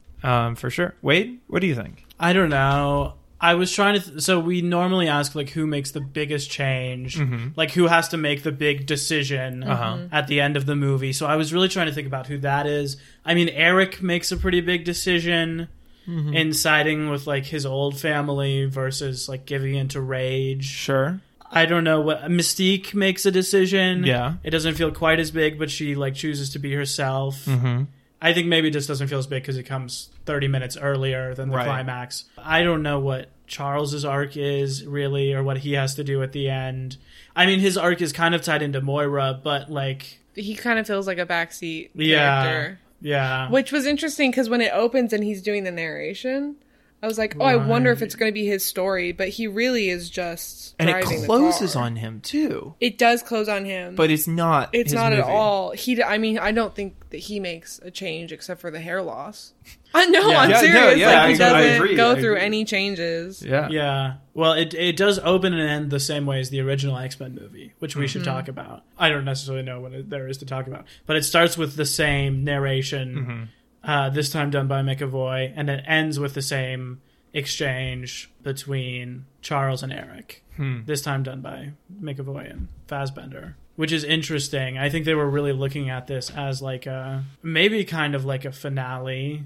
um, 0.47 0.56
for 0.56 0.72
sure. 0.72 0.95
Wade, 1.04 1.39
what 1.47 1.62
do 1.62 1.68
you 1.68 1.76
think? 1.76 2.06
I 2.20 2.34
don't 2.34 2.49
know. 2.49 3.14
I 3.43 3.55
was 3.55 3.71
trying 3.73 3.99
to. 3.99 4.05
Th- 4.11 4.21
so 4.21 4.39
we 4.39 4.61
normally 4.61 5.07
ask 5.07 5.33
like 5.33 5.49
who 5.49 5.65
makes 5.65 5.91
the 5.91 5.99
biggest 5.99 6.51
change, 6.51 7.19
like 7.55 7.71
who 7.71 7.87
has 7.87 8.09
to 8.09 8.17
make 8.17 8.43
the 8.43 8.51
big 8.51 8.85
decision 8.85 9.63
Uh-huh. 9.63 9.97
at 10.11 10.27
the 10.27 10.39
end 10.39 10.55
of 10.57 10.65
the 10.67 10.75
movie. 10.75 11.11
So 11.11 11.25
I 11.25 11.35
was 11.37 11.51
really 11.51 11.67
trying 11.67 11.87
to 11.87 11.93
think 11.93 12.05
about 12.07 12.27
who 12.27 12.37
that 12.39 12.67
is. 12.67 12.97
I 13.25 13.33
mean, 13.33 13.49
Eric 13.49 14.01
makes 14.03 14.31
a 14.31 14.37
pretty 14.37 14.61
big 14.61 14.83
decision 14.85 15.67
in 16.07 16.53
siding 16.53 17.09
with 17.09 17.25
like 17.25 17.45
his 17.45 17.65
old 17.65 17.97
family 17.99 18.65
versus 18.65 19.29
like 19.29 19.45
giving 19.45 19.75
into 19.75 20.01
rage. 20.01 20.65
Sure. 20.65 21.21
I 21.49 21.65
don't 21.65 21.83
know 21.83 22.01
what 22.01 22.23
Mystique 22.23 22.93
makes 22.93 23.25
a 23.25 23.31
decision. 23.31 24.03
Yeah. 24.03 24.33
it 24.43 24.49
doesn't 24.51 24.75
feel 24.75 24.91
quite 24.91 25.19
as 25.19 25.31
big, 25.31 25.57
but 25.57 25.69
she 25.71 25.95
like 25.95 26.15
chooses 26.15 26.49
to 26.51 26.59
be 26.59 26.73
herself. 26.73 27.45
Mm-hmm. 27.45 27.83
I 28.22 28.34
think 28.34 28.47
maybe 28.47 28.67
it 28.67 28.72
just 28.72 28.88
doesn't 28.88 29.07
feel 29.07 29.19
as 29.19 29.28
big 29.28 29.41
because 29.43 29.57
it 29.57 29.63
comes 29.63 30.09
30 30.26 30.47
minutes 30.47 30.78
earlier 30.78 31.34
than 31.34 31.49
the 31.49 31.55
Right. 31.57 31.65
climax. 31.65 32.26
I 32.38 32.61
don't 32.63 32.84
know 32.84 32.99
what 32.99 33.30
Charles's 33.47 34.05
arc 34.05 34.38
is 34.38 34.86
really 34.86 35.34
or 35.34 35.43
what 35.43 35.57
he 35.59 35.74
has 35.74 35.95
to 35.95 36.03
do 36.03 36.22
at 36.22 36.32
the 36.32 36.47
end. 36.49 36.97
I 37.36 37.45
mean, 37.47 37.59
his 37.59 37.78
arc 37.78 38.01
is 38.01 38.13
kind 38.13 38.36
of 38.36 38.41
tied 38.43 38.61
into 38.61 38.80
Moira, 38.82 39.39
but 39.43 39.72
like, 39.72 40.19
He 40.36 40.55
kind 40.55 40.78
of 40.80 40.86
feels 40.88 41.07
like 41.07 41.17
a 41.17 41.26
backseat 41.26 41.89
Yeah. 41.95 42.43
character. 42.43 42.80
yeah. 43.01 43.49
Which 43.49 43.72
was 43.72 43.86
interesting 43.86 44.30
because 44.32 44.49
when 44.49 44.61
it 44.61 44.72
opens 44.74 45.11
and 45.13 45.24
he's 45.24 45.41
doing 45.41 45.63
the 45.63 45.72
narration, 45.72 46.55
I 47.04 47.08
was 47.08 47.18
like, 47.18 47.36
oh, 47.39 47.43
I 47.43 47.56
wonder 47.56 47.91
if 47.91 48.04
it's 48.04 48.16
going 48.16 48.30
to 48.30 48.34
be 48.34 48.45
his 48.45 48.64
story, 48.64 49.12
but 49.12 49.30
he 49.30 49.47
really 49.47 49.89
is 49.89 50.10
just 50.10 50.76
And 50.78 50.88
it 50.88 50.93
driving 50.93 51.22
the 51.22 51.26
closes 51.26 51.74
car. 51.74 51.84
on 51.84 51.95
him 51.95 52.22
too, 52.22 52.76
It 52.80 52.99
does 52.99 53.24
close 53.24 53.49
on 53.49 53.66
him, 53.66 53.95
but 53.95 54.12
it's 54.12 54.28
not. 54.28 54.70
it's 54.74 54.91
his 54.91 54.93
not 54.93 55.12
at 55.12 55.22
all. 55.22 55.72
He, 55.72 56.02
I 56.04 56.20
mean, 56.20 56.38
I 56.38 56.52
don't 56.52 56.76
think 56.76 57.10
that 57.10 57.18
he 57.18 57.39
makes 57.39 57.80
a 57.80 57.89
change 57.89 58.32
except 58.32 58.62
for 58.62 58.70
the 58.70 58.80
hair 58.80 59.02
loss. 59.02 59.54
I 59.93 60.06
know, 60.06 60.30
Yeah. 60.30 60.39
I'm 60.39 60.49
Yeah, 60.52 60.62
no, 60.62 60.68
serious. 60.68 60.99
yeah, 60.99 61.08
like 61.08 61.18
I- 61.18 61.32
he 61.32 61.38
doesn't 61.38 61.76
agree, 61.76 61.95
go 61.95 62.16
through 62.16 62.36
any 62.38 62.66
changes. 62.66 63.41
Yeah. 63.41 63.68
Yeah. 63.70 64.14
Well, 64.34 64.54
it 64.54 64.74
it 64.74 64.95
does 64.95 65.20
open 65.20 65.54
and 65.54 65.62
end 65.70 65.89
the 65.91 65.99
same 65.99 66.26
way 66.26 66.39
as 66.39 66.49
the 66.52 66.62
original 66.62 66.97
X 66.97 67.20
Men 67.20 67.36
movie, 67.36 67.74
which 67.80 67.95
we 67.95 68.08
should 68.08 68.22
mm-hmm. 68.22 68.32
talk 68.32 68.47
about. 68.47 68.84
I 68.97 69.10
don't 69.10 69.26
necessarily 69.26 69.64
know 69.64 69.82
what 69.82 69.91
it, 69.91 70.10
there 70.10 70.28
is 70.30 70.38
to 70.38 70.45
talk 70.45 70.68
about, 70.68 70.86
but 71.06 71.18
it 71.18 71.24
starts 71.24 71.58
with 71.58 71.76
the 71.76 71.86
same 71.86 72.43
narration, 72.45 73.16
mm-hmm. 73.16 73.43
Uh, 73.84 74.09
this 74.09 74.29
time 74.29 74.49
done 74.51 74.67
by 74.67 74.82
McAvoy, 74.82 75.51
and 75.55 75.69
it 75.69 75.84
ends 75.88 76.19
with 76.19 76.34
the 76.34 76.41
same 76.41 77.01
exchange 77.34 78.29
between 78.43 79.25
Charles 79.41 79.84
and 79.84 79.91
Eric. 79.93 80.43
This 80.86 81.01
time 81.01 81.23
done 81.23 81.41
by 81.41 81.71
McAvoy 82.01 82.51
and 82.51 82.67
Fassbender, 82.88 83.55
which 83.77 83.91
is 83.91 84.03
interesting. 84.03 84.77
I 84.77 84.89
think 84.89 85.05
they 85.05 85.15
were 85.15 85.29
really 85.29 85.53
looking 85.53 85.89
at 85.89 86.05
this 86.07 86.29
as 86.29 86.61
like 86.61 86.86
a 86.86 87.23
maybe 87.41 87.84
kind 87.86 88.13
of 88.15 88.25
like 88.25 88.45
a 88.45 88.51
finale. 88.51 89.45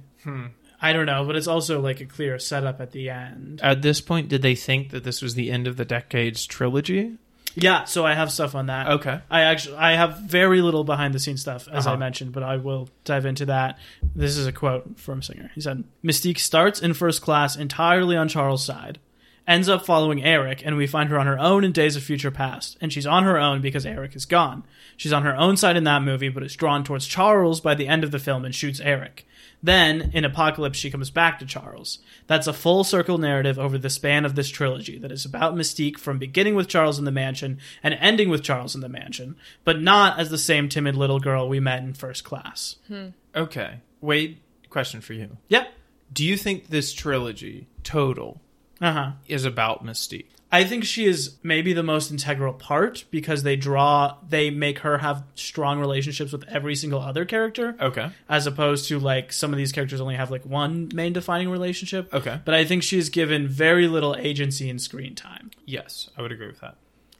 I 0.81 0.91
don't 0.91 1.05
know, 1.05 1.23
but 1.25 1.35
it's 1.37 1.47
also 1.47 1.79
like 1.79 2.01
a 2.01 2.05
clear 2.05 2.37
setup 2.37 2.81
at 2.81 2.91
the 2.91 3.09
end. 3.09 3.61
At 3.63 3.81
this 3.81 4.01
point, 4.01 4.27
did 4.27 4.41
they 4.41 4.55
think 4.55 4.89
that 4.89 5.03
this 5.05 5.21
was 5.21 5.35
the 5.35 5.49
end 5.51 5.67
of 5.67 5.77
the 5.77 5.85
decade's 5.85 6.45
trilogy? 6.45 7.17
Yeah, 7.55 7.85
so 7.85 8.05
I 8.05 8.13
have 8.13 8.31
stuff 8.31 8.53
on 8.55 8.65
that. 8.67 8.87
Okay. 8.87 9.19
I 9.29 9.41
actually 9.41 9.77
I 9.77 9.93
have 9.93 10.17
very 10.19 10.61
little 10.61 10.83
behind 10.83 11.13
the 11.13 11.19
scenes 11.19 11.41
stuff 11.41 11.67
as 11.71 11.87
I 11.87 11.91
Uh-huh. 11.91 11.99
mentioned, 11.99 12.31
but 12.33 12.43
I 12.43 12.57
will 12.57 12.89
dive 13.05 13.25
into 13.25 13.45
that. 13.47 13.79
This 14.15 14.37
is 14.37 14.45
a 14.45 14.51
quote 14.51 14.99
from 14.99 15.21
Singer. 15.21 15.51
He 15.55 15.61
said, 15.61 15.83
"Mystique 16.03 16.39
starts 16.39 16.81
in 16.81 16.93
first 16.93 17.21
class 17.21 17.55
entirely 17.55 18.15
on 18.17 18.27
Charles' 18.27 18.63
side, 18.63 18.99
ends 19.47 19.69
up 19.69 19.85
following 19.85 20.23
Eric, 20.23 20.63
and 20.65 20.75
we 20.75 20.87
find 20.87 21.09
her 21.09 21.19
on 21.19 21.27
her 21.27 21.39
own 21.39 21.63
in 21.63 21.71
Days 21.71 21.95
of 21.95 22.03
Future 22.03 22.31
Past. 22.31 22.77
And 22.81 22.91
she's 22.91 23.05
on 23.05 23.23
her 23.23 23.37
own 23.37 23.61
because 23.61 23.85
Eric 23.85 24.15
is 24.15 24.25
gone. 24.25 24.63
She's 24.97 25.13
on 25.13 25.23
her 25.23 25.35
own 25.35 25.57
side 25.57 25.77
in 25.77 25.83
that 25.83 26.01
movie, 26.01 26.29
but 26.29 26.43
is 26.43 26.55
drawn 26.55 26.83
towards 26.83 27.07
Charles 27.07 27.61
by 27.61 27.75
the 27.75 27.87
end 27.87 28.03
of 28.03 28.11
the 28.11 28.19
film 28.19 28.45
and 28.45 28.55
shoots 28.55 28.79
Eric. 28.79 29.25
Then, 29.61 30.11
in 30.13 30.25
Apocalypse, 30.25 30.77
she 30.77 30.91
comes 30.91 31.09
back 31.09 31.39
to 31.39 31.45
Charles. 31.45 31.99
That's 32.27 32.45
a 32.45 32.53
full 32.53 32.83
circle 32.83 33.17
narrative 33.17 33.57
over 33.57 33.77
the 33.77 33.89
span 33.89 34.23
of 34.23 34.35
this 34.35 34.49
trilogy 34.49 34.99
that 34.99 35.11
is 35.11 35.25
about 35.25 35.55
Mystique 35.55 35.97
from 35.97 36.19
beginning 36.19 36.55
with 36.55 36.67
Charles 36.67 36.99
in 36.99 37.05
the 37.05 37.11
mansion 37.11 37.59
and 37.81 37.95
ending 37.95 38.29
with 38.29 38.43
Charles 38.43 38.75
in 38.75 38.81
the 38.81 38.89
mansion, 38.89 39.35
but 39.63 39.81
not 39.81 40.19
as 40.19 40.29
the 40.29 40.37
same 40.37 40.69
timid 40.69 40.95
little 40.95 41.19
girl 41.19 41.49
we 41.49 41.59
met 41.59 41.81
in 41.81 41.93
first 41.93 42.23
class. 42.23 42.75
Hmm. 42.87 43.07
Okay. 43.35 43.79
Wade, 44.01 44.37
question 44.69 45.01
for 45.01 45.13
you. 45.13 45.37
Yep. 45.47 45.71
Do 46.13 46.23
you 46.23 46.37
think 46.37 46.67
this 46.67 46.93
trilogy 46.93 47.67
total 47.83 48.41
Uh 48.81 48.91
huh. 48.91 49.11
is 49.27 49.45
about 49.45 49.85
Mystique? 49.85 50.25
I 50.51 50.63
think 50.63 50.85
she 50.85 51.05
is 51.05 51.35
maybe 51.43 51.73
the 51.73 51.83
most 51.83 52.11
integral 52.11 52.53
part 52.53 53.03
because 53.11 53.43
they 53.43 53.55
draw, 53.57 54.15
they 54.29 54.49
make 54.51 54.79
her 54.79 54.99
have 54.99 55.23
strong 55.33 55.79
relationships 55.79 56.31
with 56.31 56.45
every 56.47 56.75
single 56.75 57.01
other 57.01 57.25
character, 57.25 57.75
Okay. 57.81 58.09
as 58.29 58.47
opposed 58.47 58.87
to 58.87 58.99
like 58.99 59.33
some 59.33 59.51
of 59.51 59.57
these 59.57 59.71
characters 59.73 59.99
only 59.99 60.15
have 60.15 60.31
like 60.31 60.45
one 60.45 60.89
main 60.93 61.11
defining 61.13 61.49
relationship. 61.49 62.13
Okay. 62.13 62.39
But 62.45 62.53
I 62.53 62.63
think 62.63 62.83
she's 62.83 63.09
given 63.09 63.47
very 63.47 63.87
little 63.87 64.15
agency 64.15 64.69
and 64.69 64.81
screen 64.81 65.15
time. 65.15 65.51
Yes, 65.65 66.09
I 66.17 66.21
would 66.21 66.31
agree 66.31 66.47
with 66.47 66.61
that. 66.61 66.75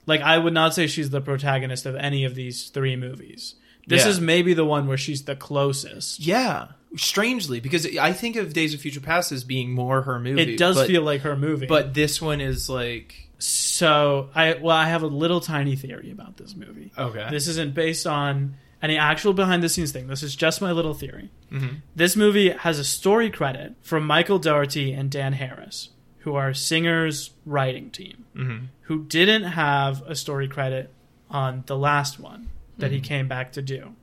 Like 0.06 0.20
I 0.22 0.38
would 0.38 0.54
not 0.54 0.72
say 0.72 0.86
she's 0.86 1.10
the 1.10 1.20
protagonist 1.20 1.84
of 1.84 1.96
any 1.96 2.24
of 2.24 2.36
these 2.36 2.68
three 2.68 2.96
movies. 2.96 3.56
This 3.88 4.04
Yeah. 4.04 4.10
is 4.12 4.20
maybe 4.20 4.54
the 4.54 4.64
one 4.64 4.86
where 4.86 4.96
she's 4.96 5.24
the 5.24 5.36
closest. 5.36 6.20
Yeah, 6.20 6.68
strangely, 6.96 7.60
because 7.60 7.86
I 7.98 8.12
think 8.12 8.36
of 8.36 8.52
Days 8.52 8.74
of 8.74 8.80
Future 8.80 9.00
Past 9.00 9.32
as 9.32 9.44
being 9.44 9.72
more 9.72 10.02
her 10.02 10.18
movie. 10.20 10.54
It 10.54 10.58
does 10.58 10.76
but, 10.76 10.86
feel 10.86 11.02
like 11.02 11.22
her 11.22 11.36
movie. 11.36 11.66
but 11.66 11.94
this 11.94 12.20
one 12.22 12.40
is 12.40 12.68
like 12.68 13.28
so 13.38 14.30
I 14.34 14.54
well 14.54 14.76
I 14.76 14.86
have 14.88 15.02
a 15.02 15.06
little 15.08 15.40
tiny 15.40 15.76
theory 15.76 16.10
about 16.10 16.36
this 16.36 16.54
movie. 16.56 16.92
okay. 16.96 17.26
This 17.30 17.48
isn't 17.48 17.74
based 17.74 18.06
on 18.06 18.54
any 18.82 18.96
actual 18.96 19.32
behind 19.32 19.62
the 19.62 19.68
scenes 19.68 19.90
thing. 19.92 20.06
This 20.06 20.22
is 20.22 20.36
just 20.36 20.60
my 20.62 20.70
little 20.72 20.94
theory. 20.94 21.30
Mhm. 21.50 21.76
This 21.94 22.14
movie 22.16 22.50
has 22.50 22.78
a 22.78 22.84
story 22.84 23.30
credit 23.30 23.74
from 23.82 24.06
Michael 24.06 24.38
Dougherty 24.38 24.92
and 24.92 25.10
Dan 25.10 25.32
Harris, 25.34 25.90
who 26.20 26.34
are 26.34 26.52
Singer's 26.54 27.30
writing 27.44 27.90
team, 27.90 28.24
Mhm. 28.36 28.66
who 28.82 29.04
didn't 29.04 29.44
have 29.44 30.02
a 30.06 30.14
story 30.14 30.46
credit 30.48 30.92
on 31.30 31.64
the 31.66 31.76
last 31.76 32.20
one 32.20 32.48
that 32.78 32.90
he 32.92 33.00
came 33.00 33.26
back 33.28 33.52
to 33.52 33.62
do. 33.62 33.94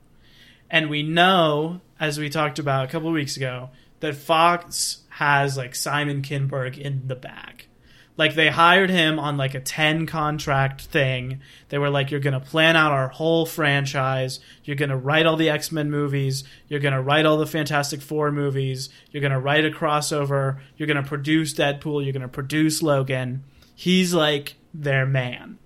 And 0.74 0.90
we 0.90 1.04
know, 1.04 1.82
as 2.00 2.18
we 2.18 2.28
talked 2.28 2.58
about 2.58 2.84
a 2.84 2.88
couple 2.88 3.06
of 3.06 3.14
weeks 3.14 3.36
ago, 3.36 3.70
that 4.00 4.16
Fox 4.16 5.02
has 5.08 5.56
like 5.56 5.72
Simon 5.72 6.20
Kinberg 6.20 6.76
in 6.76 7.06
the 7.06 7.14
back. 7.14 7.68
Like 8.16 8.34
they 8.34 8.48
hired 8.48 8.90
him 8.90 9.20
on 9.20 9.36
like 9.36 9.54
a 9.54 9.60
10 9.60 10.06
contract 10.06 10.80
thing. 10.80 11.40
They 11.68 11.78
were 11.78 11.90
like, 11.90 12.10
you're 12.10 12.18
going 12.18 12.34
to 12.34 12.40
plan 12.40 12.74
out 12.74 12.90
our 12.90 13.06
whole 13.06 13.46
franchise. 13.46 14.40
You're 14.64 14.74
going 14.74 14.90
to 14.90 14.96
write 14.96 15.26
all 15.26 15.36
the 15.36 15.48
X 15.48 15.70
Men 15.70 15.92
movies. 15.92 16.42
You're 16.66 16.80
going 16.80 16.92
to 16.92 17.00
write 17.00 17.24
all 17.24 17.36
the 17.36 17.46
Fantastic 17.46 18.02
Four 18.02 18.32
movies. 18.32 18.88
You're 19.12 19.20
going 19.20 19.30
to 19.30 19.38
write 19.38 19.64
a 19.64 19.70
crossover. 19.70 20.58
You're 20.76 20.88
going 20.88 21.00
to 21.00 21.08
produce 21.08 21.54
Deadpool. 21.54 22.02
You're 22.02 22.12
going 22.12 22.22
to 22.22 22.28
produce 22.28 22.82
Logan. 22.82 23.44
He's 23.76 24.12
like 24.12 24.56
their 24.74 25.06
man. 25.06 25.60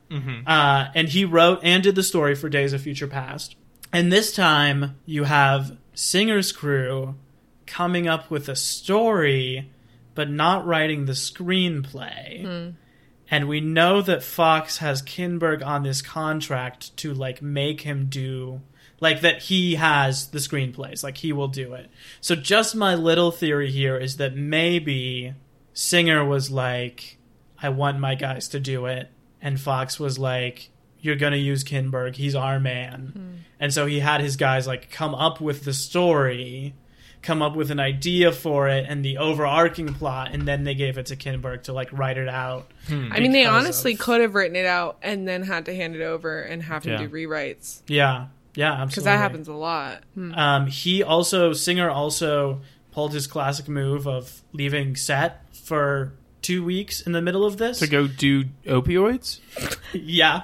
Uh, 0.47 0.91
and 0.95 1.09
he 1.09 1.25
wrote 1.25 1.61
and 1.63 1.83
did 1.83 1.95
the 1.95 2.03
story 2.03 2.35
for 2.35 2.51
Days 2.51 2.75
of 2.75 2.83
Future 2.83 3.07
Past. 3.09 3.57
And 3.99 4.13
this 4.13 4.33
time 4.33 4.95
you 5.07 5.25
have 5.25 5.77
Singer's 5.93 6.53
crew 6.53 7.17
coming 7.67 8.07
up 8.07 8.31
with 8.31 8.49
a 8.49 8.55
story, 8.55 9.73
but 10.15 10.31
not 10.31 10.65
writing 10.65 11.07
the 11.07 11.15
screenplay. 11.15 12.45
Hmm. 12.45 12.71
And 13.29 13.49
we 13.49 13.61
know 13.61 14.01
that 14.03 14.23
Fox 14.23 14.79
has 14.79 15.03
Kinberg 15.03 15.67
on 15.67 15.83
this 15.83 16.01
contract 16.01 16.97
to 16.99 17.13
like 17.13 17.43
make 17.43 17.81
him 17.81 18.07
do 18.09 18.61
like 19.01 19.23
that 19.23 19.43
he 19.43 19.75
has 19.75 20.29
the 20.29 20.39
screenplays, 20.39 21.03
like 21.03 21.17
he 21.17 21.33
will 21.33 21.49
do 21.49 21.75
it. 21.75 21.91
So 22.21 22.37
just 22.37 22.77
my 22.77 22.95
little 22.95 23.33
theory 23.33 23.73
here 23.73 23.97
is 23.97 24.19
that 24.19 24.37
maybe 24.37 25.35
Singer 25.73 26.25
was 26.25 26.53
like, 26.53 27.19
I 27.61 27.71
want 27.71 27.99
my 27.99 28.15
guys 28.15 28.47
to 28.51 28.61
do 28.61 28.87
it, 28.87 29.11
and 29.43 29.61
Fox 29.61 29.99
was 29.99 30.21
like, 30.21 30.71
You're 31.01 31.17
gonna 31.17 31.37
use 31.37 31.65
Kinberg, 31.65 32.17
he's 32.17 32.35
our 32.35 32.59
man. 32.61 33.45
And 33.61 33.73
so 33.73 33.87
he 33.87 34.01
had 34.01 34.21
his 34.21 34.37
guys 34.37 34.67
like 34.67 34.91
come 34.91 35.15
up 35.15 35.41
with 35.41 35.65
the 35.65 35.73
story, 35.73 36.75
come 37.23 37.43
up 37.43 37.57
with 37.57 37.71
an 37.71 37.81
idea 37.81 38.31
for 38.33 38.69
it 38.69 38.87
and 38.89 39.05
the 39.05 39.19
overarching 39.19 39.93
plot, 39.95 40.31
and 40.33 40.47
then 40.47 40.65
they 40.65 40.75
gave 40.75 40.99
it 40.99 41.07
to 41.07 41.17
Kinberg 41.17 41.65
to 41.65 41.73
like 41.73 41.89
write 41.93 42.19
it 42.19 42.29
out. 42.29 42.71
I 42.89 43.21
mean, 43.21 43.33
they 43.33 43.45
honestly 43.47 43.95
of- 43.95 43.99
could 43.99 44.21
have 44.21 44.35
written 44.35 44.57
it 44.57 44.67
out 44.67 44.99
and 45.03 45.27
then 45.27 45.43
had 45.43 45.67
to 45.67 45.75
hand 45.75 45.97
it 45.97 46.03
over 46.03 46.41
and 46.43 46.63
have 46.63 46.83
to 46.85 46.91
Yeah. 46.91 46.99
do 46.99 47.09
rewrites 47.09 47.83
Yeah, 47.89 48.27
yeah, 48.55 48.73
absolutely. 48.73 48.87
because 48.91 49.05
that 49.05 49.17
happens 49.19 49.49
a 49.49 49.53
lot. 49.55 50.03
Hmm. 50.15 50.35
Um, 50.35 50.67
he 50.69 51.03
also 51.03 51.53
Singer 51.53 51.91
also 51.91 52.61
pulled 52.93 53.13
his 53.13 53.27
classic 53.27 53.69
move 53.69 54.07
of 54.09 54.43
leaving 54.53 54.95
set 54.97 55.45
for 55.55 56.13
two 56.43 56.65
weeks 56.65 57.01
in 57.01 57.13
the 57.13 57.21
middle 57.21 57.45
of 57.45 57.57
this. 57.59 57.81
to 57.81 57.87
go 57.89 58.07
do 58.07 58.45
opioids. 58.67 59.41
yeah. 59.93 60.43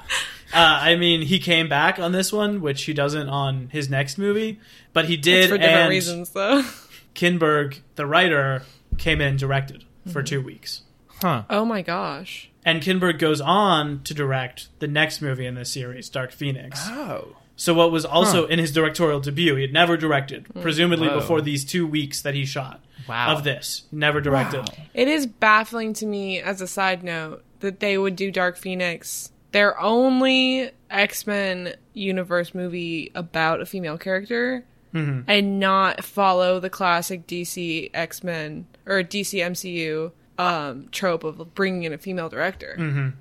Uh, 0.55 0.79
I 0.83 0.97
mean, 0.97 1.23
he 1.23 1.39
came 1.39 1.69
back 1.69 1.99
on 1.99 2.13
this 2.13 2.33
one, 2.33 2.61
which 2.61 2.85
he 2.85 2.93
doesn't 2.95 3.29
on 3.29 3.69
his 3.73 3.91
next 3.91 4.19
movie, 4.19 4.61
but 4.93 5.07
he 5.07 5.17
did. 5.17 5.45
It's 5.45 5.49
for 5.49 5.59
different 5.59 5.81
and 5.81 5.91
reasons, 5.91 6.31
though. 6.31 6.63
Kinberg, 7.15 7.81
the 7.97 8.07
writer, 8.07 8.63
came 8.99 9.21
in 9.21 9.29
and 9.29 9.39
directed 9.39 9.85
for 10.13 10.21
Mm-hmm. 10.21 10.25
two 10.27 10.41
weeks. 10.43 10.83
Huh. 11.21 11.45
Oh 11.49 11.65
my 11.65 11.81
gosh. 11.83 12.51
And 12.65 12.83
Kinberg 12.83 13.19
goes 13.19 13.41
on 13.41 14.03
to 14.05 14.15
direct 14.15 14.69
the 14.79 14.87
next 14.89 15.21
movie 15.23 15.47
in 15.47 15.55
this 15.55 15.73
series, 15.73 16.09
Dark 16.09 16.33
Phoenix, 16.33 16.81
Oh. 16.91 17.37
So 17.57 17.73
what 17.73 17.93
was 17.93 18.05
also 18.05 18.47
in 18.47 18.59
his 18.59 18.73
directorial 18.73 19.21
debut, 19.21 19.55
he 19.55 19.63
had 19.63 19.73
never 19.73 19.97
directed, 19.97 20.47
Hmm. 20.49 20.61
presumably 20.63 21.07
Whoa. 21.09 21.21
before 21.21 21.41
these 21.41 21.65
two 21.65 21.87
weeks 21.87 22.21
that 22.23 22.35
he 22.35 22.45
shot 22.45 22.85
Wow. 23.09 23.33
of 23.37 23.45
this. 23.45 23.85
Never 23.93 24.21
directed. 24.21 24.69
It 24.93 25.07
is 25.09 25.27
baffling 25.27 25.93
to 25.95 26.07
me, 26.07 26.41
as 26.41 26.61
a 26.61 26.67
side 26.67 27.05
note, 27.05 27.45
that 27.61 27.79
they 27.81 27.97
would 27.97 28.17
do 28.17 28.31
Dark 28.33 28.57
Phoenix, 28.57 29.31
their 29.55 29.81
only 29.81 30.73
X 30.91 31.29
Men 31.29 31.75
universe 31.93 32.55
movie 32.57 33.13
about 33.15 33.61
a 33.61 33.67
female 33.67 33.97
character, 33.97 34.65
and 35.29 35.61
not 35.61 36.05
follow 36.05 36.59
the 36.59 36.71
classic 36.71 37.27
DC 37.29 37.91
X 37.95 38.25
Men 38.25 38.67
or 38.85 39.03
DC 39.03 39.41
MCU 39.41 40.11
um, 40.39 40.89
trope 40.91 41.23
of 41.23 41.55
bringing 41.55 41.85
in 41.85 41.93
a 41.93 41.99
female 41.99 42.29
director. 42.29 42.75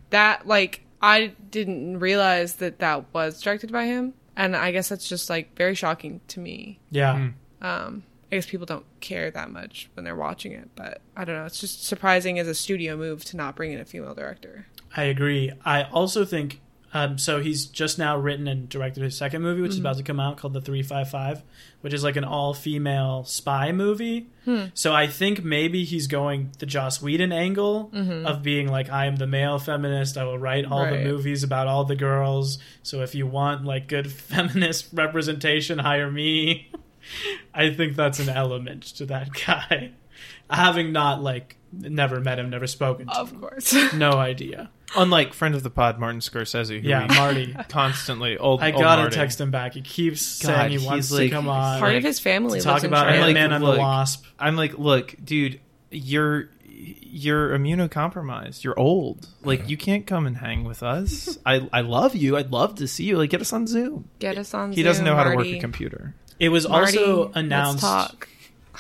That, 0.10 0.48
like, 0.48 0.82
I 1.04 1.34
didn't 1.52 2.00
realize 2.00 2.56
that 2.56 2.80
that 2.80 3.14
was 3.14 3.40
directed 3.40 3.72
by 3.72 3.86
him. 3.86 4.14
And 4.36 4.56
I 4.56 4.72
guess 4.72 4.90
that's 4.90 5.08
just 5.08 5.30
like 5.30 5.56
very 5.56 5.76
shocking 5.76 6.22
to 6.30 6.40
me. 6.40 6.80
Yeah. 6.90 7.30
Um, 7.62 8.04
I 8.32 8.38
guess 8.38 8.48
people 8.48 8.66
don't 8.66 8.86
care 9.00 9.30
that 9.30 9.52
much 9.52 9.92
when 9.94 10.06
they're 10.06 10.16
watching 10.16 10.54
it, 10.54 10.70
but 10.76 11.02
I 11.16 11.24
don't 11.24 11.36
know. 11.36 11.46
It's 11.46 11.60
just 11.60 11.86
surprising 11.86 12.40
as 12.40 12.48
a 12.48 12.56
studio 12.56 12.98
move 12.98 13.24
to 13.26 13.38
not 13.38 13.56
bring 13.56 13.74
in 13.74 13.80
a 13.80 13.86
female 13.86 14.16
director. 14.16 14.66
I 14.96 15.04
agree. 15.04 15.52
I 15.66 15.84
also 15.84 16.26
think 16.26 16.62
um, 16.94 17.18
so. 17.18 17.42
He's 17.42 17.66
just 17.66 17.98
now 17.98 18.18
written 18.18 18.48
and 18.48 18.70
directed 18.70 19.02
his 19.02 19.18
second 19.18 19.42
movie, 19.42 19.62
which 19.62 19.72
is 19.72 19.78
mm-hmm. 19.78 19.88
about 19.88 19.98
to 19.98 20.04
come 20.04 20.20
out, 20.20 20.38
called 20.38 20.54
The 20.54 20.62
Three 20.62 20.84
Five 20.84 21.10
Five, 21.10 21.42
which 21.82 21.92
is 21.92 22.04
like 22.04 22.16
an 22.16 22.24
all-female 22.24 23.24
spy 23.24 23.72
movie. 23.72 24.30
Hmm. 24.46 24.66
So 24.76 24.94
I 24.94 25.08
think 25.08 25.44
maybe 25.44 25.86
he's 25.86 26.06
going 26.06 26.52
the 26.60 26.68
Joss 26.68 27.02
Whedon 27.02 27.32
angle 27.32 27.90
mm-hmm. 27.92 28.28
of 28.28 28.44
being 28.44 28.68
like, 28.68 28.92
I 28.92 29.08
am 29.08 29.16
the 29.16 29.26
male 29.26 29.58
feminist. 29.58 30.18
I 30.18 30.24
will 30.26 30.38
write 30.38 30.66
all 30.66 30.86
the 30.86 31.04
movies 31.04 31.44
about 31.44 31.66
all 31.66 31.84
the 31.84 31.96
girls. 31.96 32.60
So 32.84 33.02
if 33.02 33.16
you 33.16 33.26
want 33.26 33.66
like 33.66 33.88
good 33.88 34.12
feminist 34.12 34.90
representation, 34.94 35.80
hire 35.80 36.12
me. 36.12 36.72
I 37.54 37.74
think 37.74 37.96
that's 37.96 38.20
an 38.20 38.30
element 38.30 38.84
to 38.84 39.06
that 39.08 39.30
guy. 39.34 39.92
Having 40.50 40.92
not 40.92 41.24
like 41.24 41.58
never 41.80 42.20
met 42.20 42.40
him, 42.40 42.50
never 42.50 42.68
spoken 42.68 43.08
to 43.08 43.14
him. 43.14 43.20
Of 43.22 43.40
course. 43.42 43.76
No 43.94 44.12
idea. 44.12 44.70
Unlike 44.96 45.34
friend 45.34 45.56
of 45.56 45.64
the 45.64 45.70
pod, 45.70 46.00
Martin 46.00 46.20
Scorsese, 46.20 46.82
who 46.82 46.88
Yeah, 46.88 47.08
we 47.08 47.16
Marty. 47.16 47.56
constantly 47.70 48.38
old. 48.38 48.62
I 48.62 48.72
old 48.72 48.82
gotta 48.82 49.02
Marty. 49.04 49.16
text 49.16 49.42
him 49.42 49.50
back. 49.52 49.74
He 49.74 49.82
keeps 49.82 50.42
God, 50.42 50.56
saying 50.70 50.80
he 50.80 50.86
wants 50.86 51.12
like- 51.12 51.30
to 51.30 51.36
come 51.36 51.50
on. 51.50 51.80
Part 51.80 51.94
like, 51.94 51.98
of 52.00 52.04
his 52.04 52.20
family 52.20 52.60
to 52.60 52.64
talk 52.64 52.74
lives 52.74 52.84
about 52.86 53.06
China. 53.06 53.16
Ant 53.18 53.26
Like, 53.28 53.34
Man 53.34 53.52
and 53.54 53.64
look, 53.64 53.76
the 53.76 53.80
Wasp. 53.82 54.26
I'm 54.40 54.56
like, 54.56 54.78
look, 54.78 55.16
dude, 55.24 55.60
you're 55.90 56.50
you're 56.76 57.58
immunocompromised. 57.58 58.64
You're 58.64 58.78
old. 58.80 59.28
Like 59.44 59.70
you 59.70 59.78
can't 59.78 60.06
come 60.06 60.26
and 60.28 60.38
hang 60.38 60.64
with 60.64 60.84
us. 60.84 61.38
I 61.46 61.68
I 61.72 61.82
love 61.82 62.16
you. 62.16 62.38
I'd 62.38 62.52
love 62.52 62.76
to 62.76 62.88
see 62.88 63.06
you. 63.06 63.18
Like 63.18 63.30
get 63.30 63.42
us 63.42 63.54
on 63.54 63.68
Zoom. 63.68 64.10
Get 64.20 64.38
us 64.38 64.54
on. 64.54 64.70
Zoom. 64.72 64.76
He 64.78 64.84
doesn't 64.84 65.06
know 65.06 65.16
how 65.16 65.24
to 65.24 65.30
work 65.30 65.38
Marty. 65.38 65.58
a 65.58 65.62
computer. 65.62 66.16
It 66.40 66.50
was 66.50 66.68
Marty, 66.68 66.98
also 66.98 67.26
let's 67.26 67.38
announced 67.38 67.82
talk. 67.84 68.28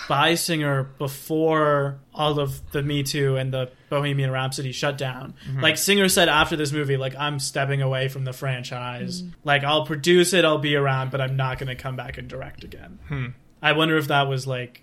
By 0.10 0.36
Singer 0.36 0.84
before 0.98 2.00
all 2.14 2.40
of 2.40 2.72
the 2.72 2.82
Me 2.82 3.04
Too 3.04 3.36
and 3.38 3.54
the 3.54 3.70
Bohemian 3.90 4.32
Rhapsody 4.32 4.72
shut 4.72 4.98
down. 4.98 5.36
Mm-hmm. 5.48 5.62
Like 5.62 5.78
Singer 5.78 6.10
said 6.10 6.30
after 6.30 6.56
this 6.56 6.72
movie, 6.72 6.98
like 6.98 7.16
I'm 7.16 7.40
stepping 7.40 7.82
away 7.82 8.08
from 8.08 8.26
the 8.26 8.34
franchise. 8.34 9.22
Mm. 9.22 9.34
Like 9.44 9.64
I'll 9.64 9.86
produce 9.86 10.34
it, 10.34 10.46
I'll 10.46 10.58
be 10.58 10.76
around, 10.76 11.12
but 11.12 11.22
I'm 11.22 11.36
not 11.36 11.60
going 11.60 11.68
to 11.68 11.76
come 11.82 11.96
back 11.96 12.18
and 12.18 12.28
direct 12.28 12.64
again. 12.64 13.00
Hmm. 13.08 13.26
I 13.62 13.74
wonder 13.74 13.98
if 13.98 14.08
that 14.08 14.28
was 14.28 14.46
like. 14.48 14.82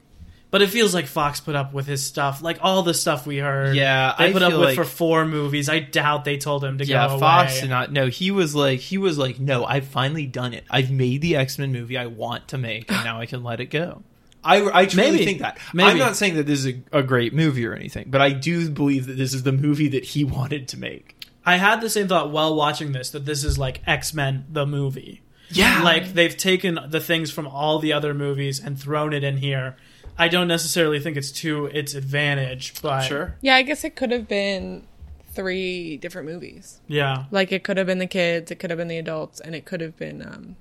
But 0.52 0.62
it 0.62 0.66
feels 0.70 0.92
like 0.92 1.06
Fox 1.06 1.38
put 1.38 1.54
up 1.54 1.72
with 1.72 1.86
his 1.86 2.04
stuff, 2.04 2.42
like 2.42 2.58
all 2.60 2.82
the 2.82 2.92
stuff 2.92 3.24
we 3.24 3.36
heard. 3.38 3.76
Yeah, 3.76 4.16
they 4.18 4.30
I 4.30 4.32
put 4.32 4.42
up 4.42 4.50
with 4.52 4.60
like- 4.62 4.74
for 4.74 4.82
four 4.84 5.24
movies. 5.24 5.68
I 5.68 5.78
doubt 5.78 6.24
they 6.24 6.38
told 6.38 6.64
him 6.64 6.78
to 6.78 6.84
Yeah, 6.84 7.06
go 7.06 7.18
Fox 7.20 7.52
away. 7.52 7.60
did 7.60 7.70
not. 7.70 7.92
No, 7.92 8.08
he 8.08 8.32
was 8.32 8.52
like 8.52 8.80
he 8.80 8.98
was 8.98 9.16
like, 9.16 9.38
no, 9.38 9.64
I've 9.64 9.86
finally 9.86 10.26
done 10.26 10.52
it. 10.52 10.64
I've 10.68 10.90
made 10.90 11.20
the 11.20 11.36
X 11.36 11.56
Men 11.56 11.70
movie 11.72 11.96
I 11.96 12.06
want 12.06 12.48
to 12.48 12.58
make, 12.58 12.90
and 12.90 13.04
now 13.04 13.20
I 13.20 13.26
can 13.26 13.44
let 13.44 13.60
it 13.60 13.66
go. 13.66 14.02
I, 14.42 14.80
I 14.82 14.86
truly 14.86 15.10
Maybe. 15.10 15.24
think 15.24 15.40
that. 15.40 15.58
Maybe. 15.74 15.90
I'm 15.90 15.98
not 15.98 16.16
saying 16.16 16.34
that 16.36 16.46
this 16.46 16.64
is 16.64 16.74
a, 16.92 16.98
a 16.98 17.02
great 17.02 17.34
movie 17.34 17.66
or 17.66 17.74
anything, 17.74 18.10
but 18.10 18.20
I 18.20 18.30
do 18.32 18.70
believe 18.70 19.06
that 19.06 19.16
this 19.18 19.34
is 19.34 19.42
the 19.42 19.52
movie 19.52 19.88
that 19.88 20.04
he 20.04 20.24
wanted 20.38 20.68
to 20.68 20.78
make. 20.78 21.16
I 21.44 21.56
had 21.56 21.80
the 21.80 21.90
same 21.90 22.08
thought 22.08 22.30
while 22.30 22.54
watching 22.54 22.92
this 22.92 23.10
that 23.10 23.24
this 23.24 23.44
is 23.44 23.58
like 23.58 23.80
X 23.86 24.12
Men 24.14 24.46
the 24.50 24.66
movie. 24.66 25.22
Yeah, 25.52 25.82
Like 25.82 26.12
they've 26.12 26.36
taken 26.36 26.78
the 26.88 27.00
things 27.00 27.30
from 27.32 27.48
all 27.48 27.80
the 27.80 27.92
other 27.92 28.14
movies 28.14 28.60
and 28.60 28.78
thrown 28.78 29.12
it 29.12 29.24
in 29.24 29.38
here. 29.38 29.76
I 30.16 30.28
don't 30.28 30.46
necessarily 30.46 31.00
think 31.00 31.16
it's 31.16 31.32
to 31.32 31.66
its 31.66 31.94
advantage, 31.94 32.80
but 32.82 33.00
sure. 33.02 33.36
Yeah, 33.40 33.56
I 33.56 33.62
guess 33.62 33.82
it 33.82 33.96
could 33.96 34.12
have 34.12 34.28
been 34.28 34.86
three 35.32 35.96
different 35.96 36.28
movies. 36.28 36.80
yeah, 36.86 37.24
Like 37.30 37.50
it 37.52 37.64
could 37.64 37.78
have 37.78 37.86
been 37.86 37.98
the 37.98 38.06
kids, 38.06 38.50
it 38.50 38.56
could 38.60 38.70
have 38.70 38.76
been 38.78 38.88
the 38.88 38.98
adults, 38.98 39.40
and 39.40 39.54
it 39.54 39.64
could 39.64 39.80
have 39.80 39.96
been 39.96 40.22
um 40.22 40.56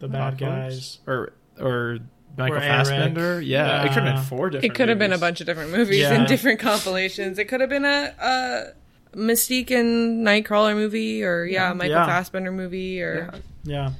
the 0.00 0.08
bad 0.08 0.38
guys. 0.38 0.98
or 1.06 1.34
or 1.60 1.98
Michael 2.36 2.56
Or 2.56 2.60
Eric. 2.60 2.86
Fassbender. 2.86 3.40
Yeah, 3.40 3.82
it 3.84 3.92
could 3.92 4.02
have 4.04 4.14
been 4.16 4.24
four 4.24 4.50
different. 4.50 4.72
it 4.72 4.76
could 4.76 4.88
have 4.88 4.98
been 4.98 5.12
a 5.12 5.18
bunch 5.18 5.40
of 5.40 5.46
different 5.46 5.70
movies 5.70 6.00
Yeah. 6.00 6.14
and 6.14 6.26
different 6.26 6.60
compilations. 6.60 7.38
It 7.38 7.46
could 7.48 7.60
have 7.60 7.68
been 7.70 7.84
a, 7.84 8.14
a 8.18 9.16
Mystique 9.16 9.70
and 9.70 10.26
Nightcrawler 10.26 10.74
movie 10.74 11.22
or 11.24 11.44
yeah, 11.44 11.72
Michael 11.74 11.92
Yeah. 11.96 12.06
Fassbender 12.06 12.50
movie 12.52 13.02
or 13.02 13.30
Yeah. 13.32 13.40
Yeah, 13.64 13.90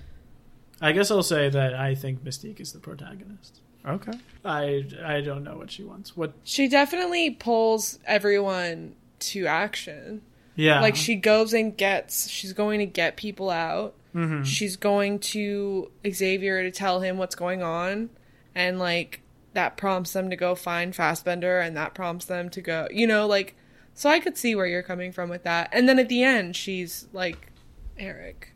I 0.81 0.93
guess 0.93 1.11
I'll 1.11 1.23
say 1.23 1.49
that 1.51 1.75
I 1.75 1.95
think 1.95 2.25
Mystique 2.25 2.59
is 2.61 2.73
the 2.73 2.79
protagonist. 2.81 3.61
Okay. 3.87 4.13
I 4.45 4.85
I 5.05 5.21
don't 5.21 5.45
know 5.45 5.57
what 5.57 5.71
she 5.71 5.85
wants. 5.85 6.17
What? 6.17 6.33
she 6.45 6.69
definitely 6.69 7.31
pulls 7.31 7.99
everyone 8.07 8.95
to 9.21 9.47
action. 9.47 10.23
Yeah, 10.57 10.81
Like 10.81 10.97
she 10.97 11.15
goes 11.17 11.53
and 11.53 11.77
gets 11.77 12.29
she's 12.29 12.53
going 12.53 12.79
to 12.81 12.87
get 12.87 13.17
people 13.17 13.51
out. 13.51 13.95
Mhm. 14.15 14.45
She's 14.45 14.77
going 14.77 15.19
to 15.21 15.91
Xavier 16.11 16.63
to 16.63 16.71
tell 16.71 17.01
him 17.01 17.17
what's 17.19 17.35
going 17.35 17.63
on 17.63 18.11
and 18.55 18.79
like 18.79 19.21
that 19.55 19.77
prompts 19.77 20.13
them 20.13 20.31
to 20.31 20.37
go 20.37 20.55
find 20.55 20.95
Fassbender 20.95 21.61
and 21.61 21.77
that 21.77 21.95
prompts 21.95 22.25
them 22.27 22.49
to 22.51 22.61
go, 22.61 22.89
you 22.91 23.07
know, 23.07 23.27
like 23.27 23.57
so 23.95 24.09
I 24.09 24.21
could 24.21 24.39
see 24.39 24.55
where 24.55 24.67
you're 24.67 24.83
coming 24.83 25.13
from 25.13 25.29
with 25.29 25.45
that. 25.45 25.69
And 25.73 25.89
then 25.89 25.99
at 25.99 26.09
the 26.09 26.23
end 26.23 26.57
she's 26.57 27.07
like 27.13 27.53
Eric. 27.99 28.55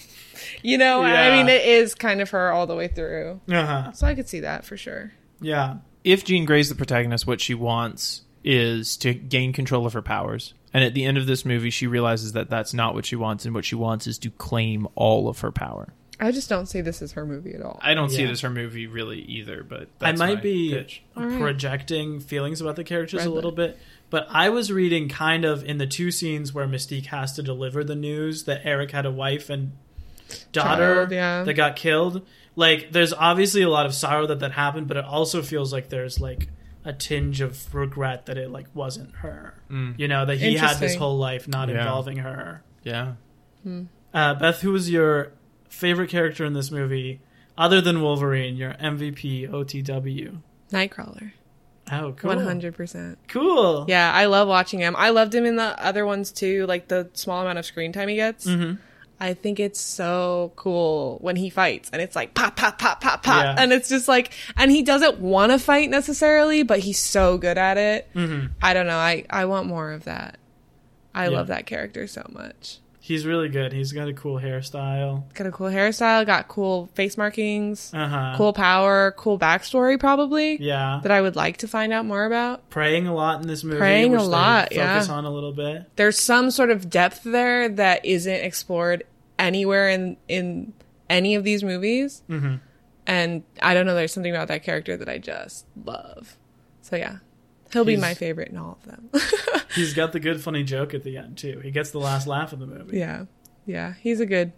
you 0.62 0.78
know, 0.78 1.02
I 1.02 1.30
mean 1.36 1.48
it 1.48 1.64
is 1.64 1.94
kind 1.94 2.20
of 2.20 2.30
her 2.30 2.52
all 2.52 2.66
the 2.66 2.76
way 2.76 2.88
through. 2.88 3.40
uh-huh. 3.50 3.92
So 3.92 4.06
I 4.06 4.14
could 4.14 4.28
see 4.28 4.40
that 4.40 4.64
for 4.64 4.76
sure. 4.76 5.12
yeah, 5.40 5.78
If 6.04 6.24
Jean 6.24 6.44
Grey's 6.44 6.68
the 6.68 6.74
protagonist, 6.74 7.26
what 7.26 7.40
she 7.40 7.54
wants 7.54 8.22
is 8.44 8.96
to 8.98 9.12
gain 9.12 9.52
control 9.52 9.86
of 9.86 9.92
her 9.92 10.02
powers. 10.02 10.54
And 10.72 10.84
at 10.84 10.94
the 10.94 11.04
end 11.04 11.18
of 11.18 11.26
this 11.26 11.44
movie, 11.44 11.70
she 11.70 11.86
realizes 11.86 12.32
that 12.32 12.48
that's 12.48 12.72
not 12.72 12.94
what 12.94 13.06
she 13.06 13.16
wants, 13.16 13.44
and 13.44 13.54
what 13.54 13.64
she 13.64 13.74
wants 13.74 14.06
is 14.06 14.18
to 14.18 14.30
claim 14.30 14.86
all 14.94 15.28
of 15.28 15.40
her 15.40 15.50
power. 15.50 15.92
I 16.18 16.32
just 16.32 16.48
don't 16.48 16.66
see 16.66 16.80
this 16.80 17.02
as 17.02 17.12
her 17.12 17.26
movie 17.26 17.54
at 17.54 17.60
all. 17.62 17.78
I 17.82 17.92
don't 17.94 18.08
see 18.08 18.22
Yeah. 18.22 18.28
it 18.28 18.32
as 18.32 18.40
her 18.40 18.50
movie 18.50 18.86
really 18.86 19.20
either, 19.20 19.62
but 19.62 19.82
I 20.00 20.10
that's 20.10 20.18
might 20.18 20.34
my 20.36 20.40
be 20.40 20.70
pitch. 20.70 21.02
All 21.16 21.24
right. 21.26 21.38
projecting 21.40 22.20
feelings 22.20 22.60
about 22.60 22.76
the 22.76 22.84
characters 22.84 23.20
Red 23.20 23.26
a 23.28 23.30
little 23.30 23.52
bit, 23.52 23.78
but 24.08 24.26
I 24.30 24.48
was 24.48 24.72
reading 24.72 25.08
kind 25.08 25.44
of 25.44 25.62
in 25.64 25.78
the 25.78 25.86
two 25.86 26.10
scenes 26.10 26.54
where 26.54 26.66
Mystique 26.66 27.06
has 27.06 27.32
to 27.34 27.42
deliver 27.42 27.84
the 27.84 27.96
news 27.96 28.44
that 28.44 28.62
Eric 28.64 28.92
had 28.92 29.04
a 29.04 29.10
wife 29.10 29.50
and 29.50 29.72
daughter 30.52 30.94
Child, 30.96 31.12
yeah. 31.12 31.42
that 31.44 31.54
got 31.54 31.76
killed. 31.76 32.26
Like, 32.56 32.92
there's 32.92 33.12
obviously 33.12 33.60
a 33.62 33.68
lot 33.68 33.84
of 33.84 33.94
sorrow 33.94 34.26
that 34.28 34.40
that 34.40 34.52
happened, 34.52 34.88
but 34.88 34.96
it 34.96 35.04
also 35.04 35.42
feels 35.42 35.72
like 35.72 35.90
there's 35.90 36.18
like 36.18 36.48
a 36.84 36.92
tinge 36.94 37.40
of 37.42 37.74
regret 37.74 38.26
that 38.26 38.38
it 38.38 38.50
like 38.50 38.66
wasn't 38.72 39.14
her. 39.16 39.54
Mm. 39.70 39.98
You 39.98 40.08
know 40.08 40.24
that 40.24 40.38
he 40.38 40.54
had 40.56 40.68
this 40.70 40.72
Interesting. 40.76 40.98
whole 41.00 41.18
life 41.18 41.46
not 41.48 41.68
Yeah. 41.68 41.80
involving 41.80 42.16
her. 42.18 42.62
Yeah. 42.84 43.14
Uh, 44.14 44.34
Beth, 44.34 44.60
who 44.62 44.72
was 44.72 44.90
your 44.90 45.32
favorite 45.68 46.10
character 46.10 46.44
in 46.44 46.52
this 46.52 46.70
movie, 46.70 47.20
other 47.58 47.80
than 47.80 48.02
Wolverine? 48.02 48.56
Your 48.56 48.72
MVP, 48.74 49.48
OTW. 49.50 50.38
Nightcrawler. 50.72 51.32
Oh, 51.92 52.12
cool. 52.16 52.28
One 52.28 52.40
hundred 52.40 52.74
percent. 52.74 53.18
Cool. 53.28 53.84
Yeah, 53.88 54.12
I 54.12 54.26
love 54.26 54.48
watching 54.48 54.80
him. 54.80 54.96
I 54.96 55.10
loved 55.10 55.32
him 55.34 55.44
in 55.46 55.54
the 55.56 55.80
other 55.84 56.04
ones 56.04 56.32
too, 56.32 56.66
like 56.66 56.88
the 56.88 57.08
small 57.12 57.42
amount 57.42 57.58
of 57.58 57.64
screen 57.66 57.92
time 57.92 58.08
he 58.08 58.16
gets. 58.16 58.44
hmm 58.44 58.72
I 59.18 59.32
think 59.32 59.58
it's 59.60 59.80
so 59.80 60.52
cool 60.56 61.16
when 61.22 61.36
he 61.36 61.48
fights 61.48 61.88
and 61.90 62.02
it's 62.02 62.14
like 62.14 62.34
pop, 62.34 62.54
pop, 62.54 62.78
pop, 62.78 63.00
pop, 63.00 63.22
pop. 63.22 63.44
Yeah. 63.44 63.54
And 63.56 63.72
it's 63.72 63.88
just 63.88 64.08
like, 64.08 64.32
and 64.58 64.70
he 64.70 64.82
doesn't 64.82 65.20
want 65.20 65.52
to 65.52 65.58
fight 65.58 65.88
necessarily, 65.88 66.64
but 66.64 66.80
he's 66.80 66.98
so 66.98 67.38
good 67.38 67.56
at 67.56 67.78
it. 67.78 68.08
hmm 68.12 68.46
I 68.60 68.74
don't 68.74 68.86
know. 68.86 68.98
I, 68.98 69.24
I 69.30 69.46
want 69.46 69.68
more 69.68 69.92
of 69.92 70.04
that. 70.04 70.36
I 71.14 71.28
Yeah. 71.28 71.36
love 71.38 71.46
that 71.46 71.64
character 71.64 72.06
so 72.06 72.26
much. 72.30 72.80
He's 73.06 73.24
really 73.24 73.48
good. 73.48 73.72
He's 73.72 73.92
got 73.92 74.08
a 74.08 74.12
cool 74.12 74.40
hairstyle. 74.40 75.32
Got 75.34 75.46
a 75.46 75.52
cool 75.52 75.68
hairstyle, 75.68 76.26
got 76.26 76.48
cool 76.48 76.88
face 76.94 77.16
markings, 77.16 77.94
Uh 77.94 78.08
huh. 78.08 78.34
cool 78.36 78.52
power, 78.52 79.12
cool 79.16 79.38
backstory 79.38 79.98
probably 79.98 80.60
Yeah. 80.60 80.98
that 81.04 81.12
I 81.12 81.20
would 81.20 81.36
like 81.36 81.58
to 81.58 81.68
find 81.68 81.92
out 81.92 82.04
more 82.04 82.24
about. 82.24 82.68
Praying 82.68 83.06
a 83.06 83.14
lot 83.14 83.40
in 83.40 83.46
this 83.46 83.62
movie. 83.62 83.78
Praying 83.78 84.16
a 84.16 84.22
lot, 84.24 84.70
Focus 84.74 85.06
yeah. 85.08 85.14
on 85.14 85.24
a 85.24 85.30
little 85.30 85.52
bit. 85.52 85.84
there's 85.94 86.18
some 86.18 86.50
sort 86.50 86.70
of 86.70 86.90
depth 86.90 87.22
there 87.22 87.68
that 87.68 88.04
isn't 88.04 88.32
explored 88.44 89.04
anywhere 89.38 89.88
in 89.88 90.16
in 90.26 90.72
any 91.08 91.34
of 91.36 91.44
these 91.44 91.62
movies 91.62 92.22
hmm 92.26 92.56
and 93.06 93.44
i 93.62 93.72
don't 93.74 93.86
know 93.86 93.94
there's 93.94 94.12
something 94.12 94.34
about 94.34 94.48
that 94.48 94.64
character 94.64 94.96
that 94.96 95.08
i 95.08 95.18
just 95.18 95.64
love 95.84 96.36
so 96.82 96.96
yeah 96.96 97.18
he'll 97.72 97.84
be 97.84 97.96
my 97.96 98.14
favorite 98.14 98.48
in 98.48 98.56
all 98.56 98.78
of 98.82 98.90
them 98.90 99.10
He's 99.74 99.92
got 99.92 100.12
the 100.12 100.20
good 100.20 100.40
funny 100.40 100.62
joke 100.62 100.94
at 100.94 101.02
the 101.02 101.18
end 101.18 101.36
too. 101.36 101.60
He 101.60 101.70
gets 101.70 101.90
the 101.90 101.98
last 101.98 102.26
laugh 102.26 102.52
of 102.52 102.58
the 102.60 102.66
movie. 102.66 102.96
yeah 102.98 103.24
yeah 103.66 103.94
he's 104.00 104.20
a 104.20 104.26
good 104.26 104.52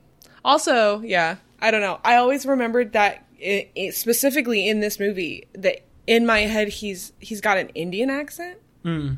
also 0.45 1.01
yeah 1.01 1.37
I 1.61 1.73
don't 1.73 1.81
know. 1.81 1.99
I 2.05 2.17
always 2.17 2.47
remembered 2.47 2.93
that 2.93 3.25
i 3.43 3.69
i 3.77 3.91
specifically 3.91 4.69
in 4.69 4.79
this 4.81 5.01
movie 5.01 5.49
that 5.55 5.81
in 6.07 6.25
my 6.25 6.41
head 6.41 6.69
he's 6.69 7.13
he's 7.19 7.41
got 7.41 7.59
an 7.59 7.69
Indian 7.71 8.11
accent. 8.11 8.59
Mm. 8.85 9.17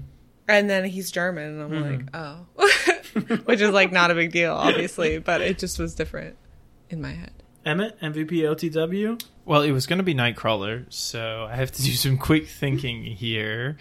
And 0.48 0.68
then 0.68 0.84
he's 0.84 1.12
German, 1.12 1.60
and 1.60 1.62
I'm 1.62 1.80
like, 1.80 2.08
oh, 2.12 3.38
which 3.44 3.60
is 3.60 3.70
like 3.70 3.92
not 3.92 4.10
a 4.10 4.16
big 4.16 4.32
deal, 4.32 4.52
obviously, 4.52 5.18
but 5.18 5.40
it 5.42 5.58
just 5.60 5.78
was 5.78 5.94
different 5.94 6.36
in 6.88 7.00
my 7.00 7.12
head. 7.12 7.30
Emmett, 7.64 8.00
MVP 8.00 8.30
OTW. 8.30 9.22
Well, 9.44 9.62
it 9.62 9.72
was 9.72 9.86
going 9.86 9.98
to 9.98 10.02
be 10.04 10.14
Nightcrawler, 10.14 10.84
so 10.92 11.46
I 11.50 11.56
have 11.56 11.72
to 11.72 11.82
do 11.82 11.92
some 11.92 12.18
quick 12.18 12.48
thinking 12.48 13.02
here. 13.04 13.76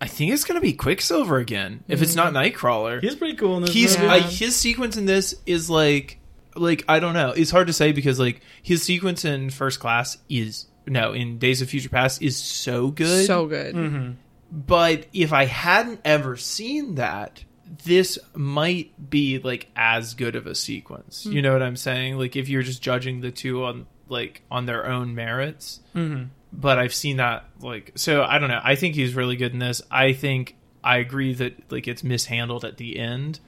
I 0.00 0.06
think 0.06 0.32
it's 0.32 0.44
going 0.44 0.56
to 0.56 0.62
be 0.62 0.72
Quicksilver 0.72 1.38
again. 1.38 1.84
If 1.88 2.02
it's 2.02 2.14
not 2.14 2.32
Nightcrawler, 2.32 3.00
He's 3.02 3.16
pretty 3.16 3.34
cool 3.36 3.56
in 3.58 3.62
this 3.64 3.72
he's 3.74 3.98
movie. 3.98 4.08
uh, 4.08 4.20
his 4.22 4.56
sequence 4.56 4.96
in 4.96 5.06
this 5.06 5.34
is 5.46 5.68
like 5.70 6.18
like 6.54 6.84
I 6.88 7.00
don't 7.00 7.14
know. 7.14 7.30
It's 7.30 7.50
hard 7.50 7.66
to 7.68 7.72
say 7.72 7.92
because 7.92 8.18
like 8.18 8.40
his 8.62 8.82
sequence 8.82 9.24
in 9.24 9.50
First 9.50 9.78
Class 9.80 10.16
is 10.28 10.66
no 10.86 11.12
in 11.12 11.38
Days 11.38 11.60
of 11.62 11.68
Future 11.68 11.88
Past 11.90 12.22
is 12.22 12.36
so 12.36 12.88
good. 12.90 13.26
So 13.26 13.46
good. 13.46 13.74
Mm-hmm. 13.74 14.12
but 14.50 15.06
if 15.12 15.32
I 15.32 15.44
hadn't 15.44 16.00
ever 16.04 16.36
seen 16.36 16.94
that, 16.96 17.44
this 17.84 18.18
might 18.34 19.10
be 19.10 19.38
like 19.38 19.68
as 19.76 20.14
good 20.14 20.36
of 20.36 20.46
a 20.46 20.54
sequence. 20.54 21.24
You 21.26 21.40
know 21.42 21.52
what 21.52 21.62
I'm 21.62 21.76
saying? 21.76 22.18
Like 22.18 22.36
if 22.36 22.48
you're 22.48 22.62
just 22.62 22.82
judging 22.82 23.20
the 23.20 23.30
two 23.30 23.64
on 23.64 23.86
like 24.08 24.42
on 24.50 24.66
their 24.66 24.86
own 24.86 25.14
merits. 25.14 25.80
Mm-hmm. 25.94 26.24
But 26.52 26.78
I've 26.78 26.94
seen 26.94 27.18
that 27.18 27.44
like 27.60 27.92
so 27.94 28.22
I 28.24 28.38
don't 28.38 28.48
know. 28.48 28.60
I 28.62 28.74
think 28.74 28.94
he's 28.96 29.14
really 29.14 29.36
good 29.36 29.52
in 29.52 29.60
this. 29.60 29.82
I 29.90 30.12
think 30.12 30.56
I 30.82 30.98
agree 30.98 31.32
that 31.34 31.70
like 31.70 31.86
it's 31.86 32.02
mishandled 32.02 32.64
at 32.64 32.76
the 32.76 32.98
end, 32.98 33.38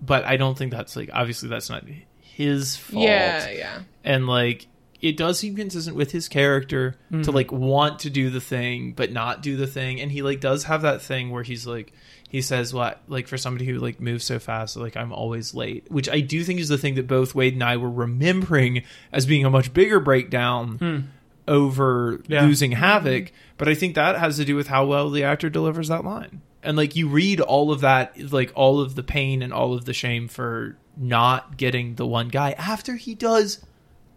but 0.00 0.24
I 0.24 0.36
don't 0.36 0.56
think 0.56 0.70
that's 0.70 0.94
like 0.94 1.10
obviously 1.12 1.48
that's 1.48 1.68
not 1.68 1.84
his 2.20 2.76
fault 2.76 3.02
Yeah, 3.02 3.48
yeah. 3.50 3.78
and 4.04 4.26
like 4.28 4.66
it 5.00 5.16
does 5.16 5.38
seem 5.38 5.56
consistent 5.56 5.96
with 5.96 6.12
his 6.12 6.28
character 6.28 6.96
to 7.22 7.30
like 7.30 7.50
want 7.50 8.00
to 8.00 8.10
do 8.10 8.28
the 8.30 8.40
thing 8.40 8.92
but 8.92 9.10
not 9.10 9.42
do 9.42 9.56
the 9.56 9.66
thing 9.66 10.00
and 10.00 10.10
he 10.12 10.22
like 10.22 10.40
does 10.40 10.64
have 10.64 10.82
that 10.82 11.00
thing 11.02 11.30
where 11.30 11.42
he's 11.42 11.66
like 11.66 11.92
he 12.28 12.42
says 12.42 12.74
what 12.74 13.00
like 13.08 13.28
for 13.28 13.36
somebody 13.38 13.64
who 13.66 13.78
like 13.78 14.00
moves 14.00 14.24
so 14.24 14.38
fast 14.38 14.76
like 14.76 14.96
i'm 14.96 15.12
always 15.12 15.54
late 15.54 15.84
which 15.90 16.08
i 16.08 16.20
do 16.20 16.42
think 16.42 16.58
is 16.60 16.68
the 16.68 16.76
thing 16.78 16.94
that 16.96 17.06
both 17.06 17.34
wade 17.34 17.54
and 17.54 17.62
i 17.62 17.76
were 17.76 17.90
remembering 17.90 18.82
as 19.12 19.26
being 19.26 19.44
a 19.44 19.50
much 19.50 19.72
bigger 19.72 20.00
breakdown 20.00 21.08
over 21.48 22.20
Yeah. 22.28 22.42
losing 22.42 22.72
havoc 22.72 23.30
but 23.58 23.68
i 23.68 23.74
think 23.74 23.94
that 23.94 24.18
has 24.18 24.36
to 24.36 24.44
do 24.44 24.56
with 24.56 24.66
how 24.68 24.84
well 24.86 25.10
the 25.10 25.24
actor 25.24 25.48
delivers 25.48 25.88
that 25.88 26.04
line. 26.04 26.42
And 26.62 26.76
like 26.76 26.96
you 26.96 27.08
read 27.08 27.40
all 27.40 27.70
of 27.70 27.80
that 27.82 28.32
like 28.32 28.50
all 28.56 28.80
of 28.80 28.96
the 28.96 29.04
pain 29.04 29.40
and 29.42 29.52
all 29.52 29.72
of 29.74 29.84
the 29.84 29.92
shame 29.92 30.26
for 30.26 30.76
not 30.96 31.56
getting 31.56 31.94
the 31.94 32.06
one 32.06 32.26
guy 32.28 32.52
after 32.58 32.96
he 32.96 33.14
does 33.14 33.60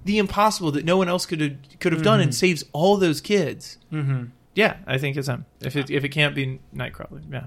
the 0.03 0.17
impossible 0.17 0.71
that 0.71 0.83
no 0.85 0.97
one 0.97 1.07
else 1.09 1.27
could 1.27 1.41
have 1.41 1.57
could 1.79 1.93
have 1.93 2.01
done 2.01 2.19
and 2.21 2.33
saves 2.33 2.63
all 2.73 2.97
those 2.97 3.21
kids. 3.21 3.77
Mm-hmm. 3.93 4.23
yeah 4.55 4.77
i 4.87 4.97
think 4.97 5.15
it's 5.15 5.27
him. 5.27 5.45
If 5.61 5.75
it 5.75 5.91
if 5.91 6.03
it 6.03 6.09
can't 6.09 6.33
be 6.33 6.59
nightcrawler 6.75 7.21
yeah 7.31 7.45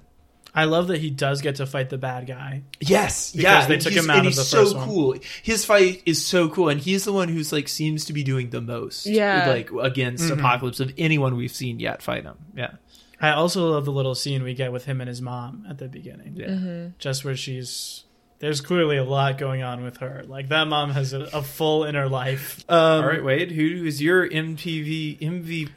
I 0.54 0.64
love 0.64 0.88
that 0.88 0.98
he 1.00 1.08
does 1.10 1.40
get 1.40 1.56
to 1.56 1.66
fight 1.66 1.88
the 1.88 1.96
bad 1.96 2.26
guy. 2.26 2.62
Yes, 2.78 3.32
Because 3.32 3.42
yeah, 3.44 3.66
they 3.66 3.78
took 3.78 3.92
him 3.94 4.10
out 4.10 4.18
and 4.18 4.26
of 4.26 4.32
he's 4.32 4.36
the 4.36 4.44
so 4.44 4.64
first 4.64 4.76
one. 4.76 4.86
cool. 4.88 5.14
His 5.42 5.64
fight 5.64 6.02
is 6.04 6.22
so 6.24 6.48
cool, 6.50 6.68
and 6.68 6.78
he's 6.78 7.04
the 7.06 7.12
one 7.12 7.28
who's 7.28 7.52
like 7.52 7.68
seems 7.68 8.04
to 8.06 8.12
be 8.12 8.22
doing 8.22 8.50
the 8.50 8.60
most. 8.60 9.06
Yeah. 9.06 9.48
like 9.48 9.70
against 9.70 10.24
Mm-hmm. 10.24 10.38
Apocalypse 10.40 10.80
of 10.80 10.92
anyone 10.98 11.36
we've 11.36 11.50
seen 11.54 11.80
yet 11.80 12.02
fight 12.02 12.24
him. 12.24 12.36
Yeah, 12.54 12.72
I 13.20 13.30
also 13.30 13.70
love 13.70 13.84
the 13.86 13.92
little 13.92 14.14
scene 14.14 14.42
we 14.42 14.52
get 14.52 14.72
with 14.72 14.84
him 14.84 15.00
and 15.00 15.08
his 15.08 15.22
mom 15.22 15.64
at 15.70 15.78
the 15.78 15.88
beginning. 15.88 16.34
yeah. 16.36 16.88
Just 16.98 17.24
where 17.24 17.36
she's 17.36 18.04
there's 18.40 18.60
clearly 18.60 18.96
a 18.98 19.04
lot 19.04 19.38
going 19.38 19.62
on 19.62 19.82
with 19.84 19.98
her. 19.98 20.24
Like 20.26 20.48
that 20.50 20.66
mom 20.68 20.90
has 20.90 21.12
a, 21.14 21.20
a 21.32 21.42
full 21.42 21.84
inner 21.84 22.08
life. 22.08 22.62
Um, 22.68 23.04
All 23.04 23.08
right, 23.08 23.24
Wade, 23.24 23.52
who 23.52 23.84
is 23.86 24.02
your 24.02 24.28
MTV 24.28 25.18
MV? 25.20 25.70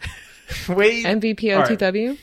Wade, 0.75 1.05
MVP 1.05 1.55
All 1.55 1.61
right. 1.63 1.79
OTW? 1.79 2.17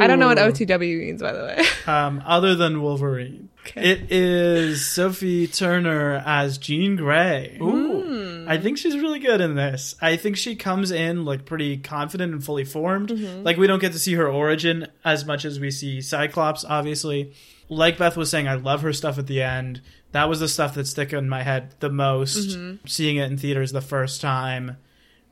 I 0.00 0.06
don't 0.06 0.18
know 0.18 0.26
what 0.26 0.38
OTW 0.38 0.98
means, 0.98 1.22
by 1.22 1.32
the 1.32 1.40
way. 1.40 1.64
Um, 1.86 2.20
other 2.26 2.56
than 2.56 2.82
Wolverine, 2.82 3.48
it 3.76 4.10
is 4.10 4.84
Sophie 4.84 5.46
Turner 5.46 6.20
as 6.26 6.58
Jean 6.58 6.96
Grey. 6.96 7.56
Ooh. 7.62 8.44
I 8.48 8.58
think 8.58 8.76
she's 8.76 8.96
really 8.96 9.20
good 9.20 9.40
in 9.40 9.54
this. 9.54 9.94
I 10.02 10.16
think 10.16 10.36
she 10.36 10.56
comes 10.56 10.90
in 10.90 11.24
like 11.24 11.44
pretty 11.44 11.76
confident 11.76 12.32
and 12.32 12.44
fully 12.44 12.64
formed. 12.64 13.10
Like 13.12 13.56
we 13.56 13.68
don't 13.68 13.78
get 13.80 13.92
to 13.92 14.00
see 14.00 14.14
her 14.14 14.26
origin 14.28 14.88
as 15.04 15.24
much 15.24 15.44
as 15.44 15.60
we 15.60 15.70
see 15.70 16.00
Cyclops, 16.00 16.64
obviously. 16.64 17.32
Like 17.68 17.98
Beth 17.98 18.16
was 18.16 18.30
saying, 18.30 18.48
I 18.48 18.54
love 18.54 18.82
her 18.82 18.92
stuff 18.92 19.16
at 19.16 19.28
the 19.28 19.42
end. 19.42 19.80
That 20.10 20.28
was 20.28 20.40
the 20.40 20.48
stuff 20.48 20.74
that 20.74 20.88
stuck 20.88 21.12
in 21.12 21.28
my 21.28 21.44
head 21.44 21.74
the 21.78 21.90
most. 21.90 22.58
Seeing 22.86 23.16
it 23.18 23.30
in 23.30 23.38
theaters 23.38 23.70
the 23.70 23.80
first 23.80 24.20
time. 24.20 24.76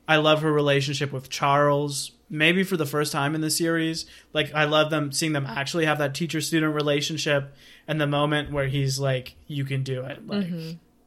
I 0.06 0.16
love 0.16 0.42
her 0.42 0.52
relationship 0.52 1.12
with 1.12 1.30
Charles. 1.30 2.12
Maybe 2.30 2.64
for 2.64 2.76
the 2.76 2.86
first 2.86 3.12
time 3.12 3.34
in 3.34 3.40
the 3.42 3.50
series, 3.50 4.06
like 4.32 4.52
I 4.54 4.64
love 4.64 4.90
them 4.90 5.12
seeing 5.12 5.32
them 5.32 5.46
actually 5.46 5.84
have 5.86 5.98
that 5.98 6.14
teacher 6.14 6.40
student 6.40 6.74
relationship, 6.74 7.54
and 7.86 8.00
the 8.00 8.06
moment 8.06 8.50
where 8.50 8.66
he's 8.66 8.98
like, 8.98 9.34
"You 9.46 9.64
can 9.64 9.82
do 9.82 10.04
it," 10.04 10.26
like 10.26 10.46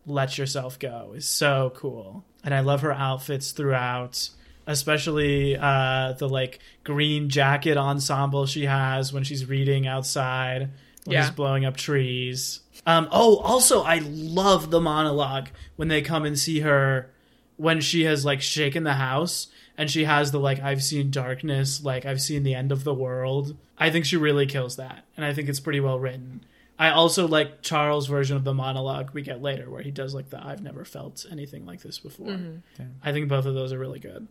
let 0.06 0.38
yourself 0.38 0.80
go 0.80 1.14
is 1.16 1.28
so 1.28 1.74
cool. 1.76 2.24
And 2.44 2.54
I 2.54 2.62
love 2.62 2.82
her 2.82 2.94
outfits 2.94 3.52
throughout, 3.52 4.30
especially 4.68 5.58
uh, 5.58 6.14
the 6.14 6.30
like 6.30 6.60
green 6.84 7.30
jacket 7.30 7.78
ensemble 7.78 8.46
she 8.46 8.66
has 8.66 9.12
when 9.12 9.24
she's 9.24 9.46
reading 9.46 9.88
outside, 9.88 10.70
when 11.06 11.16
Yeah. 11.16 11.26
she's 11.26 11.36
blowing 11.36 11.66
up 11.66 11.76
trees. 11.76 12.62
Um, 12.86 13.10
oh, 13.12 13.38
also, 13.38 13.82
I 13.82 14.00
love 14.06 14.70
the 14.72 14.80
monologue 14.80 15.50
when 15.76 15.88
they 15.90 16.02
come 16.02 16.24
and 16.26 16.38
see 16.40 16.60
her 16.62 17.10
when 17.58 17.82
she 17.82 18.04
has 18.06 18.24
like 18.24 18.42
shaken 18.42 18.84
the 18.84 18.94
house 18.94 19.48
and 19.78 19.90
she 19.90 20.06
has 20.06 20.32
the 20.32 20.40
like 20.40 20.60
I've 20.60 20.84
seen 20.84 21.12
darkness, 21.12 21.84
like 21.84 22.06
I've 22.06 22.22
seen 22.22 22.44
the 22.44 22.56
end 22.56 22.72
of 22.72 22.84
the 22.84 22.94
world. 22.94 23.56
I 23.78 23.90
think 23.90 24.06
she 24.06 24.18
really 24.18 24.46
kills 24.46 24.78
that, 24.78 25.06
and 25.16 25.26
I 25.26 25.34
think 25.34 25.50
it's 25.50 25.60
pretty 25.60 25.80
well 25.80 26.00
written. 26.00 26.44
I 26.80 26.90
also 26.90 27.28
like 27.28 27.62
Charles' 27.62 28.08
version 28.08 28.38
of 28.38 28.44
the 28.44 28.54
monologue 28.54 29.12
we 29.14 29.22
get 29.22 29.42
later, 29.42 29.70
where 29.70 29.82
he 29.82 29.92
does 29.92 30.14
like 30.14 30.30
the 30.30 30.44
"I've 30.44 30.62
never 30.62 30.86
felt 30.86 31.26
anything 31.30 31.66
like 31.66 31.82
this 31.82 32.00
before." 32.00 32.28
Mm-hmm. 32.28 32.84
I 33.04 33.12
think 33.12 33.30
both 33.30 33.46
of 33.46 33.54
those 33.54 33.72
are 33.72 33.80
really 33.80 34.00
good. 34.00 34.28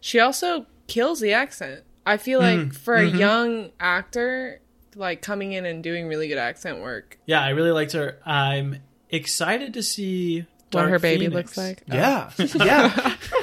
She 0.00 0.18
also 0.18 0.66
kills 0.86 1.20
the 1.20 1.32
accent. 1.32 1.84
I 2.04 2.16
feel 2.16 2.40
like 2.40 2.58
mm-hmm. 2.58 2.70
for 2.70 2.96
a 2.96 3.06
mm-hmm. 3.06 3.18
young 3.18 3.70
actor, 3.78 4.60
like 4.94 5.22
coming 5.22 5.52
in 5.52 5.66
and 5.66 5.82
doing 5.82 6.08
really 6.08 6.28
good 6.28 6.38
accent 6.38 6.80
work, 6.80 7.18
Yeah, 7.26 7.40
I 7.40 7.50
really 7.50 7.72
liked 7.72 7.92
her. 7.92 8.18
I'm 8.24 8.78
excited 9.10 9.74
to 9.74 9.82
see 9.82 10.40
what 10.40 10.70
Dark 10.70 10.90
her 10.90 10.98
baby 10.98 11.26
Phoenix, 11.26 11.34
looks 11.34 11.56
like. 11.56 11.82
yeah, 11.86 12.30
oh. 12.38 12.46
yeah, 12.64 13.16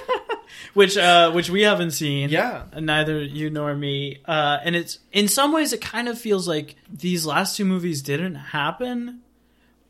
which 0.76 0.95
uh, 0.97 1.31
which 1.31 1.49
we 1.49 1.64
haven't 1.64 1.91
seen. 1.91 2.30
yeah. 2.30 2.65
neither 2.80 3.19
you 3.23 3.49
nor 3.49 3.73
me. 3.73 4.19
Uh, 4.26 4.60
and 4.64 4.76
it's 4.76 4.99
in 5.11 5.27
some 5.27 5.52
ways 5.52 5.73
it 5.73 5.81
kind 5.81 6.07
of 6.07 6.19
feels 6.19 6.47
like 6.47 6.76
these 6.91 7.26
last 7.26 7.57
two 7.57 7.65
movies 7.65 8.03
didn't 8.03 8.35
happen. 8.35 9.22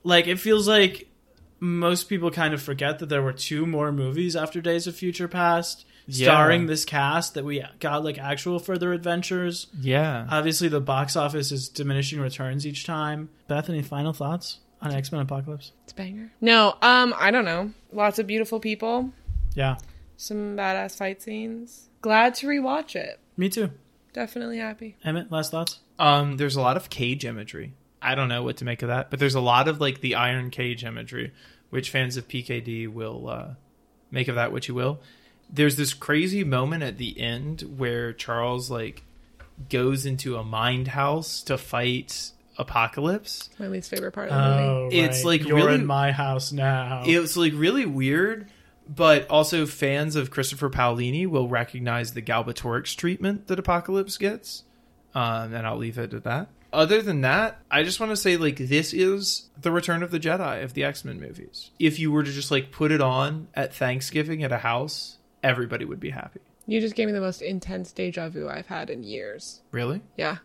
Like 0.03 0.27
it 0.27 0.39
feels 0.39 0.67
like 0.67 1.09
most 1.59 2.07
people 2.09 2.31
kind 2.31 2.53
of 2.53 2.61
forget 2.61 2.99
that 2.99 3.09
there 3.09 3.21
were 3.21 3.33
two 3.33 3.65
more 3.65 3.91
movies 3.91 4.35
after 4.35 4.61
Days 4.61 4.87
of 4.87 4.95
Future 4.95 5.27
Past 5.27 5.85
Yeah. 6.05 6.27
starring 6.27 6.67
this 6.67 6.85
cast 6.85 7.33
that 7.33 7.43
we 7.45 7.63
got 7.79 8.03
like 8.03 8.19
actual 8.19 8.59
further 8.59 8.93
adventures. 8.93 9.67
Yeah. 9.79 10.27
Obviously 10.29 10.67
the 10.67 10.81
box 10.81 11.15
office 11.15 11.51
is 11.51 11.67
diminishing 11.69 12.19
returns 12.19 12.67
each 12.67 12.85
time. 12.85 13.29
Beth, 13.47 13.69
any 13.69 13.81
final 13.81 14.13
thoughts 14.13 14.59
on 14.81 14.93
X-Men 14.93 15.21
Apocalypse? 15.21 15.71
It's 15.85 15.93
a 15.93 15.95
banger. 15.95 16.29
No, 16.41 16.75
um, 16.83 17.15
I 17.17 17.31
don't 17.31 17.45
know. 17.45 17.71
Lots 17.91 18.19
of 18.19 18.27
beautiful 18.27 18.59
people, 18.59 19.09
Yeah. 19.55 19.77
Some 20.17 20.55
badass 20.57 20.97
fight 20.97 21.21
scenes. 21.21 21.89
Glad 22.01 22.35
to 22.35 22.47
rewatch 22.47 22.95
it. 22.95 23.19
Me 23.37 23.49
too. 23.49 23.71
Definitely 24.13 24.59
happy. 24.59 24.95
Emmett, 25.03 25.31
last 25.31 25.51
thoughts? 25.51 25.79
Um, 25.99 26.37
there's 26.37 26.55
a 26.55 26.61
lot 26.61 26.77
of 26.77 26.89
cage 26.89 27.25
imagery. 27.25 27.73
I 28.01 28.15
don't 28.15 28.29
know 28.29 28.43
what 28.43 28.57
to 28.57 28.65
make 28.65 28.81
of 28.81 28.89
that, 28.89 29.09
but 29.09 29.19
there's 29.19 29.35
a 29.35 29.41
lot 29.41 29.67
of 29.67 29.81
like 29.81 30.01
the 30.01 30.15
iron 30.15 30.51
cage 30.51 30.83
imagery, 30.83 31.33
which 31.69 31.89
fans 31.89 32.15
of 32.17 32.27
PKD 32.27 32.87
will 32.87 33.27
uh, 33.27 33.47
make 34.11 34.27
of 34.27 34.35
that 34.35 34.51
what 34.51 34.67
you 34.67 34.75
will. 34.75 34.99
There's 35.49 35.75
this 35.75 35.93
crazy 35.93 36.43
moment 36.43 36.83
at 36.83 36.97
the 36.97 37.19
end 37.19 37.61
where 37.77 38.13
Charles 38.13 38.69
like 38.71 39.03
goes 39.69 40.05
into 40.05 40.37
a 40.37 40.43
mind 40.43 40.89
house 40.89 41.41
to 41.43 41.57
fight 41.57 42.31
Apocalypse. 42.57 43.49
My 43.59 43.67
least 43.67 43.89
favorite 43.89 44.11
part 44.11 44.29
of 44.29 44.35
the 44.35 44.61
movie. 44.61 44.97
Oh, 44.97 45.03
It's, 45.05 45.23
like, 45.23 45.45
you're 45.45 45.57
really- 45.57 45.75
in 45.75 45.85
my 45.85 46.11
house 46.11 46.51
now. 46.51 47.03
It 47.05 47.19
was 47.19 47.35
like 47.37 47.53
really 47.55 47.85
weird, 47.85 48.47
but 48.87 49.29
also 49.29 49.65
fans 49.65 50.15
of 50.15 50.31
Christopher 50.31 50.69
Paolini 50.69 51.27
will 51.27 51.47
recognize 51.47 52.13
the 52.13 52.21
Galbatorix 52.21 52.95
treatment 52.95 53.47
that 53.47 53.59
Apocalypse 53.59 54.17
gets. 54.17 54.63
Um, 55.13 55.53
and 55.53 55.65
I'll 55.65 55.77
leave 55.77 55.97
it 55.97 56.13
at 56.13 56.23
that. 56.25 56.49
Other 56.73 57.01
than 57.01 57.21
that, 57.21 57.61
I 57.71 57.83
just 57.83 58.01
want 58.01 58.11
to 58.11 58.17
say 58.17 58.35
like 58.35 58.57
this 58.57 58.93
is 58.93 59.49
the 59.59 59.71
Return 59.71 60.03
of 60.03 60.11
the 60.11 60.19
Jedi 60.19 60.61
of 60.61 60.73
the 60.73 60.83
X 60.83 61.05
Men 61.05 61.21
movies. 61.21 61.71
If 61.79 61.99
you 61.99 62.11
were 62.11 62.23
to 62.23 62.31
just 62.31 62.51
like 62.51 62.71
put 62.71 62.91
it 62.91 62.99
on 62.99 63.47
at 63.53 63.73
Thanksgiving 63.73 64.43
at 64.43 64.51
a 64.51 64.57
house, 64.57 65.17
everybody 65.41 65.85
would 65.85 66.01
be 66.01 66.09
happy. 66.09 66.41
You 66.67 66.81
just 66.81 66.95
gave 66.95 67.07
me 67.07 67.13
the 67.13 67.21
most 67.21 67.41
intense 67.41 67.93
deja 67.93 68.27
vu 68.27 68.49
I've 68.49 68.65
had 68.65 68.89
in 68.89 69.03
years. 69.03 69.61
Really? 69.71 70.01
Yeah. 70.17 70.39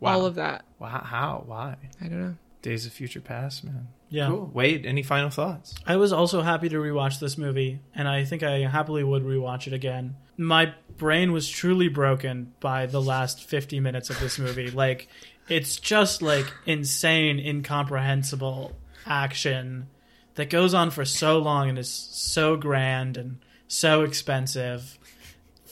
Wow. 0.00 0.14
All 0.14 0.26
of 0.26 0.34
that. 0.34 0.64
Wow. 0.80 1.02
How? 1.04 1.44
Why? 1.46 1.76
I 2.00 2.08
don't 2.08 2.20
know. 2.20 2.34
Days 2.62 2.84
of 2.84 2.92
Future 2.92 3.20
Past, 3.20 3.62
man. 3.62 3.88
Yeah. 4.08 4.28
Cool. 4.28 4.50
Wade, 4.54 4.86
any 4.86 5.02
final 5.02 5.30
thoughts? 5.30 5.74
I 5.86 5.96
was 5.96 6.12
also 6.12 6.42
happy 6.42 6.68
to 6.68 6.76
rewatch 6.76 7.18
this 7.18 7.36
movie, 7.36 7.80
and 7.94 8.06
I 8.06 8.24
think 8.24 8.42
I 8.42 8.60
happily 8.60 9.02
would 9.02 9.24
rewatch 9.24 9.66
it 9.66 9.72
again. 9.72 10.16
My 10.36 10.74
brain 10.96 11.32
was 11.32 11.48
truly 11.48 11.88
broken 11.88 12.52
by 12.60 12.86
the 12.86 13.02
last 13.02 13.42
50 13.42 13.80
minutes 13.80 14.10
of 14.10 14.20
this 14.20 14.38
movie. 14.38 14.70
like, 14.72 15.08
it's 15.48 15.76
just 15.76 16.22
like 16.22 16.46
insane, 16.66 17.38
incomprehensible 17.40 18.72
action 19.06 19.88
that 20.34 20.50
goes 20.50 20.74
on 20.74 20.90
for 20.90 21.04
so 21.04 21.38
long 21.38 21.68
and 21.68 21.78
is 21.78 21.90
so 21.90 22.56
grand 22.56 23.16
and 23.16 23.38
so 23.68 24.02
expensive 24.02 24.98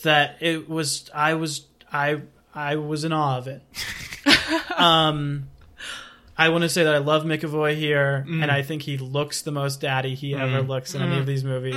that 0.02 0.36
it 0.40 0.68
was 0.68 1.10
I 1.14 1.34
was 1.34 1.66
I 1.92 2.22
I 2.54 2.76
was 2.76 3.04
in 3.04 3.12
awe 3.12 3.38
of 3.38 3.48
it. 3.48 3.62
um 4.76 5.48
I 6.36 6.48
want 6.48 6.62
to 6.62 6.68
say 6.68 6.82
that 6.84 6.94
I 6.94 6.98
love 6.98 7.24
McAvoy 7.24 7.76
here, 7.76 8.24
mm. 8.28 8.42
and 8.42 8.50
I 8.50 8.62
think 8.62 8.82
he 8.82 8.98
looks 8.98 9.42
the 9.42 9.52
most 9.52 9.80
daddy 9.80 10.14
he 10.14 10.32
mm. 10.32 10.40
ever 10.40 10.62
looks 10.62 10.94
in 10.94 11.02
any 11.02 11.16
of 11.18 11.24
mm. 11.24 11.26
these 11.26 11.44
movies, 11.44 11.76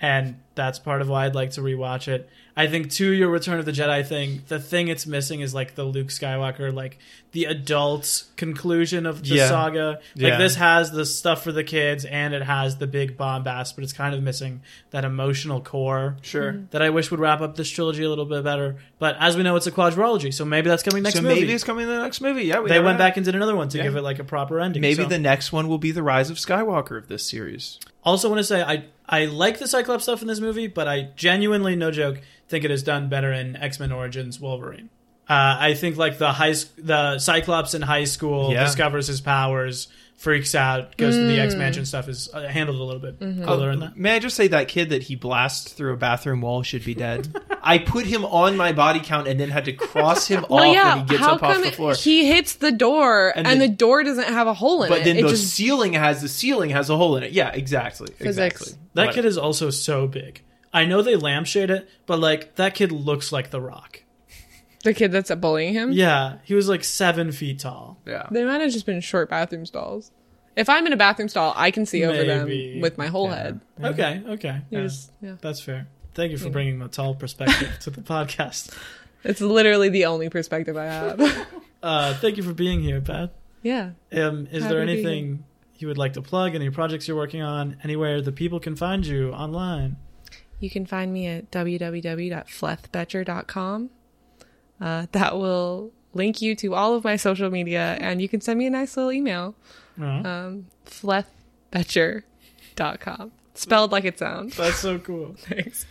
and 0.00 0.40
that's 0.54 0.78
part 0.78 1.00
of 1.00 1.08
why 1.08 1.26
I'd 1.26 1.34
like 1.34 1.50
to 1.52 1.60
rewatch 1.60 2.06
it. 2.06 2.28
I 2.56 2.66
think 2.66 2.90
to 2.92 3.10
your 3.10 3.30
Return 3.30 3.58
of 3.58 3.64
the 3.64 3.72
Jedi 3.72 4.06
thing, 4.06 4.42
the 4.48 4.60
thing 4.60 4.88
it's 4.88 5.06
missing 5.06 5.40
is 5.40 5.54
like 5.54 5.74
the 5.74 5.84
Luke 5.84 6.08
Skywalker, 6.08 6.72
like 6.72 6.98
the 7.32 7.44
adult 7.44 8.24
conclusion 8.36 9.06
of 9.06 9.22
the 9.22 9.36
Yeah. 9.36 9.48
saga. 9.48 9.86
Like 10.16 10.32
Yeah. 10.32 10.38
this 10.38 10.56
has 10.56 10.90
the 10.90 11.04
stuff 11.06 11.44
for 11.44 11.52
the 11.52 11.62
kids, 11.62 12.04
and 12.04 12.34
it 12.34 12.42
has 12.42 12.78
the 12.78 12.86
big 12.88 13.16
bombast, 13.16 13.76
but 13.76 13.84
it's 13.84 13.92
kind 13.92 14.14
of 14.14 14.22
missing 14.22 14.62
that 14.90 15.04
emotional 15.04 15.60
core 15.60 16.16
Sure. 16.22 16.52
Mm-hmm. 16.54 16.64
that 16.72 16.82
I 16.82 16.90
wish 16.90 17.10
would 17.12 17.20
wrap 17.20 17.40
up 17.40 17.56
this 17.56 17.70
trilogy 17.70 18.02
a 18.02 18.08
little 18.08 18.24
bit 18.24 18.42
better. 18.42 18.76
But 18.98 19.16
as 19.20 19.36
we 19.36 19.42
know, 19.44 19.54
it's 19.54 19.66
a 19.68 19.72
quadrology, 19.72 20.34
so 20.34 20.44
maybe 20.44 20.68
that's 20.68 20.82
coming 20.82 21.02
next 21.04 21.16
so 21.16 21.22
movie. 21.22 21.40
maybe 21.40 21.52
it's 21.52 21.62
coming 21.64 21.84
in 21.84 21.88
the 21.94 22.02
next 22.02 22.20
movie. 22.20 22.42
Yeah, 22.44 22.60
we 22.60 22.68
they 22.68 22.80
went 22.80 22.98
know. 22.98 23.04
back 23.04 23.16
and 23.16 23.24
did 23.24 23.34
another 23.36 23.54
one 23.54 23.68
to 23.68 23.78
Yeah. 23.78 23.84
give 23.84 23.96
it 23.96 24.02
like 24.02 24.18
a 24.18 24.24
proper 24.24 24.58
ending. 24.60 24.80
Maybe 24.80 25.02
so. 25.04 25.08
the 25.08 25.18
next 25.18 25.52
one 25.52 25.68
will 25.68 25.78
be 25.78 25.92
the 25.92 26.02
rise 26.02 26.30
of 26.30 26.36
Skywalker 26.36 26.98
of 26.98 27.06
this 27.08 27.24
series. 27.24 27.78
Also, 28.04 28.28
want 28.28 28.38
to 28.40 28.44
say 28.44 28.62
I 28.62 28.84
I 29.08 29.26
like 29.26 29.58
the 29.58 29.66
Cyclops 29.68 30.04
stuff 30.04 30.22
in 30.22 30.28
this 30.28 30.40
movie, 30.40 30.66
but 30.68 30.86
I 30.88 31.08
genuinely, 31.16 31.74
no 31.76 31.90
joke, 31.90 32.20
think 32.48 32.64
it 32.64 32.70
is 32.70 32.82
done 32.82 33.08
better 33.08 33.32
in 33.32 33.56
X 33.56 33.78
Men 33.80 33.92
Origins 33.92 34.40
Wolverine. 34.40 34.88
Uh, 35.30 35.56
I 35.60 35.74
think 35.74 35.96
like 35.96 36.18
the 36.18 36.32
high 36.32 36.54
the 36.76 37.18
Cyclops 37.20 37.74
in 37.74 37.82
high 37.82 38.04
school 38.04 38.52
Yeah. 38.52 38.64
discovers 38.64 39.06
his 39.06 39.20
powers, 39.20 39.86
freaks 40.16 40.56
out, 40.56 40.96
goes 40.96 41.14
to 41.14 41.22
the 41.24 41.38
X 41.40 41.54
Mansion 41.54 41.86
stuff 41.86 42.08
is 42.08 42.28
uh, 42.34 42.48
handled 42.48 42.80
a 42.80 42.82
little 42.82 43.00
bit 43.00 43.20
cooler 43.46 43.70
in 43.70 43.78
that. 43.80 43.96
May 43.96 44.16
I 44.16 44.18
just 44.18 44.34
say 44.34 44.48
that 44.48 44.66
kid 44.66 44.90
that 44.90 45.04
he 45.04 45.14
blasts 45.14 45.72
through 45.72 45.92
a 45.94 45.96
bathroom 45.96 46.40
wall 46.40 46.64
should 46.64 46.84
be 46.84 46.94
dead? 46.96 47.32
I 47.62 47.78
put 47.78 48.06
him 48.06 48.24
on 48.24 48.56
my 48.56 48.72
body 48.72 48.98
count 49.00 49.28
and 49.28 49.38
then 49.38 49.50
had 49.50 49.66
to 49.66 49.72
cross 49.72 50.26
him 50.26 50.44
Well, 50.50 50.64
off 50.68 50.74
yeah. 50.74 50.96
when 50.96 51.04
he 51.06 51.10
gets 51.10 51.20
how 51.20 51.34
up 51.36 51.42
off 51.44 51.62
the 51.62 51.70
floor. 51.70 51.94
he 51.94 52.26
hits 52.26 52.54
the 52.54 52.72
door 52.72 53.32
And 53.36 53.46
and, 53.46 53.60
the- 53.60 53.68
the, 53.68 53.72
door 53.74 54.02
doesn't 54.02 54.24
have 54.28 54.46
a 54.48 54.54
hole 54.54 54.82
in 54.82 54.88
but 54.88 55.02
it? 55.02 55.04
then 55.04 55.16
it 55.18 55.22
the 55.22 55.28
just 55.28 55.48
ceiling 55.54 55.92
has 55.92 56.20
the 56.22 56.28
ceiling 56.28 56.70
has 56.70 56.90
a 56.90 56.96
hole 56.96 57.16
in 57.16 57.22
it. 57.22 57.30
Yeah, 57.32 57.50
exactly. 57.50 58.08
Physics. 58.18 58.60
Exactly. 58.62 58.72
That 58.94 59.06
What- 59.06 59.14
kid 59.14 59.24
is 59.26 59.38
also 59.38 59.70
so 59.70 60.08
big. 60.08 60.42
I 60.72 60.86
know 60.86 61.02
they 61.02 61.14
lampshade 61.16 61.70
it, 61.70 61.88
but 62.06 62.18
like 62.18 62.56
that 62.56 62.74
kid 62.74 62.90
looks 62.92 63.30
like 63.32 63.50
The 63.50 63.60
Rock. 63.60 63.99
The 64.84 64.92
kid 64.94 65.10
that's 65.12 65.32
bullying 65.36 65.72
him. 65.74 65.92
Yeah, 65.92 66.38
he 66.44 66.54
was 66.54 66.68
like 66.68 66.84
seven 66.84 67.32
feet 67.32 67.58
tall. 67.60 67.98
Yeah. 68.06 68.26
They 68.30 68.44
might 68.44 68.60
have 68.60 68.70
just 68.72 68.86
been 68.86 69.00
short 69.00 69.30
bathroom 69.30 69.64
stalls. 69.66 70.10
If 70.56 70.68
I'm 70.68 70.84
in 70.86 70.92
a 70.92 70.96
bathroom 70.96 71.28
stall, 71.28 71.52
I 71.56 71.70
can 71.70 71.86
see 71.86 72.04
over 72.04 72.24
Maybe. 72.24 72.72
them 72.72 72.80
with 72.80 72.98
my 72.98 73.06
whole 73.06 73.28
Yeah. 73.28 73.36
head. 73.36 73.60
Okay, 73.82 74.20
okay, 74.28 74.62
yeah, 74.70 74.82
just- 74.82 75.12
yeah. 75.22 75.36
that's 75.40 75.60
fair. 75.60 75.86
Thank 76.14 76.32
you 76.32 76.38
for 76.38 76.50
bringing 76.50 76.80
the 76.80 76.88
tall 76.88 77.14
perspective 77.14 77.78
to 77.82 77.90
the 77.90 78.00
podcast. 78.02 78.76
It's 79.22 79.40
literally 79.40 79.88
the 79.90 80.06
only 80.06 80.28
perspective 80.28 80.76
I 80.76 80.86
have. 80.86 81.46
Uh, 81.82 82.12
thank 82.16 82.36
you 82.36 82.42
for 82.42 82.52
being 82.52 82.82
here, 82.82 83.00
Pat. 83.00 83.32
yeah. 83.62 83.92
Um, 84.12 84.46
is 84.52 84.64
Happy 84.64 84.74
there 84.74 84.82
anything 84.82 85.44
you 85.78 85.88
would 85.88 85.96
like 85.96 86.12
to 86.12 86.20
plug? 86.20 86.54
Any 86.54 86.68
projects 86.68 87.08
you're 87.08 87.16
working 87.16 87.40
on? 87.40 87.78
Anywhere 87.82 88.20
the 88.20 88.32
people 88.32 88.60
can 88.60 88.76
find 88.76 89.06
you 89.06 89.32
online? 89.32 89.96
You 90.58 90.68
can 90.68 90.84
find 90.84 91.10
me 91.10 91.26
at 91.26 91.50
www.flethbetcher.com. 91.50 93.90
Uh, 94.80 95.06
that 95.12 95.36
will 95.36 95.90
link 96.14 96.40
you 96.42 96.54
to 96.56 96.74
all 96.74 96.94
of 96.94 97.04
my 97.04 97.16
social 97.16 97.50
media, 97.50 97.96
and 98.00 98.20
you 98.22 98.28
can 98.28 98.40
send 98.40 98.58
me 98.58 98.66
a 98.66 98.70
nice 98.70 98.96
little 98.96 99.12
email. 99.12 99.54
Uh, 100.00 100.04
Um, 100.04 100.66
flethbetcher.com. 100.86 103.32
Spelled 103.54 103.92
like 103.92 104.04
it 104.04 104.18
sounds. 104.18 104.56
that's 104.56 104.78
so 104.78 104.98
cool. 104.98 105.34
Thanks. 105.38 105.84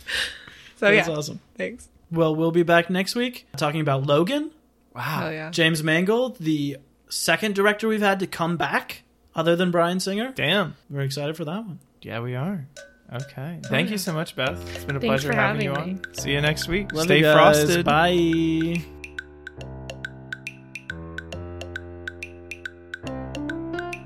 So, 0.76 0.90
That's 0.92 1.08
yeah. 1.08 1.14
awesome. 1.14 1.40
Thanks. 1.56 1.88
Well, 2.10 2.34
we'll 2.34 2.50
be 2.50 2.62
back 2.64 2.90
next 2.90 3.14
week 3.14 3.46
talking 3.56 3.80
about 3.80 4.04
Logan. 4.06 4.50
Wow. 4.94 5.26
Oh, 5.26 5.30
yeah. 5.30 5.50
James 5.50 5.82
Mangold, 5.84 6.38
the 6.38 6.78
second 7.08 7.54
director 7.54 7.86
we've 7.86 8.00
had 8.00 8.18
to 8.20 8.26
come 8.26 8.56
back 8.56 9.02
other 9.34 9.54
than 9.54 9.70
Bryan 9.70 10.00
Singer. 10.00 10.32
Damn. 10.34 10.74
We're 10.88 11.02
excited 11.02 11.36
for 11.36 11.44
that 11.44 11.64
one. 11.64 11.78
Yeah, 12.02 12.20
we 12.20 12.34
are. 12.34 12.66
Okay. 13.12 13.58
Thank 13.64 13.90
you 13.90 13.98
so 13.98 14.12
much, 14.12 14.36
Beth. 14.36 14.60
It's 14.74 14.84
been 14.84 14.96
a 14.96 15.00
Thanks 15.00 15.22
pleasure 15.24 15.28
for 15.28 15.34
having 15.34 15.62
you 15.62 15.72
having 15.72 16.04
on. 16.06 16.14
See 16.14 16.32
you 16.32 16.40
next 16.40 16.68
week. 16.68 16.92
Love 16.92 17.04
Stay 17.06 17.18
you 17.18 17.24
guys. 17.24 17.64
frosted. 17.64 17.84
Bye. 17.84 18.84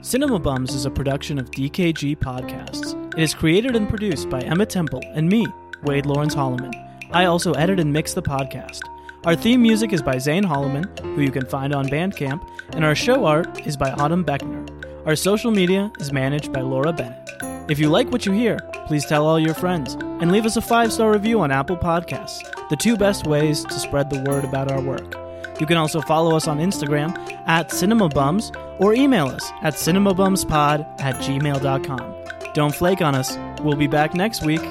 Cinema 0.00 0.38
Bums 0.38 0.74
is 0.74 0.86
a 0.86 0.90
production 0.90 1.38
of 1.38 1.50
DKG 1.50 2.16
Podcasts. 2.18 2.94
It 3.14 3.22
is 3.22 3.34
created 3.34 3.74
and 3.76 3.88
produced 3.88 4.30
by 4.30 4.40
Emmett 4.40 4.70
Temple 4.70 5.02
and 5.14 5.28
me, 5.28 5.46
Wade 5.82 6.06
Lawrence 6.06 6.34
Holloman. 6.34 6.72
I 7.10 7.26
also 7.26 7.52
edit 7.52 7.80
and 7.80 7.92
mix 7.92 8.14
the 8.14 8.22
podcast. 8.22 8.80
Our 9.24 9.34
theme 9.34 9.62
music 9.62 9.92
is 9.92 10.02
by 10.02 10.18
Zane 10.18 10.44
Holloman, 10.44 10.98
who 11.14 11.22
you 11.22 11.30
can 11.30 11.46
find 11.46 11.74
on 11.74 11.88
Bandcamp, 11.88 12.46
and 12.74 12.84
our 12.84 12.94
show 12.94 13.24
art 13.24 13.66
is 13.66 13.76
by 13.76 13.90
Autumn 13.92 14.24
Beckner. 14.24 14.68
Our 15.06 15.16
social 15.16 15.50
media 15.50 15.90
is 15.98 16.12
managed 16.12 16.52
by 16.52 16.60
Laura 16.60 16.92
Bennett. 16.92 17.53
If 17.66 17.78
you 17.78 17.88
like 17.88 18.10
what 18.10 18.26
you 18.26 18.32
hear, 18.32 18.58
please 18.86 19.06
tell 19.06 19.26
all 19.26 19.38
your 19.38 19.54
friends 19.54 19.94
and 19.94 20.30
leave 20.30 20.44
us 20.44 20.56
a 20.56 20.60
five 20.60 20.92
star 20.92 21.12
review 21.12 21.40
on 21.40 21.50
Apple 21.50 21.78
Podcasts, 21.78 22.42
the 22.68 22.76
two 22.76 22.96
best 22.96 23.26
ways 23.26 23.64
to 23.64 23.74
spread 23.74 24.10
the 24.10 24.20
word 24.20 24.44
about 24.44 24.70
our 24.70 24.82
work. 24.82 25.16
You 25.60 25.66
can 25.66 25.78
also 25.78 26.00
follow 26.02 26.36
us 26.36 26.46
on 26.46 26.58
Instagram 26.58 27.16
at 27.46 27.70
cinemabums 27.70 28.54
or 28.80 28.92
email 28.92 29.28
us 29.28 29.50
at 29.62 29.74
cinemabumspod 29.74 31.00
at 31.00 31.14
gmail.com. 31.16 32.14
Don't 32.52 32.74
flake 32.74 33.00
on 33.00 33.14
us. 33.14 33.38
We'll 33.62 33.76
be 33.76 33.86
back 33.86 34.14
next 34.14 34.44
week. 34.44 34.62